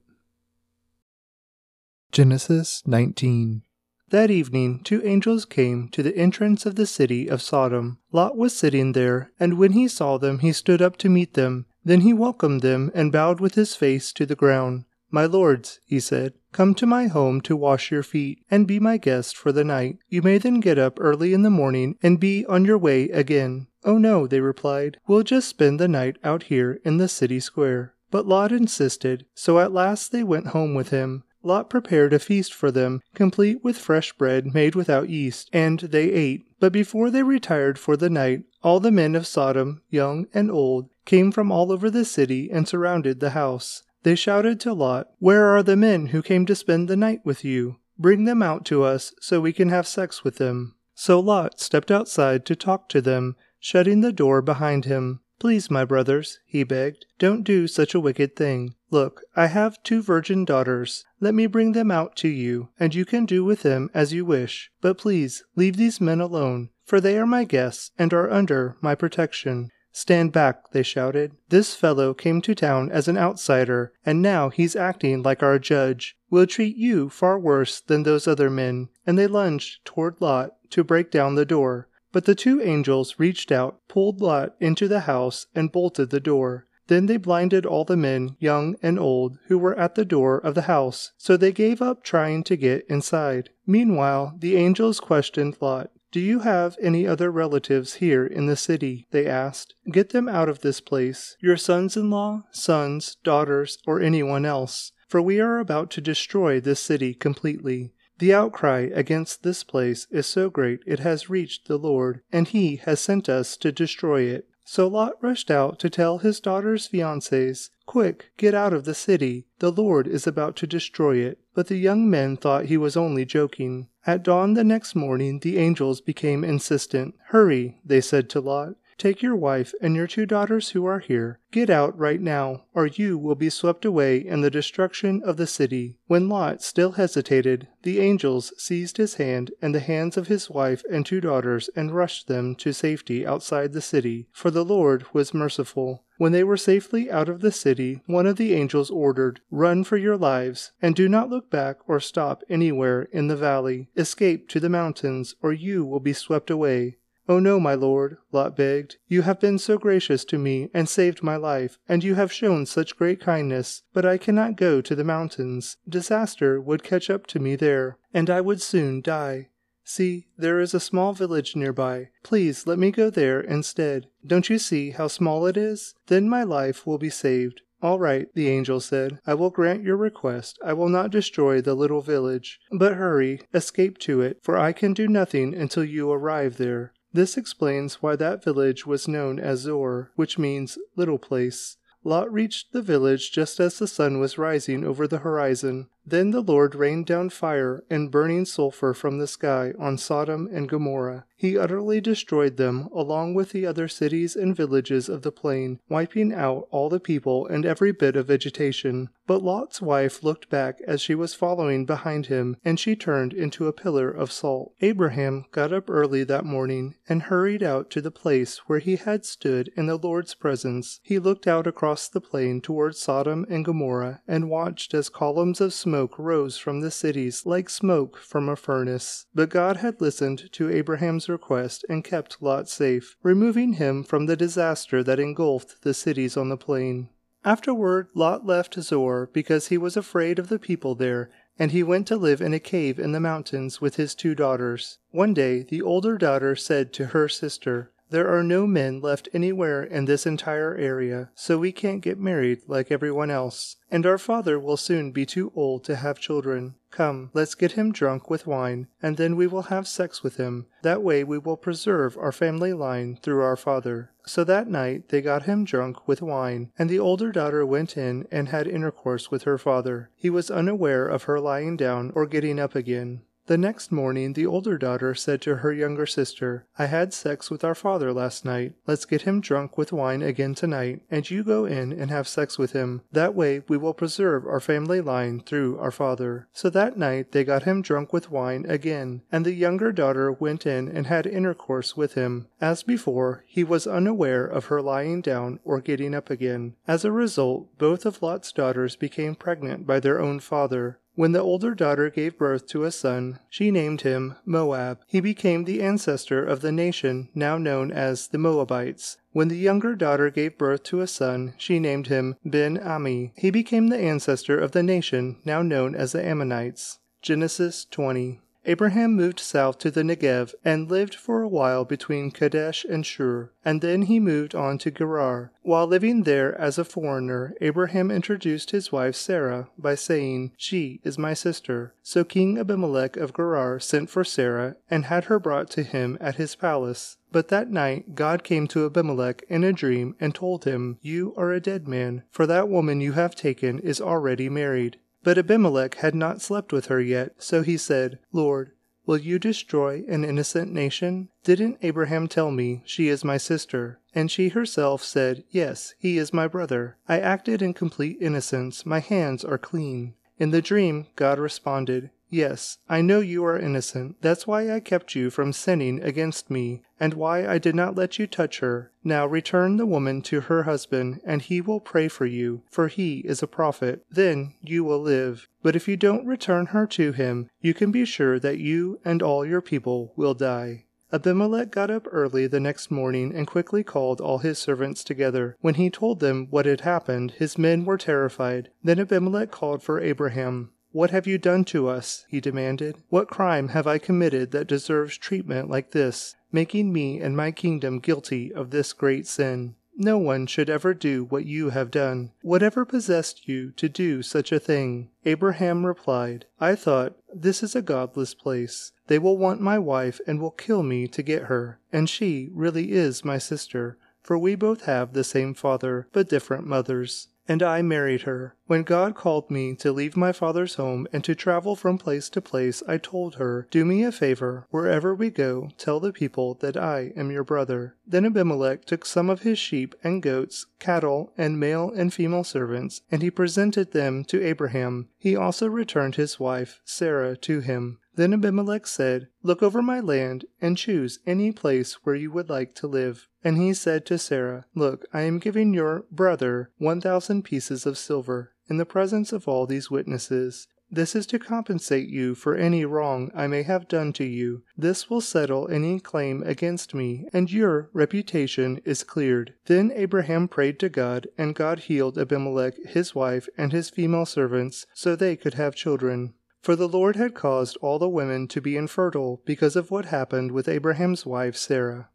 Genesis 2.12 2.82
19 2.86 3.62
That 4.10 4.30
evening, 4.30 4.80
two 4.82 5.02
angels 5.04 5.44
came 5.44 5.88
to 5.90 6.02
the 6.02 6.16
entrance 6.16 6.66
of 6.66 6.74
the 6.74 6.86
city 6.86 7.28
of 7.28 7.40
Sodom. 7.40 7.98
Lot 8.12 8.36
was 8.36 8.54
sitting 8.54 8.92
there, 8.92 9.32
and 9.40 9.58
when 9.58 9.72
he 9.72 9.88
saw 9.88 10.18
them, 10.18 10.40
he 10.40 10.52
stood 10.52 10.82
up 10.82 10.96
to 10.98 11.08
meet 11.08 11.34
them. 11.34 11.66
Then 11.84 12.02
he 12.02 12.12
welcomed 12.12 12.62
them 12.62 12.90
and 12.94 13.12
bowed 13.12 13.40
with 13.40 13.54
his 13.54 13.74
face 13.74 14.12
to 14.14 14.26
the 14.26 14.36
ground. 14.36 14.84
My 15.16 15.24
lords, 15.24 15.80
he 15.86 15.98
said, 15.98 16.34
come 16.52 16.74
to 16.74 16.84
my 16.84 17.06
home 17.06 17.40
to 17.40 17.56
wash 17.56 17.90
your 17.90 18.02
feet, 18.02 18.40
and 18.50 18.66
be 18.66 18.78
my 18.78 18.98
guest 18.98 19.34
for 19.34 19.50
the 19.50 19.64
night. 19.64 19.96
You 20.10 20.20
may 20.20 20.36
then 20.36 20.60
get 20.60 20.78
up 20.78 20.98
early 21.00 21.32
in 21.32 21.40
the 21.40 21.48
morning 21.48 21.96
and 22.02 22.20
be 22.20 22.44
on 22.44 22.66
your 22.66 22.76
way 22.76 23.08
again. 23.08 23.68
Oh 23.82 23.96
no, 23.96 24.26
they 24.26 24.40
replied, 24.40 24.98
we'll 25.08 25.22
just 25.22 25.48
spend 25.48 25.80
the 25.80 25.88
night 25.88 26.18
out 26.22 26.42
here 26.42 26.80
in 26.84 26.98
the 26.98 27.08
city 27.08 27.40
square. 27.40 27.94
But 28.10 28.26
Lot 28.26 28.52
insisted, 28.52 29.24
so 29.34 29.58
at 29.58 29.72
last 29.72 30.12
they 30.12 30.22
went 30.22 30.48
home 30.48 30.74
with 30.74 30.90
him. 30.90 31.24
Lot 31.42 31.70
prepared 31.70 32.12
a 32.12 32.18
feast 32.18 32.52
for 32.52 32.70
them, 32.70 33.00
complete 33.14 33.64
with 33.64 33.78
fresh 33.78 34.12
bread 34.12 34.52
made 34.52 34.74
without 34.74 35.08
yeast, 35.08 35.48
and 35.50 35.80
they 35.80 36.10
ate. 36.12 36.44
But 36.60 36.74
before 36.74 37.10
they 37.10 37.22
retired 37.22 37.78
for 37.78 37.96
the 37.96 38.10
night, 38.10 38.42
all 38.62 38.80
the 38.80 38.90
men 38.90 39.14
of 39.14 39.26
Sodom, 39.26 39.80
young 39.88 40.26
and 40.34 40.50
old, 40.50 40.90
came 41.06 41.32
from 41.32 41.50
all 41.50 41.72
over 41.72 41.88
the 41.88 42.04
city 42.04 42.50
and 42.52 42.68
surrounded 42.68 43.20
the 43.20 43.30
house. 43.30 43.82
They 44.02 44.14
shouted 44.14 44.60
to 44.60 44.72
Lot, 44.72 45.08
Where 45.18 45.46
are 45.46 45.62
the 45.62 45.76
men 45.76 46.06
who 46.06 46.22
came 46.22 46.46
to 46.46 46.54
spend 46.54 46.88
the 46.88 46.96
night 46.96 47.20
with 47.24 47.44
you? 47.44 47.76
Bring 47.98 48.24
them 48.24 48.42
out 48.42 48.64
to 48.66 48.82
us 48.82 49.14
so 49.20 49.40
we 49.40 49.52
can 49.52 49.70
have 49.70 49.86
sex 49.86 50.22
with 50.22 50.36
them. 50.36 50.76
So 50.94 51.20
Lot 51.20 51.60
stepped 51.60 51.90
outside 51.90 52.44
to 52.46 52.56
talk 52.56 52.88
to 52.90 53.00
them, 53.00 53.36
shutting 53.58 54.00
the 54.00 54.12
door 54.12 54.42
behind 54.42 54.84
him. 54.84 55.20
Please, 55.38 55.70
my 55.70 55.84
brothers, 55.84 56.38
he 56.46 56.64
begged, 56.64 57.04
don't 57.18 57.42
do 57.42 57.66
such 57.66 57.94
a 57.94 58.00
wicked 58.00 58.34
thing. 58.34 58.74
Look, 58.90 59.22
I 59.34 59.48
have 59.48 59.82
two 59.82 60.02
virgin 60.02 60.46
daughters. 60.46 61.04
Let 61.20 61.34
me 61.34 61.46
bring 61.46 61.72
them 61.72 61.90
out 61.90 62.16
to 62.16 62.28
you, 62.28 62.70
and 62.80 62.94
you 62.94 63.04
can 63.04 63.26
do 63.26 63.44
with 63.44 63.62
them 63.62 63.90
as 63.92 64.14
you 64.14 64.24
wish. 64.24 64.70
But 64.80 64.96
please, 64.96 65.44
leave 65.54 65.76
these 65.76 66.00
men 66.00 66.20
alone, 66.20 66.70
for 66.84 67.00
they 67.00 67.18
are 67.18 67.26
my 67.26 67.44
guests 67.44 67.90
and 67.98 68.14
are 68.14 68.30
under 68.30 68.76
my 68.80 68.94
protection. 68.94 69.70
Stand 69.96 70.30
back, 70.30 70.72
they 70.72 70.82
shouted. 70.82 71.32
This 71.48 71.74
fellow 71.74 72.12
came 72.12 72.42
to 72.42 72.54
town 72.54 72.90
as 72.90 73.08
an 73.08 73.16
outsider, 73.16 73.94
and 74.04 74.20
now 74.20 74.50
he's 74.50 74.76
acting 74.76 75.22
like 75.22 75.42
our 75.42 75.58
judge. 75.58 76.18
We'll 76.28 76.46
treat 76.46 76.76
you 76.76 77.08
far 77.08 77.38
worse 77.38 77.80
than 77.80 78.02
those 78.02 78.28
other 78.28 78.50
men. 78.50 78.90
And 79.06 79.16
they 79.16 79.26
lunged 79.26 79.86
toward 79.86 80.20
Lot 80.20 80.52
to 80.68 80.84
break 80.84 81.10
down 81.10 81.34
the 81.34 81.46
door. 81.46 81.88
But 82.12 82.26
the 82.26 82.34
two 82.34 82.60
angels 82.60 83.14
reached 83.18 83.50
out, 83.50 83.80
pulled 83.88 84.20
Lot 84.20 84.54
into 84.60 84.86
the 84.86 85.00
house, 85.00 85.46
and 85.54 85.72
bolted 85.72 86.10
the 86.10 86.20
door. 86.20 86.66
Then 86.88 87.06
they 87.06 87.16
blinded 87.16 87.64
all 87.64 87.86
the 87.86 87.96
men, 87.96 88.36
young 88.38 88.76
and 88.82 88.98
old, 88.98 89.38
who 89.46 89.56
were 89.56 89.78
at 89.78 89.94
the 89.94 90.04
door 90.04 90.36
of 90.36 90.54
the 90.54 90.68
house, 90.68 91.12
so 91.16 91.38
they 91.38 91.52
gave 91.52 91.80
up 91.80 92.04
trying 92.04 92.44
to 92.44 92.56
get 92.58 92.84
inside. 92.90 93.48
Meanwhile, 93.66 94.34
the 94.40 94.56
angels 94.56 95.00
questioned 95.00 95.56
Lot. 95.62 95.90
Do 96.12 96.20
you 96.20 96.40
have 96.40 96.76
any 96.80 97.06
other 97.06 97.30
relatives 97.30 97.94
here 97.94 98.24
in 98.24 98.46
the 98.46 98.56
city? 98.56 99.06
They 99.10 99.26
asked. 99.26 99.74
Get 99.90 100.10
them 100.10 100.28
out 100.28 100.48
of 100.48 100.60
this 100.60 100.80
place, 100.80 101.36
your 101.40 101.56
sons 101.56 101.96
in 101.96 102.10
law, 102.10 102.44
sons, 102.52 103.16
daughters, 103.24 103.78
or 103.86 104.00
anyone 104.00 104.46
else, 104.46 104.92
for 105.08 105.20
we 105.20 105.40
are 105.40 105.58
about 105.58 105.90
to 105.92 106.00
destroy 106.00 106.60
this 106.60 106.80
city 106.80 107.12
completely. 107.12 107.92
The 108.18 108.32
outcry 108.32 108.88
against 108.94 109.42
this 109.42 109.62
place 109.62 110.06
is 110.10 110.26
so 110.26 110.48
great 110.48 110.80
it 110.86 111.00
has 111.00 111.28
reached 111.28 111.68
the 111.68 111.76
Lord, 111.76 112.22
and 112.32 112.48
he 112.48 112.76
has 112.76 113.00
sent 113.00 113.28
us 113.28 113.56
to 113.58 113.72
destroy 113.72 114.22
it. 114.22 114.48
So 114.64 114.88
Lot 114.88 115.12
rushed 115.22 115.50
out 115.50 115.78
to 115.80 115.90
tell 115.90 116.18
his 116.18 116.40
daughter's 116.40 116.88
fiancés, 116.88 117.70
Quick, 117.86 118.30
get 118.36 118.52
out 118.52 118.72
of 118.72 118.84
the 118.84 118.94
city. 118.94 119.46
The 119.60 119.70
Lord 119.70 120.08
is 120.08 120.26
about 120.26 120.56
to 120.56 120.66
destroy 120.66 121.18
it. 121.18 121.38
But 121.54 121.68
the 121.68 121.76
young 121.76 122.10
men 122.10 122.36
thought 122.36 122.64
he 122.64 122.76
was 122.76 122.96
only 122.96 123.24
joking. 123.24 123.88
At 124.06 124.22
dawn 124.22 124.54
the 124.54 124.62
next 124.62 124.94
morning, 124.94 125.40
the 125.40 125.58
angels 125.58 126.00
became 126.00 126.44
insistent. 126.44 127.16
Hurry, 127.30 127.80
they 127.84 128.00
said 128.00 128.30
to 128.30 128.40
Lot. 128.40 128.76
Take 128.98 129.20
your 129.20 129.36
wife 129.36 129.74
and 129.82 129.94
your 129.94 130.06
two 130.06 130.24
daughters 130.24 130.70
who 130.70 130.86
are 130.86 131.00
here. 131.00 131.38
Get 131.50 131.68
out 131.68 131.98
right 131.98 132.20
now, 132.20 132.62
or 132.72 132.86
you 132.86 133.18
will 133.18 133.34
be 133.34 133.50
swept 133.50 133.84
away 133.84 134.16
in 134.16 134.40
the 134.40 134.50
destruction 134.50 135.22
of 135.22 135.36
the 135.36 135.46
city. 135.46 135.98
When 136.06 136.30
Lot 136.30 136.62
still 136.62 136.92
hesitated, 136.92 137.68
the 137.82 138.00
angels 138.00 138.54
seized 138.56 138.96
his 138.96 139.16
hand 139.16 139.50
and 139.60 139.74
the 139.74 139.80
hands 139.80 140.16
of 140.16 140.28
his 140.28 140.48
wife 140.48 140.82
and 140.90 141.04
two 141.04 141.20
daughters 141.20 141.68
and 141.76 141.94
rushed 141.94 142.26
them 142.26 142.54
to 142.54 142.72
safety 142.72 143.26
outside 143.26 143.72
the 143.74 143.82
city, 143.82 144.28
for 144.32 144.50
the 144.50 144.64
Lord 144.64 145.04
was 145.12 145.34
merciful. 145.34 146.04
When 146.18 146.32
they 146.32 146.44
were 146.44 146.56
safely 146.56 147.10
out 147.10 147.28
of 147.28 147.40
the 147.40 147.52
city, 147.52 148.00
one 148.06 148.26
of 148.26 148.36
the 148.36 148.54
angels 148.54 148.90
ordered, 148.90 149.40
Run 149.50 149.84
for 149.84 149.96
your 149.96 150.16
lives, 150.16 150.72
and 150.80 150.94
do 150.94 151.08
not 151.08 151.28
look 151.28 151.50
back 151.50 151.76
or 151.86 152.00
stop 152.00 152.42
anywhere 152.48 153.08
in 153.12 153.28
the 153.28 153.36
valley. 153.36 153.88
Escape 153.96 154.48
to 154.48 154.60
the 154.60 154.70
mountains, 154.70 155.34
or 155.42 155.52
you 155.52 155.84
will 155.84 156.00
be 156.00 156.12
swept 156.14 156.50
away. 156.50 156.96
Oh 157.28 157.40
no, 157.40 157.58
my 157.58 157.74
lord, 157.74 158.18
Lot 158.30 158.56
begged. 158.56 158.98
You 159.08 159.22
have 159.22 159.40
been 159.40 159.58
so 159.58 159.78
gracious 159.78 160.24
to 160.26 160.38
me 160.38 160.70
and 160.72 160.88
saved 160.88 161.22
my 161.24 161.36
life, 161.36 161.78
and 161.88 162.04
you 162.04 162.14
have 162.14 162.32
shown 162.32 162.66
such 162.66 162.96
great 162.96 163.20
kindness, 163.20 163.82
but 163.92 164.06
I 164.06 164.16
cannot 164.16 164.56
go 164.56 164.80
to 164.80 164.94
the 164.94 165.04
mountains. 165.04 165.76
Disaster 165.88 166.60
would 166.60 166.84
catch 166.84 167.10
up 167.10 167.26
to 167.28 167.40
me 167.40 167.56
there, 167.56 167.98
and 168.14 168.30
I 168.30 168.40
would 168.40 168.62
soon 168.62 169.00
die. 169.00 169.48
See, 169.88 170.26
there 170.36 170.58
is 170.58 170.74
a 170.74 170.80
small 170.80 171.12
village 171.12 171.54
nearby. 171.54 172.08
Please 172.24 172.66
let 172.66 172.76
me 172.76 172.90
go 172.90 173.08
there 173.08 173.40
instead. 173.40 174.08
Don't 174.26 174.50
you 174.50 174.58
see 174.58 174.90
how 174.90 175.06
small 175.06 175.46
it 175.46 175.56
is? 175.56 175.94
Then 176.08 176.28
my 176.28 176.42
life 176.42 176.84
will 176.84 176.98
be 176.98 177.08
saved. 177.08 177.62
All 177.80 178.00
right, 178.00 178.26
the 178.34 178.48
angel 178.48 178.80
said. 178.80 179.20
I 179.28 179.34
will 179.34 179.50
grant 179.50 179.84
your 179.84 179.96
request. 179.96 180.58
I 180.64 180.72
will 180.72 180.88
not 180.88 181.12
destroy 181.12 181.60
the 181.60 181.76
little 181.76 182.00
village. 182.00 182.58
But 182.72 182.94
hurry, 182.94 183.42
escape 183.54 183.98
to 183.98 184.22
it, 184.22 184.40
for 184.42 184.58
I 184.58 184.72
can 184.72 184.92
do 184.92 185.06
nothing 185.06 185.54
until 185.54 185.84
you 185.84 186.10
arrive 186.10 186.56
there. 186.56 186.92
This 187.12 187.36
explains 187.36 188.02
why 188.02 188.16
that 188.16 188.42
village 188.42 188.86
was 188.86 189.06
known 189.06 189.38
as 189.38 189.60
Zoar, 189.60 190.10
which 190.16 190.36
means 190.36 190.78
little 190.96 191.18
place. 191.18 191.76
Lot 192.02 192.32
reached 192.32 192.72
the 192.72 192.82
village 192.82 193.30
just 193.30 193.60
as 193.60 193.78
the 193.78 193.86
sun 193.86 194.18
was 194.18 194.36
rising 194.36 194.84
over 194.84 195.06
the 195.06 195.18
horizon. 195.18 195.88
Then 196.08 196.30
the 196.30 196.40
Lord 196.40 196.76
rained 196.76 197.06
down 197.06 197.30
fire 197.30 197.82
and 197.90 198.12
burning 198.12 198.44
sulfur 198.44 198.94
from 198.94 199.18
the 199.18 199.26
sky 199.26 199.72
on 199.76 199.98
Sodom 199.98 200.48
and 200.52 200.68
Gomorrah. 200.68 201.24
He 201.38 201.58
utterly 201.58 202.00
destroyed 202.00 202.56
them, 202.56 202.88
along 202.94 203.34
with 203.34 203.50
the 203.50 203.66
other 203.66 203.88
cities 203.88 204.36
and 204.36 204.56
villages 204.56 205.08
of 205.08 205.20
the 205.20 205.32
plain, 205.32 205.80
wiping 205.88 206.32
out 206.32 206.66
all 206.70 206.88
the 206.88 207.00
people 207.00 207.46
and 207.46 207.66
every 207.66 207.92
bit 207.92 208.16
of 208.16 208.28
vegetation. 208.28 209.10
But 209.26 209.42
Lot's 209.42 209.82
wife 209.82 210.22
looked 210.22 210.48
back 210.48 210.80
as 210.86 211.00
she 211.00 211.14
was 211.14 211.34
following 211.34 211.84
behind 211.84 212.26
him, 212.26 212.56
and 212.64 212.78
she 212.80 212.94
turned 212.94 213.34
into 213.34 213.66
a 213.66 213.72
pillar 213.72 214.08
of 214.08 214.32
salt. 214.32 214.72
Abraham 214.80 215.44
got 215.50 215.72
up 215.72 215.90
early 215.90 216.22
that 216.24 216.44
morning 216.44 216.94
and 217.08 217.22
hurried 217.22 217.62
out 217.62 217.90
to 217.90 218.00
the 218.00 218.12
place 218.12 218.58
where 218.68 218.78
he 218.78 218.96
had 218.96 219.26
stood 219.26 219.70
in 219.76 219.86
the 219.86 219.96
Lord's 219.96 220.34
presence. 220.34 221.00
He 221.02 221.18
looked 221.18 221.46
out 221.46 221.66
across 221.66 222.08
the 222.08 222.20
plain 222.20 222.60
toward 222.60 222.96
Sodom 222.96 223.44
and 223.50 223.64
Gomorrah 223.64 224.22
and 224.28 224.48
watched 224.48 224.94
as 224.94 225.08
columns 225.08 225.60
of 225.60 225.74
smoke 225.74 225.95
smoke 225.96 226.18
rose 226.18 226.58
from 226.58 226.80
the 226.80 226.90
cities 226.90 227.46
like 227.46 227.70
smoke 227.70 228.18
from 228.18 228.50
a 228.50 228.56
furnace. 228.56 229.24
But 229.34 229.48
God 229.48 229.78
had 229.78 229.98
listened 229.98 230.52
to 230.52 230.68
Abraham's 230.68 231.26
request 231.26 231.86
and 231.88 232.04
kept 232.04 232.42
Lot 232.42 232.68
safe, 232.68 233.16
removing 233.22 233.74
him 233.74 234.04
from 234.04 234.26
the 234.26 234.36
disaster 234.36 235.02
that 235.02 235.18
engulfed 235.18 235.80
the 235.80 235.94
cities 235.94 236.36
on 236.36 236.50
the 236.50 236.58
plain. 236.58 237.08
Afterward, 237.46 238.08
Lot 238.14 238.44
left 238.44 238.74
Zoar 238.74 239.30
because 239.32 239.68
he 239.68 239.78
was 239.78 239.96
afraid 239.96 240.38
of 240.38 240.50
the 240.50 240.58
people 240.58 240.94
there, 240.94 241.30
and 241.58 241.70
he 241.70 241.82
went 241.82 242.06
to 242.08 242.16
live 242.18 242.42
in 242.42 242.52
a 242.52 242.60
cave 242.60 242.98
in 242.98 243.12
the 243.12 243.18
mountains 243.18 243.80
with 243.80 243.96
his 243.96 244.14
two 244.14 244.34
daughters. 244.34 244.98
One 245.12 245.32
day, 245.32 245.62
the 245.62 245.80
older 245.80 246.18
daughter 246.18 246.54
said 246.56 246.92
to 246.92 247.06
her 247.06 247.26
sister, 247.26 247.90
there 248.10 248.32
are 248.32 248.42
no 248.42 248.66
men 248.66 249.00
left 249.00 249.28
anywhere 249.32 249.82
in 249.82 250.04
this 250.04 250.26
entire 250.26 250.74
area, 250.76 251.30
so 251.34 251.58
we 251.58 251.72
can't 251.72 252.02
get 252.02 252.18
married 252.18 252.60
like 252.66 252.90
everyone 252.90 253.30
else. 253.30 253.76
And 253.90 254.06
our 254.06 254.18
father 254.18 254.58
will 254.60 254.76
soon 254.76 255.10
be 255.10 255.26
too 255.26 255.52
old 255.56 255.84
to 255.84 255.96
have 255.96 256.20
children. 256.20 256.74
Come, 256.90 257.30
let's 257.34 257.54
get 257.54 257.72
him 257.72 257.92
drunk 257.92 258.30
with 258.30 258.46
wine, 258.46 258.86
and 259.02 259.16
then 259.16 259.36
we 259.36 259.46
will 259.46 259.62
have 259.62 259.88
sex 259.88 260.22
with 260.22 260.36
him. 260.36 260.66
That 260.82 261.02
way 261.02 261.24
we 261.24 261.38
will 261.38 261.56
preserve 261.56 262.16
our 262.16 262.32
family 262.32 262.72
line 262.72 263.18
through 263.22 263.42
our 263.42 263.56
father. 263.56 264.12
So 264.24 264.44
that 264.44 264.68
night 264.68 265.08
they 265.08 265.20
got 265.20 265.44
him 265.44 265.64
drunk 265.64 266.08
with 266.08 266.22
wine, 266.22 266.70
and 266.78 266.88
the 266.88 266.98
older 266.98 267.32
daughter 267.32 267.66
went 267.66 267.96
in 267.96 268.26
and 268.30 268.48
had 268.48 268.66
intercourse 268.66 269.30
with 269.30 269.42
her 269.42 269.58
father. 269.58 270.10
He 270.16 270.30
was 270.30 270.50
unaware 270.50 271.06
of 271.06 271.24
her 271.24 271.38
lying 271.40 271.76
down 271.76 272.12
or 272.14 272.26
getting 272.26 272.58
up 272.58 272.74
again. 272.74 273.22
The 273.46 273.56
next 273.56 273.92
morning 273.92 274.32
the 274.32 274.46
older 274.46 274.76
daughter 274.76 275.14
said 275.14 275.40
to 275.42 275.56
her 275.56 275.72
younger 275.72 276.04
sister, 276.04 276.66
I 276.76 276.86
had 276.86 277.14
sex 277.14 277.48
with 277.48 277.62
our 277.62 277.76
father 277.76 278.12
last 278.12 278.44
night. 278.44 278.74
Let's 278.88 279.04
get 279.04 279.22
him 279.22 279.40
drunk 279.40 279.78
with 279.78 279.92
wine 279.92 280.20
again 280.20 280.56
tonight, 280.56 281.02
and 281.12 281.30
you 281.30 281.44
go 281.44 281.64
in 281.64 281.92
and 281.92 282.10
have 282.10 282.26
sex 282.26 282.58
with 282.58 282.72
him. 282.72 283.02
That 283.12 283.36
way 283.36 283.62
we 283.68 283.76
will 283.76 283.94
preserve 283.94 284.46
our 284.46 284.58
family 284.58 285.00
line 285.00 285.42
through 285.46 285.78
our 285.78 285.92
father. 285.92 286.48
So 286.52 286.68
that 286.70 286.98
night 286.98 287.30
they 287.30 287.44
got 287.44 287.62
him 287.62 287.82
drunk 287.82 288.12
with 288.12 288.32
wine 288.32 288.66
again, 288.68 289.22
and 289.30 289.46
the 289.46 289.54
younger 289.54 289.92
daughter 289.92 290.32
went 290.32 290.66
in 290.66 290.88
and 290.88 291.06
had 291.06 291.24
intercourse 291.24 291.96
with 291.96 292.14
him. 292.14 292.48
As 292.60 292.82
before, 292.82 293.44
he 293.46 293.62
was 293.62 293.86
unaware 293.86 294.44
of 294.44 294.66
her 294.66 294.82
lying 294.82 295.20
down 295.20 295.60
or 295.64 295.80
getting 295.80 296.16
up 296.16 296.30
again. 296.30 296.74
As 296.88 297.04
a 297.04 297.12
result, 297.12 297.78
both 297.78 298.04
of 298.04 298.22
Lot's 298.22 298.50
daughters 298.50 298.96
became 298.96 299.36
pregnant 299.36 299.86
by 299.86 300.00
their 300.00 300.20
own 300.20 300.40
father. 300.40 300.98
When 301.16 301.32
the 301.32 301.40
older 301.40 301.74
daughter 301.74 302.10
gave 302.10 302.36
birth 302.36 302.66
to 302.68 302.84
a 302.84 302.90
son, 302.90 303.38
she 303.48 303.70
named 303.70 304.02
him 304.02 304.34
Moab. 304.44 304.98
He 305.06 305.20
became 305.20 305.64
the 305.64 305.80
ancestor 305.80 306.44
of 306.44 306.60
the 306.60 306.70
nation 306.70 307.30
now 307.34 307.56
known 307.56 307.90
as 307.90 308.28
the 308.28 308.36
Moabites. 308.36 309.16
When 309.32 309.48
the 309.48 309.56
younger 309.56 309.94
daughter 309.94 310.28
gave 310.28 310.58
birth 310.58 310.82
to 310.84 311.00
a 311.00 311.06
son, 311.06 311.54
she 311.56 311.78
named 311.78 312.08
him 312.08 312.36
Ben-ammi. 312.44 313.32
He 313.34 313.50
became 313.50 313.88
the 313.88 313.98
ancestor 313.98 314.58
of 314.58 314.72
the 314.72 314.82
nation 314.82 315.36
now 315.42 315.62
known 315.62 315.94
as 315.94 316.12
the 316.12 316.22
Ammonites. 316.22 316.98
Genesis 317.22 317.86
20. 317.90 318.40
Abraham 318.68 319.14
moved 319.14 319.38
south 319.38 319.78
to 319.78 319.92
the 319.92 320.02
Negev 320.02 320.52
and 320.64 320.90
lived 320.90 321.14
for 321.14 321.40
a 321.40 321.48
while 321.48 321.84
between 321.84 322.32
Kadesh 322.32 322.84
and 322.84 323.06
Shur, 323.06 323.50
and 323.64 323.80
then 323.80 324.02
he 324.02 324.18
moved 324.18 324.56
on 324.56 324.76
to 324.78 324.90
Gerar. 324.90 325.52
While 325.62 325.86
living 325.86 326.24
there 326.24 326.52
as 326.60 326.76
a 326.76 326.84
foreigner, 326.84 327.54
Abraham 327.60 328.10
introduced 328.10 328.72
his 328.72 328.90
wife 328.90 329.14
Sarah 329.14 329.68
by 329.78 329.94
saying, 329.94 330.50
She 330.56 331.00
is 331.04 331.16
my 331.16 331.32
sister. 331.32 331.94
So 332.02 332.24
King 332.24 332.58
Abimelech 332.58 333.16
of 333.16 333.34
Gerar 333.36 333.78
sent 333.78 334.10
for 334.10 334.24
Sarah 334.24 334.74
and 334.90 335.04
had 335.04 335.26
her 335.26 335.38
brought 335.38 335.70
to 335.70 335.84
him 335.84 336.18
at 336.20 336.34
his 336.34 336.56
palace. 336.56 337.18
But 337.30 337.48
that 337.48 337.70
night 337.70 338.16
God 338.16 338.42
came 338.42 338.66
to 338.68 338.86
Abimelech 338.86 339.44
in 339.48 339.62
a 339.62 339.72
dream 339.72 340.16
and 340.18 340.34
told 340.34 340.64
him, 340.64 340.98
You 341.02 341.34
are 341.36 341.52
a 341.52 341.60
dead 341.60 341.86
man, 341.86 342.24
for 342.30 342.46
that 342.46 342.68
woman 342.68 343.00
you 343.00 343.12
have 343.12 343.36
taken 343.36 343.78
is 343.78 344.00
already 344.00 344.48
married. 344.48 344.98
But 345.26 345.38
Abimelech 345.38 345.96
had 345.96 346.14
not 346.14 346.40
slept 346.40 346.72
with 346.72 346.86
her 346.86 347.00
yet, 347.00 347.32
so 347.38 347.62
he 347.62 347.76
said, 347.76 348.20
Lord, 348.30 348.70
will 349.06 349.18
you 349.18 349.40
destroy 349.40 350.04
an 350.06 350.24
innocent 350.24 350.72
nation? 350.72 351.30
Didn't 351.42 351.78
Abraham 351.82 352.28
tell 352.28 352.52
me 352.52 352.82
she 352.84 353.08
is 353.08 353.24
my 353.24 353.36
sister? 353.36 353.98
And 354.14 354.30
she 354.30 354.50
herself 354.50 355.02
said, 355.02 355.42
Yes, 355.50 355.96
he 355.98 356.16
is 356.16 356.32
my 356.32 356.46
brother. 356.46 356.96
I 357.08 357.18
acted 357.18 357.60
in 357.60 357.74
complete 357.74 358.18
innocence. 358.20 358.86
My 358.86 359.00
hands 359.00 359.44
are 359.44 359.58
clean. 359.58 360.14
In 360.38 360.52
the 360.52 360.62
dream, 360.62 361.08
God 361.16 361.40
responded, 361.40 362.10
Yes, 362.36 362.76
I 362.86 363.00
know 363.00 363.20
you 363.20 363.46
are 363.46 363.58
innocent. 363.58 364.20
That's 364.20 364.46
why 364.46 364.70
I 364.70 364.78
kept 364.78 365.14
you 365.14 365.30
from 365.30 365.54
sinning 365.54 366.02
against 366.02 366.50
me, 366.50 366.82
and 367.00 367.14
why 367.14 367.46
I 367.46 367.56
did 367.56 367.74
not 367.74 367.94
let 367.94 368.18
you 368.18 368.26
touch 368.26 368.58
her. 368.58 368.92
Now 369.02 369.24
return 369.24 369.78
the 369.78 369.86
woman 369.86 370.20
to 370.24 370.42
her 370.42 370.64
husband, 370.64 371.22
and 371.24 371.40
he 371.40 371.62
will 371.62 371.80
pray 371.80 372.08
for 372.08 372.26
you, 372.26 372.60
for 372.70 372.88
he 372.88 373.20
is 373.20 373.42
a 373.42 373.46
prophet. 373.46 374.04
Then 374.10 374.52
you 374.60 374.84
will 374.84 375.00
live. 375.00 375.48
But 375.62 375.76
if 375.76 375.88
you 375.88 375.96
don't 375.96 376.26
return 376.26 376.66
her 376.66 376.86
to 376.88 377.12
him, 377.12 377.48
you 377.62 377.72
can 377.72 377.90
be 377.90 378.04
sure 378.04 378.38
that 378.38 378.58
you 378.58 379.00
and 379.02 379.22
all 379.22 379.46
your 379.46 379.62
people 379.62 380.12
will 380.14 380.34
die. 380.34 380.84
Abimelech 381.10 381.70
got 381.70 381.90
up 381.90 382.06
early 382.10 382.46
the 382.46 382.60
next 382.60 382.90
morning 382.90 383.34
and 383.34 383.46
quickly 383.46 383.82
called 383.82 384.20
all 384.20 384.40
his 384.40 384.58
servants 384.58 385.02
together. 385.02 385.56
When 385.62 385.76
he 385.76 385.88
told 385.88 386.20
them 386.20 386.48
what 386.50 386.66
had 386.66 386.82
happened, 386.82 387.30
his 387.38 387.56
men 387.56 387.86
were 387.86 387.96
terrified. 387.96 388.68
Then 388.84 388.98
Abimelech 388.98 389.50
called 389.50 389.82
for 389.82 390.02
Abraham. 390.02 390.72
What 390.96 391.10
have 391.10 391.26
you 391.26 391.36
done 391.36 391.66
to 391.66 391.88
us? 391.88 392.24
he 392.26 392.40
demanded. 392.40 392.96
What 393.10 393.28
crime 393.28 393.68
have 393.68 393.86
I 393.86 393.98
committed 393.98 394.50
that 394.52 394.66
deserves 394.66 395.18
treatment 395.18 395.68
like 395.68 395.90
this, 395.90 396.36
making 396.50 396.90
me 396.90 397.20
and 397.20 397.36
my 397.36 397.50
kingdom 397.50 397.98
guilty 397.98 398.50
of 398.50 398.70
this 398.70 398.94
great 398.94 399.26
sin? 399.26 399.74
No 399.94 400.16
one 400.16 400.46
should 400.46 400.70
ever 400.70 400.94
do 400.94 401.24
what 401.24 401.44
you 401.44 401.68
have 401.68 401.90
done. 401.90 402.32
Whatever 402.40 402.86
possessed 402.86 403.46
you 403.46 403.72
to 403.72 403.90
do 403.90 404.22
such 404.22 404.50
a 404.50 404.58
thing? 404.58 405.10
Abraham 405.26 405.84
replied, 405.84 406.46
I 406.58 406.74
thought, 406.74 407.18
this 407.30 407.62
is 407.62 407.76
a 407.76 407.82
godless 407.82 408.32
place. 408.32 408.92
They 409.06 409.18
will 409.18 409.36
want 409.36 409.60
my 409.60 409.78
wife 409.78 410.18
and 410.26 410.40
will 410.40 410.50
kill 410.50 410.82
me 410.82 411.08
to 411.08 411.22
get 411.22 411.42
her. 411.42 411.78
And 411.92 412.08
she 412.08 412.48
really 412.54 412.92
is 412.92 413.22
my 413.22 413.36
sister, 413.36 413.98
for 414.22 414.38
we 414.38 414.54
both 414.54 414.86
have 414.86 415.12
the 415.12 415.24
same 415.24 415.52
father, 415.52 416.08
but 416.14 416.30
different 416.30 416.66
mothers. 416.66 417.28
And 417.48 417.62
I 417.62 417.82
married 417.82 418.22
her. 418.22 418.54
When 418.66 418.82
God 418.82 419.14
called 419.14 419.50
me 419.50 419.74
to 419.76 419.92
leave 419.92 420.16
my 420.16 420.32
father's 420.32 420.74
home 420.74 421.06
and 421.12 421.22
to 421.24 421.34
travel 421.34 421.76
from 421.76 421.98
place 421.98 422.28
to 422.30 422.40
place, 422.40 422.82
I 422.88 422.98
told 422.98 423.36
her, 423.36 423.68
Do 423.70 423.84
me 423.84 424.02
a 424.02 424.10
favor. 424.10 424.66
Wherever 424.70 425.14
we 425.14 425.30
go, 425.30 425.70
tell 425.78 426.00
the 426.00 426.12
people 426.12 426.54
that 426.54 426.76
I 426.76 427.12
am 427.16 427.30
your 427.30 427.44
brother. 427.44 427.94
Then 428.06 428.26
Abimelech 428.26 428.84
took 428.84 429.06
some 429.06 429.30
of 429.30 429.42
his 429.42 429.58
sheep 429.58 429.94
and 430.02 430.22
goats, 430.22 430.66
cattle, 430.78 431.32
and 431.38 431.60
male 431.60 431.90
and 431.94 432.12
female 432.12 432.44
servants, 432.44 433.02
and 433.10 433.22
he 433.22 433.30
presented 433.30 433.92
them 433.92 434.24
to 434.24 434.44
Abraham. 434.44 435.08
He 435.18 435.36
also 435.36 435.68
returned 435.68 436.16
his 436.16 436.40
wife, 436.40 436.80
Sarah, 436.84 437.36
to 437.38 437.60
him. 437.60 437.98
Then 438.16 438.32
Abimelech 438.32 438.86
said, 438.86 439.28
Look 439.42 439.62
over 439.62 439.82
my 439.82 440.00
land 440.00 440.46
and 440.60 440.76
choose 440.76 441.18
any 441.26 441.52
place 441.52 441.98
where 442.02 442.14
you 442.14 442.30
would 442.32 442.48
like 442.48 442.74
to 442.76 442.86
live. 442.86 443.28
And 443.44 443.58
he 443.58 443.74
said 443.74 444.06
to 444.06 444.18
Sarah, 444.18 444.64
Look, 444.74 445.04
I 445.12 445.20
am 445.22 445.38
giving 445.38 445.74
your 445.74 446.06
brother 446.10 446.70
one 446.78 447.00
thousand 447.00 447.44
pieces 447.44 447.84
of 447.84 447.98
silver 447.98 448.54
in 448.68 448.78
the 448.78 448.86
presence 448.86 449.32
of 449.32 449.46
all 449.46 449.66
these 449.66 449.90
witnesses. 449.90 450.66
This 450.90 451.16
is 451.16 451.26
to 451.26 451.40
compensate 451.40 452.08
you 452.08 452.36
for 452.36 452.54
any 452.54 452.84
wrong 452.84 453.32
I 453.34 453.48
may 453.48 453.64
have 453.64 453.88
done 453.88 454.12
to 454.14 454.24
you. 454.24 454.62
This 454.78 455.10
will 455.10 455.20
settle 455.20 455.68
any 455.68 455.98
claim 455.98 456.44
against 456.44 456.94
me, 456.94 457.26
and 457.32 457.50
your 457.50 457.90
reputation 457.92 458.80
is 458.84 459.02
cleared. 459.02 459.54
Then 459.66 459.90
Abraham 459.92 460.46
prayed 460.46 460.78
to 460.78 460.88
God, 460.88 461.26
and 461.36 461.56
God 461.56 461.80
healed 461.80 462.16
Abimelech, 462.16 462.76
his 462.86 463.16
wife, 463.16 463.48
and 463.58 463.72
his 463.72 463.90
female 463.90 464.26
servants, 464.26 464.86
so 464.94 465.16
they 465.16 465.34
could 465.34 465.54
have 465.54 465.74
children. 465.74 466.34
For 466.66 466.74
the 466.74 466.88
Lord 466.88 467.14
had 467.14 467.32
caused 467.32 467.76
all 467.76 468.00
the 468.00 468.08
women 468.08 468.48
to 468.48 468.60
be 468.60 468.76
infertile 468.76 469.40
because 469.44 469.76
of 469.76 469.92
what 469.92 470.06
happened 470.06 470.50
with 470.50 470.66
Abraham's 470.66 471.24
wife 471.24 471.56
Sarah. 471.56 472.08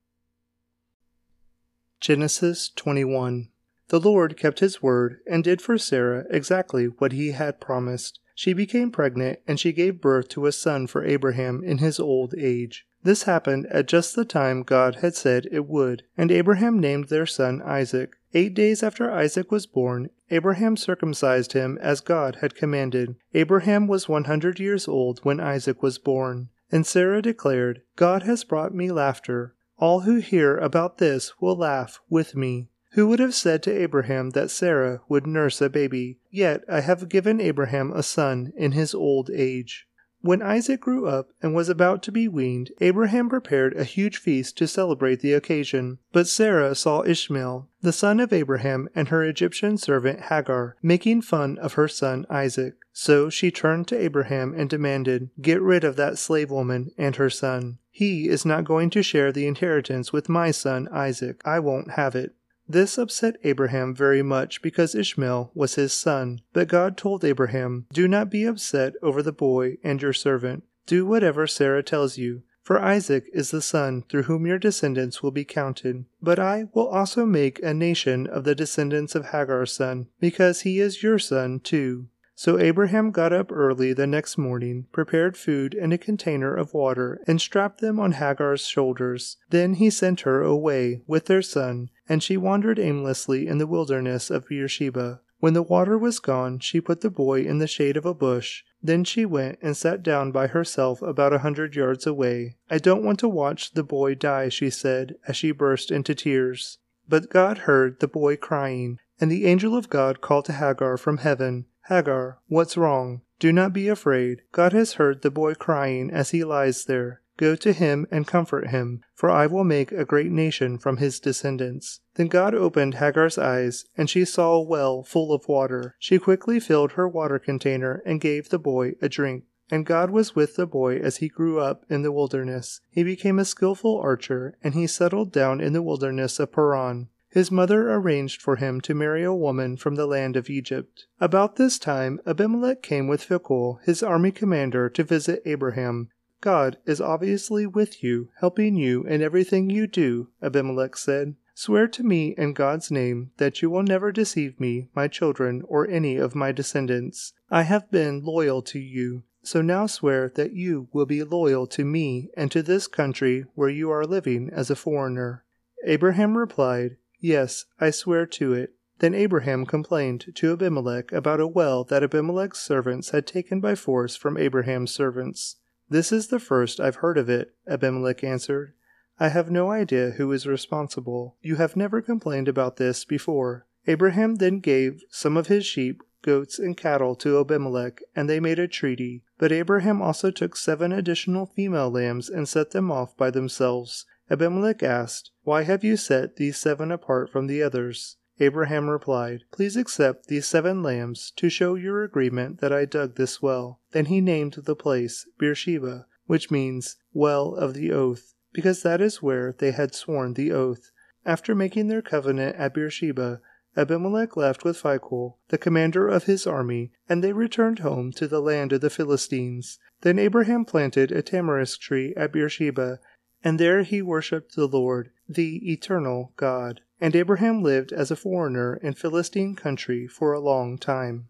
Genesis 2.02 2.70
21 2.76 3.48
The 3.88 4.00
Lord 4.02 4.36
kept 4.36 4.60
his 4.60 4.84
word 4.84 5.20
and 5.26 5.42
did 5.42 5.62
for 5.62 5.78
Sarah 5.78 6.26
exactly 6.30 6.88
what 6.88 7.14
he 7.14 7.32
had 7.32 7.62
promised. 7.62 8.20
She 8.36 8.52
became 8.52 8.92
pregnant 8.92 9.40
and 9.48 9.58
she 9.58 9.72
gave 9.72 10.02
birth 10.02 10.28
to 10.32 10.46
a 10.46 10.52
son 10.52 10.86
for 10.86 11.06
Abraham 11.06 11.64
in 11.64 11.78
his 11.78 11.98
old 11.98 12.36
age. 12.38 12.86
This 13.04 13.24
happened 13.24 13.68
at 13.68 13.88
just 13.88 14.18
the 14.18 14.26
time 14.26 14.64
God 14.64 14.96
had 14.96 15.16
said 15.16 15.48
it 15.50 15.66
would, 15.66 16.04
and 16.18 16.30
Abraham 16.30 16.78
named 16.78 17.08
their 17.08 17.26
son 17.26 17.62
Isaac. 17.62 18.18
Eight 18.34 18.54
days 18.54 18.82
after 18.82 19.12
Isaac 19.12 19.52
was 19.52 19.66
born, 19.66 20.10
Abraham 20.30 20.78
circumcised 20.78 21.52
him 21.52 21.78
as 21.82 22.00
God 22.00 22.38
had 22.40 22.56
commanded. 22.56 23.16
Abraham 23.34 23.88
was 23.88 24.08
100 24.08 24.60
years 24.60 24.88
old 24.88 25.20
when 25.24 25.42
Isaac 25.42 25.84
was 25.84 25.98
born. 25.98 26.50
And 26.72 26.86
Sarah 26.86 27.22
declared, 27.22 27.82
God 27.98 28.24
has 28.24 28.46
brought 28.46 28.74
me 28.74 28.90
laughter. 28.90 29.54
All 29.78 30.02
who 30.02 30.18
hear 30.18 30.58
about 30.58 30.98
this 30.98 31.34
will 31.42 31.58
laugh 31.58 32.00
with 32.10 32.36
me. 32.36 32.70
Who 32.92 33.08
would 33.08 33.20
have 33.20 33.36
said 33.36 33.64
to 33.64 33.72
Abraham 33.72 34.30
that 34.32 34.52
Sarah 34.52 35.02
would 35.10 35.28
nurse 35.28 35.62
a 35.62 35.70
baby? 35.70 36.20
Yet 36.30 36.64
I 36.70 36.82
have 36.82 37.10
given 37.10 37.42
Abraham 37.42 37.92
a 37.92 38.04
son 38.04 38.54
in 38.56 38.74
his 38.74 38.94
old 38.94 39.30
age. 39.30 39.88
When 40.22 40.44
Isaac 40.44 40.82
grew 40.82 41.08
up 41.08 41.30
and 41.42 41.56
was 41.56 41.68
about 41.68 42.04
to 42.04 42.12
be 42.12 42.28
weaned, 42.28 42.72
Abraham 42.80 43.28
prepared 43.28 43.76
a 43.76 43.84
huge 43.84 44.18
feast 44.18 44.56
to 44.58 44.68
celebrate 44.68 45.22
the 45.22 45.34
occasion. 45.34 45.98
But 46.12 46.28
Sarah 46.28 46.76
saw 46.76 47.04
Ishmael, 47.04 47.68
the 47.82 47.92
son 47.92 48.20
of 48.20 48.32
Abraham, 48.32 48.88
and 48.94 49.08
her 49.08 49.24
Egyptian 49.24 49.78
servant 49.78 50.22
Hagar, 50.22 50.76
making 50.84 51.24
fun 51.24 51.58
of 51.58 51.74
her 51.74 51.88
son 51.88 52.28
Isaac. 52.30 52.76
So 52.94 53.32
she 53.32 53.50
turned 53.50 53.88
to 53.88 53.98
Abraham 54.00 54.54
and 54.56 54.70
demanded, 54.70 55.32
Get 55.42 55.62
rid 55.62 55.84
of 55.84 55.96
that 55.96 56.20
slave 56.20 56.52
woman 56.52 56.92
and 57.00 57.16
her 57.16 57.32
son. 57.32 57.80
He 57.90 58.28
is 58.28 58.46
not 58.46 58.64
going 58.64 58.92
to 58.92 59.04
share 59.04 59.32
the 59.32 59.48
inheritance 59.48 60.14
with 60.14 60.30
my 60.30 60.52
son 60.52 60.88
Isaac. 60.92 61.42
I 61.46 61.60
won't 61.60 61.92
have 61.92 62.16
it. 62.16 62.36
This 62.72 62.98
upset 62.98 63.36
Abraham 63.44 63.94
very 63.94 64.24
much 64.24 64.62
because 64.62 64.96
Ishmael 64.96 65.52
was 65.54 65.76
his 65.76 65.92
son. 65.92 66.40
But 66.54 66.70
God 66.70 66.96
told 66.96 67.26
Abraham, 67.26 67.86
Do 67.92 68.08
not 68.08 68.32
be 68.32 68.46
upset 68.46 68.94
over 69.04 69.22
the 69.22 69.34
boy 69.34 69.76
and 69.84 70.02
your 70.02 70.14
servant. 70.14 70.64
Do 70.86 71.06
whatever 71.06 71.48
Sarah 71.48 71.84
tells 71.84 72.18
you. 72.18 72.44
For 72.64 72.80
Isaac 72.80 73.26
is 73.34 73.52
the 73.52 73.62
son 73.62 74.06
through 74.08 74.24
whom 74.24 74.46
your 74.46 74.58
descendants 74.58 75.22
will 75.22 75.32
be 75.32 75.44
counted. 75.44 76.06
But 76.22 76.40
I 76.40 76.70
will 76.74 76.88
also 76.88 77.26
make 77.26 77.62
a 77.62 77.74
nation 77.74 78.26
of 78.26 78.46
the 78.46 78.56
descendants 78.56 79.16
of 79.16 79.28
Hagar's 79.28 79.74
son, 79.74 80.08
because 80.22 80.62
he 80.62 80.80
is 80.80 81.04
your 81.04 81.20
son 81.20 81.60
too. 81.60 82.08
So 82.36 82.58
Abraham 82.58 83.12
got 83.12 83.34
up 83.34 83.52
early 83.52 83.94
the 83.94 84.08
next 84.08 84.38
morning, 84.38 84.88
prepared 84.92 85.38
food 85.38 85.74
and 85.74 85.94
a 85.94 85.98
container 85.98 86.56
of 86.56 86.74
water, 86.74 87.22
and 87.28 87.40
strapped 87.40 87.82
them 87.82 88.00
on 88.00 88.14
Hagar's 88.14 88.66
shoulders. 88.66 89.38
Then 89.50 89.76
he 89.76 89.90
sent 89.90 90.22
her 90.22 90.42
away 90.42 91.02
with 91.08 91.26
their 91.26 91.42
son, 91.42 91.90
and 92.10 92.24
she 92.24 92.38
wandered 92.38 92.80
aimlessly 92.80 93.48
in 93.48 93.58
the 93.58 93.68
wilderness 93.68 94.30
of 94.30 94.48
Beersheba. 94.48 95.22
When 95.40 95.54
the 95.54 95.64
water 95.64 95.98
was 95.98 96.20
gone, 96.20 96.60
she 96.60 96.80
put 96.80 97.02
the 97.02 97.10
boy 97.10 97.42
in 97.42 97.58
the 97.58 97.68
shade 97.68 97.98
of 97.98 98.06
a 98.06 98.14
bush. 98.14 98.64
Then 98.82 99.04
she 99.04 99.26
went 99.26 99.58
and 99.62 99.76
sat 99.76 100.04
down 100.04 100.32
by 100.32 100.48
herself 100.48 101.02
about 101.02 101.34
a 101.34 101.40
hundred 101.40 101.76
yards 101.76 102.06
away. 102.06 102.58
I 102.70 102.78
don't 102.78 103.04
want 103.04 103.20
to 103.20 103.30
watch 103.30 103.74
the 103.74 103.84
boy 103.84 104.16
die, 104.16 104.50
she 104.50 104.70
said, 104.70 105.16
as 105.28 105.36
she 105.36 105.52
burst 105.52 105.90
into 105.90 106.14
tears. 106.14 106.78
But 107.10 107.30
God 107.30 107.60
heard 107.60 108.00
the 108.00 108.08
boy 108.08 108.38
crying, 108.38 109.00
and 109.22 109.32
the 109.32 109.46
angel 109.46 109.78
of 109.78 109.90
God 109.90 110.20
called 110.20 110.46
to 110.46 110.54
Hagar 110.54 110.98
from 110.98 111.20
heaven. 111.20 111.66
Hagar, 111.88 112.40
what's 112.48 112.76
wrong? 112.76 113.22
Do 113.40 113.54
not 113.54 113.72
be 113.72 113.88
afraid. 113.88 114.42
God 114.52 114.74
has 114.74 114.94
heard 114.94 115.22
the 115.22 115.32
boy 115.32 115.54
crying 115.54 116.10
as 116.12 116.32
he 116.32 116.44
lies 116.44 116.86
there. 116.86 117.22
Go 117.38 117.56
to 117.56 117.74
him 117.74 118.06
and 118.12 118.28
comfort 118.28 118.70
him, 118.70 119.04
for 119.16 119.30
I 119.30 119.48
will 119.48 119.64
make 119.64 119.92
a 119.92 120.06
great 120.06 120.32
nation 120.32 120.78
from 120.78 120.98
his 120.98 121.20
descendants. 121.20 122.02
Then 122.16 122.28
God 122.28 122.54
opened 122.54 122.96
Hagar's 122.96 123.38
eyes, 123.38 123.86
and 123.98 124.10
she 124.10 124.26
saw 124.26 124.54
a 124.54 124.62
well 124.62 125.02
full 125.02 125.34
of 125.34 125.48
water. 125.48 125.96
She 125.98 126.20
quickly 126.20 126.60
filled 126.60 126.94
her 126.94 127.08
water 127.08 127.40
container 127.40 128.04
and 128.06 128.22
gave 128.22 128.50
the 128.50 128.60
boy 128.60 128.94
a 129.02 129.10
drink. 129.10 129.46
And 129.72 129.86
God 129.86 130.12
was 130.12 130.36
with 130.36 130.56
the 130.56 130.68
boy 130.68 130.98
as 130.98 131.18
he 131.18 131.30
grew 131.30 131.60
up 131.60 131.86
in 131.90 132.02
the 132.02 132.12
wilderness. 132.12 132.82
He 132.92 133.04
became 133.04 133.40
a 133.40 133.46
skilful 133.46 134.00
archer, 134.00 134.58
and 134.64 134.74
he 134.74 134.86
settled 134.86 135.32
down 135.32 135.62
in 135.62 135.74
the 135.74 135.82
wilderness 135.82 136.40
of 136.40 136.52
Paran. 136.52 137.08
His 137.32 137.50
mother 137.50 137.90
arranged 137.90 138.42
for 138.42 138.58
him 138.58 138.82
to 138.82 138.94
marry 138.94 139.24
a 139.24 139.34
woman 139.34 139.78
from 139.78 139.96
the 139.96 140.06
land 140.06 140.36
of 140.36 140.50
Egypt. 140.50 141.06
About 141.20 141.56
this 141.56 141.80
time, 141.80 142.20
Abimelech 142.28 142.84
came 142.84 143.08
with 143.08 143.26
Phicol, 143.26 143.82
his 143.84 144.04
army 144.04 144.32
commander, 144.32 144.90
to 144.90 145.04
visit 145.04 145.42
Abraham. 145.46 146.10
God 146.42 146.78
is 146.86 147.00
obviously 147.00 147.66
with 147.66 148.04
you, 148.04 148.30
helping 148.42 148.76
you 148.76 149.04
in 149.06 149.22
everything 149.22 149.70
you 149.70 149.88
do, 149.88 150.28
Abimelech 150.44 150.98
said. 150.98 151.36
Swear 151.54 151.88
to 151.88 152.04
me 152.04 152.36
in 152.38 152.52
God's 152.52 152.92
name 152.92 153.32
that 153.38 153.62
you 153.62 153.70
will 153.70 153.84
never 153.84 154.12
deceive 154.12 154.60
me, 154.60 154.90
my 154.94 155.08
children, 155.08 155.62
or 155.68 155.88
any 155.88 156.18
of 156.18 156.36
my 156.36 156.52
descendants. 156.52 157.32
I 157.50 157.62
have 157.62 157.90
been 157.92 158.26
loyal 158.26 158.62
to 158.64 158.80
you, 158.80 159.24
so 159.42 159.62
now 159.62 159.86
swear 159.86 160.30
that 160.36 160.54
you 160.54 160.90
will 160.92 161.06
be 161.06 161.24
loyal 161.24 161.66
to 161.68 161.86
me 161.86 162.30
and 162.36 162.52
to 162.52 162.62
this 162.62 162.88
country 162.88 163.46
where 163.56 163.70
you 163.70 163.90
are 163.90 164.06
living 164.06 164.50
as 164.52 164.70
a 164.70 164.76
foreigner. 164.76 165.46
Abraham 165.86 166.38
replied, 166.38 166.98
Yes, 167.22 167.66
I 167.80 167.92
swear 167.92 168.26
to 168.26 168.54
it. 168.54 168.74
Then 168.98 169.14
Abraham 169.14 169.66
complained 169.66 170.26
to 170.36 170.54
Abimelech 170.54 171.12
about 171.12 171.40
a 171.40 171.48
well 171.48 171.84
that 171.86 172.04
Abimelech's 172.04 172.60
servants 172.60 173.12
had 173.12 173.26
taken 173.26 173.62
by 173.62 173.76
force 173.76 174.16
from 174.16 174.38
Abraham's 174.38 174.92
servants. 174.92 175.58
This 175.90 176.12
is 176.12 176.28
the 176.28 176.40
first 176.40 176.80
I've 176.80 176.98
heard 176.98 177.18
of 177.18 177.30
it, 177.30 177.54
Abimelech 177.68 178.24
answered. 178.24 178.74
I 179.20 179.30
have 179.30 179.52
no 179.52 179.70
idea 179.70 180.12
who 180.12 180.32
is 180.32 180.48
responsible. 180.48 181.36
You 181.42 181.58
have 181.58 181.76
never 181.76 182.02
complained 182.02 182.48
about 182.48 182.78
this 182.78 183.06
before. 183.06 183.68
Abraham 183.86 184.36
then 184.36 184.60
gave 184.60 185.04
some 185.10 185.38
of 185.38 185.48
his 185.48 185.66
sheep, 185.66 186.02
goats, 186.24 186.58
and 186.58 186.78
cattle 186.78 187.16
to 187.18 187.40
Abimelech, 187.40 188.02
and 188.16 188.30
they 188.30 188.40
made 188.40 188.58
a 188.58 188.68
treaty. 188.68 189.24
But 189.38 189.52
Abraham 189.52 190.02
also 190.02 190.32
took 190.32 190.56
seven 190.56 190.92
additional 190.92 191.46
female 191.46 191.92
lambs 191.92 192.30
and 192.30 192.48
set 192.50 192.72
them 192.72 192.92
off 192.92 193.16
by 193.18 193.30
themselves. 193.30 194.06
Abimelech 194.32 194.82
asked, 194.82 195.32
Why 195.44 195.64
have 195.64 195.84
you 195.84 195.98
set 195.98 196.38
these 196.38 196.56
seven 196.56 196.90
apart 196.90 197.30
from 197.30 197.48
the 197.48 197.62
others? 197.62 198.16
Abraham 198.40 198.90
replied, 198.90 199.44
Please 199.52 199.76
accept 199.76 200.28
these 200.28 200.48
seven 200.48 200.82
lambs 200.82 201.34
to 201.36 201.50
show 201.50 201.76
your 201.76 202.02
agreement 202.06 202.62
that 202.62 202.72
I 202.72 202.86
dug 202.86 203.16
this 203.16 203.42
well. 203.42 203.82
Then 203.92 204.06
he 204.06 204.22
named 204.22 204.54
the 204.54 204.76
place 204.76 205.28
Beersheba, 205.38 206.08
which 206.28 206.50
means 206.50 206.96
well 207.12 207.54
of 207.56 207.74
the 207.74 207.92
oath, 207.92 208.34
because 208.54 208.84
that 208.84 209.02
is 209.02 209.22
where 209.22 209.54
they 209.58 209.72
had 209.72 209.94
sworn 209.94 210.36
the 210.36 210.54
oath. 210.54 210.92
After 211.26 211.54
making 211.54 211.90
their 211.90 212.02
covenant 212.02 212.56
at 212.56 212.74
Beersheba, 212.74 213.42
Abimelech 213.76 214.36
left 214.36 214.64
with 214.64 214.82
Phicol, 214.82 215.36
the 215.50 215.58
commander 215.58 216.08
of 216.08 216.24
his 216.24 216.48
army, 216.48 216.92
and 217.08 217.24
they 217.24 217.34
returned 217.34 217.80
home 217.80 218.12
to 218.14 218.28
the 218.28 218.42
land 218.42 218.74
of 218.74 218.82
the 218.82 218.90
Philistines. 218.90 219.78
Then 220.02 220.18
Abraham 220.20 220.66
planted 220.66 221.12
a 221.12 221.22
tamarisk 221.22 221.80
tree 221.80 222.14
at 222.16 222.34
Beersheba 222.34 223.00
and 223.44 223.60
there 223.60 223.84
he 223.84 224.02
worshipped 224.02 224.56
the 224.56 224.68
Lord, 224.68 225.12
the 225.28 225.72
eternal 225.72 226.34
God. 226.38 226.82
And 227.00 227.16
Abraham 227.16 227.64
lived 227.64 227.92
as 227.92 228.12
a 228.12 228.16
foreigner 228.16 228.76
in 228.78 228.94
Philistine 228.94 229.56
country 229.56 230.08
for 230.08 230.34
a 230.34 230.40
long 230.40 230.78
time. 230.78 231.28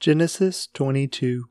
Genesis 0.00 0.68
22 0.74 1.44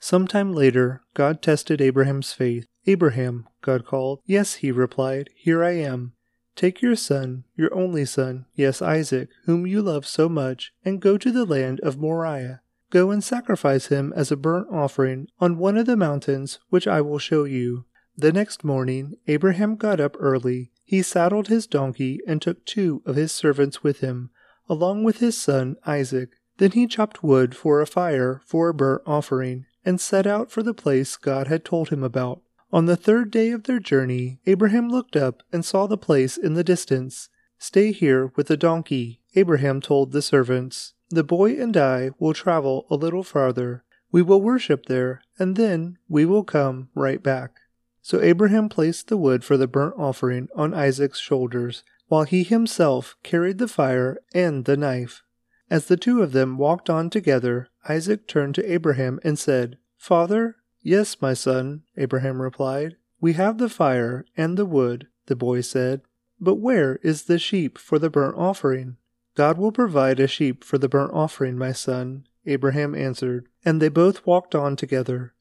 Sometime 0.00 0.52
later, 0.52 1.02
God 1.14 1.40
tested 1.40 1.80
Abraham's 1.80 2.32
faith. 2.32 2.66
Abraham, 2.86 3.48
God 3.62 3.86
called. 3.86 4.20
Yes, 4.26 4.54
he 4.56 4.70
replied, 4.70 5.30
here 5.34 5.64
I 5.64 5.72
am. 5.72 6.12
Take 6.56 6.82
your 6.82 6.94
son, 6.94 7.44
your 7.56 7.74
only 7.74 8.04
son, 8.04 8.46
yes, 8.54 8.82
Isaac, 8.82 9.28
whom 9.46 9.66
you 9.66 9.82
love 9.82 10.06
so 10.06 10.28
much, 10.28 10.72
and 10.84 11.00
go 11.00 11.16
to 11.16 11.32
the 11.32 11.44
land 11.44 11.80
of 11.80 11.98
Moriah. 11.98 12.60
Go 12.94 13.10
and 13.10 13.24
sacrifice 13.24 13.86
him 13.86 14.12
as 14.14 14.30
a 14.30 14.36
burnt 14.36 14.68
offering 14.70 15.26
on 15.40 15.58
one 15.58 15.76
of 15.76 15.86
the 15.86 15.96
mountains 15.96 16.60
which 16.70 16.86
I 16.86 17.00
will 17.00 17.18
show 17.18 17.42
you. 17.42 17.86
The 18.16 18.32
next 18.32 18.62
morning 18.62 19.16
Abraham 19.26 19.74
got 19.74 19.98
up 19.98 20.16
early. 20.20 20.70
He 20.84 21.02
saddled 21.02 21.48
his 21.48 21.66
donkey 21.66 22.20
and 22.24 22.40
took 22.40 22.64
two 22.64 23.02
of 23.04 23.16
his 23.16 23.32
servants 23.32 23.82
with 23.82 23.98
him, 23.98 24.30
along 24.68 25.02
with 25.02 25.18
his 25.18 25.36
son 25.36 25.74
Isaac. 25.84 26.36
Then 26.58 26.70
he 26.70 26.86
chopped 26.86 27.24
wood 27.24 27.56
for 27.56 27.80
a 27.80 27.86
fire 27.88 28.40
for 28.46 28.68
a 28.68 28.74
burnt 28.74 29.02
offering, 29.06 29.66
and 29.84 30.00
set 30.00 30.24
out 30.24 30.52
for 30.52 30.62
the 30.62 30.72
place 30.72 31.16
God 31.16 31.48
had 31.48 31.64
told 31.64 31.88
him 31.88 32.04
about. 32.04 32.42
On 32.72 32.86
the 32.86 32.96
third 32.96 33.32
day 33.32 33.50
of 33.50 33.64
their 33.64 33.80
journey, 33.80 34.38
Abraham 34.46 34.88
looked 34.88 35.16
up 35.16 35.42
and 35.52 35.64
saw 35.64 35.88
the 35.88 35.98
place 35.98 36.36
in 36.36 36.54
the 36.54 36.62
distance. 36.62 37.28
Stay 37.58 37.90
here 37.90 38.30
with 38.36 38.46
the 38.46 38.56
donkey, 38.56 39.20
Abraham 39.34 39.80
told 39.80 40.12
the 40.12 40.22
servants. 40.22 40.93
The 41.10 41.24
boy 41.24 41.60
and 41.60 41.76
I 41.76 42.10
will 42.18 42.34
travel 42.34 42.86
a 42.90 42.96
little 42.96 43.22
farther. 43.22 43.84
We 44.10 44.22
will 44.22 44.40
worship 44.40 44.86
there, 44.86 45.22
and 45.38 45.56
then 45.56 45.98
we 46.08 46.24
will 46.24 46.44
come 46.44 46.88
right 46.94 47.22
back. 47.22 47.60
So 48.00 48.20
Abraham 48.20 48.68
placed 48.68 49.08
the 49.08 49.16
wood 49.16 49.44
for 49.44 49.56
the 49.56 49.66
burnt 49.66 49.94
offering 49.98 50.48
on 50.54 50.74
Isaac's 50.74 51.18
shoulders, 51.18 51.84
while 52.08 52.24
he 52.24 52.42
himself 52.42 53.16
carried 53.22 53.58
the 53.58 53.68
fire 53.68 54.18
and 54.34 54.64
the 54.64 54.76
knife. 54.76 55.22
As 55.70 55.86
the 55.86 55.96
two 55.96 56.22
of 56.22 56.32
them 56.32 56.58
walked 56.58 56.90
on 56.90 57.10
together, 57.10 57.68
Isaac 57.88 58.28
turned 58.28 58.54
to 58.56 58.72
Abraham 58.72 59.18
and 59.24 59.38
said, 59.38 59.78
Father? 59.96 60.56
Yes, 60.82 61.22
my 61.22 61.32
son, 61.32 61.82
Abraham 61.96 62.42
replied. 62.42 62.96
We 63.20 63.32
have 63.32 63.56
the 63.56 63.70
fire 63.70 64.26
and 64.36 64.58
the 64.58 64.66
wood, 64.66 65.08
the 65.26 65.36
boy 65.36 65.62
said. 65.62 66.02
But 66.38 66.56
where 66.56 66.96
is 67.02 67.22
the 67.22 67.38
sheep 67.38 67.78
for 67.78 67.98
the 67.98 68.10
burnt 68.10 68.36
offering? 68.36 68.98
God 69.34 69.58
will 69.58 69.72
provide 69.72 70.20
a 70.20 70.28
sheep 70.28 70.62
for 70.62 70.78
the 70.78 70.88
burnt 70.88 71.12
offering, 71.12 71.58
my 71.58 71.72
son, 71.72 72.26
Abraham 72.46 72.94
answered, 72.94 73.48
and 73.64 73.80
they 73.80 73.88
both 73.88 74.26
walked 74.26 74.54
on 74.54 74.76
together. 74.76 75.34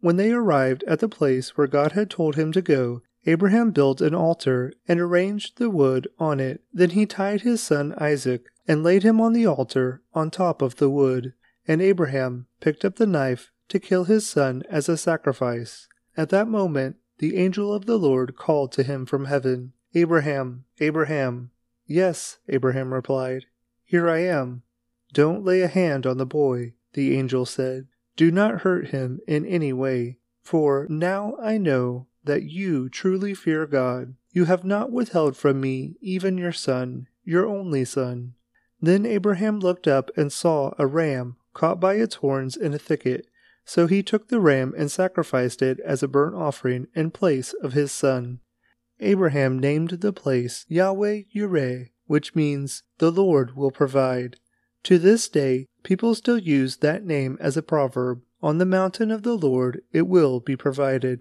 When 0.00 0.16
they 0.16 0.32
arrived 0.32 0.84
at 0.84 1.00
the 1.00 1.08
place 1.08 1.56
where 1.56 1.66
God 1.66 1.92
had 1.92 2.10
told 2.10 2.36
him 2.36 2.52
to 2.52 2.62
go, 2.62 3.02
Abraham 3.26 3.70
built 3.70 4.00
an 4.00 4.14
altar 4.14 4.72
and 4.86 5.00
arranged 5.00 5.56
the 5.56 5.70
wood 5.70 6.08
on 6.18 6.40
it. 6.40 6.62
Then 6.72 6.90
he 6.90 7.06
tied 7.06 7.40
his 7.40 7.62
son 7.62 7.94
Isaac 7.98 8.44
and 8.68 8.82
laid 8.82 9.02
him 9.02 9.20
on 9.20 9.32
the 9.32 9.46
altar 9.46 10.02
on 10.12 10.30
top 10.30 10.60
of 10.60 10.76
the 10.76 10.90
wood. 10.90 11.32
And 11.66 11.80
Abraham 11.80 12.46
picked 12.60 12.84
up 12.84 12.96
the 12.96 13.06
knife 13.06 13.50
to 13.68 13.80
kill 13.80 14.04
his 14.04 14.26
son 14.26 14.62
as 14.68 14.88
a 14.88 14.98
sacrifice. 14.98 15.88
At 16.16 16.28
that 16.28 16.48
moment, 16.48 16.96
the 17.18 17.36
angel 17.36 17.72
of 17.72 17.86
the 17.86 17.96
Lord 17.96 18.36
called 18.36 18.72
to 18.72 18.82
him 18.82 19.06
from 19.06 19.24
heaven, 19.24 19.72
Abraham, 19.94 20.64
Abraham. 20.80 21.50
Yes, 21.86 22.38
Abraham 22.48 22.94
replied. 22.94 23.46
Here 23.84 24.08
I 24.08 24.20
am. 24.20 24.62
Don't 25.12 25.44
lay 25.44 25.60
a 25.60 25.68
hand 25.68 26.06
on 26.06 26.18
the 26.18 26.26
boy, 26.26 26.74
the 26.94 27.16
angel 27.16 27.46
said. 27.46 27.86
Do 28.16 28.30
not 28.30 28.62
hurt 28.62 28.88
him 28.88 29.20
in 29.26 29.44
any 29.44 29.72
way, 29.72 30.18
for 30.42 30.86
now 30.88 31.36
I 31.40 31.58
know 31.58 32.06
that 32.24 32.44
you 32.44 32.88
truly 32.88 33.34
fear 33.34 33.66
God. 33.66 34.14
You 34.32 34.46
have 34.46 34.64
not 34.64 34.90
withheld 34.90 35.36
from 35.36 35.60
me 35.60 35.96
even 36.00 36.38
your 36.38 36.52
son, 36.52 37.08
your 37.24 37.46
only 37.46 37.84
son. 37.84 38.34
Then 38.80 39.06
Abraham 39.06 39.60
looked 39.60 39.86
up 39.86 40.10
and 40.16 40.32
saw 40.32 40.74
a 40.78 40.86
ram 40.86 41.36
caught 41.52 41.80
by 41.80 41.94
its 41.94 42.16
horns 42.16 42.56
in 42.56 42.74
a 42.74 42.78
thicket. 42.78 43.26
So 43.64 43.86
he 43.86 44.02
took 44.02 44.28
the 44.28 44.40
ram 44.40 44.74
and 44.76 44.90
sacrificed 44.90 45.62
it 45.62 45.80
as 45.80 46.02
a 46.02 46.08
burnt 46.08 46.34
offering 46.34 46.88
in 46.94 47.10
place 47.10 47.54
of 47.62 47.72
his 47.72 47.92
son. 47.92 48.40
Abraham 49.04 49.58
named 49.58 49.90
the 49.90 50.12
place 50.12 50.64
Yahweh 50.68 51.22
Yireh, 51.34 51.90
which 52.06 52.34
means 52.34 52.82
the 52.98 53.12
Lord 53.12 53.54
will 53.54 53.70
provide. 53.70 54.36
To 54.84 54.98
this 54.98 55.28
day, 55.28 55.68
people 55.82 56.14
still 56.14 56.38
use 56.38 56.78
that 56.78 57.04
name 57.04 57.36
as 57.40 57.56
a 57.56 57.62
proverb 57.62 58.22
On 58.42 58.58
the 58.58 58.66
mountain 58.66 59.10
of 59.10 59.22
the 59.22 59.36
Lord 59.36 59.82
it 59.92 60.08
will 60.08 60.40
be 60.40 60.56
provided. 60.56 61.20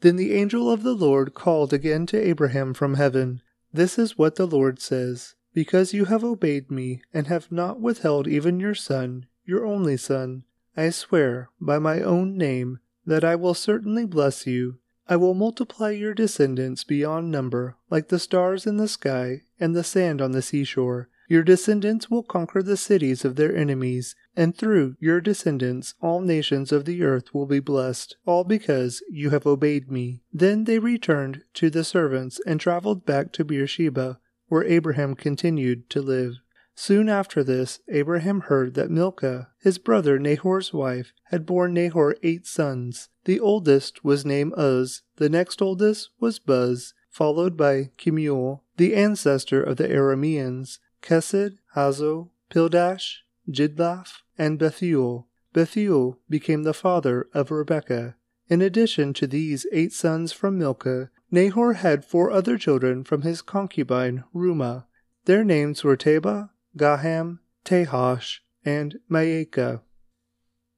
Then 0.00 0.16
the 0.16 0.32
angel 0.32 0.70
of 0.70 0.82
the 0.82 0.94
Lord 0.94 1.34
called 1.34 1.72
again 1.72 2.06
to 2.06 2.18
Abraham 2.18 2.74
from 2.74 2.94
heaven. 2.94 3.40
This 3.72 3.98
is 3.98 4.18
what 4.18 4.36
the 4.36 4.46
Lord 4.46 4.80
says 4.80 5.34
Because 5.54 5.94
you 5.94 6.06
have 6.06 6.24
obeyed 6.24 6.70
me 6.70 7.02
and 7.14 7.26
have 7.28 7.52
not 7.52 7.80
withheld 7.80 8.26
even 8.26 8.58
your 8.58 8.74
son, 8.74 9.26
your 9.44 9.64
only 9.64 9.96
son, 9.96 10.44
I 10.76 10.90
swear 10.90 11.50
by 11.60 11.78
my 11.78 12.00
own 12.00 12.36
name 12.36 12.80
that 13.06 13.24
I 13.24 13.36
will 13.36 13.54
certainly 13.54 14.06
bless 14.06 14.46
you 14.46 14.78
I 15.12 15.16
will 15.16 15.34
multiply 15.34 15.90
your 15.90 16.14
descendants 16.14 16.84
beyond 16.84 17.30
number, 17.30 17.76
like 17.90 18.08
the 18.08 18.18
stars 18.18 18.66
in 18.66 18.78
the 18.78 18.88
sky 18.88 19.42
and 19.60 19.76
the 19.76 19.84
sand 19.84 20.22
on 20.22 20.32
the 20.32 20.40
seashore. 20.40 21.10
Your 21.28 21.42
descendants 21.42 22.10
will 22.10 22.22
conquer 22.22 22.62
the 22.62 22.78
cities 22.78 23.22
of 23.22 23.36
their 23.36 23.54
enemies, 23.54 24.16
and 24.34 24.56
through 24.56 24.96
your 25.00 25.20
descendants 25.20 25.92
all 26.00 26.22
nations 26.22 26.72
of 26.72 26.86
the 26.86 27.02
earth 27.02 27.34
will 27.34 27.44
be 27.44 27.60
blessed, 27.60 28.16
all 28.24 28.42
because 28.42 29.02
you 29.10 29.28
have 29.28 29.46
obeyed 29.46 29.90
me. 29.90 30.22
Then 30.32 30.64
they 30.64 30.78
returned 30.78 31.42
to 31.56 31.68
the 31.68 31.84
servants 31.84 32.40
and 32.46 32.58
traveled 32.58 33.04
back 33.04 33.32
to 33.32 33.44
Beersheba, 33.44 34.18
where 34.48 34.64
Abraham 34.64 35.14
continued 35.14 35.90
to 35.90 36.00
live. 36.00 36.36
Soon 36.84 37.08
after 37.08 37.44
this, 37.44 37.78
Abraham 37.86 38.40
heard 38.40 38.74
that 38.74 38.90
Milcah, 38.90 39.50
his 39.60 39.78
brother 39.78 40.18
Nahor's 40.18 40.72
wife, 40.72 41.12
had 41.26 41.46
borne 41.46 41.72
Nahor 41.74 42.16
eight 42.24 42.44
sons. 42.44 43.08
The 43.24 43.38
oldest 43.38 44.04
was 44.04 44.26
named 44.26 44.52
Uz, 44.58 45.02
the 45.14 45.28
next 45.28 45.62
oldest 45.62 46.10
was 46.18 46.40
Buz, 46.40 46.92
followed 47.08 47.56
by 47.56 47.92
Kemuel, 47.98 48.64
the 48.78 48.96
ancestor 48.96 49.62
of 49.62 49.76
the 49.76 49.86
Arameans, 49.86 50.80
Kesed, 51.00 51.58
Hazo, 51.76 52.30
Pildash, 52.50 53.18
Jidlaph, 53.48 54.22
and 54.36 54.58
Bethuel. 54.58 55.28
Bethuel 55.52 56.18
became 56.28 56.64
the 56.64 56.74
father 56.74 57.28
of 57.32 57.52
Rebekah. 57.52 58.16
In 58.48 58.60
addition 58.60 59.12
to 59.12 59.28
these 59.28 59.68
eight 59.70 59.92
sons 59.92 60.32
from 60.32 60.58
Milcah, 60.58 61.10
Nahor 61.30 61.74
had 61.74 62.04
four 62.04 62.32
other 62.32 62.58
children 62.58 63.04
from 63.04 63.22
his 63.22 63.40
concubine 63.40 64.24
Reumah. 64.34 64.86
Their 65.26 65.44
names 65.44 65.84
were 65.84 65.96
Tebah, 65.96 66.48
Gaham, 66.74 67.40
Tahash, 67.66 68.38
and 68.64 68.98
Maacah. 69.10 69.82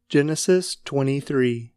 Genesis 0.08 0.76
23 0.84 1.72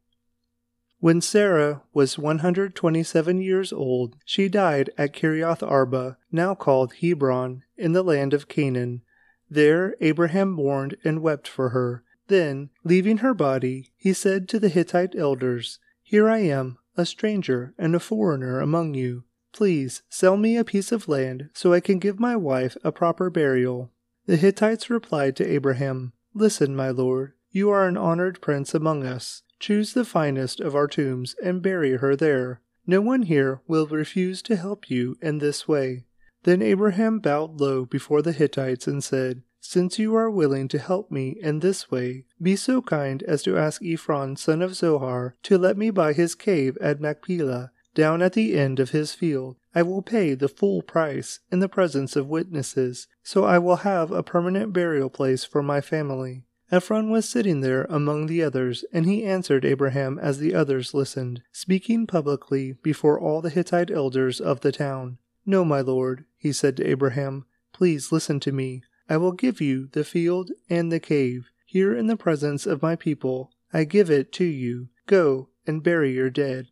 When 1.00 1.22
Sarah 1.22 1.84
was 1.94 2.18
127 2.18 3.42
years 3.42 3.72
old, 3.72 4.16
she 4.26 4.50
died 4.50 4.90
at 4.98 5.14
Kiriath 5.14 5.62
Arba, 5.62 6.18
now 6.32 6.56
called 6.56 6.96
Hebron, 6.96 7.62
in 7.78 7.94
the 7.94 8.02
land 8.02 8.34
of 8.34 8.48
Canaan. 8.48 9.04
There 9.52 9.96
Abraham 10.02 10.50
mourned 10.50 10.98
and 11.04 11.22
wept 11.22 11.48
for 11.48 11.70
her. 11.70 12.04
Then, 12.28 12.72
leaving 12.84 13.18
her 13.18 13.36
body, 13.36 13.94
he 13.98 14.14
said 14.14 14.50
to 14.50 14.60
the 14.60 14.70
Hittite 14.70 15.16
elders, 15.16 15.78
Here 16.02 16.28
I 16.28 16.40
am, 16.40 16.80
a 16.98 17.06
stranger 17.06 17.76
and 17.78 17.96
a 17.96 18.00
foreigner 18.00 18.62
among 18.62 18.96
you. 18.96 19.26
Please 19.54 20.02
sell 20.10 20.38
me 20.38 20.58
a 20.58 20.64
piece 20.64 20.92
of 20.92 21.08
land 21.08 21.52
so 21.54 21.72
I 21.72 21.80
can 21.82 22.00
give 22.00 22.20
my 22.20 22.36
wife 22.36 22.76
a 22.84 22.92
proper 22.92 23.30
burial. 23.30 23.92
The 24.28 24.36
Hittites 24.36 24.90
replied 24.90 25.38
to 25.38 25.50
Abraham, 25.50 26.12
Listen, 26.34 26.76
my 26.76 26.90
lord, 26.90 27.32
you 27.50 27.70
are 27.70 27.88
an 27.88 27.96
honored 27.96 28.42
prince 28.42 28.76
among 28.76 29.06
us. 29.06 29.44
Choose 29.58 29.94
the 29.94 30.04
finest 30.04 30.60
of 30.60 30.76
our 30.76 30.86
tombs 30.86 31.34
and 31.42 31.62
bury 31.62 31.96
her 31.96 32.14
there. 32.14 32.60
No 32.86 33.00
one 33.00 33.24
here 33.24 33.62
will 33.70 33.88
refuse 33.88 34.42
to 34.42 34.58
help 34.58 34.90
you 34.90 35.18
in 35.22 35.38
this 35.38 35.66
way. 35.66 36.04
Then 36.44 36.62
Abraham 36.62 37.20
bowed 37.20 37.62
low 37.62 37.86
before 37.86 38.22
the 38.22 38.34
Hittites 38.34 38.86
and 38.86 39.02
said, 39.02 39.44
Since 39.62 39.98
you 39.98 40.14
are 40.16 40.30
willing 40.30 40.68
to 40.70 40.78
help 40.78 41.10
me 41.10 41.38
in 41.42 41.62
this 41.62 41.90
way, 41.90 42.26
be 42.42 42.58
so 42.58 42.82
kind 42.82 43.24
as 43.24 43.44
to 43.44 43.58
ask 43.58 43.82
Ephron 43.82 44.36
son 44.36 44.62
of 44.62 44.76
Zohar 44.76 45.38
to 45.44 45.58
let 45.58 45.78
me 45.78 45.90
buy 45.90 46.12
his 46.12 46.36
cave 46.36 46.78
at 46.82 47.00
Machpelah, 47.00 47.72
down 47.96 48.22
at 48.22 48.34
the 48.34 48.58
end 48.58 48.82
of 48.82 48.90
his 48.90 49.14
field. 49.14 49.56
I 49.78 49.84
will 49.84 50.02
pay 50.02 50.34
the 50.34 50.48
full 50.48 50.82
price 50.82 51.40
in 51.52 51.60
the 51.60 51.70
presence 51.70 52.16
of 52.16 52.28
witnesses, 52.28 53.06
so 53.22 53.44
I 53.44 53.60
will 53.60 53.76
have 53.76 54.10
a 54.10 54.24
permanent 54.24 54.74
burial 54.74 55.08
place 55.08 55.46
for 55.46 55.62
my 55.62 55.82
family. 55.82 56.46
Ephron 56.72 57.12
was 57.12 57.30
sitting 57.30 57.62
there 57.62 57.84
among 57.84 58.26
the 58.26 58.42
others, 58.42 58.84
and 58.92 59.06
he 59.06 59.24
answered 59.24 59.64
Abraham 59.64 60.18
as 60.18 60.40
the 60.40 60.56
others 60.56 60.96
listened, 60.96 61.44
speaking 61.52 62.08
publicly 62.08 62.72
before 62.82 63.20
all 63.20 63.40
the 63.40 63.52
Hittite 63.52 63.92
elders 63.92 64.42
of 64.42 64.62
the 64.62 64.72
town. 64.72 65.20
No, 65.46 65.64
my 65.64 65.82
lord, 65.82 66.26
he 66.38 66.52
said 66.52 66.76
to 66.78 66.90
Abraham, 66.90 67.46
please 67.72 68.12
listen 68.12 68.40
to 68.40 68.52
me. 68.52 68.82
I 69.08 69.18
will 69.18 69.32
give 69.32 69.62
you 69.62 69.90
the 69.92 70.04
field 70.04 70.50
and 70.72 70.92
the 70.92 71.00
cave. 71.00 71.52
Here 71.68 71.96
in 71.96 72.08
the 72.08 72.18
presence 72.18 72.66
of 72.66 72.82
my 72.82 72.96
people, 72.96 73.52
I 73.72 73.84
give 73.84 74.10
it 74.10 74.32
to 74.34 74.44
you. 74.44 74.90
Go 75.06 75.50
and 75.68 75.84
bury 75.84 76.16
your 76.16 76.32
dead. 76.32 76.66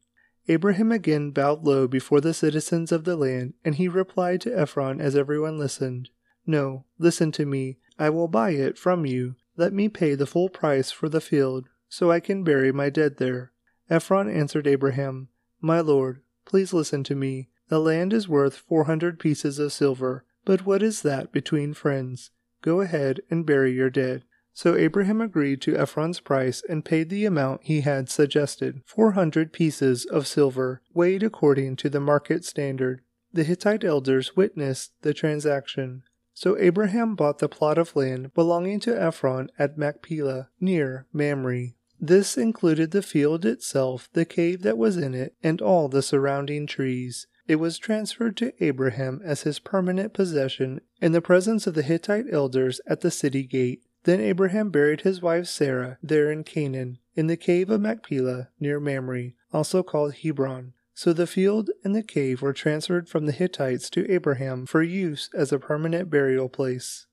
Abraham 0.47 0.91
again 0.91 1.31
bowed 1.31 1.63
low 1.63 1.87
before 1.87 2.21
the 2.21 2.33
citizens 2.33 2.91
of 2.91 3.03
the 3.03 3.15
land, 3.15 3.53
and 3.63 3.75
he 3.75 3.87
replied 3.87 4.41
to 4.41 4.57
Ephron 4.57 5.01
as 5.01 5.15
everyone 5.15 5.57
listened, 5.57 6.09
No, 6.45 6.85
listen 6.99 7.31
to 7.33 7.45
me. 7.45 7.79
I 7.97 8.09
will 8.09 8.27
buy 8.27 8.51
it 8.51 8.77
from 8.77 9.05
you. 9.05 9.35
Let 9.57 9.73
me 9.73 9.89
pay 9.89 10.15
the 10.15 10.27
full 10.27 10.49
price 10.49 10.91
for 10.91 11.09
the 11.09 11.21
field, 11.21 11.69
so 11.89 12.11
I 12.11 12.19
can 12.19 12.43
bury 12.43 12.71
my 12.71 12.89
dead 12.89 13.17
there. 13.17 13.51
Ephron 13.89 14.29
answered 14.29 14.67
Abraham, 14.67 15.29
My 15.61 15.79
lord, 15.79 16.21
please 16.45 16.73
listen 16.73 17.03
to 17.05 17.15
me. 17.15 17.49
The 17.69 17.79
land 17.79 18.13
is 18.13 18.27
worth 18.27 18.57
four 18.57 18.83
hundred 18.83 19.19
pieces 19.19 19.57
of 19.57 19.73
silver. 19.73 20.25
But 20.43 20.65
what 20.65 20.83
is 20.83 21.01
that 21.01 21.31
between 21.31 21.73
friends? 21.73 22.29
Go 22.61 22.81
ahead 22.81 23.21
and 23.31 23.45
bury 23.45 23.73
your 23.73 23.89
dead. 23.89 24.23
So 24.57 24.77
Abraham 24.77 25.19
agreed 25.19 25.61
to 25.63 25.75
Ephron's 25.75 26.21
price 26.21 26.63
and 26.69 26.85
paid 26.85 27.09
the 27.09 27.25
amount 27.25 27.63
he 27.63 27.81
had 27.81 28.09
suggested, 28.09 28.81
four 28.85 29.11
hundred 29.11 29.51
pieces 29.51 30.05
of 30.05 30.27
silver, 30.27 30.81
weighed 30.93 31.23
according 31.23 31.75
to 31.75 31.89
the 31.89 31.99
market 31.99 32.45
standard. 32.45 33.01
The 33.33 33.43
Hittite 33.43 33.83
elders 33.83 34.37
witnessed 34.37 34.93
the 35.01 35.13
transaction. 35.13 36.03
So 36.33 36.57
Abraham 36.57 37.15
bought 37.15 37.39
the 37.39 37.49
plot 37.49 37.77
of 37.77 37.97
land 37.97 38.33
belonging 38.33 38.79
to 38.81 38.97
Ephron 38.97 39.49
at 39.59 39.77
Machpelah, 39.77 40.47
near 40.61 41.05
Mamre. 41.11 41.73
This 41.99 42.37
included 42.37 42.91
the 42.91 43.01
field 43.01 43.45
itself, 43.45 44.07
the 44.13 44.23
cave 44.23 44.61
that 44.61 44.77
was 44.77 44.95
in 44.95 45.13
it, 45.13 45.35
and 45.43 45.61
all 45.61 45.89
the 45.89 46.01
surrounding 46.01 46.65
trees. 46.65 47.27
It 47.45 47.57
was 47.57 47.77
transferred 47.77 48.37
to 48.37 48.53
Abraham 48.63 49.21
as 49.23 49.41
his 49.41 49.59
permanent 49.59 50.13
possession 50.13 50.79
in 51.01 51.11
the 51.11 51.21
presence 51.21 51.67
of 51.67 51.73
the 51.73 51.83
Hittite 51.83 52.25
elders 52.31 52.79
at 52.87 53.01
the 53.01 53.11
city 53.11 53.43
gate. 53.43 53.83
Then 54.05 54.21
Abraham 54.21 54.69
buried 54.69 55.01
his 55.01 55.19
wife 55.19 55.47
Sarah 55.47 55.97
there 56.01 56.31
in 56.31 56.43
Canaan, 56.43 56.99
in 57.15 57.25
the 57.25 57.35
cave 57.35 57.71
of 57.71 57.81
Machpelah 57.81 58.49
near 58.59 58.79
Mamre, 58.79 59.31
also 59.51 59.81
called 59.81 60.13
Hebron. 60.13 60.73
So 60.93 61.11
the 61.11 61.27
field 61.27 61.71
and 61.83 61.95
the 61.95 62.03
cave 62.03 62.43
were 62.43 62.53
transferred 62.53 63.09
from 63.09 63.25
the 63.25 63.31
Hittites 63.31 63.89
to 63.89 64.09
Abraham 64.09 64.67
for 64.67 64.83
use 64.83 65.29
as 65.33 65.51
a 65.51 65.59
permanent 65.59 66.11
burial 66.11 66.49
place. 66.49 67.07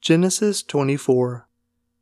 Genesis 0.00 0.62
24 0.62 1.48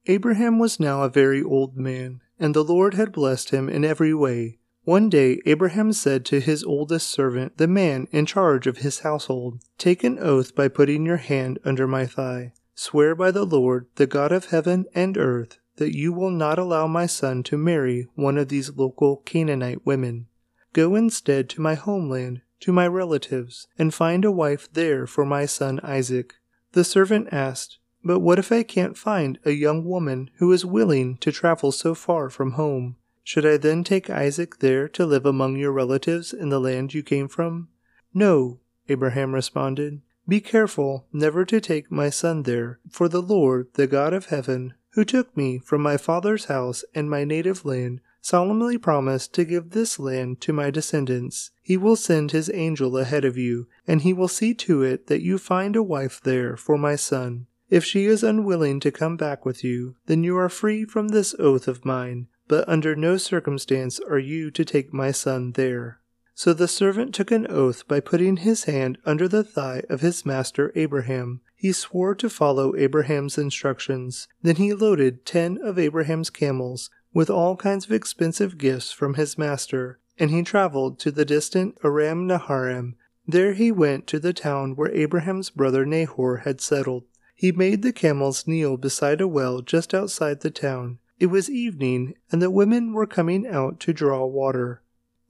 Abraham 0.06 0.58
was 0.58 0.78
now 0.78 1.02
a 1.02 1.08
very 1.08 1.42
old 1.42 1.74
man, 1.74 2.20
and 2.38 2.54
the 2.54 2.62
Lord 2.62 2.94
had 2.94 3.12
blessed 3.12 3.48
him 3.48 3.70
in 3.70 3.82
every 3.82 4.12
way. 4.14 4.58
One 4.84 5.08
day 5.08 5.40
Abraham 5.46 5.94
said 5.94 6.26
to 6.26 6.40
his 6.40 6.62
oldest 6.64 7.08
servant, 7.08 7.56
the 7.56 7.66
man 7.66 8.08
in 8.10 8.26
charge 8.26 8.66
of 8.66 8.78
his 8.78 9.00
household, 9.00 9.60
Take 9.78 10.04
an 10.04 10.18
oath 10.18 10.54
by 10.54 10.68
putting 10.68 11.06
your 11.06 11.16
hand 11.16 11.58
under 11.64 11.86
my 11.86 12.04
thigh. 12.04 12.52
Swear 12.80 13.16
by 13.16 13.32
the 13.32 13.44
Lord, 13.44 13.88
the 13.96 14.06
God 14.06 14.30
of 14.30 14.50
heaven 14.50 14.86
and 14.94 15.18
earth, 15.18 15.58
that 15.78 15.96
you 15.96 16.12
will 16.12 16.30
not 16.30 16.60
allow 16.60 16.86
my 16.86 17.06
son 17.06 17.42
to 17.42 17.58
marry 17.58 18.06
one 18.14 18.38
of 18.38 18.50
these 18.50 18.76
local 18.76 19.16
Canaanite 19.16 19.84
women. 19.84 20.28
Go 20.72 20.94
instead 20.94 21.48
to 21.48 21.60
my 21.60 21.74
homeland, 21.74 22.42
to 22.60 22.72
my 22.72 22.86
relatives, 22.86 23.66
and 23.80 23.92
find 23.92 24.24
a 24.24 24.30
wife 24.30 24.72
there 24.72 25.08
for 25.08 25.24
my 25.24 25.44
son 25.44 25.80
Isaac. 25.82 26.34
The 26.70 26.84
servant 26.84 27.26
asked, 27.32 27.78
but 28.04 28.20
what 28.20 28.38
if 28.38 28.52
I 28.52 28.62
can't 28.62 28.96
find 28.96 29.40
a 29.44 29.50
young 29.50 29.84
woman 29.84 30.30
who 30.36 30.52
is 30.52 30.64
willing 30.64 31.16
to 31.16 31.32
travel 31.32 31.72
so 31.72 31.96
far 31.96 32.30
from 32.30 32.52
home? 32.52 32.94
Should 33.24 33.44
I 33.44 33.56
then 33.56 33.82
take 33.82 34.08
Isaac 34.08 34.60
there 34.60 34.86
to 34.90 35.04
live 35.04 35.26
among 35.26 35.56
your 35.56 35.72
relatives 35.72 36.32
in 36.32 36.50
the 36.50 36.60
land 36.60 36.94
you 36.94 37.02
came 37.02 37.26
from? 37.26 37.70
No, 38.14 38.60
Abraham 38.88 39.34
responded. 39.34 40.00
Be 40.28 40.40
careful 40.42 41.06
never 41.10 41.46
to 41.46 41.58
take 41.58 41.90
my 41.90 42.10
son 42.10 42.42
there, 42.42 42.80
for 42.90 43.08
the 43.08 43.22
Lord, 43.22 43.68
the 43.74 43.86
God 43.86 44.12
of 44.12 44.26
heaven, 44.26 44.74
who 44.90 45.04
took 45.04 45.34
me 45.34 45.58
from 45.58 45.80
my 45.80 45.96
father's 45.96 46.44
house 46.44 46.84
and 46.94 47.08
my 47.08 47.24
native 47.24 47.64
land, 47.64 48.00
solemnly 48.20 48.76
promised 48.76 49.32
to 49.34 49.46
give 49.46 49.70
this 49.70 49.98
land 49.98 50.42
to 50.42 50.52
my 50.52 50.70
descendants. 50.70 51.50
He 51.62 51.78
will 51.78 51.96
send 51.96 52.32
his 52.32 52.50
angel 52.52 52.98
ahead 52.98 53.24
of 53.24 53.38
you, 53.38 53.68
and 53.86 54.02
he 54.02 54.12
will 54.12 54.28
see 54.28 54.52
to 54.54 54.82
it 54.82 55.06
that 55.06 55.22
you 55.22 55.38
find 55.38 55.74
a 55.76 55.82
wife 55.82 56.20
there 56.22 56.58
for 56.58 56.76
my 56.76 56.94
son. 56.94 57.46
If 57.70 57.84
she 57.84 58.04
is 58.04 58.22
unwilling 58.22 58.80
to 58.80 58.90
come 58.90 59.16
back 59.16 59.46
with 59.46 59.64
you, 59.64 59.96
then 60.06 60.24
you 60.24 60.36
are 60.36 60.48
free 60.50 60.84
from 60.84 61.08
this 61.08 61.34
oath 61.38 61.68
of 61.68 61.86
mine, 61.86 62.28
but 62.48 62.68
under 62.68 62.94
no 62.94 63.16
circumstance 63.16 63.98
are 64.00 64.18
you 64.18 64.50
to 64.50 64.64
take 64.64 64.92
my 64.92 65.10
son 65.10 65.52
there. 65.52 66.00
So 66.38 66.52
the 66.52 66.68
servant 66.68 67.16
took 67.16 67.32
an 67.32 67.48
oath 67.50 67.88
by 67.88 67.98
putting 67.98 68.36
his 68.36 68.62
hand 68.62 68.98
under 69.04 69.26
the 69.26 69.42
thigh 69.42 69.82
of 69.90 70.02
his 70.02 70.24
master 70.24 70.70
Abraham. 70.76 71.40
He 71.56 71.72
swore 71.72 72.14
to 72.14 72.30
follow 72.30 72.76
Abraham's 72.76 73.36
instructions. 73.36 74.28
Then 74.40 74.54
he 74.54 74.72
loaded 74.72 75.26
ten 75.26 75.58
of 75.60 75.80
Abraham's 75.80 76.30
camels 76.30 76.90
with 77.12 77.28
all 77.28 77.56
kinds 77.56 77.86
of 77.86 77.90
expensive 77.90 78.56
gifts 78.56 78.92
from 78.92 79.14
his 79.14 79.36
master, 79.36 79.98
and 80.16 80.30
he 80.30 80.44
traveled 80.44 81.00
to 81.00 81.10
the 81.10 81.24
distant 81.24 81.76
Aram 81.82 82.28
Naharaim. 82.28 82.94
There 83.26 83.54
he 83.54 83.72
went 83.72 84.06
to 84.06 84.20
the 84.20 84.32
town 84.32 84.76
where 84.76 84.92
Abraham's 84.92 85.50
brother 85.50 85.84
Nahor 85.84 86.42
had 86.44 86.60
settled. 86.60 87.02
He 87.34 87.50
made 87.50 87.82
the 87.82 87.92
camels 87.92 88.46
kneel 88.46 88.76
beside 88.76 89.20
a 89.20 89.26
well 89.26 89.60
just 89.60 89.92
outside 89.92 90.42
the 90.42 90.52
town. 90.52 91.00
It 91.18 91.26
was 91.26 91.50
evening, 91.50 92.14
and 92.30 92.40
the 92.40 92.48
women 92.48 92.92
were 92.92 93.08
coming 93.08 93.44
out 93.44 93.80
to 93.80 93.92
draw 93.92 94.24
water. 94.24 94.82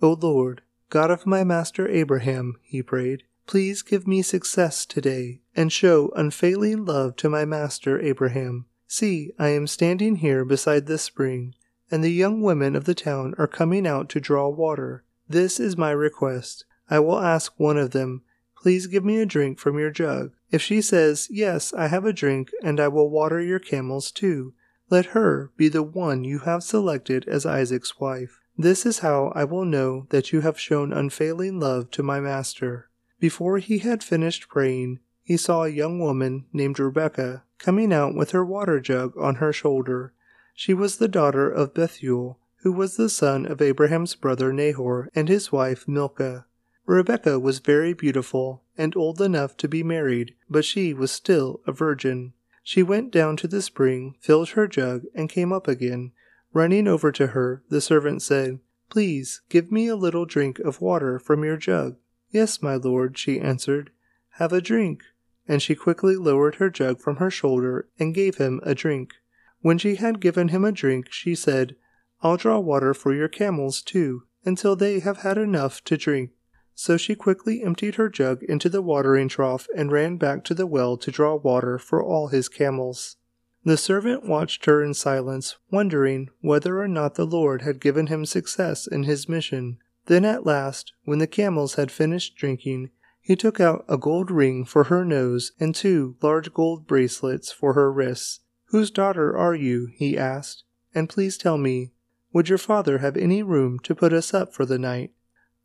O 0.03 0.13
Lord, 0.13 0.61
God 0.91 1.11
of 1.11 1.27
my 1.27 1.45
master 1.45 1.87
Abraham, 1.87 2.57
he 2.63 2.83
prayed, 2.83 3.25
please 3.47 3.83
give 3.83 4.07
me 4.07 4.23
success 4.23 4.87
today, 4.87 5.41
and 5.55 5.71
show 5.71 6.11
unfailing 6.17 6.87
love 6.87 7.15
to 7.17 7.29
my 7.29 7.45
master 7.45 8.01
Abraham. 8.01 8.65
See, 8.87 9.33
I 9.39 9.49
am 9.49 9.67
standing 9.67 10.17
here 10.17 10.47
beside 10.47 10.87
this 10.87 11.03
spring, 11.03 11.55
and 11.91 12.03
the 12.03 12.11
young 12.11 12.41
women 12.41 12.75
of 12.75 12.85
the 12.85 12.95
town 12.95 13.35
are 13.37 13.47
coming 13.47 13.87
out 13.87 14.09
to 14.11 14.21
draw 14.21 14.49
water. 14.49 15.05
This 15.29 15.61
is 15.61 15.77
my 15.77 15.91
request. 15.91 16.65
I 16.89 17.01
will 17.01 17.19
ask 17.19 17.53
one 17.59 17.77
of 17.77 17.91
them, 17.91 18.23
Please 18.57 18.87
give 18.87 19.05
me 19.05 19.19
a 19.19 19.27
drink 19.27 19.59
from 19.59 19.79
your 19.79 19.91
jug. 19.91 20.33
If 20.51 20.63
she 20.63 20.81
says, 20.81 21.29
Yes, 21.31 21.75
I 21.75 21.89
have 21.89 22.07
a 22.07 22.15
drink, 22.15 22.51
and 22.63 22.81
I 22.81 22.89
will 22.89 23.11
water 23.11 23.43
your 23.43 23.61
camels 23.61 24.11
too, 24.11 24.55
let 24.89 25.07
her 25.07 25.53
be 25.59 25.69
the 25.69 25.83
one 25.83 26.25
you 26.25 26.41
have 26.41 26.63
selected 26.63 27.29
as 27.29 27.45
Isaac's 27.45 28.01
wife. 28.01 28.41
This 28.61 28.85
is 28.85 28.99
how 28.99 29.33
I 29.37 29.45
will 29.45 29.65
know 29.65 30.09
that 30.11 30.33
you 30.33 30.41
have 30.41 30.59
shown 30.59 30.93
unfailing 30.93 31.61
love 31.61 31.93
to 31.93 32.03
my 32.03 32.19
master. 32.19 32.91
Before 33.21 33.59
he 33.59 33.79
had 33.79 34.03
finished 34.03 34.49
praying, 34.49 34.99
he 35.23 35.37
saw 35.37 35.63
a 35.63 35.69
young 35.69 36.01
woman 36.01 36.47
named 36.53 36.81
Rebekah 36.81 37.45
coming 37.59 37.93
out 37.93 38.17
with 38.17 38.33
her 38.33 38.45
water 38.45 38.81
jug 38.81 39.17
on 39.17 39.37
her 39.37 39.53
shoulder. 39.53 40.13
She 40.55 40.75
was 40.75 40.97
the 40.97 41.07
daughter 41.07 41.49
of 41.49 41.73
Bethuel, 41.73 42.41
who 42.63 42.73
was 42.73 42.97
the 42.97 43.09
son 43.09 43.47
of 43.47 43.63
Abraham's 43.63 44.17
brother 44.17 44.53
Nahor 44.53 45.09
and 45.15 45.29
his 45.29 45.53
wife 45.53 45.87
Milcah. 45.87 46.47
Rebekah 46.85 47.39
was 47.39 47.61
very 47.61 47.93
beautiful 47.93 48.65
and 48.77 48.97
old 48.97 49.21
enough 49.21 49.57
to 49.59 49.69
be 49.69 49.85
married, 49.85 50.35
but 50.51 50.65
she 50.65 50.93
was 50.93 51.13
still 51.13 51.61
a 51.65 51.71
virgin. 51.71 52.33
She 52.65 52.83
went 52.83 53.13
down 53.13 53.37
to 53.37 53.47
the 53.47 53.63
spring, 53.63 54.17
filled 54.21 54.51
her 54.51 54.67
jug, 54.67 55.05
and 55.15 55.29
came 55.31 55.53
up 55.53 55.69
again. 55.69 56.11
Running 56.53 56.89
over 56.89 57.13
to 57.13 57.29
her, 57.29 57.63
the 57.69 57.81
servant 57.81 58.23
said, 58.23 58.61
Please 58.91 59.43
give 59.49 59.71
me 59.71 59.87
a 59.87 59.97
little 59.97 60.25
drink 60.25 60.59
of 60.61 60.81
water 60.81 61.19
from 61.19 61.45
your 61.45 61.57
jug. 61.57 61.97
Yes, 62.31 62.63
my 62.63 62.75
lord, 62.77 63.19
she 63.19 63.39
answered. 63.39 63.91
Have 64.39 64.53
a 64.53 64.61
drink. 64.61 65.03
And 65.47 65.63
she 65.63 65.75
quickly 65.75 66.17
lowered 66.17 66.57
her 66.57 66.71
jug 66.71 67.01
from 67.01 67.17
her 67.17 67.31
shoulder 67.31 67.89
and 67.99 68.15
gave 68.15 68.37
him 68.37 68.61
a 68.63 68.75
drink. 68.75 69.15
When 69.61 69.79
she 69.79 69.97
had 69.97 70.21
given 70.21 70.49
him 70.49 70.65
a 70.65 70.73
drink, 70.73 71.11
she 71.11 71.35
said, 71.35 71.77
I'll 72.23 72.37
draw 72.37 72.59
water 72.59 72.95
for 72.95 73.15
your 73.15 73.29
camels 73.29 73.83
too, 73.83 74.25
until 74.45 74.77
they 74.77 75.01
have 75.01 75.19
had 75.19 75.39
enough 75.39 75.83
to 75.85 75.97
drink. 75.97 76.31
So 76.75 76.97
she 76.97 77.15
quickly 77.15 77.63
emptied 77.63 77.97
her 77.97 78.09
jug 78.09 78.43
into 78.45 78.69
the 78.69 78.83
watering 78.83 79.29
trough 79.29 79.67
and 79.77 79.91
ran 79.91 80.17
back 80.17 80.45
to 80.45 80.55
the 80.55 80.67
well 80.67 80.97
to 80.99 81.11
draw 81.11 81.35
water 81.35 81.79
for 81.79 82.03
all 82.03 82.29
his 82.29 82.49
camels. 82.49 83.17
The 83.65 83.77
servant 83.77 84.25
watched 84.25 84.65
her 84.67 84.83
in 84.83 84.95
silence, 84.95 85.57
wondering 85.71 86.31
whether 86.41 86.81
or 86.81 86.89
not 86.89 87.17
the 87.17 87.27
Lord 87.27 87.63
had 87.63 87.81
given 87.81 88.07
him 88.07 88.25
success 88.25 88.87
in 88.87 89.03
his 89.03 89.29
mission. 89.29 89.79
Then 90.07 90.25
at 90.25 90.47
last, 90.47 90.93
when 91.05 91.19
the 91.19 91.27
camels 91.27 91.75
had 91.75 91.91
finished 91.91 92.37
drinking, 92.37 92.91
he 93.21 93.37
took 93.37 93.61
out 93.61 93.85
a 93.89 93.99
gold 93.99 94.31
ring 94.31 94.65
for 94.65 94.85
her 94.85 95.05
nose 95.05 95.53
and 95.61 95.75
two 95.75 96.17
large 96.23 96.55
gold 96.55 96.87
bracelets 96.87 97.53
for 97.53 97.75
her 97.75 97.93
wrists. 97.93 98.41
Whose 98.67 98.91
daughter 98.91 99.37
are 99.37 99.55
you? 99.55 99.89
he 99.95 100.17
asked. 100.17 100.65
And 100.95 101.09
please 101.09 101.37
tell 101.37 101.59
me, 101.59 101.93
would 102.33 102.49
your 102.49 102.59
father 102.59 102.99
have 102.99 103.17
any 103.17 103.43
room 103.43 103.79
to 103.81 103.95
put 103.95 104.13
us 104.13 104.33
up 104.33 104.55
for 104.55 104.65
the 104.65 104.79
night? 104.79 105.13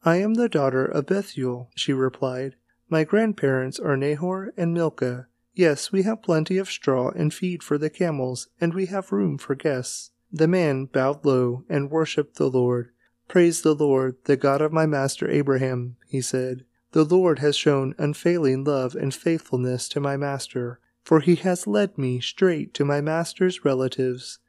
I 0.03 0.17
am 0.17 0.33
the 0.33 0.49
daughter 0.49 0.83
of 0.83 1.05
Bethuel, 1.05 1.69
she 1.75 1.93
replied. 1.93 2.55
My 2.89 3.05
grandparents 3.05 3.79
are 3.79 3.95
Nahor 3.95 4.53
and 4.57 4.73
Milcah. 4.73 5.27
Yes, 5.55 5.91
we 5.91 6.01
have 6.03 6.23
plenty 6.23 6.57
of 6.57 6.69
straw 6.69 7.09
and 7.09 7.33
feed 7.33 7.61
for 7.61 7.77
the 7.77 7.89
camels, 7.89 8.47
and 8.59 8.73
we 8.73 8.87
have 8.87 9.11
room 9.11 9.37
for 9.37 9.53
guests. 9.53 10.11
The 10.31 10.47
man 10.47 10.85
bowed 10.85 11.23
low 11.23 11.63
and 11.69 11.91
worshipped 11.91 12.37
the 12.37 12.49
Lord. 12.49 12.89
Praise 13.27 13.61
the 13.61 13.75
Lord, 13.75 14.15
the 14.25 14.35
God 14.35 14.61
of 14.61 14.73
my 14.73 14.87
master 14.87 15.29
Abraham, 15.29 15.95
he 16.07 16.21
said. 16.21 16.65
The 16.91 17.03
Lord 17.03 17.39
has 17.39 17.55
shown 17.55 17.93
unfailing 17.97 18.63
love 18.63 18.95
and 18.95 19.13
faithfulness 19.13 19.87
to 19.89 19.99
my 19.99 20.17
master, 20.17 20.79
for 21.03 21.19
he 21.19 21.35
has 21.35 21.67
led 21.67 21.97
me 21.97 22.19
straight 22.19 22.73
to 22.75 22.85
my 22.85 23.01
master's 23.01 23.63
relatives. 23.63 24.39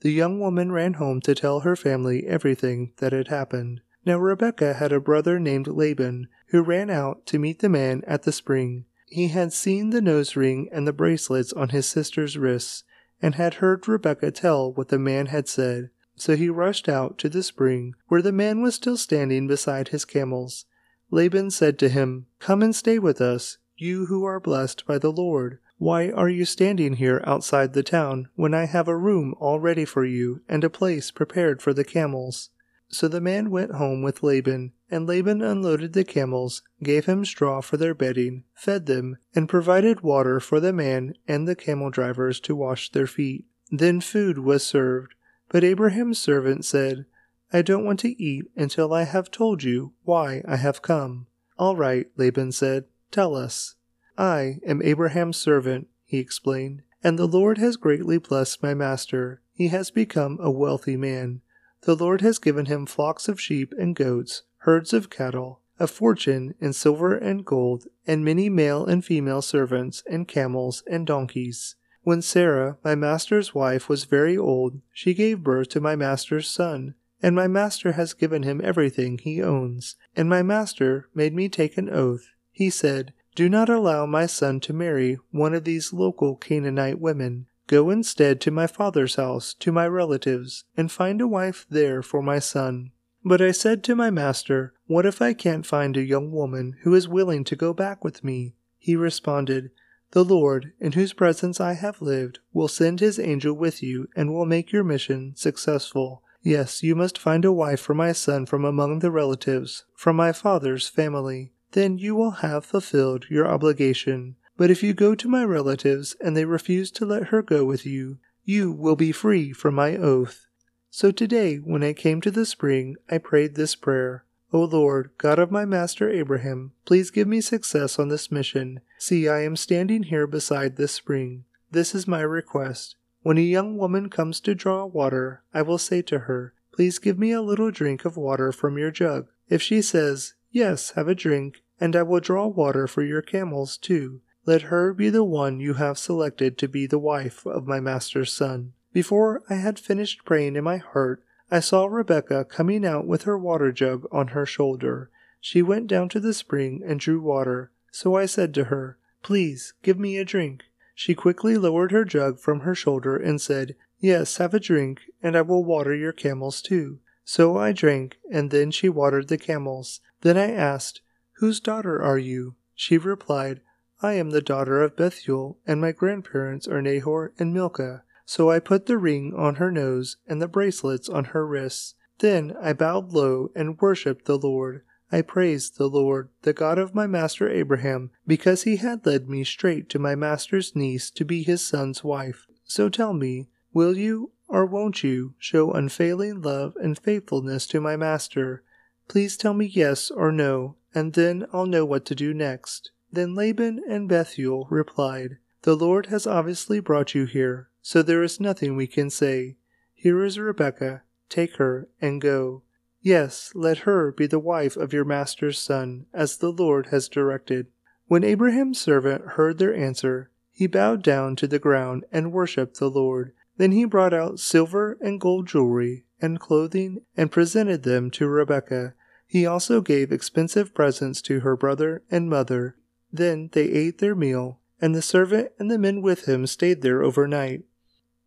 The 0.00 0.12
young 0.12 0.40
woman 0.40 0.72
ran 0.72 0.94
home 0.94 1.20
to 1.22 1.34
tell 1.34 1.60
her 1.60 1.76
family 1.76 2.26
everything 2.26 2.92
that 2.98 3.12
had 3.12 3.28
happened. 3.28 3.80
Now 4.04 4.18
Rebekah 4.18 4.74
had 4.74 4.92
a 4.92 5.00
brother 5.00 5.38
named 5.38 5.66
Laban, 5.66 6.28
who 6.48 6.62
ran 6.62 6.90
out 6.90 7.26
to 7.26 7.38
meet 7.38 7.60
the 7.60 7.68
man 7.68 8.02
at 8.06 8.22
the 8.22 8.32
spring. 8.32 8.86
He 9.10 9.28
had 9.28 9.52
seen 9.52 9.90
the 9.90 10.00
nose 10.00 10.36
ring 10.36 10.68
and 10.70 10.86
the 10.86 10.92
bracelets 10.92 11.52
on 11.52 11.70
his 11.70 11.86
sister's 11.86 12.38
wrists, 12.38 12.84
and 13.20 13.34
had 13.34 13.54
heard 13.54 13.86
Rebekah 13.88 14.30
tell 14.30 14.72
what 14.72 14.88
the 14.88 15.00
man 15.00 15.26
had 15.26 15.48
said. 15.48 15.90
So 16.14 16.36
he 16.36 16.48
rushed 16.48 16.88
out 16.88 17.18
to 17.18 17.28
the 17.28 17.42
spring, 17.42 17.94
where 18.06 18.22
the 18.22 18.30
man 18.30 18.62
was 18.62 18.76
still 18.76 18.96
standing 18.96 19.48
beside 19.48 19.88
his 19.88 20.04
camels. 20.04 20.64
Laban 21.10 21.50
said 21.50 21.76
to 21.80 21.88
him, 21.88 22.26
Come 22.38 22.62
and 22.62 22.74
stay 22.74 23.00
with 23.00 23.20
us, 23.20 23.58
you 23.76 24.06
who 24.06 24.24
are 24.24 24.38
blessed 24.38 24.86
by 24.86 24.98
the 24.98 25.10
Lord. 25.10 25.58
Why 25.78 26.10
are 26.10 26.28
you 26.28 26.44
standing 26.44 26.94
here 26.94 27.20
outside 27.26 27.72
the 27.72 27.82
town 27.82 28.28
when 28.36 28.54
I 28.54 28.66
have 28.66 28.86
a 28.86 28.96
room 28.96 29.34
all 29.40 29.58
ready 29.58 29.84
for 29.84 30.04
you 30.04 30.42
and 30.48 30.62
a 30.62 30.70
place 30.70 31.10
prepared 31.10 31.62
for 31.62 31.72
the 31.72 31.84
camels? 31.84 32.50
So 32.88 33.08
the 33.08 33.20
man 33.20 33.50
went 33.50 33.72
home 33.72 34.02
with 34.02 34.22
Laban, 34.22 34.72
and 34.90 35.06
Laban 35.06 35.40
unloaded 35.42 35.92
the 35.92 36.04
camels, 36.04 36.62
gave 36.82 37.06
him 37.06 37.24
straw 37.24 37.60
for 37.60 37.76
their 37.76 37.94
bedding, 37.94 38.44
fed 38.54 38.86
them, 38.86 39.16
and 39.34 39.48
provided 39.48 40.00
water 40.00 40.40
for 40.40 40.60
the 40.60 40.72
man 40.72 41.14
and 41.28 41.46
the 41.46 41.54
camel 41.54 41.90
drivers 41.90 42.40
to 42.40 42.56
wash 42.56 42.90
their 42.90 43.06
feet. 43.06 43.46
Then 43.70 44.00
food 44.00 44.38
was 44.38 44.64
served. 44.66 45.14
But 45.48 45.64
Abraham's 45.64 46.18
servant 46.18 46.64
said, 46.64 47.06
I 47.52 47.62
don't 47.62 47.84
want 47.84 47.98
to 48.00 48.22
eat 48.22 48.44
until 48.56 48.92
I 48.92 49.02
have 49.02 49.30
told 49.30 49.64
you 49.64 49.92
why 50.04 50.42
I 50.46 50.56
have 50.56 50.82
come. 50.82 51.26
All 51.58 51.76
right, 51.76 52.06
Laban 52.16 52.52
said, 52.52 52.84
tell 53.10 53.34
us. 53.34 53.74
I 54.16 54.60
am 54.66 54.80
Abraham's 54.82 55.36
servant, 55.36 55.88
he 56.04 56.18
explained, 56.18 56.82
and 57.02 57.18
the 57.18 57.26
Lord 57.26 57.58
has 57.58 57.76
greatly 57.76 58.18
blessed 58.18 58.62
my 58.62 58.74
master. 58.74 59.42
He 59.52 59.68
has 59.68 59.90
become 59.90 60.38
a 60.40 60.50
wealthy 60.50 60.96
man. 60.96 61.40
The 61.82 61.96
Lord 61.96 62.20
has 62.20 62.38
given 62.38 62.66
him 62.66 62.86
flocks 62.86 63.28
of 63.28 63.40
sheep 63.40 63.72
and 63.78 63.96
goats, 63.96 64.42
herds 64.60 64.92
of 64.92 65.10
cattle, 65.10 65.60
a 65.78 65.86
fortune 65.86 66.54
in 66.60 66.72
silver 66.72 67.16
and 67.16 67.44
gold, 67.44 67.86
and 68.06 68.24
many 68.24 68.48
male 68.48 68.84
and 68.84 69.04
female 69.04 69.40
servants, 69.40 70.02
and 70.06 70.28
camels 70.28 70.82
and 70.86 71.06
donkeys. 71.06 71.76
When 72.02 72.22
Sarah, 72.22 72.78
my 72.82 72.94
master's 72.94 73.54
wife, 73.54 73.88
was 73.88 74.04
very 74.04 74.36
old, 74.36 74.80
she 74.92 75.14
gave 75.14 75.42
birth 75.42 75.68
to 75.70 75.80
my 75.80 75.96
master's 75.96 76.48
son. 76.48 76.94
And 77.22 77.36
my 77.36 77.46
master 77.46 77.92
has 77.92 78.14
given 78.14 78.42
him 78.42 78.60
everything 78.64 79.18
he 79.18 79.42
owns. 79.42 79.96
And 80.16 80.28
my 80.28 80.42
master 80.42 81.08
made 81.14 81.34
me 81.34 81.48
take 81.48 81.76
an 81.76 81.90
oath. 81.90 82.26
He 82.50 82.70
said, 82.70 83.12
Do 83.34 83.48
not 83.48 83.68
allow 83.68 84.06
my 84.06 84.26
son 84.26 84.60
to 84.60 84.72
marry 84.72 85.18
one 85.30 85.54
of 85.54 85.64
these 85.64 85.92
local 85.92 86.36
Canaanite 86.36 86.98
women. 86.98 87.46
Go 87.66 87.90
instead 87.90 88.40
to 88.40 88.50
my 88.50 88.66
father's 88.66 89.16
house, 89.16 89.54
to 89.54 89.70
my 89.70 89.86
relatives, 89.86 90.64
and 90.76 90.90
find 90.90 91.20
a 91.20 91.28
wife 91.28 91.66
there 91.70 92.02
for 92.02 92.22
my 92.22 92.38
son. 92.38 92.92
But 93.24 93.42
I 93.42 93.50
said 93.50 93.84
to 93.84 93.94
my 93.94 94.10
master, 94.10 94.72
What 94.86 95.04
if 95.04 95.20
I 95.20 95.34
can't 95.34 95.66
find 95.66 95.96
a 95.96 96.02
young 96.02 96.32
woman 96.32 96.76
who 96.82 96.94
is 96.94 97.06
willing 97.06 97.44
to 97.44 97.56
go 97.56 97.74
back 97.74 98.02
with 98.02 98.24
me? 98.24 98.54
He 98.78 98.96
responded, 98.96 99.70
The 100.12 100.24
Lord, 100.24 100.72
in 100.80 100.92
whose 100.92 101.12
presence 101.12 101.60
I 101.60 101.74
have 101.74 102.00
lived, 102.00 102.38
will 102.52 102.68
send 102.68 103.00
his 103.00 103.18
angel 103.18 103.52
with 103.52 103.82
you 103.82 104.08
and 104.16 104.32
will 104.32 104.46
make 104.46 104.72
your 104.72 104.84
mission 104.84 105.34
successful. 105.36 106.22
Yes, 106.42 106.82
you 106.82 106.94
must 106.94 107.18
find 107.18 107.44
a 107.44 107.52
wife 107.52 107.80
for 107.80 107.92
my 107.92 108.12
son 108.12 108.46
from 108.46 108.64
among 108.64 109.00
the 109.00 109.10
relatives, 109.10 109.84
from 109.94 110.16
my 110.16 110.32
father's 110.32 110.88
family. 110.88 111.52
Then 111.72 111.98
you 111.98 112.14
will 112.14 112.30
have 112.30 112.64
fulfilled 112.64 113.26
your 113.28 113.46
obligation. 113.46 114.36
But 114.56 114.70
if 114.70 114.82
you 114.82 114.94
go 114.94 115.14
to 115.14 115.28
my 115.28 115.44
relatives 115.44 116.16
and 116.20 116.36
they 116.36 116.46
refuse 116.46 116.90
to 116.92 117.06
let 117.06 117.24
her 117.24 117.42
go 117.42 117.66
with 117.66 117.84
you, 117.84 118.18
you 118.44 118.72
will 118.72 118.96
be 118.96 119.12
free 119.12 119.52
from 119.52 119.74
my 119.74 119.96
oath. 119.96 120.46
So 120.92 121.12
today, 121.12 121.56
when 121.56 121.84
I 121.84 121.92
came 121.92 122.20
to 122.20 122.32
the 122.32 122.44
spring, 122.44 122.96
I 123.08 123.18
prayed 123.18 123.54
this 123.54 123.76
prayer. 123.76 124.24
O 124.52 124.64
Lord, 124.64 125.10
God 125.18 125.38
of 125.38 125.52
my 125.52 125.64
master 125.64 126.10
Abraham, 126.10 126.72
please 126.84 127.10
give 127.10 127.28
me 127.28 127.40
success 127.40 127.98
on 127.98 128.08
this 128.08 128.32
mission. 128.32 128.80
See, 128.98 129.28
I 129.28 129.44
am 129.44 129.54
standing 129.54 130.02
here 130.02 130.26
beside 130.26 130.76
this 130.76 130.90
spring. 130.90 131.44
This 131.70 131.94
is 131.94 132.08
my 132.08 132.20
request. 132.22 132.96
When 133.22 133.38
a 133.38 133.42
young 133.42 133.78
woman 133.78 134.10
comes 134.10 134.40
to 134.40 134.54
draw 134.56 134.84
water, 134.84 135.44
I 135.54 135.62
will 135.62 135.78
say 135.78 136.02
to 136.02 136.20
her, 136.20 136.54
Please 136.72 136.98
give 136.98 137.18
me 137.18 137.30
a 137.30 137.42
little 137.42 137.70
drink 137.70 138.04
of 138.04 138.16
water 138.16 138.50
from 138.50 138.76
your 138.76 138.90
jug. 138.90 139.28
If 139.48 139.62
she 139.62 139.82
says, 139.82 140.34
Yes, 140.50 140.90
have 140.92 141.06
a 141.06 141.14
drink, 141.14 141.62
and 141.80 141.94
I 141.94 142.02
will 142.02 142.20
draw 142.20 142.48
water 142.48 142.88
for 142.88 143.04
your 143.04 143.22
camels 143.22 143.76
too, 143.76 144.22
let 144.44 144.62
her 144.62 144.92
be 144.92 145.10
the 145.10 145.22
one 145.22 145.60
you 145.60 145.74
have 145.74 145.98
selected 145.98 146.58
to 146.58 146.68
be 146.68 146.86
the 146.86 146.98
wife 146.98 147.46
of 147.46 147.66
my 147.66 147.78
master's 147.78 148.32
son. 148.32 148.72
Before 148.92 149.42
I 149.48 149.54
had 149.54 149.78
finished 149.78 150.24
praying 150.24 150.56
in 150.56 150.64
my 150.64 150.78
heart, 150.78 151.22
I 151.50 151.60
saw 151.60 151.86
Rebekah 151.86 152.46
coming 152.46 152.84
out 152.84 153.06
with 153.06 153.22
her 153.22 153.38
water 153.38 153.70
jug 153.72 154.06
on 154.10 154.28
her 154.28 154.46
shoulder. 154.46 155.10
She 155.40 155.62
went 155.62 155.86
down 155.86 156.08
to 156.10 156.20
the 156.20 156.34
spring 156.34 156.82
and 156.84 156.98
drew 156.98 157.20
water, 157.20 157.70
so 157.90 158.16
I 158.16 158.26
said 158.26 158.52
to 158.54 158.64
her, 158.64 158.98
Please 159.22 159.74
give 159.82 159.98
me 159.98 160.16
a 160.16 160.24
drink. 160.24 160.64
She 160.94 161.14
quickly 161.14 161.56
lowered 161.56 161.92
her 161.92 162.04
jug 162.04 162.38
from 162.38 162.60
her 162.60 162.74
shoulder 162.74 163.16
and 163.16 163.40
said, 163.40 163.76
Yes, 164.00 164.38
have 164.38 164.54
a 164.54 164.60
drink, 164.60 165.02
and 165.22 165.36
I 165.36 165.42
will 165.42 165.64
water 165.64 165.94
your 165.94 166.12
camels 166.12 166.60
too. 166.60 166.98
So 167.24 167.56
I 167.56 167.72
drank, 167.72 168.18
and 168.30 168.50
then 168.50 168.70
she 168.70 168.88
watered 168.88 169.28
the 169.28 169.38
camels. 169.38 170.00
Then 170.22 170.36
I 170.36 170.50
asked, 170.50 171.00
Whose 171.34 171.60
daughter 171.60 172.02
are 172.02 172.18
you? 172.18 172.56
She 172.74 172.98
replied, 172.98 173.60
I 174.02 174.14
am 174.14 174.30
the 174.30 174.42
daughter 174.42 174.82
of 174.82 174.96
Bethuel, 174.96 175.58
and 175.66 175.80
my 175.80 175.92
grandparents 175.92 176.66
are 176.66 176.82
Nahor 176.82 177.32
and 177.38 177.54
Milcah. 177.54 178.02
So 178.30 178.48
I 178.48 178.60
put 178.60 178.86
the 178.86 178.96
ring 178.96 179.34
on 179.36 179.56
her 179.56 179.72
nose 179.72 180.16
and 180.24 180.40
the 180.40 180.46
bracelets 180.46 181.08
on 181.08 181.24
her 181.34 181.44
wrists. 181.44 181.96
Then 182.20 182.54
I 182.62 182.72
bowed 182.72 183.12
low 183.12 183.50
and 183.56 183.76
worshipped 183.80 184.26
the 184.26 184.38
Lord. 184.38 184.82
I 185.10 185.20
praised 185.20 185.78
the 185.78 185.88
Lord, 185.88 186.28
the 186.42 186.52
God 186.52 186.78
of 186.78 186.94
my 186.94 187.08
master 187.08 187.50
Abraham, 187.50 188.12
because 188.28 188.62
he 188.62 188.76
had 188.76 189.04
led 189.04 189.28
me 189.28 189.42
straight 189.42 189.88
to 189.88 189.98
my 189.98 190.14
master's 190.14 190.76
niece 190.76 191.10
to 191.10 191.24
be 191.24 191.42
his 191.42 191.60
son's 191.60 192.04
wife. 192.04 192.46
So 192.62 192.88
tell 192.88 193.12
me, 193.12 193.48
will 193.72 193.98
you 193.98 194.30
or 194.46 194.64
won't 194.64 195.02
you 195.02 195.34
show 195.40 195.72
unfailing 195.72 196.40
love 196.40 196.76
and 196.80 196.96
faithfulness 196.96 197.66
to 197.66 197.80
my 197.80 197.96
master? 197.96 198.62
Please 199.08 199.36
tell 199.36 199.54
me 199.54 199.66
yes 199.66 200.08
or 200.08 200.30
no, 200.30 200.76
and 200.94 201.14
then 201.14 201.46
I'll 201.52 201.66
know 201.66 201.84
what 201.84 202.04
to 202.04 202.14
do 202.14 202.32
next. 202.32 202.92
Then 203.10 203.34
Laban 203.34 203.82
and 203.88 204.08
Bethuel 204.08 204.68
replied, 204.70 205.38
The 205.62 205.74
Lord 205.74 206.06
has 206.06 206.28
obviously 206.28 206.78
brought 206.78 207.12
you 207.12 207.24
here, 207.24 207.69
so 207.82 208.02
there 208.02 208.22
is 208.22 208.40
nothing 208.40 208.76
we 208.76 208.86
can 208.86 209.10
say. 209.10 209.56
Here 209.94 210.24
is 210.24 210.38
Rebekah, 210.38 211.02
take 211.28 211.56
her 211.56 211.88
and 212.00 212.20
go. 212.20 212.62
Yes, 213.02 213.52
let 213.54 213.78
her 213.78 214.12
be 214.12 214.26
the 214.26 214.38
wife 214.38 214.76
of 214.76 214.92
your 214.92 215.04
master's 215.04 215.58
son, 215.58 216.06
as 216.12 216.36
the 216.36 216.52
Lord 216.52 216.86
has 216.86 217.08
directed. 217.08 217.68
When 218.06 218.24
Abraham's 218.24 218.80
servant 218.80 219.22
heard 219.32 219.58
their 219.58 219.74
answer, 219.74 220.30
he 220.50 220.66
bowed 220.66 221.02
down 221.02 221.36
to 221.36 221.46
the 221.46 221.58
ground 221.58 222.04
and 222.12 222.32
worshipped 222.32 222.78
the 222.78 222.90
Lord. 222.90 223.32
Then 223.56 223.72
he 223.72 223.84
brought 223.84 224.12
out 224.12 224.40
silver 224.40 224.98
and 225.00 225.20
gold 225.20 225.46
jewelry 225.46 226.04
and 226.20 226.40
clothing 226.40 227.02
and 227.16 227.30
presented 227.30 227.82
them 227.82 228.10
to 228.12 228.28
Rebekah. 228.28 228.94
He 229.26 229.46
also 229.46 229.80
gave 229.80 230.12
expensive 230.12 230.74
presents 230.74 231.22
to 231.22 231.40
her 231.40 231.56
brother 231.56 232.02
and 232.10 232.28
mother. 232.28 232.76
Then 233.12 233.48
they 233.52 233.64
ate 233.64 233.98
their 233.98 234.14
meal, 234.14 234.60
and 234.80 234.94
the 234.94 235.02
servant 235.02 235.52
and 235.58 235.70
the 235.70 235.78
men 235.78 236.02
with 236.02 236.26
him 236.26 236.46
stayed 236.46 236.82
there 236.82 237.02
overnight. 237.02 237.62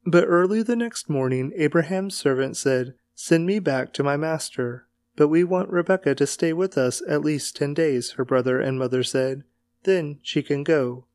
But 0.06 0.26
early 0.26 0.62
the 0.64 0.76
next 0.76 1.10
morning 1.10 1.54
Abraham's 1.56 2.16
servant 2.16 2.58
said, 2.58 2.96
Send 3.16 3.46
me 3.46 3.60
back 3.60 3.94
to 3.94 4.04
my 4.04 4.18
master. 4.18 4.88
But 5.16 5.28
we 5.28 5.44
want 5.44 5.70
Rebekah 5.70 6.16
to 6.16 6.28
stay 6.28 6.54
with 6.54 6.78
us 6.78 7.02
at 7.08 7.24
least 7.24 7.56
ten 7.56 7.74
days, 7.74 8.12
her 8.14 8.26
brother 8.26 8.60
and 8.60 8.80
mother 8.80 9.04
said. 9.04 9.44
Then 9.84 10.20
she 10.22 10.42
can 10.42 10.64
go. 10.64 11.06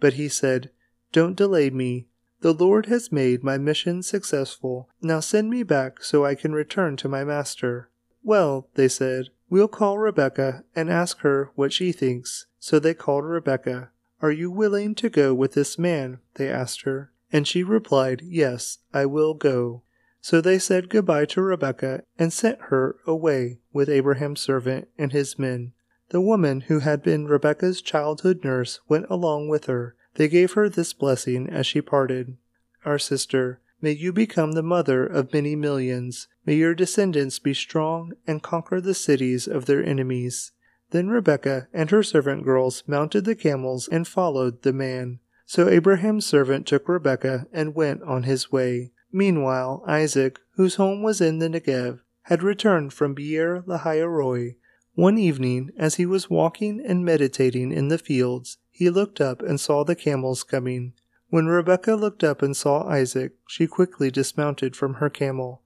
But 0.00 0.14
he 0.14 0.28
said, 0.28 0.70
Don't 1.12 1.36
delay 1.36 1.70
me. 1.70 2.08
The 2.40 2.52
Lord 2.52 2.86
has 2.86 3.10
made 3.10 3.42
my 3.42 3.56
mission 3.56 4.02
successful. 4.02 4.90
Now 5.00 5.20
send 5.20 5.48
me 5.48 5.62
back 5.62 6.02
so 6.02 6.26
I 6.26 6.34
can 6.34 6.52
return 6.52 6.96
to 6.98 7.08
my 7.08 7.24
master. 7.24 7.88
Well, 8.22 8.68
they 8.74 8.88
said, 8.88 9.28
we'll 9.48 9.68
call 9.68 9.98
Rebekah 9.98 10.64
and 10.74 10.90
ask 10.90 11.20
her 11.20 11.52
what 11.54 11.72
she 11.72 11.92
thinks. 11.92 12.46
So 12.58 12.78
they 12.78 12.92
called 12.92 13.24
Rebekah. 13.24 13.90
Are 14.20 14.30
you 14.30 14.50
willing 14.50 14.94
to 14.96 15.08
go 15.08 15.32
with 15.32 15.54
this 15.54 15.78
man? 15.78 16.18
They 16.34 16.50
asked 16.50 16.82
her. 16.82 17.12
And 17.34 17.48
she 17.48 17.64
replied, 17.64 18.22
Yes, 18.24 18.78
I 18.92 19.06
will 19.06 19.34
go. 19.34 19.82
So 20.20 20.40
they 20.40 20.56
said 20.56 20.88
goodbye 20.88 21.24
to 21.26 21.42
Rebekah 21.42 22.04
and 22.16 22.32
sent 22.32 22.60
her 22.70 22.94
away 23.08 23.58
with 23.72 23.88
Abraham's 23.88 24.40
servant 24.40 24.86
and 24.96 25.10
his 25.10 25.36
men. 25.36 25.72
The 26.10 26.20
woman 26.20 26.60
who 26.62 26.78
had 26.78 27.02
been 27.02 27.26
Rebekah's 27.26 27.82
childhood 27.82 28.44
nurse 28.44 28.78
went 28.88 29.06
along 29.10 29.48
with 29.48 29.64
her. 29.64 29.96
They 30.14 30.28
gave 30.28 30.52
her 30.52 30.68
this 30.68 30.92
blessing 30.92 31.50
as 31.50 31.66
she 31.66 31.82
parted 31.82 32.36
Our 32.84 33.00
sister, 33.00 33.60
may 33.80 33.90
you 33.90 34.12
become 34.12 34.52
the 34.52 34.62
mother 34.62 35.04
of 35.04 35.32
many 35.32 35.56
millions. 35.56 36.28
May 36.46 36.54
your 36.54 36.76
descendants 36.76 37.40
be 37.40 37.52
strong 37.52 38.12
and 38.28 38.44
conquer 38.44 38.80
the 38.80 38.94
cities 38.94 39.48
of 39.48 39.66
their 39.66 39.84
enemies. 39.84 40.52
Then 40.92 41.08
Rebekah 41.08 41.66
and 41.72 41.90
her 41.90 42.04
servant 42.04 42.44
girls 42.44 42.84
mounted 42.86 43.24
the 43.24 43.34
camels 43.34 43.88
and 43.88 44.06
followed 44.06 44.62
the 44.62 44.72
man. 44.72 45.18
So 45.46 45.68
Abraham's 45.68 46.26
servant 46.26 46.66
took 46.66 46.88
Rebekah 46.88 47.46
and 47.52 47.74
went 47.74 48.02
on 48.02 48.22
his 48.22 48.50
way. 48.50 48.92
Meanwhile, 49.12 49.84
Isaac, 49.86 50.38
whose 50.56 50.76
home 50.76 51.02
was 51.02 51.20
in 51.20 51.38
the 51.38 51.48
Negev, 51.48 52.00
had 52.22 52.42
returned 52.42 52.92
from 52.92 53.14
Beer 53.14 53.62
Lahai 53.66 54.54
One 54.94 55.18
evening, 55.18 55.70
as 55.76 55.96
he 55.96 56.06
was 56.06 56.30
walking 56.30 56.80
and 56.84 57.04
meditating 57.04 57.72
in 57.72 57.88
the 57.88 57.98
fields, 57.98 58.58
he 58.70 58.90
looked 58.90 59.20
up 59.20 59.42
and 59.42 59.60
saw 59.60 59.84
the 59.84 59.94
camels 59.94 60.42
coming. 60.42 60.94
When 61.28 61.46
Rebekah 61.46 61.96
looked 61.96 62.24
up 62.24 62.42
and 62.42 62.56
saw 62.56 62.88
Isaac, 62.88 63.32
she 63.46 63.66
quickly 63.66 64.10
dismounted 64.10 64.74
from 64.74 64.94
her 64.94 65.10
camel. 65.10 65.62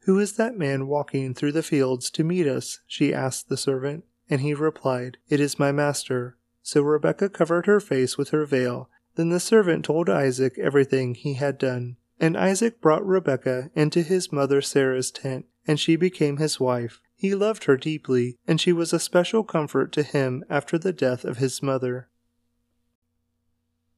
Who 0.00 0.18
is 0.18 0.36
that 0.36 0.58
man 0.58 0.86
walking 0.86 1.34
through 1.34 1.52
the 1.52 1.62
fields 1.62 2.10
to 2.10 2.24
meet 2.24 2.46
us? 2.46 2.80
she 2.86 3.14
asked 3.14 3.48
the 3.48 3.56
servant. 3.56 4.04
And 4.28 4.40
he 4.40 4.54
replied, 4.54 5.16
It 5.28 5.40
is 5.40 5.58
my 5.58 5.72
master. 5.72 6.36
So 6.62 6.82
Rebekah 6.82 7.30
covered 7.30 7.66
her 7.66 7.80
face 7.80 8.16
with 8.18 8.30
her 8.30 8.44
veil. 8.44 8.88
Then 9.16 9.28
the 9.28 9.40
servant 9.40 9.84
told 9.84 10.08
Isaac 10.08 10.58
everything 10.58 11.14
he 11.14 11.34
had 11.34 11.58
done. 11.58 11.96
And 12.20 12.36
Isaac 12.36 12.80
brought 12.80 13.06
Rebekah 13.06 13.70
into 13.74 14.02
his 14.02 14.32
mother 14.32 14.60
Sarah's 14.62 15.10
tent, 15.10 15.46
and 15.66 15.78
she 15.78 15.96
became 15.96 16.36
his 16.36 16.60
wife. 16.60 17.00
He 17.14 17.34
loved 17.34 17.64
her 17.64 17.76
deeply, 17.76 18.38
and 18.46 18.60
she 18.60 18.72
was 18.72 18.92
a 18.92 18.98
special 18.98 19.44
comfort 19.44 19.92
to 19.92 20.02
him 20.02 20.44
after 20.50 20.78
the 20.78 20.92
death 20.92 21.24
of 21.24 21.38
his 21.38 21.62
mother. 21.62 22.08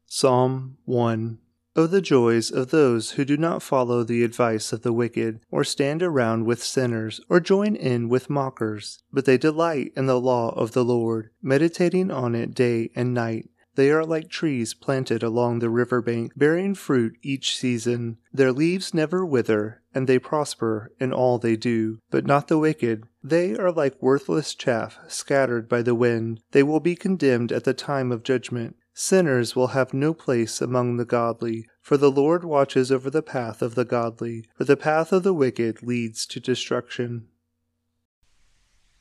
Psalm 0.07 0.79
1 0.85 1.39
Oh, 1.79 1.87
the 1.87 2.01
joys 2.01 2.51
of 2.51 2.71
those 2.71 3.13
who 3.13 3.25
do 3.27 3.37
not 3.37 3.63
follow 3.63 4.03
the 4.03 4.25
advice 4.25 4.73
of 4.73 4.81
the 4.81 4.95
wicked, 4.95 5.41
or 5.51 5.63
stand 5.63 6.03
around 6.03 6.47
with 6.47 6.63
sinners, 6.63 7.21
or 7.29 7.39
join 7.39 7.77
in 7.77 8.09
with 8.09 8.31
mockers, 8.31 9.03
but 9.13 9.27
they 9.27 9.37
delight 9.37 9.93
in 9.95 10.07
the 10.07 10.19
law 10.19 10.55
of 10.57 10.73
the 10.73 10.85
Lord, 10.85 11.31
meditating 11.43 12.11
on 12.11 12.35
it 12.35 12.55
day 12.55 12.91
and 12.95 13.13
night. 13.13 13.51
They 13.77 13.91
are 13.91 14.05
like 14.05 14.31
trees 14.31 14.73
planted 14.73 15.23
along 15.23 15.59
the 15.59 15.69
river 15.69 16.01
bank, 16.01 16.33
bearing 16.35 16.75
fruit 16.75 17.19
each 17.23 17.57
season. 17.57 18.17
Their 18.33 18.51
leaves 18.51 18.95
never 18.95 19.25
wither, 19.25 19.83
and 19.95 20.09
they 20.09 20.19
prosper 20.19 20.93
in 20.99 21.13
all 21.13 21.39
they 21.39 21.57
do. 21.57 21.99
But 22.11 22.27
not 22.27 22.49
the 22.49 22.59
wicked. 22.59 23.05
They 23.23 23.55
are 23.55 23.71
like 23.71 24.01
worthless 24.01 24.55
chaff 24.55 24.99
scattered 25.09 25.69
by 25.69 25.83
the 25.83 25.95
wind. 25.95 26.41
They 26.53 26.63
will 26.63 26.81
be 26.81 26.97
condemned 26.97 27.53
at 27.53 27.65
the 27.65 27.75
time 27.75 28.11
of 28.13 28.23
judgment. 28.23 28.77
Sinners 28.95 29.55
will 29.55 29.69
have 29.69 29.93
no 29.93 30.15
place 30.15 30.63
among 30.63 30.97
the 30.97 31.05
godly, 31.05 31.67
for 31.83 31.99
the 31.99 32.11
Lord 32.11 32.45
watches 32.45 32.91
over 32.91 33.11
the 33.11 33.23
path 33.23 33.61
of 33.61 33.75
the 33.75 33.85
godly, 33.85 34.47
but 34.57 34.69
the 34.69 34.77
path 34.77 35.13
of 35.13 35.23
the 35.23 35.35
wicked 35.35 35.83
leads 35.83 36.25
to 36.29 36.41
destruction. 36.41 37.29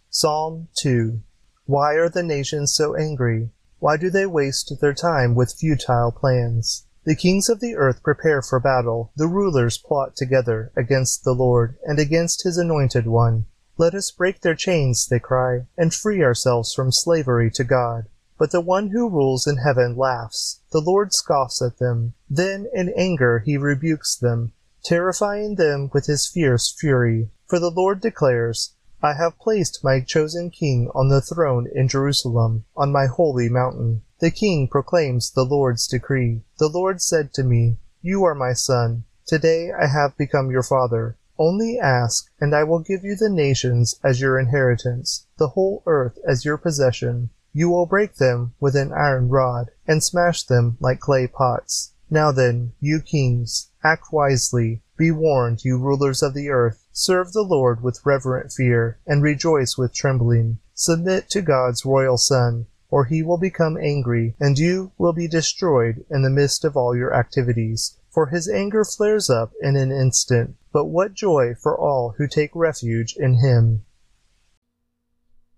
Psalm 0.10 0.68
2 0.80 1.22
Why 1.64 1.94
are 1.94 2.10
the 2.10 2.24
nations 2.24 2.74
so 2.76 2.94
angry? 2.94 3.52
Why 3.86 3.98
do 3.98 4.10
they 4.10 4.26
waste 4.26 4.74
their 4.82 4.96
time 4.96 5.36
with 5.36 5.54
futile 5.54 6.12
plans? 6.12 6.88
The 7.04 7.14
kings 7.14 7.50
of 7.50 7.60
the 7.60 7.76
earth 7.76 8.02
prepare 8.02 8.42
for 8.42 8.60
battle, 8.60 9.12
the 9.16 9.28
rulers 9.28 9.78
plot 9.78 10.16
together 10.16 10.72
against 10.76 11.24
the 11.24 11.36
Lord 11.36 11.78
and 11.86 12.00
against 12.00 12.42
his 12.42 12.58
anointed 12.58 13.06
one. 13.06 13.46
Let 13.78 13.94
us 13.94 14.10
break 14.10 14.42
their 14.42 14.56
chains, 14.56 15.08
they 15.08 15.20
cry, 15.20 15.68
and 15.78 15.94
free 15.94 16.24
ourselves 16.24 16.74
from 16.74 16.92
slavery 16.92 17.52
to 17.52 17.64
God. 17.64 18.08
But 18.40 18.50
the 18.50 18.60
one 18.60 18.88
who 18.88 19.08
rules 19.08 19.46
in 19.46 19.58
heaven 19.58 19.96
laughs. 19.96 20.62
The 20.72 20.82
Lord 20.82 21.14
scoffs 21.14 21.62
at 21.62 21.78
them. 21.78 22.16
Then 22.28 22.68
in 22.74 22.92
anger 22.98 23.44
he 23.46 23.56
rebukes 23.56 24.16
them, 24.16 24.54
terrifying 24.84 25.58
them 25.58 25.92
with 25.94 26.08
his 26.08 26.26
fierce 26.26 26.72
fury. 26.72 27.30
For 27.46 27.60
the 27.60 27.70
Lord 27.70 28.02
declares, 28.02 28.74
I 29.04 29.14
have 29.14 29.38
placed 29.38 29.84
my 29.84 30.00
chosen 30.00 30.50
king 30.50 30.90
on 30.96 31.10
the 31.10 31.22
throne 31.22 31.68
in 31.74 31.88
Jerusalem, 31.88 32.66
on 32.78 32.92
my 32.92 33.08
holy 33.08 33.50
mountain. 33.50 34.02
The 34.20 34.32
king 34.32 34.68
proclaims 34.68 35.32
the 35.32 35.44
Lord's 35.44 35.88
decree. 35.88 36.44
The 36.58 36.70
Lord 36.70 37.02
said 37.02 37.34
to 37.34 37.44
me, 37.44 37.78
You 38.02 38.24
are 38.24 38.34
my 38.34 38.54
son. 38.54 39.04
Today 39.26 39.72
I 39.72 39.88
have 39.88 40.18
become 40.18 40.50
your 40.50 40.64
father. 40.64 41.18
Only 41.38 41.78
ask, 41.78 42.30
and 42.40 42.56
I 42.56 42.64
will 42.64 42.80
give 42.80 43.04
you 43.04 43.18
the 43.18 43.30
nations 43.30 44.00
as 44.04 44.22
your 44.22 44.40
inheritance, 44.40 45.26
the 45.38 45.50
whole 45.50 45.84
earth 45.86 46.18
as 46.26 46.46
your 46.46 46.58
possession. 46.58 47.32
You 47.52 47.70
will 47.70 47.86
break 47.86 48.16
them 48.16 48.54
with 48.60 48.76
an 48.76 48.94
iron 48.94 49.28
rod, 49.28 49.72
and 49.86 50.02
smash 50.02 50.44
them 50.44 50.78
like 50.80 51.02
clay 51.02 51.28
pots. 51.28 51.92
Now 52.10 52.32
then, 52.32 52.72
you 52.80 53.02
kings, 53.02 53.72
act 53.84 54.14
wisely. 54.14 54.82
Be 54.98 55.12
warned, 55.12 55.66
you 55.66 55.78
rulers 55.78 56.24
of 56.24 56.34
the 56.34 56.50
earth. 56.50 56.86
Serve 56.92 57.34
the 57.34 57.42
Lord 57.42 57.84
with 57.84 58.06
reverent 58.06 58.52
fear, 58.52 59.00
and 59.06 59.22
rejoice 59.22 59.78
with 59.78 59.94
trembling. 59.94 60.60
Submit 60.74 61.30
to 61.32 61.42
God's 61.42 61.86
royal 61.86 62.18
Son, 62.18 62.68
or 62.90 63.06
he 63.06 63.22
will 63.22 63.38
become 63.38 63.78
angry, 63.78 64.36
and 64.40 64.58
you 64.58 64.92
will 64.98 65.14
be 65.14 65.28
destroyed 65.28 66.06
in 66.10 66.22
the 66.22 66.30
midst 66.30 66.64
of 66.64 66.78
all 66.78 66.96
your 66.96 67.14
activities. 67.14 67.98
For 68.10 68.28
his 68.28 68.48
anger 68.48 68.86
flares 68.86 69.30
up 69.30 69.52
in 69.62 69.76
an 69.76 69.92
instant, 69.92 70.56
but 70.72 70.86
what 70.86 71.14
joy 71.14 71.56
for 71.62 71.78
all 71.78 72.16
who 72.18 72.28
take 72.28 72.56
refuge 72.56 73.16
in 73.18 73.40
him. 73.40 73.84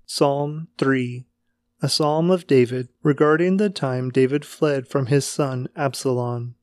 Psalm 0.06 0.70
3 0.78 1.28
a 1.80 1.90
psalm 1.90 2.32
of 2.32 2.48
David 2.48 2.90
regarding 3.04 3.58
the 3.58 3.70
time 3.70 4.10
David 4.10 4.44
fled 4.44 4.88
from 4.88 5.06
his 5.08 5.26
son 5.26 5.70
Absalom. 5.76 6.56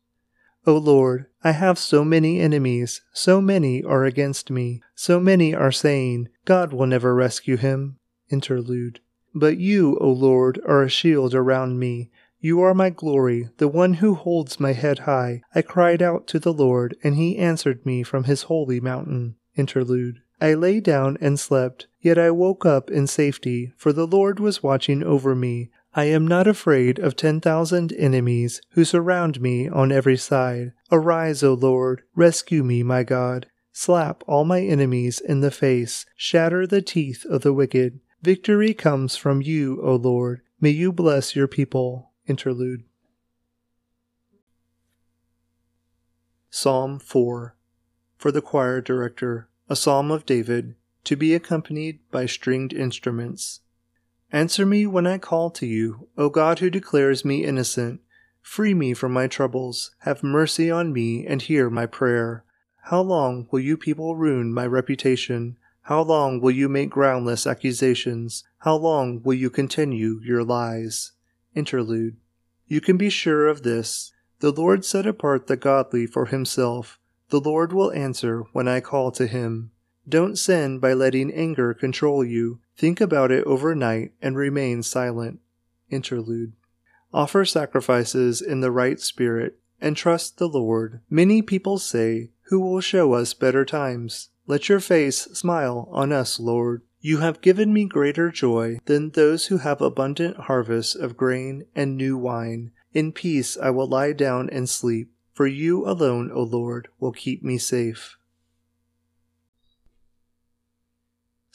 O 0.66 0.77
Lord, 0.77 1.27
I 1.43 1.53
have 1.53 1.78
so 1.78 2.05
many 2.05 2.41
enemies, 2.41 3.03
so 3.12 3.41
many 3.41 3.85
are 3.85 4.05
against 4.05 4.51
me, 4.51 4.82
so 4.95 5.20
many 5.20 5.55
are 5.55 5.73
saying, 5.73 6.28
God 6.47 6.73
will 6.73 6.86
never 6.86 7.15
rescue 7.15 7.59
him. 7.59 7.99
Interlude. 8.31 9.01
But 9.35 9.59
you, 9.59 9.99
O 10.01 10.11
Lord, 10.11 10.61
are 10.66 10.82
a 10.82 10.89
shield 10.89 11.35
around 11.35 11.78
me. 11.78 12.11
You 12.41 12.62
are 12.62 12.74
my 12.74 12.91
glory, 12.91 13.51
the 13.59 13.69
one 13.69 13.95
who 13.95 14.15
holds 14.15 14.59
my 14.59 14.73
head 14.73 15.01
high. 15.01 15.43
I 15.55 15.61
cried 15.62 16.01
out 16.01 16.27
to 16.28 16.39
the 16.39 16.53
Lord, 16.53 16.97
and 17.03 17.16
he 17.16 17.36
answered 17.36 17.85
me 17.85 18.03
from 18.03 18.24
his 18.24 18.45
holy 18.45 18.81
mountain. 18.81 19.36
Interlude. 19.57 20.20
I 20.41 20.55
lay 20.55 20.81
down 20.81 21.19
and 21.20 21.39
slept, 21.39 21.86
yet 22.01 22.19
I 22.19 22.31
woke 22.31 22.66
up 22.66 22.91
in 22.91 23.07
safety, 23.07 23.73
for 23.77 23.93
the 23.93 24.07
Lord 24.07 24.41
was 24.41 24.62
watching 24.62 25.03
over 25.03 25.35
me. 25.35 25.70
I 25.94 26.04
am 26.04 26.26
not 26.26 26.46
afraid 26.46 26.98
of 26.98 27.14
ten 27.14 27.40
thousand 27.40 27.92
enemies 27.92 28.60
who 28.70 28.84
surround 28.84 29.40
me 29.40 29.68
on 29.68 29.92
every 29.92 30.16
side. 30.16 30.72
Arise, 30.90 31.42
O 31.42 31.54
Lord, 31.54 32.02
rescue 32.14 32.64
me, 32.64 32.82
my 32.82 33.04
God. 33.04 33.46
Slap 33.72 34.24
all 34.26 34.44
my 34.44 34.60
enemies 34.60 35.20
in 35.20 35.40
the 35.40 35.50
face, 35.50 36.04
shatter 36.16 36.66
the 36.66 36.82
teeth 36.82 37.24
of 37.26 37.42
the 37.42 37.52
wicked. 37.52 38.00
Victory 38.22 38.74
comes 38.74 39.16
from 39.16 39.42
you, 39.42 39.80
O 39.82 39.96
Lord. 39.96 40.40
May 40.60 40.70
you 40.70 40.92
bless 40.92 41.36
your 41.36 41.48
people. 41.48 42.12
Interlude. 42.26 42.84
Psalm 46.50 46.98
4 46.98 47.56
For 48.16 48.32
the 48.32 48.40
Choir 48.40 48.80
Director 48.80 49.48
a 49.68 49.76
psalm 49.76 50.10
of 50.10 50.26
David, 50.26 50.74
to 51.04 51.16
be 51.16 51.34
accompanied 51.34 51.98
by 52.10 52.26
stringed 52.26 52.72
instruments. 52.72 53.60
Answer 54.35 54.66
me 54.66 54.85
when 54.85 55.06
I 55.06 55.19
call 55.19 55.48
to 55.51 55.65
you, 55.65 56.09
O 56.19 56.28
God 56.28 56.59
who 56.59 56.69
declares 56.69 57.24
me 57.24 57.44
innocent. 57.44 58.01
Free 58.43 58.74
me 58.74 58.93
from 58.93 59.12
my 59.12 59.28
troubles, 59.28 59.93
have 60.01 60.24
mercy 60.24 60.69
on 60.69 60.93
me, 60.93 61.24
and 61.24 61.40
hear 61.40 61.70
my 61.70 61.86
prayer. 61.86 62.43
How 62.82 63.01
long 63.01 63.47
will 63.52 63.61
you 63.61 63.77
people 63.77 64.16
ruin 64.16 64.52
my 64.52 64.66
reputation? 64.66 65.56
How 65.82 66.02
long 66.02 66.40
will 66.40 66.51
you 66.51 66.69
make 66.69 66.90
groundless 66.90 67.47
accusations? 67.47 68.43
How 68.59 68.74
long 68.74 69.23
will 69.23 69.35
you 69.35 69.51
continue 69.51 70.19
your 70.24 70.43
lies? 70.43 71.12
Interlude. 71.55 72.16
You 72.66 72.81
can 72.81 72.97
be 72.97 73.11
sure 73.11 73.47
of 73.47 73.62
this. 73.62 74.11
The 74.40 74.51
Lord 74.51 74.85
set 74.85 75.06
apart 75.06 75.47
the 75.47 75.56
godly 75.56 76.09
for 76.09 76.27
himself. 76.27 76.98
The 77.28 77.39
Lord 77.39 77.73
will 77.73 77.93
answer 77.93 78.43
when 78.52 78.66
I 78.66 78.81
call 78.81 79.12
to 79.12 79.28
him. 79.28 79.70
Don't 80.09 80.39
sin 80.39 80.78
by 80.78 80.93
letting 80.93 81.32
anger 81.32 81.74
control 81.74 82.24
you. 82.24 82.60
Think 82.76 83.01
about 83.01 83.31
it 83.31 83.44
overnight 83.44 84.12
and 84.20 84.36
remain 84.36 84.82
silent. 84.82 85.40
Interlude. 85.90 86.52
Offer 87.12 87.44
sacrifices 87.44 88.43
in 88.43 88.60
the 88.60 88.70
right 88.70 89.01
spirit 89.01 89.59
and 89.81 89.97
trust 89.97 90.39
the 90.39 90.48
Lord. 90.48 91.01
Many 91.09 91.43
people 91.43 91.78
say, 91.78 92.31
Who 92.44 92.60
will 92.60 92.81
show 92.81 93.14
us 93.14 93.35
better 93.35 93.64
times? 93.64 94.31
Let 94.47 94.68
your 94.68 94.81
face 94.81 95.22
smile 95.32 95.89
on 95.90 96.12
us, 96.12 96.39
Lord. 96.39 96.82
You 97.01 97.18
have 97.18 97.40
given 97.40 97.72
me 97.72 97.85
greater 97.85 98.31
joy 98.31 98.78
than 98.86 99.10
those 99.10 99.47
who 99.47 99.59
have 99.59 99.81
abundant 99.81 100.36
harvests 100.36 100.94
of 100.94 101.16
grain 101.16 101.66
and 101.74 101.97
new 101.97 102.16
wine. 102.16 102.72
In 102.93 103.12
peace 103.12 103.56
I 103.56 103.70
will 103.70 103.86
lie 103.86 104.12
down 104.12 104.51
and 104.51 104.68
sleep 104.68 105.10
for 105.35 105.47
you 105.48 105.85
alone, 105.85 106.31
O 106.32 106.43
Lord, 106.43 106.89
will 107.01 107.12
keep 107.12 107.43
me 107.43 107.59
safe. 107.59 108.16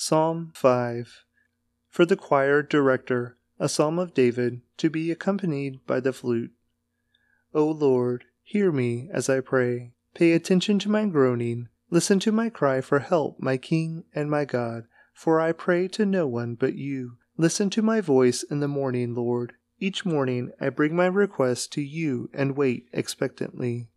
Psalm 0.02 0.54
5 0.56 1.26
For 1.90 2.06
the 2.06 2.16
choir 2.16 2.62
director, 2.62 3.36
a 3.60 3.68
psalm 3.68 4.00
of 4.00 4.14
David, 4.14 4.62
to 4.78 4.90
be 4.90 5.12
accompanied 5.12 5.86
by 5.86 6.00
the 6.00 6.14
flute. 6.14 6.54
O 7.54 7.66
Lord, 7.66 8.24
hear 8.42 8.72
me 8.72 9.10
as 9.12 9.28
I 9.28 9.42
pray. 9.42 9.92
Pay 10.14 10.32
attention 10.32 10.80
to 10.80 10.90
my 10.90 11.06
groaning. 11.06 11.68
Listen 11.90 12.18
to 12.20 12.32
my 12.32 12.50
cry 12.50 12.80
for 12.80 13.00
help, 13.00 13.42
my 13.42 13.58
King 13.58 14.06
and 14.16 14.32
my 14.32 14.46
God, 14.46 14.86
for 15.14 15.42
I 15.42 15.52
pray 15.52 15.90
to 15.90 16.06
no 16.06 16.26
one 16.28 16.56
but 16.56 16.76
you. 16.76 17.18
Listen 17.36 17.70
to 17.72 17.82
my 17.82 18.00
voice 18.00 18.42
in 18.42 18.62
the 18.62 18.70
morning, 18.70 19.14
Lord. 19.14 19.52
Each 19.82 20.06
morning 20.06 20.54
I 20.62 20.70
bring 20.70 20.96
my 20.96 21.08
request 21.08 21.74
to 21.74 21.82
you 21.82 22.30
and 22.34 22.56
wait 22.56 22.88
expectantly. 22.94 23.90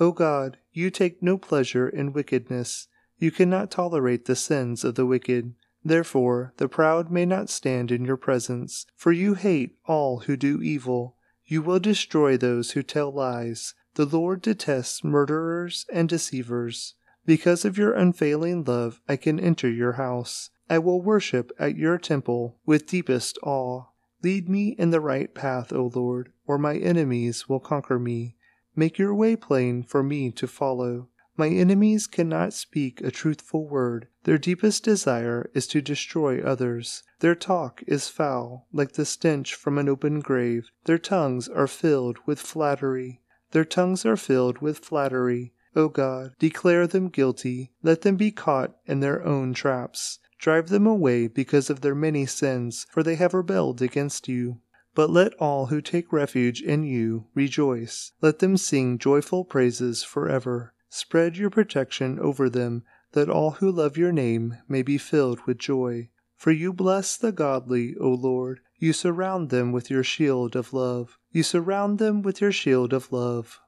O 0.00 0.10
God, 0.10 0.58
you 0.72 0.90
take 0.90 1.22
no 1.22 1.38
pleasure 1.38 1.88
in 1.88 2.12
wickedness. 2.12 2.88
You 3.24 3.30
cannot 3.30 3.70
tolerate 3.70 4.26
the 4.26 4.36
sins 4.36 4.84
of 4.84 4.96
the 4.96 5.06
wicked. 5.06 5.54
Therefore, 5.82 6.52
the 6.58 6.68
proud 6.68 7.10
may 7.10 7.24
not 7.24 7.48
stand 7.48 7.90
in 7.90 8.04
your 8.04 8.18
presence, 8.18 8.84
for 8.96 9.12
you 9.12 9.32
hate 9.32 9.78
all 9.86 10.18
who 10.18 10.36
do 10.36 10.60
evil. 10.60 11.16
You 11.46 11.62
will 11.62 11.78
destroy 11.80 12.36
those 12.36 12.72
who 12.72 12.82
tell 12.82 13.10
lies. 13.10 13.72
The 13.94 14.04
Lord 14.04 14.42
detests 14.42 15.02
murderers 15.02 15.86
and 15.90 16.06
deceivers. 16.06 16.96
Because 17.24 17.64
of 17.64 17.78
your 17.78 17.94
unfailing 17.94 18.62
love, 18.62 19.00
I 19.08 19.16
can 19.16 19.40
enter 19.40 19.70
your 19.70 19.92
house. 19.92 20.50
I 20.68 20.76
will 20.76 21.00
worship 21.00 21.50
at 21.58 21.78
your 21.78 21.96
temple 21.96 22.58
with 22.66 22.86
deepest 22.86 23.38
awe. 23.42 23.84
Lead 24.22 24.50
me 24.50 24.76
in 24.78 24.90
the 24.90 25.00
right 25.00 25.34
path, 25.34 25.72
O 25.72 25.90
Lord, 25.94 26.30
or 26.46 26.58
my 26.58 26.76
enemies 26.76 27.48
will 27.48 27.60
conquer 27.60 27.98
me. 27.98 28.36
Make 28.76 28.98
your 28.98 29.14
way 29.14 29.34
plain 29.34 29.82
for 29.82 30.02
me 30.02 30.30
to 30.32 30.46
follow. 30.46 31.08
My 31.36 31.48
enemies 31.48 32.06
cannot 32.06 32.52
speak 32.52 33.00
a 33.00 33.10
truthful 33.10 33.66
word. 33.66 34.06
Their 34.22 34.38
deepest 34.38 34.84
desire 34.84 35.50
is 35.52 35.66
to 35.68 35.82
destroy 35.82 36.40
others. 36.40 37.02
Their 37.18 37.34
talk 37.34 37.82
is 37.88 38.08
foul, 38.08 38.68
like 38.72 38.92
the 38.92 39.04
stench 39.04 39.54
from 39.54 39.76
an 39.78 39.88
open 39.88 40.20
grave. 40.20 40.70
Their 40.84 40.98
tongues 40.98 41.48
are 41.48 41.66
filled 41.66 42.18
with 42.24 42.38
flattery. 42.38 43.20
Their 43.50 43.64
tongues 43.64 44.06
are 44.06 44.16
filled 44.16 44.58
with 44.58 44.78
flattery. 44.78 45.54
O 45.74 45.88
God, 45.88 46.34
declare 46.38 46.86
them 46.86 47.08
guilty. 47.08 47.72
Let 47.82 48.02
them 48.02 48.14
be 48.16 48.30
caught 48.30 48.76
in 48.86 49.00
their 49.00 49.24
own 49.24 49.54
traps. 49.54 50.20
Drive 50.38 50.68
them 50.68 50.86
away 50.86 51.26
because 51.26 51.68
of 51.68 51.80
their 51.80 51.96
many 51.96 52.26
sins, 52.26 52.86
for 52.90 53.02
they 53.02 53.16
have 53.16 53.34
rebelled 53.34 53.82
against 53.82 54.28
you. 54.28 54.60
But 54.94 55.10
let 55.10 55.34
all 55.34 55.66
who 55.66 55.80
take 55.80 56.12
refuge 56.12 56.62
in 56.62 56.84
you 56.84 57.26
rejoice. 57.34 58.12
Let 58.20 58.38
them 58.38 58.56
sing 58.56 58.98
joyful 58.98 59.44
praises 59.44 60.04
forever. 60.04 60.73
Spread 60.96 61.36
your 61.36 61.50
protection 61.50 62.20
over 62.20 62.48
them, 62.48 62.84
that 63.14 63.28
all 63.28 63.50
who 63.50 63.68
love 63.68 63.96
your 63.96 64.12
name 64.12 64.58
may 64.68 64.80
be 64.80 64.96
filled 64.96 65.40
with 65.44 65.58
joy. 65.58 66.08
For 66.36 66.52
you 66.52 66.72
bless 66.72 67.16
the 67.16 67.32
godly, 67.32 67.96
O 68.00 68.10
Lord. 68.10 68.60
You 68.78 68.92
surround 68.92 69.50
them 69.50 69.72
with 69.72 69.90
your 69.90 70.04
shield 70.04 70.54
of 70.54 70.72
love. 70.72 71.18
You 71.32 71.42
surround 71.42 71.98
them 71.98 72.22
with 72.22 72.40
your 72.40 72.52
shield 72.52 72.92
of 72.92 73.10
love. 73.10 73.60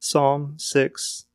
Psalm 0.00 0.56
6 0.58 1.26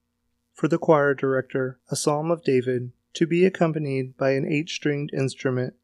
For 0.52 0.68
the 0.68 0.78
choir 0.78 1.14
director, 1.14 1.80
a 1.90 1.96
psalm 1.96 2.30
of 2.30 2.44
David, 2.44 2.92
to 3.14 3.26
be 3.26 3.46
accompanied 3.46 4.18
by 4.18 4.32
an 4.32 4.46
eight 4.46 4.68
stringed 4.68 5.14
instrument. 5.14 5.76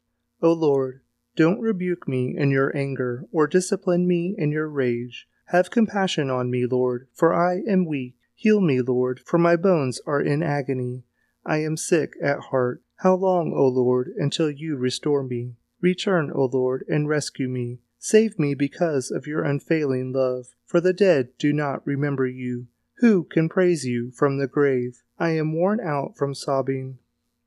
O 0.42 0.52
Lord, 0.52 1.00
don't 1.34 1.60
rebuke 1.60 2.06
me 2.06 2.36
in 2.36 2.50
your 2.50 2.76
anger, 2.76 3.24
or 3.32 3.46
discipline 3.46 4.06
me 4.06 4.34
in 4.36 4.52
your 4.52 4.68
rage. 4.68 5.26
Have 5.52 5.70
compassion 5.70 6.30
on 6.30 6.50
me, 6.50 6.64
Lord, 6.64 7.08
for 7.12 7.34
I 7.34 7.60
am 7.68 7.84
weak. 7.84 8.14
Heal 8.34 8.62
me, 8.62 8.80
Lord, 8.80 9.20
for 9.20 9.36
my 9.36 9.54
bones 9.54 10.00
are 10.06 10.18
in 10.18 10.42
agony. 10.42 11.04
I 11.44 11.58
am 11.58 11.76
sick 11.76 12.14
at 12.22 12.44
heart. 12.44 12.82
How 13.00 13.16
long, 13.16 13.52
O 13.54 13.68
Lord, 13.68 14.14
until 14.16 14.50
you 14.50 14.76
restore 14.78 15.22
me? 15.22 15.56
Return, 15.82 16.32
O 16.34 16.46
Lord, 16.46 16.86
and 16.88 17.06
rescue 17.06 17.50
me. 17.50 17.80
Save 17.98 18.38
me 18.38 18.54
because 18.54 19.10
of 19.10 19.26
your 19.26 19.42
unfailing 19.42 20.14
love, 20.14 20.46
for 20.64 20.80
the 20.80 20.94
dead 20.94 21.28
do 21.38 21.52
not 21.52 21.86
remember 21.86 22.26
you. 22.26 22.68
Who 23.00 23.24
can 23.24 23.50
praise 23.50 23.84
you 23.84 24.10
from 24.10 24.38
the 24.38 24.46
grave? 24.46 25.02
I 25.18 25.32
am 25.32 25.52
worn 25.52 25.80
out 25.80 26.16
from 26.16 26.34
sobbing. 26.34 26.96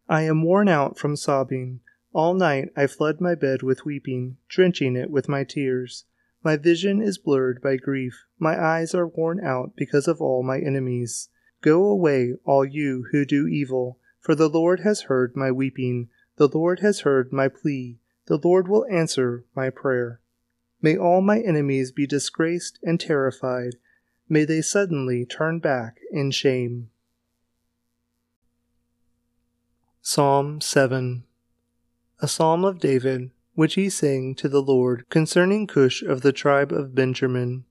I 0.07 0.21
am 0.21 0.43
worn 0.43 0.67
out 0.67 0.99
from 0.99 1.15
sobbing. 1.15 1.79
All 2.13 2.35
night 2.35 2.69
I 2.77 2.85
flood 2.85 3.19
my 3.19 3.33
bed 3.33 3.63
with 3.63 3.83
weeping, 3.83 4.37
drenching 4.47 4.95
it 4.95 5.09
with 5.09 5.27
my 5.27 5.43
tears. 5.43 6.05
My 6.45 6.57
vision 6.57 7.01
is 7.01 7.17
blurred 7.17 7.59
by 7.59 7.77
grief. 7.77 8.25
My 8.37 8.63
eyes 8.63 8.93
are 8.93 9.07
worn 9.07 9.43
out 9.43 9.71
because 9.75 10.07
of 10.07 10.21
all 10.21 10.43
my 10.43 10.59
enemies. 10.59 11.29
Go 11.61 11.83
away, 11.85 12.35
all 12.45 12.63
you 12.63 13.07
who 13.11 13.25
do 13.25 13.47
evil, 13.47 13.97
for 14.19 14.35
the 14.35 14.47
Lord 14.47 14.81
has 14.81 15.01
heard 15.09 15.35
my 15.35 15.51
weeping. 15.51 16.07
The 16.35 16.47
Lord 16.47 16.81
has 16.81 16.99
heard 16.99 17.33
my 17.33 17.47
plea. 17.47 17.97
The 18.27 18.37
Lord 18.37 18.67
will 18.67 18.85
answer 18.91 19.43
my 19.55 19.71
prayer. 19.71 20.21
May 20.83 20.95
all 20.95 21.19
my 21.21 21.39
enemies 21.39 21.91
be 21.91 22.05
disgraced 22.05 22.77
and 22.83 22.99
terrified. 22.99 23.77
May 24.29 24.45
they 24.45 24.61
suddenly 24.61 25.25
turn 25.25 25.57
back 25.57 25.97
in 26.11 26.29
shame. 26.29 26.91
Psalm 30.03 30.61
7 30.61 31.23
A 32.19 32.27
psalm 32.27 32.63
of 32.63 32.77
David 32.77 33.31
which 33.55 33.73
he 33.73 33.89
sang 33.89 34.35
to 34.35 34.47
the 34.47 34.61
Lord 34.61 35.05
concerning 35.09 35.65
Cush 35.65 36.03
of 36.03 36.21
the 36.21 36.31
tribe 36.31 36.71
of 36.71 36.93
Benjamin. 36.93 37.65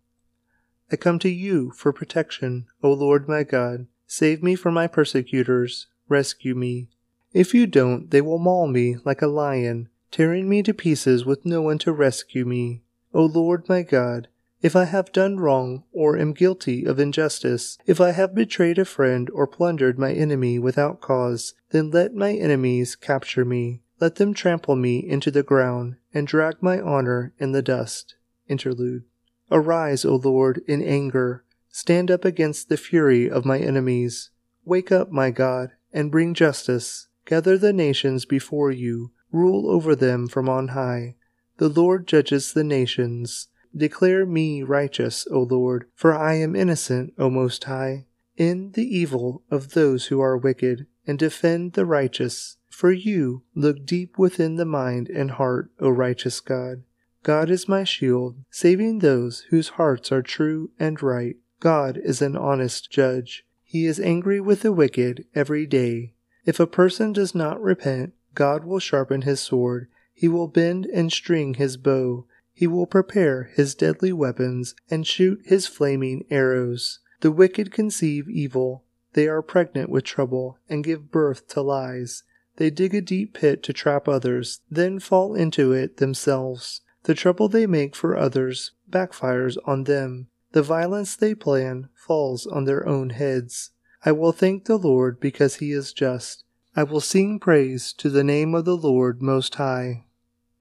I 0.91 0.97
come 0.97 1.19
to 1.21 1.31
you 1.31 1.71
for 1.71 1.93
protection, 1.93 2.67
O 2.83 2.93
Lord 2.93 3.29
my 3.29 3.43
God. 3.43 3.87
Save 4.07 4.43
me 4.43 4.55
from 4.55 4.75
my 4.75 4.87
persecutors, 4.87 5.87
rescue 6.09 6.55
me. 6.55 6.89
If 7.33 7.55
you 7.55 7.67
don't, 7.67 8.11
they 8.11 8.21
will 8.21 8.39
maul 8.39 8.67
me 8.67 8.97
like 9.05 9.23
a 9.23 9.27
lion, 9.27 9.89
tearing 10.11 10.49
me 10.49 10.63
to 10.63 10.75
pieces 10.75 11.25
with 11.25 11.45
no 11.45 11.63
one 11.63 11.79
to 11.79 11.93
rescue 11.93 12.45
me. 12.45 12.83
O 13.13 13.25
Lord 13.25 13.69
my 13.69 13.83
God, 13.83 14.29
if 14.65 14.75
I 14.75 14.85
have 14.85 15.13
done 15.13 15.39
wrong 15.39 15.85
or 15.93 16.17
am 16.17 16.33
guilty 16.33 16.85
of 16.85 16.99
injustice, 16.99 17.77
if 17.87 18.01
I 18.01 18.13
have 18.13 18.35
betrayed 18.35 18.79
a 18.79 18.87
friend 18.87 19.29
or 19.31 19.47
plundered 19.47 19.99
my 19.99 20.13
enemy 20.13 20.59
without 20.59 21.03
cause, 21.03 21.53
then 21.71 21.91
let 21.91 22.15
my 22.15 22.33
enemies 22.33 22.97
capture 22.97 23.45
me. 23.45 23.83
Let 24.01 24.17
them 24.17 24.35
trample 24.35 24.77
me 24.77 24.99
into 24.99 25.31
the 25.31 25.43
ground 25.43 25.97
and 26.13 26.27
drag 26.27 26.57
my 26.61 26.81
honor 26.81 27.33
in 27.39 27.53
the 27.53 27.63
dust. 27.63 28.17
Interlude. 28.49 29.05
Arise, 29.51 30.05
O 30.05 30.17
Lord, 30.17 30.63
in 30.67 30.83
anger. 30.83 31.45
Stand 31.71 32.11
up 32.11 32.25
against 32.25 32.69
the 32.69 32.77
fury 32.77 33.31
of 33.31 33.45
my 33.45 33.59
enemies. 33.59 34.31
Wake 34.65 34.91
up, 34.91 35.11
my 35.11 35.31
God, 35.31 35.71
and 35.93 36.11
bring 36.11 36.35
justice. 36.35 37.09
Gather 37.27 37.57
the 37.57 37.73
nations 37.73 38.25
before 38.25 38.71
you. 38.71 39.13
Rule 39.33 39.71
over 39.71 39.95
them 39.95 40.29
from 40.29 40.49
on 40.49 40.69
high. 40.69 41.17
The 41.59 41.69
Lord 41.69 42.07
judges 42.07 42.53
the 42.53 42.65
nations. 42.65 43.49
Declare 43.77 44.27
me 44.27 44.63
righteous, 44.63 45.27
O 45.31 45.43
Lord, 45.43 45.87
for 45.95 46.15
I 46.15 46.35
am 46.35 46.55
innocent, 46.55 47.15
O 47.19 47.29
Most 47.31 47.65
High. 47.65 48.07
End 48.39 48.75
the 48.75 48.87
evil 48.87 49.43
of 49.51 49.71
those 49.75 50.07
who 50.07 50.21
are 50.21 50.37
wicked, 50.37 50.87
and 51.07 51.19
defend 51.19 51.73
the 51.73 51.87
righteous. 51.87 52.57
For 52.75 52.91
you 52.91 53.45
look 53.55 53.87
deep 53.87 54.19
within 54.19 54.57
the 54.57 54.65
mind 54.65 55.09
and 55.09 55.31
heart, 55.31 55.71
O 55.79 55.91
righteous 55.91 56.41
God. 56.41 56.83
God 57.23 57.49
is 57.49 57.69
my 57.69 57.85
shield, 57.85 58.35
saving 58.51 58.99
those 58.99 59.47
whose 59.51 59.79
hearts 59.79 60.11
are 60.11 60.23
true 60.23 60.73
and 60.77 61.01
right. 61.01 61.37
God 61.61 61.97
is 62.03 62.21
an 62.21 62.37
honest 62.37 62.91
judge. 62.91 63.47
He 63.63 63.87
is 63.87 64.01
angry 64.01 64.41
with 64.41 64.63
the 64.63 64.73
wicked 64.73 65.25
every 65.37 65.67
day. 65.67 66.15
If 66.45 66.59
a 66.59 66.67
person 66.67 67.13
does 67.13 67.33
not 67.33 67.63
repent, 67.63 68.13
God 68.35 68.65
will 68.65 68.81
sharpen 68.81 69.23
his 69.23 69.39
sword. 69.39 69.87
He 70.13 70.27
will 70.27 70.49
bend 70.49 70.85
and 70.87 71.13
string 71.13 71.55
his 71.55 71.77
bow. 71.77 72.27
He 72.53 72.67
will 72.67 72.87
prepare 72.87 73.45
his 73.55 73.77
deadly 73.77 74.13
weapons 74.13 74.75
and 74.91 75.07
shoot 75.07 75.41
his 75.45 75.69
flaming 75.69 76.25
arrows. 76.29 76.99
The 77.21 77.31
wicked 77.31 77.71
conceive 77.71 78.29
evil. 78.29 78.83
They 79.13 79.29
are 79.29 79.43
pregnant 79.43 79.91
with 79.91 80.03
trouble 80.03 80.59
and 80.69 80.83
give 80.83 81.13
birth 81.13 81.47
to 81.51 81.63
lies. 81.63 82.25
They 82.57 82.71
dig 82.71 82.95
a 82.95 83.01
deep 83.01 83.35
pit 83.35 83.63
to 83.65 83.73
trap 83.73 84.09
others, 84.09 84.61
then 84.71 84.99
fall 84.99 85.35
into 85.35 85.73
it 85.73 85.97
themselves. 85.97 86.81
The 87.05 87.15
trouble 87.15 87.49
they 87.49 87.67
make 87.67 87.95
for 87.97 88.17
others 88.17 88.73
backfires 88.89 89.57
on 89.65 89.85
them. 89.85 90.29
The 90.53 90.63
violence 90.63 91.17
they 91.17 91.35
plan 91.35 91.89
falls 91.95 92.47
on 92.47 92.65
their 92.65 92.87
own 92.87 93.11
heads. 93.11 93.71
I 94.05 94.13
will 94.13 94.33
thank 94.33 94.67
the 94.67 94.77
Lord 94.77 95.19
because 95.19 95.57
he 95.57 95.73
is 95.73 95.93
just. 95.93 96.45
I 96.77 96.83
will 96.83 97.01
sing 97.01 97.39
praise 97.39 97.93
to 97.95 98.09
the 98.09 98.25
name 98.25 98.55
of 98.55 98.65
the 98.65 98.77
Lord 98.77 99.21
Most 99.21 99.57
High. 99.57 100.05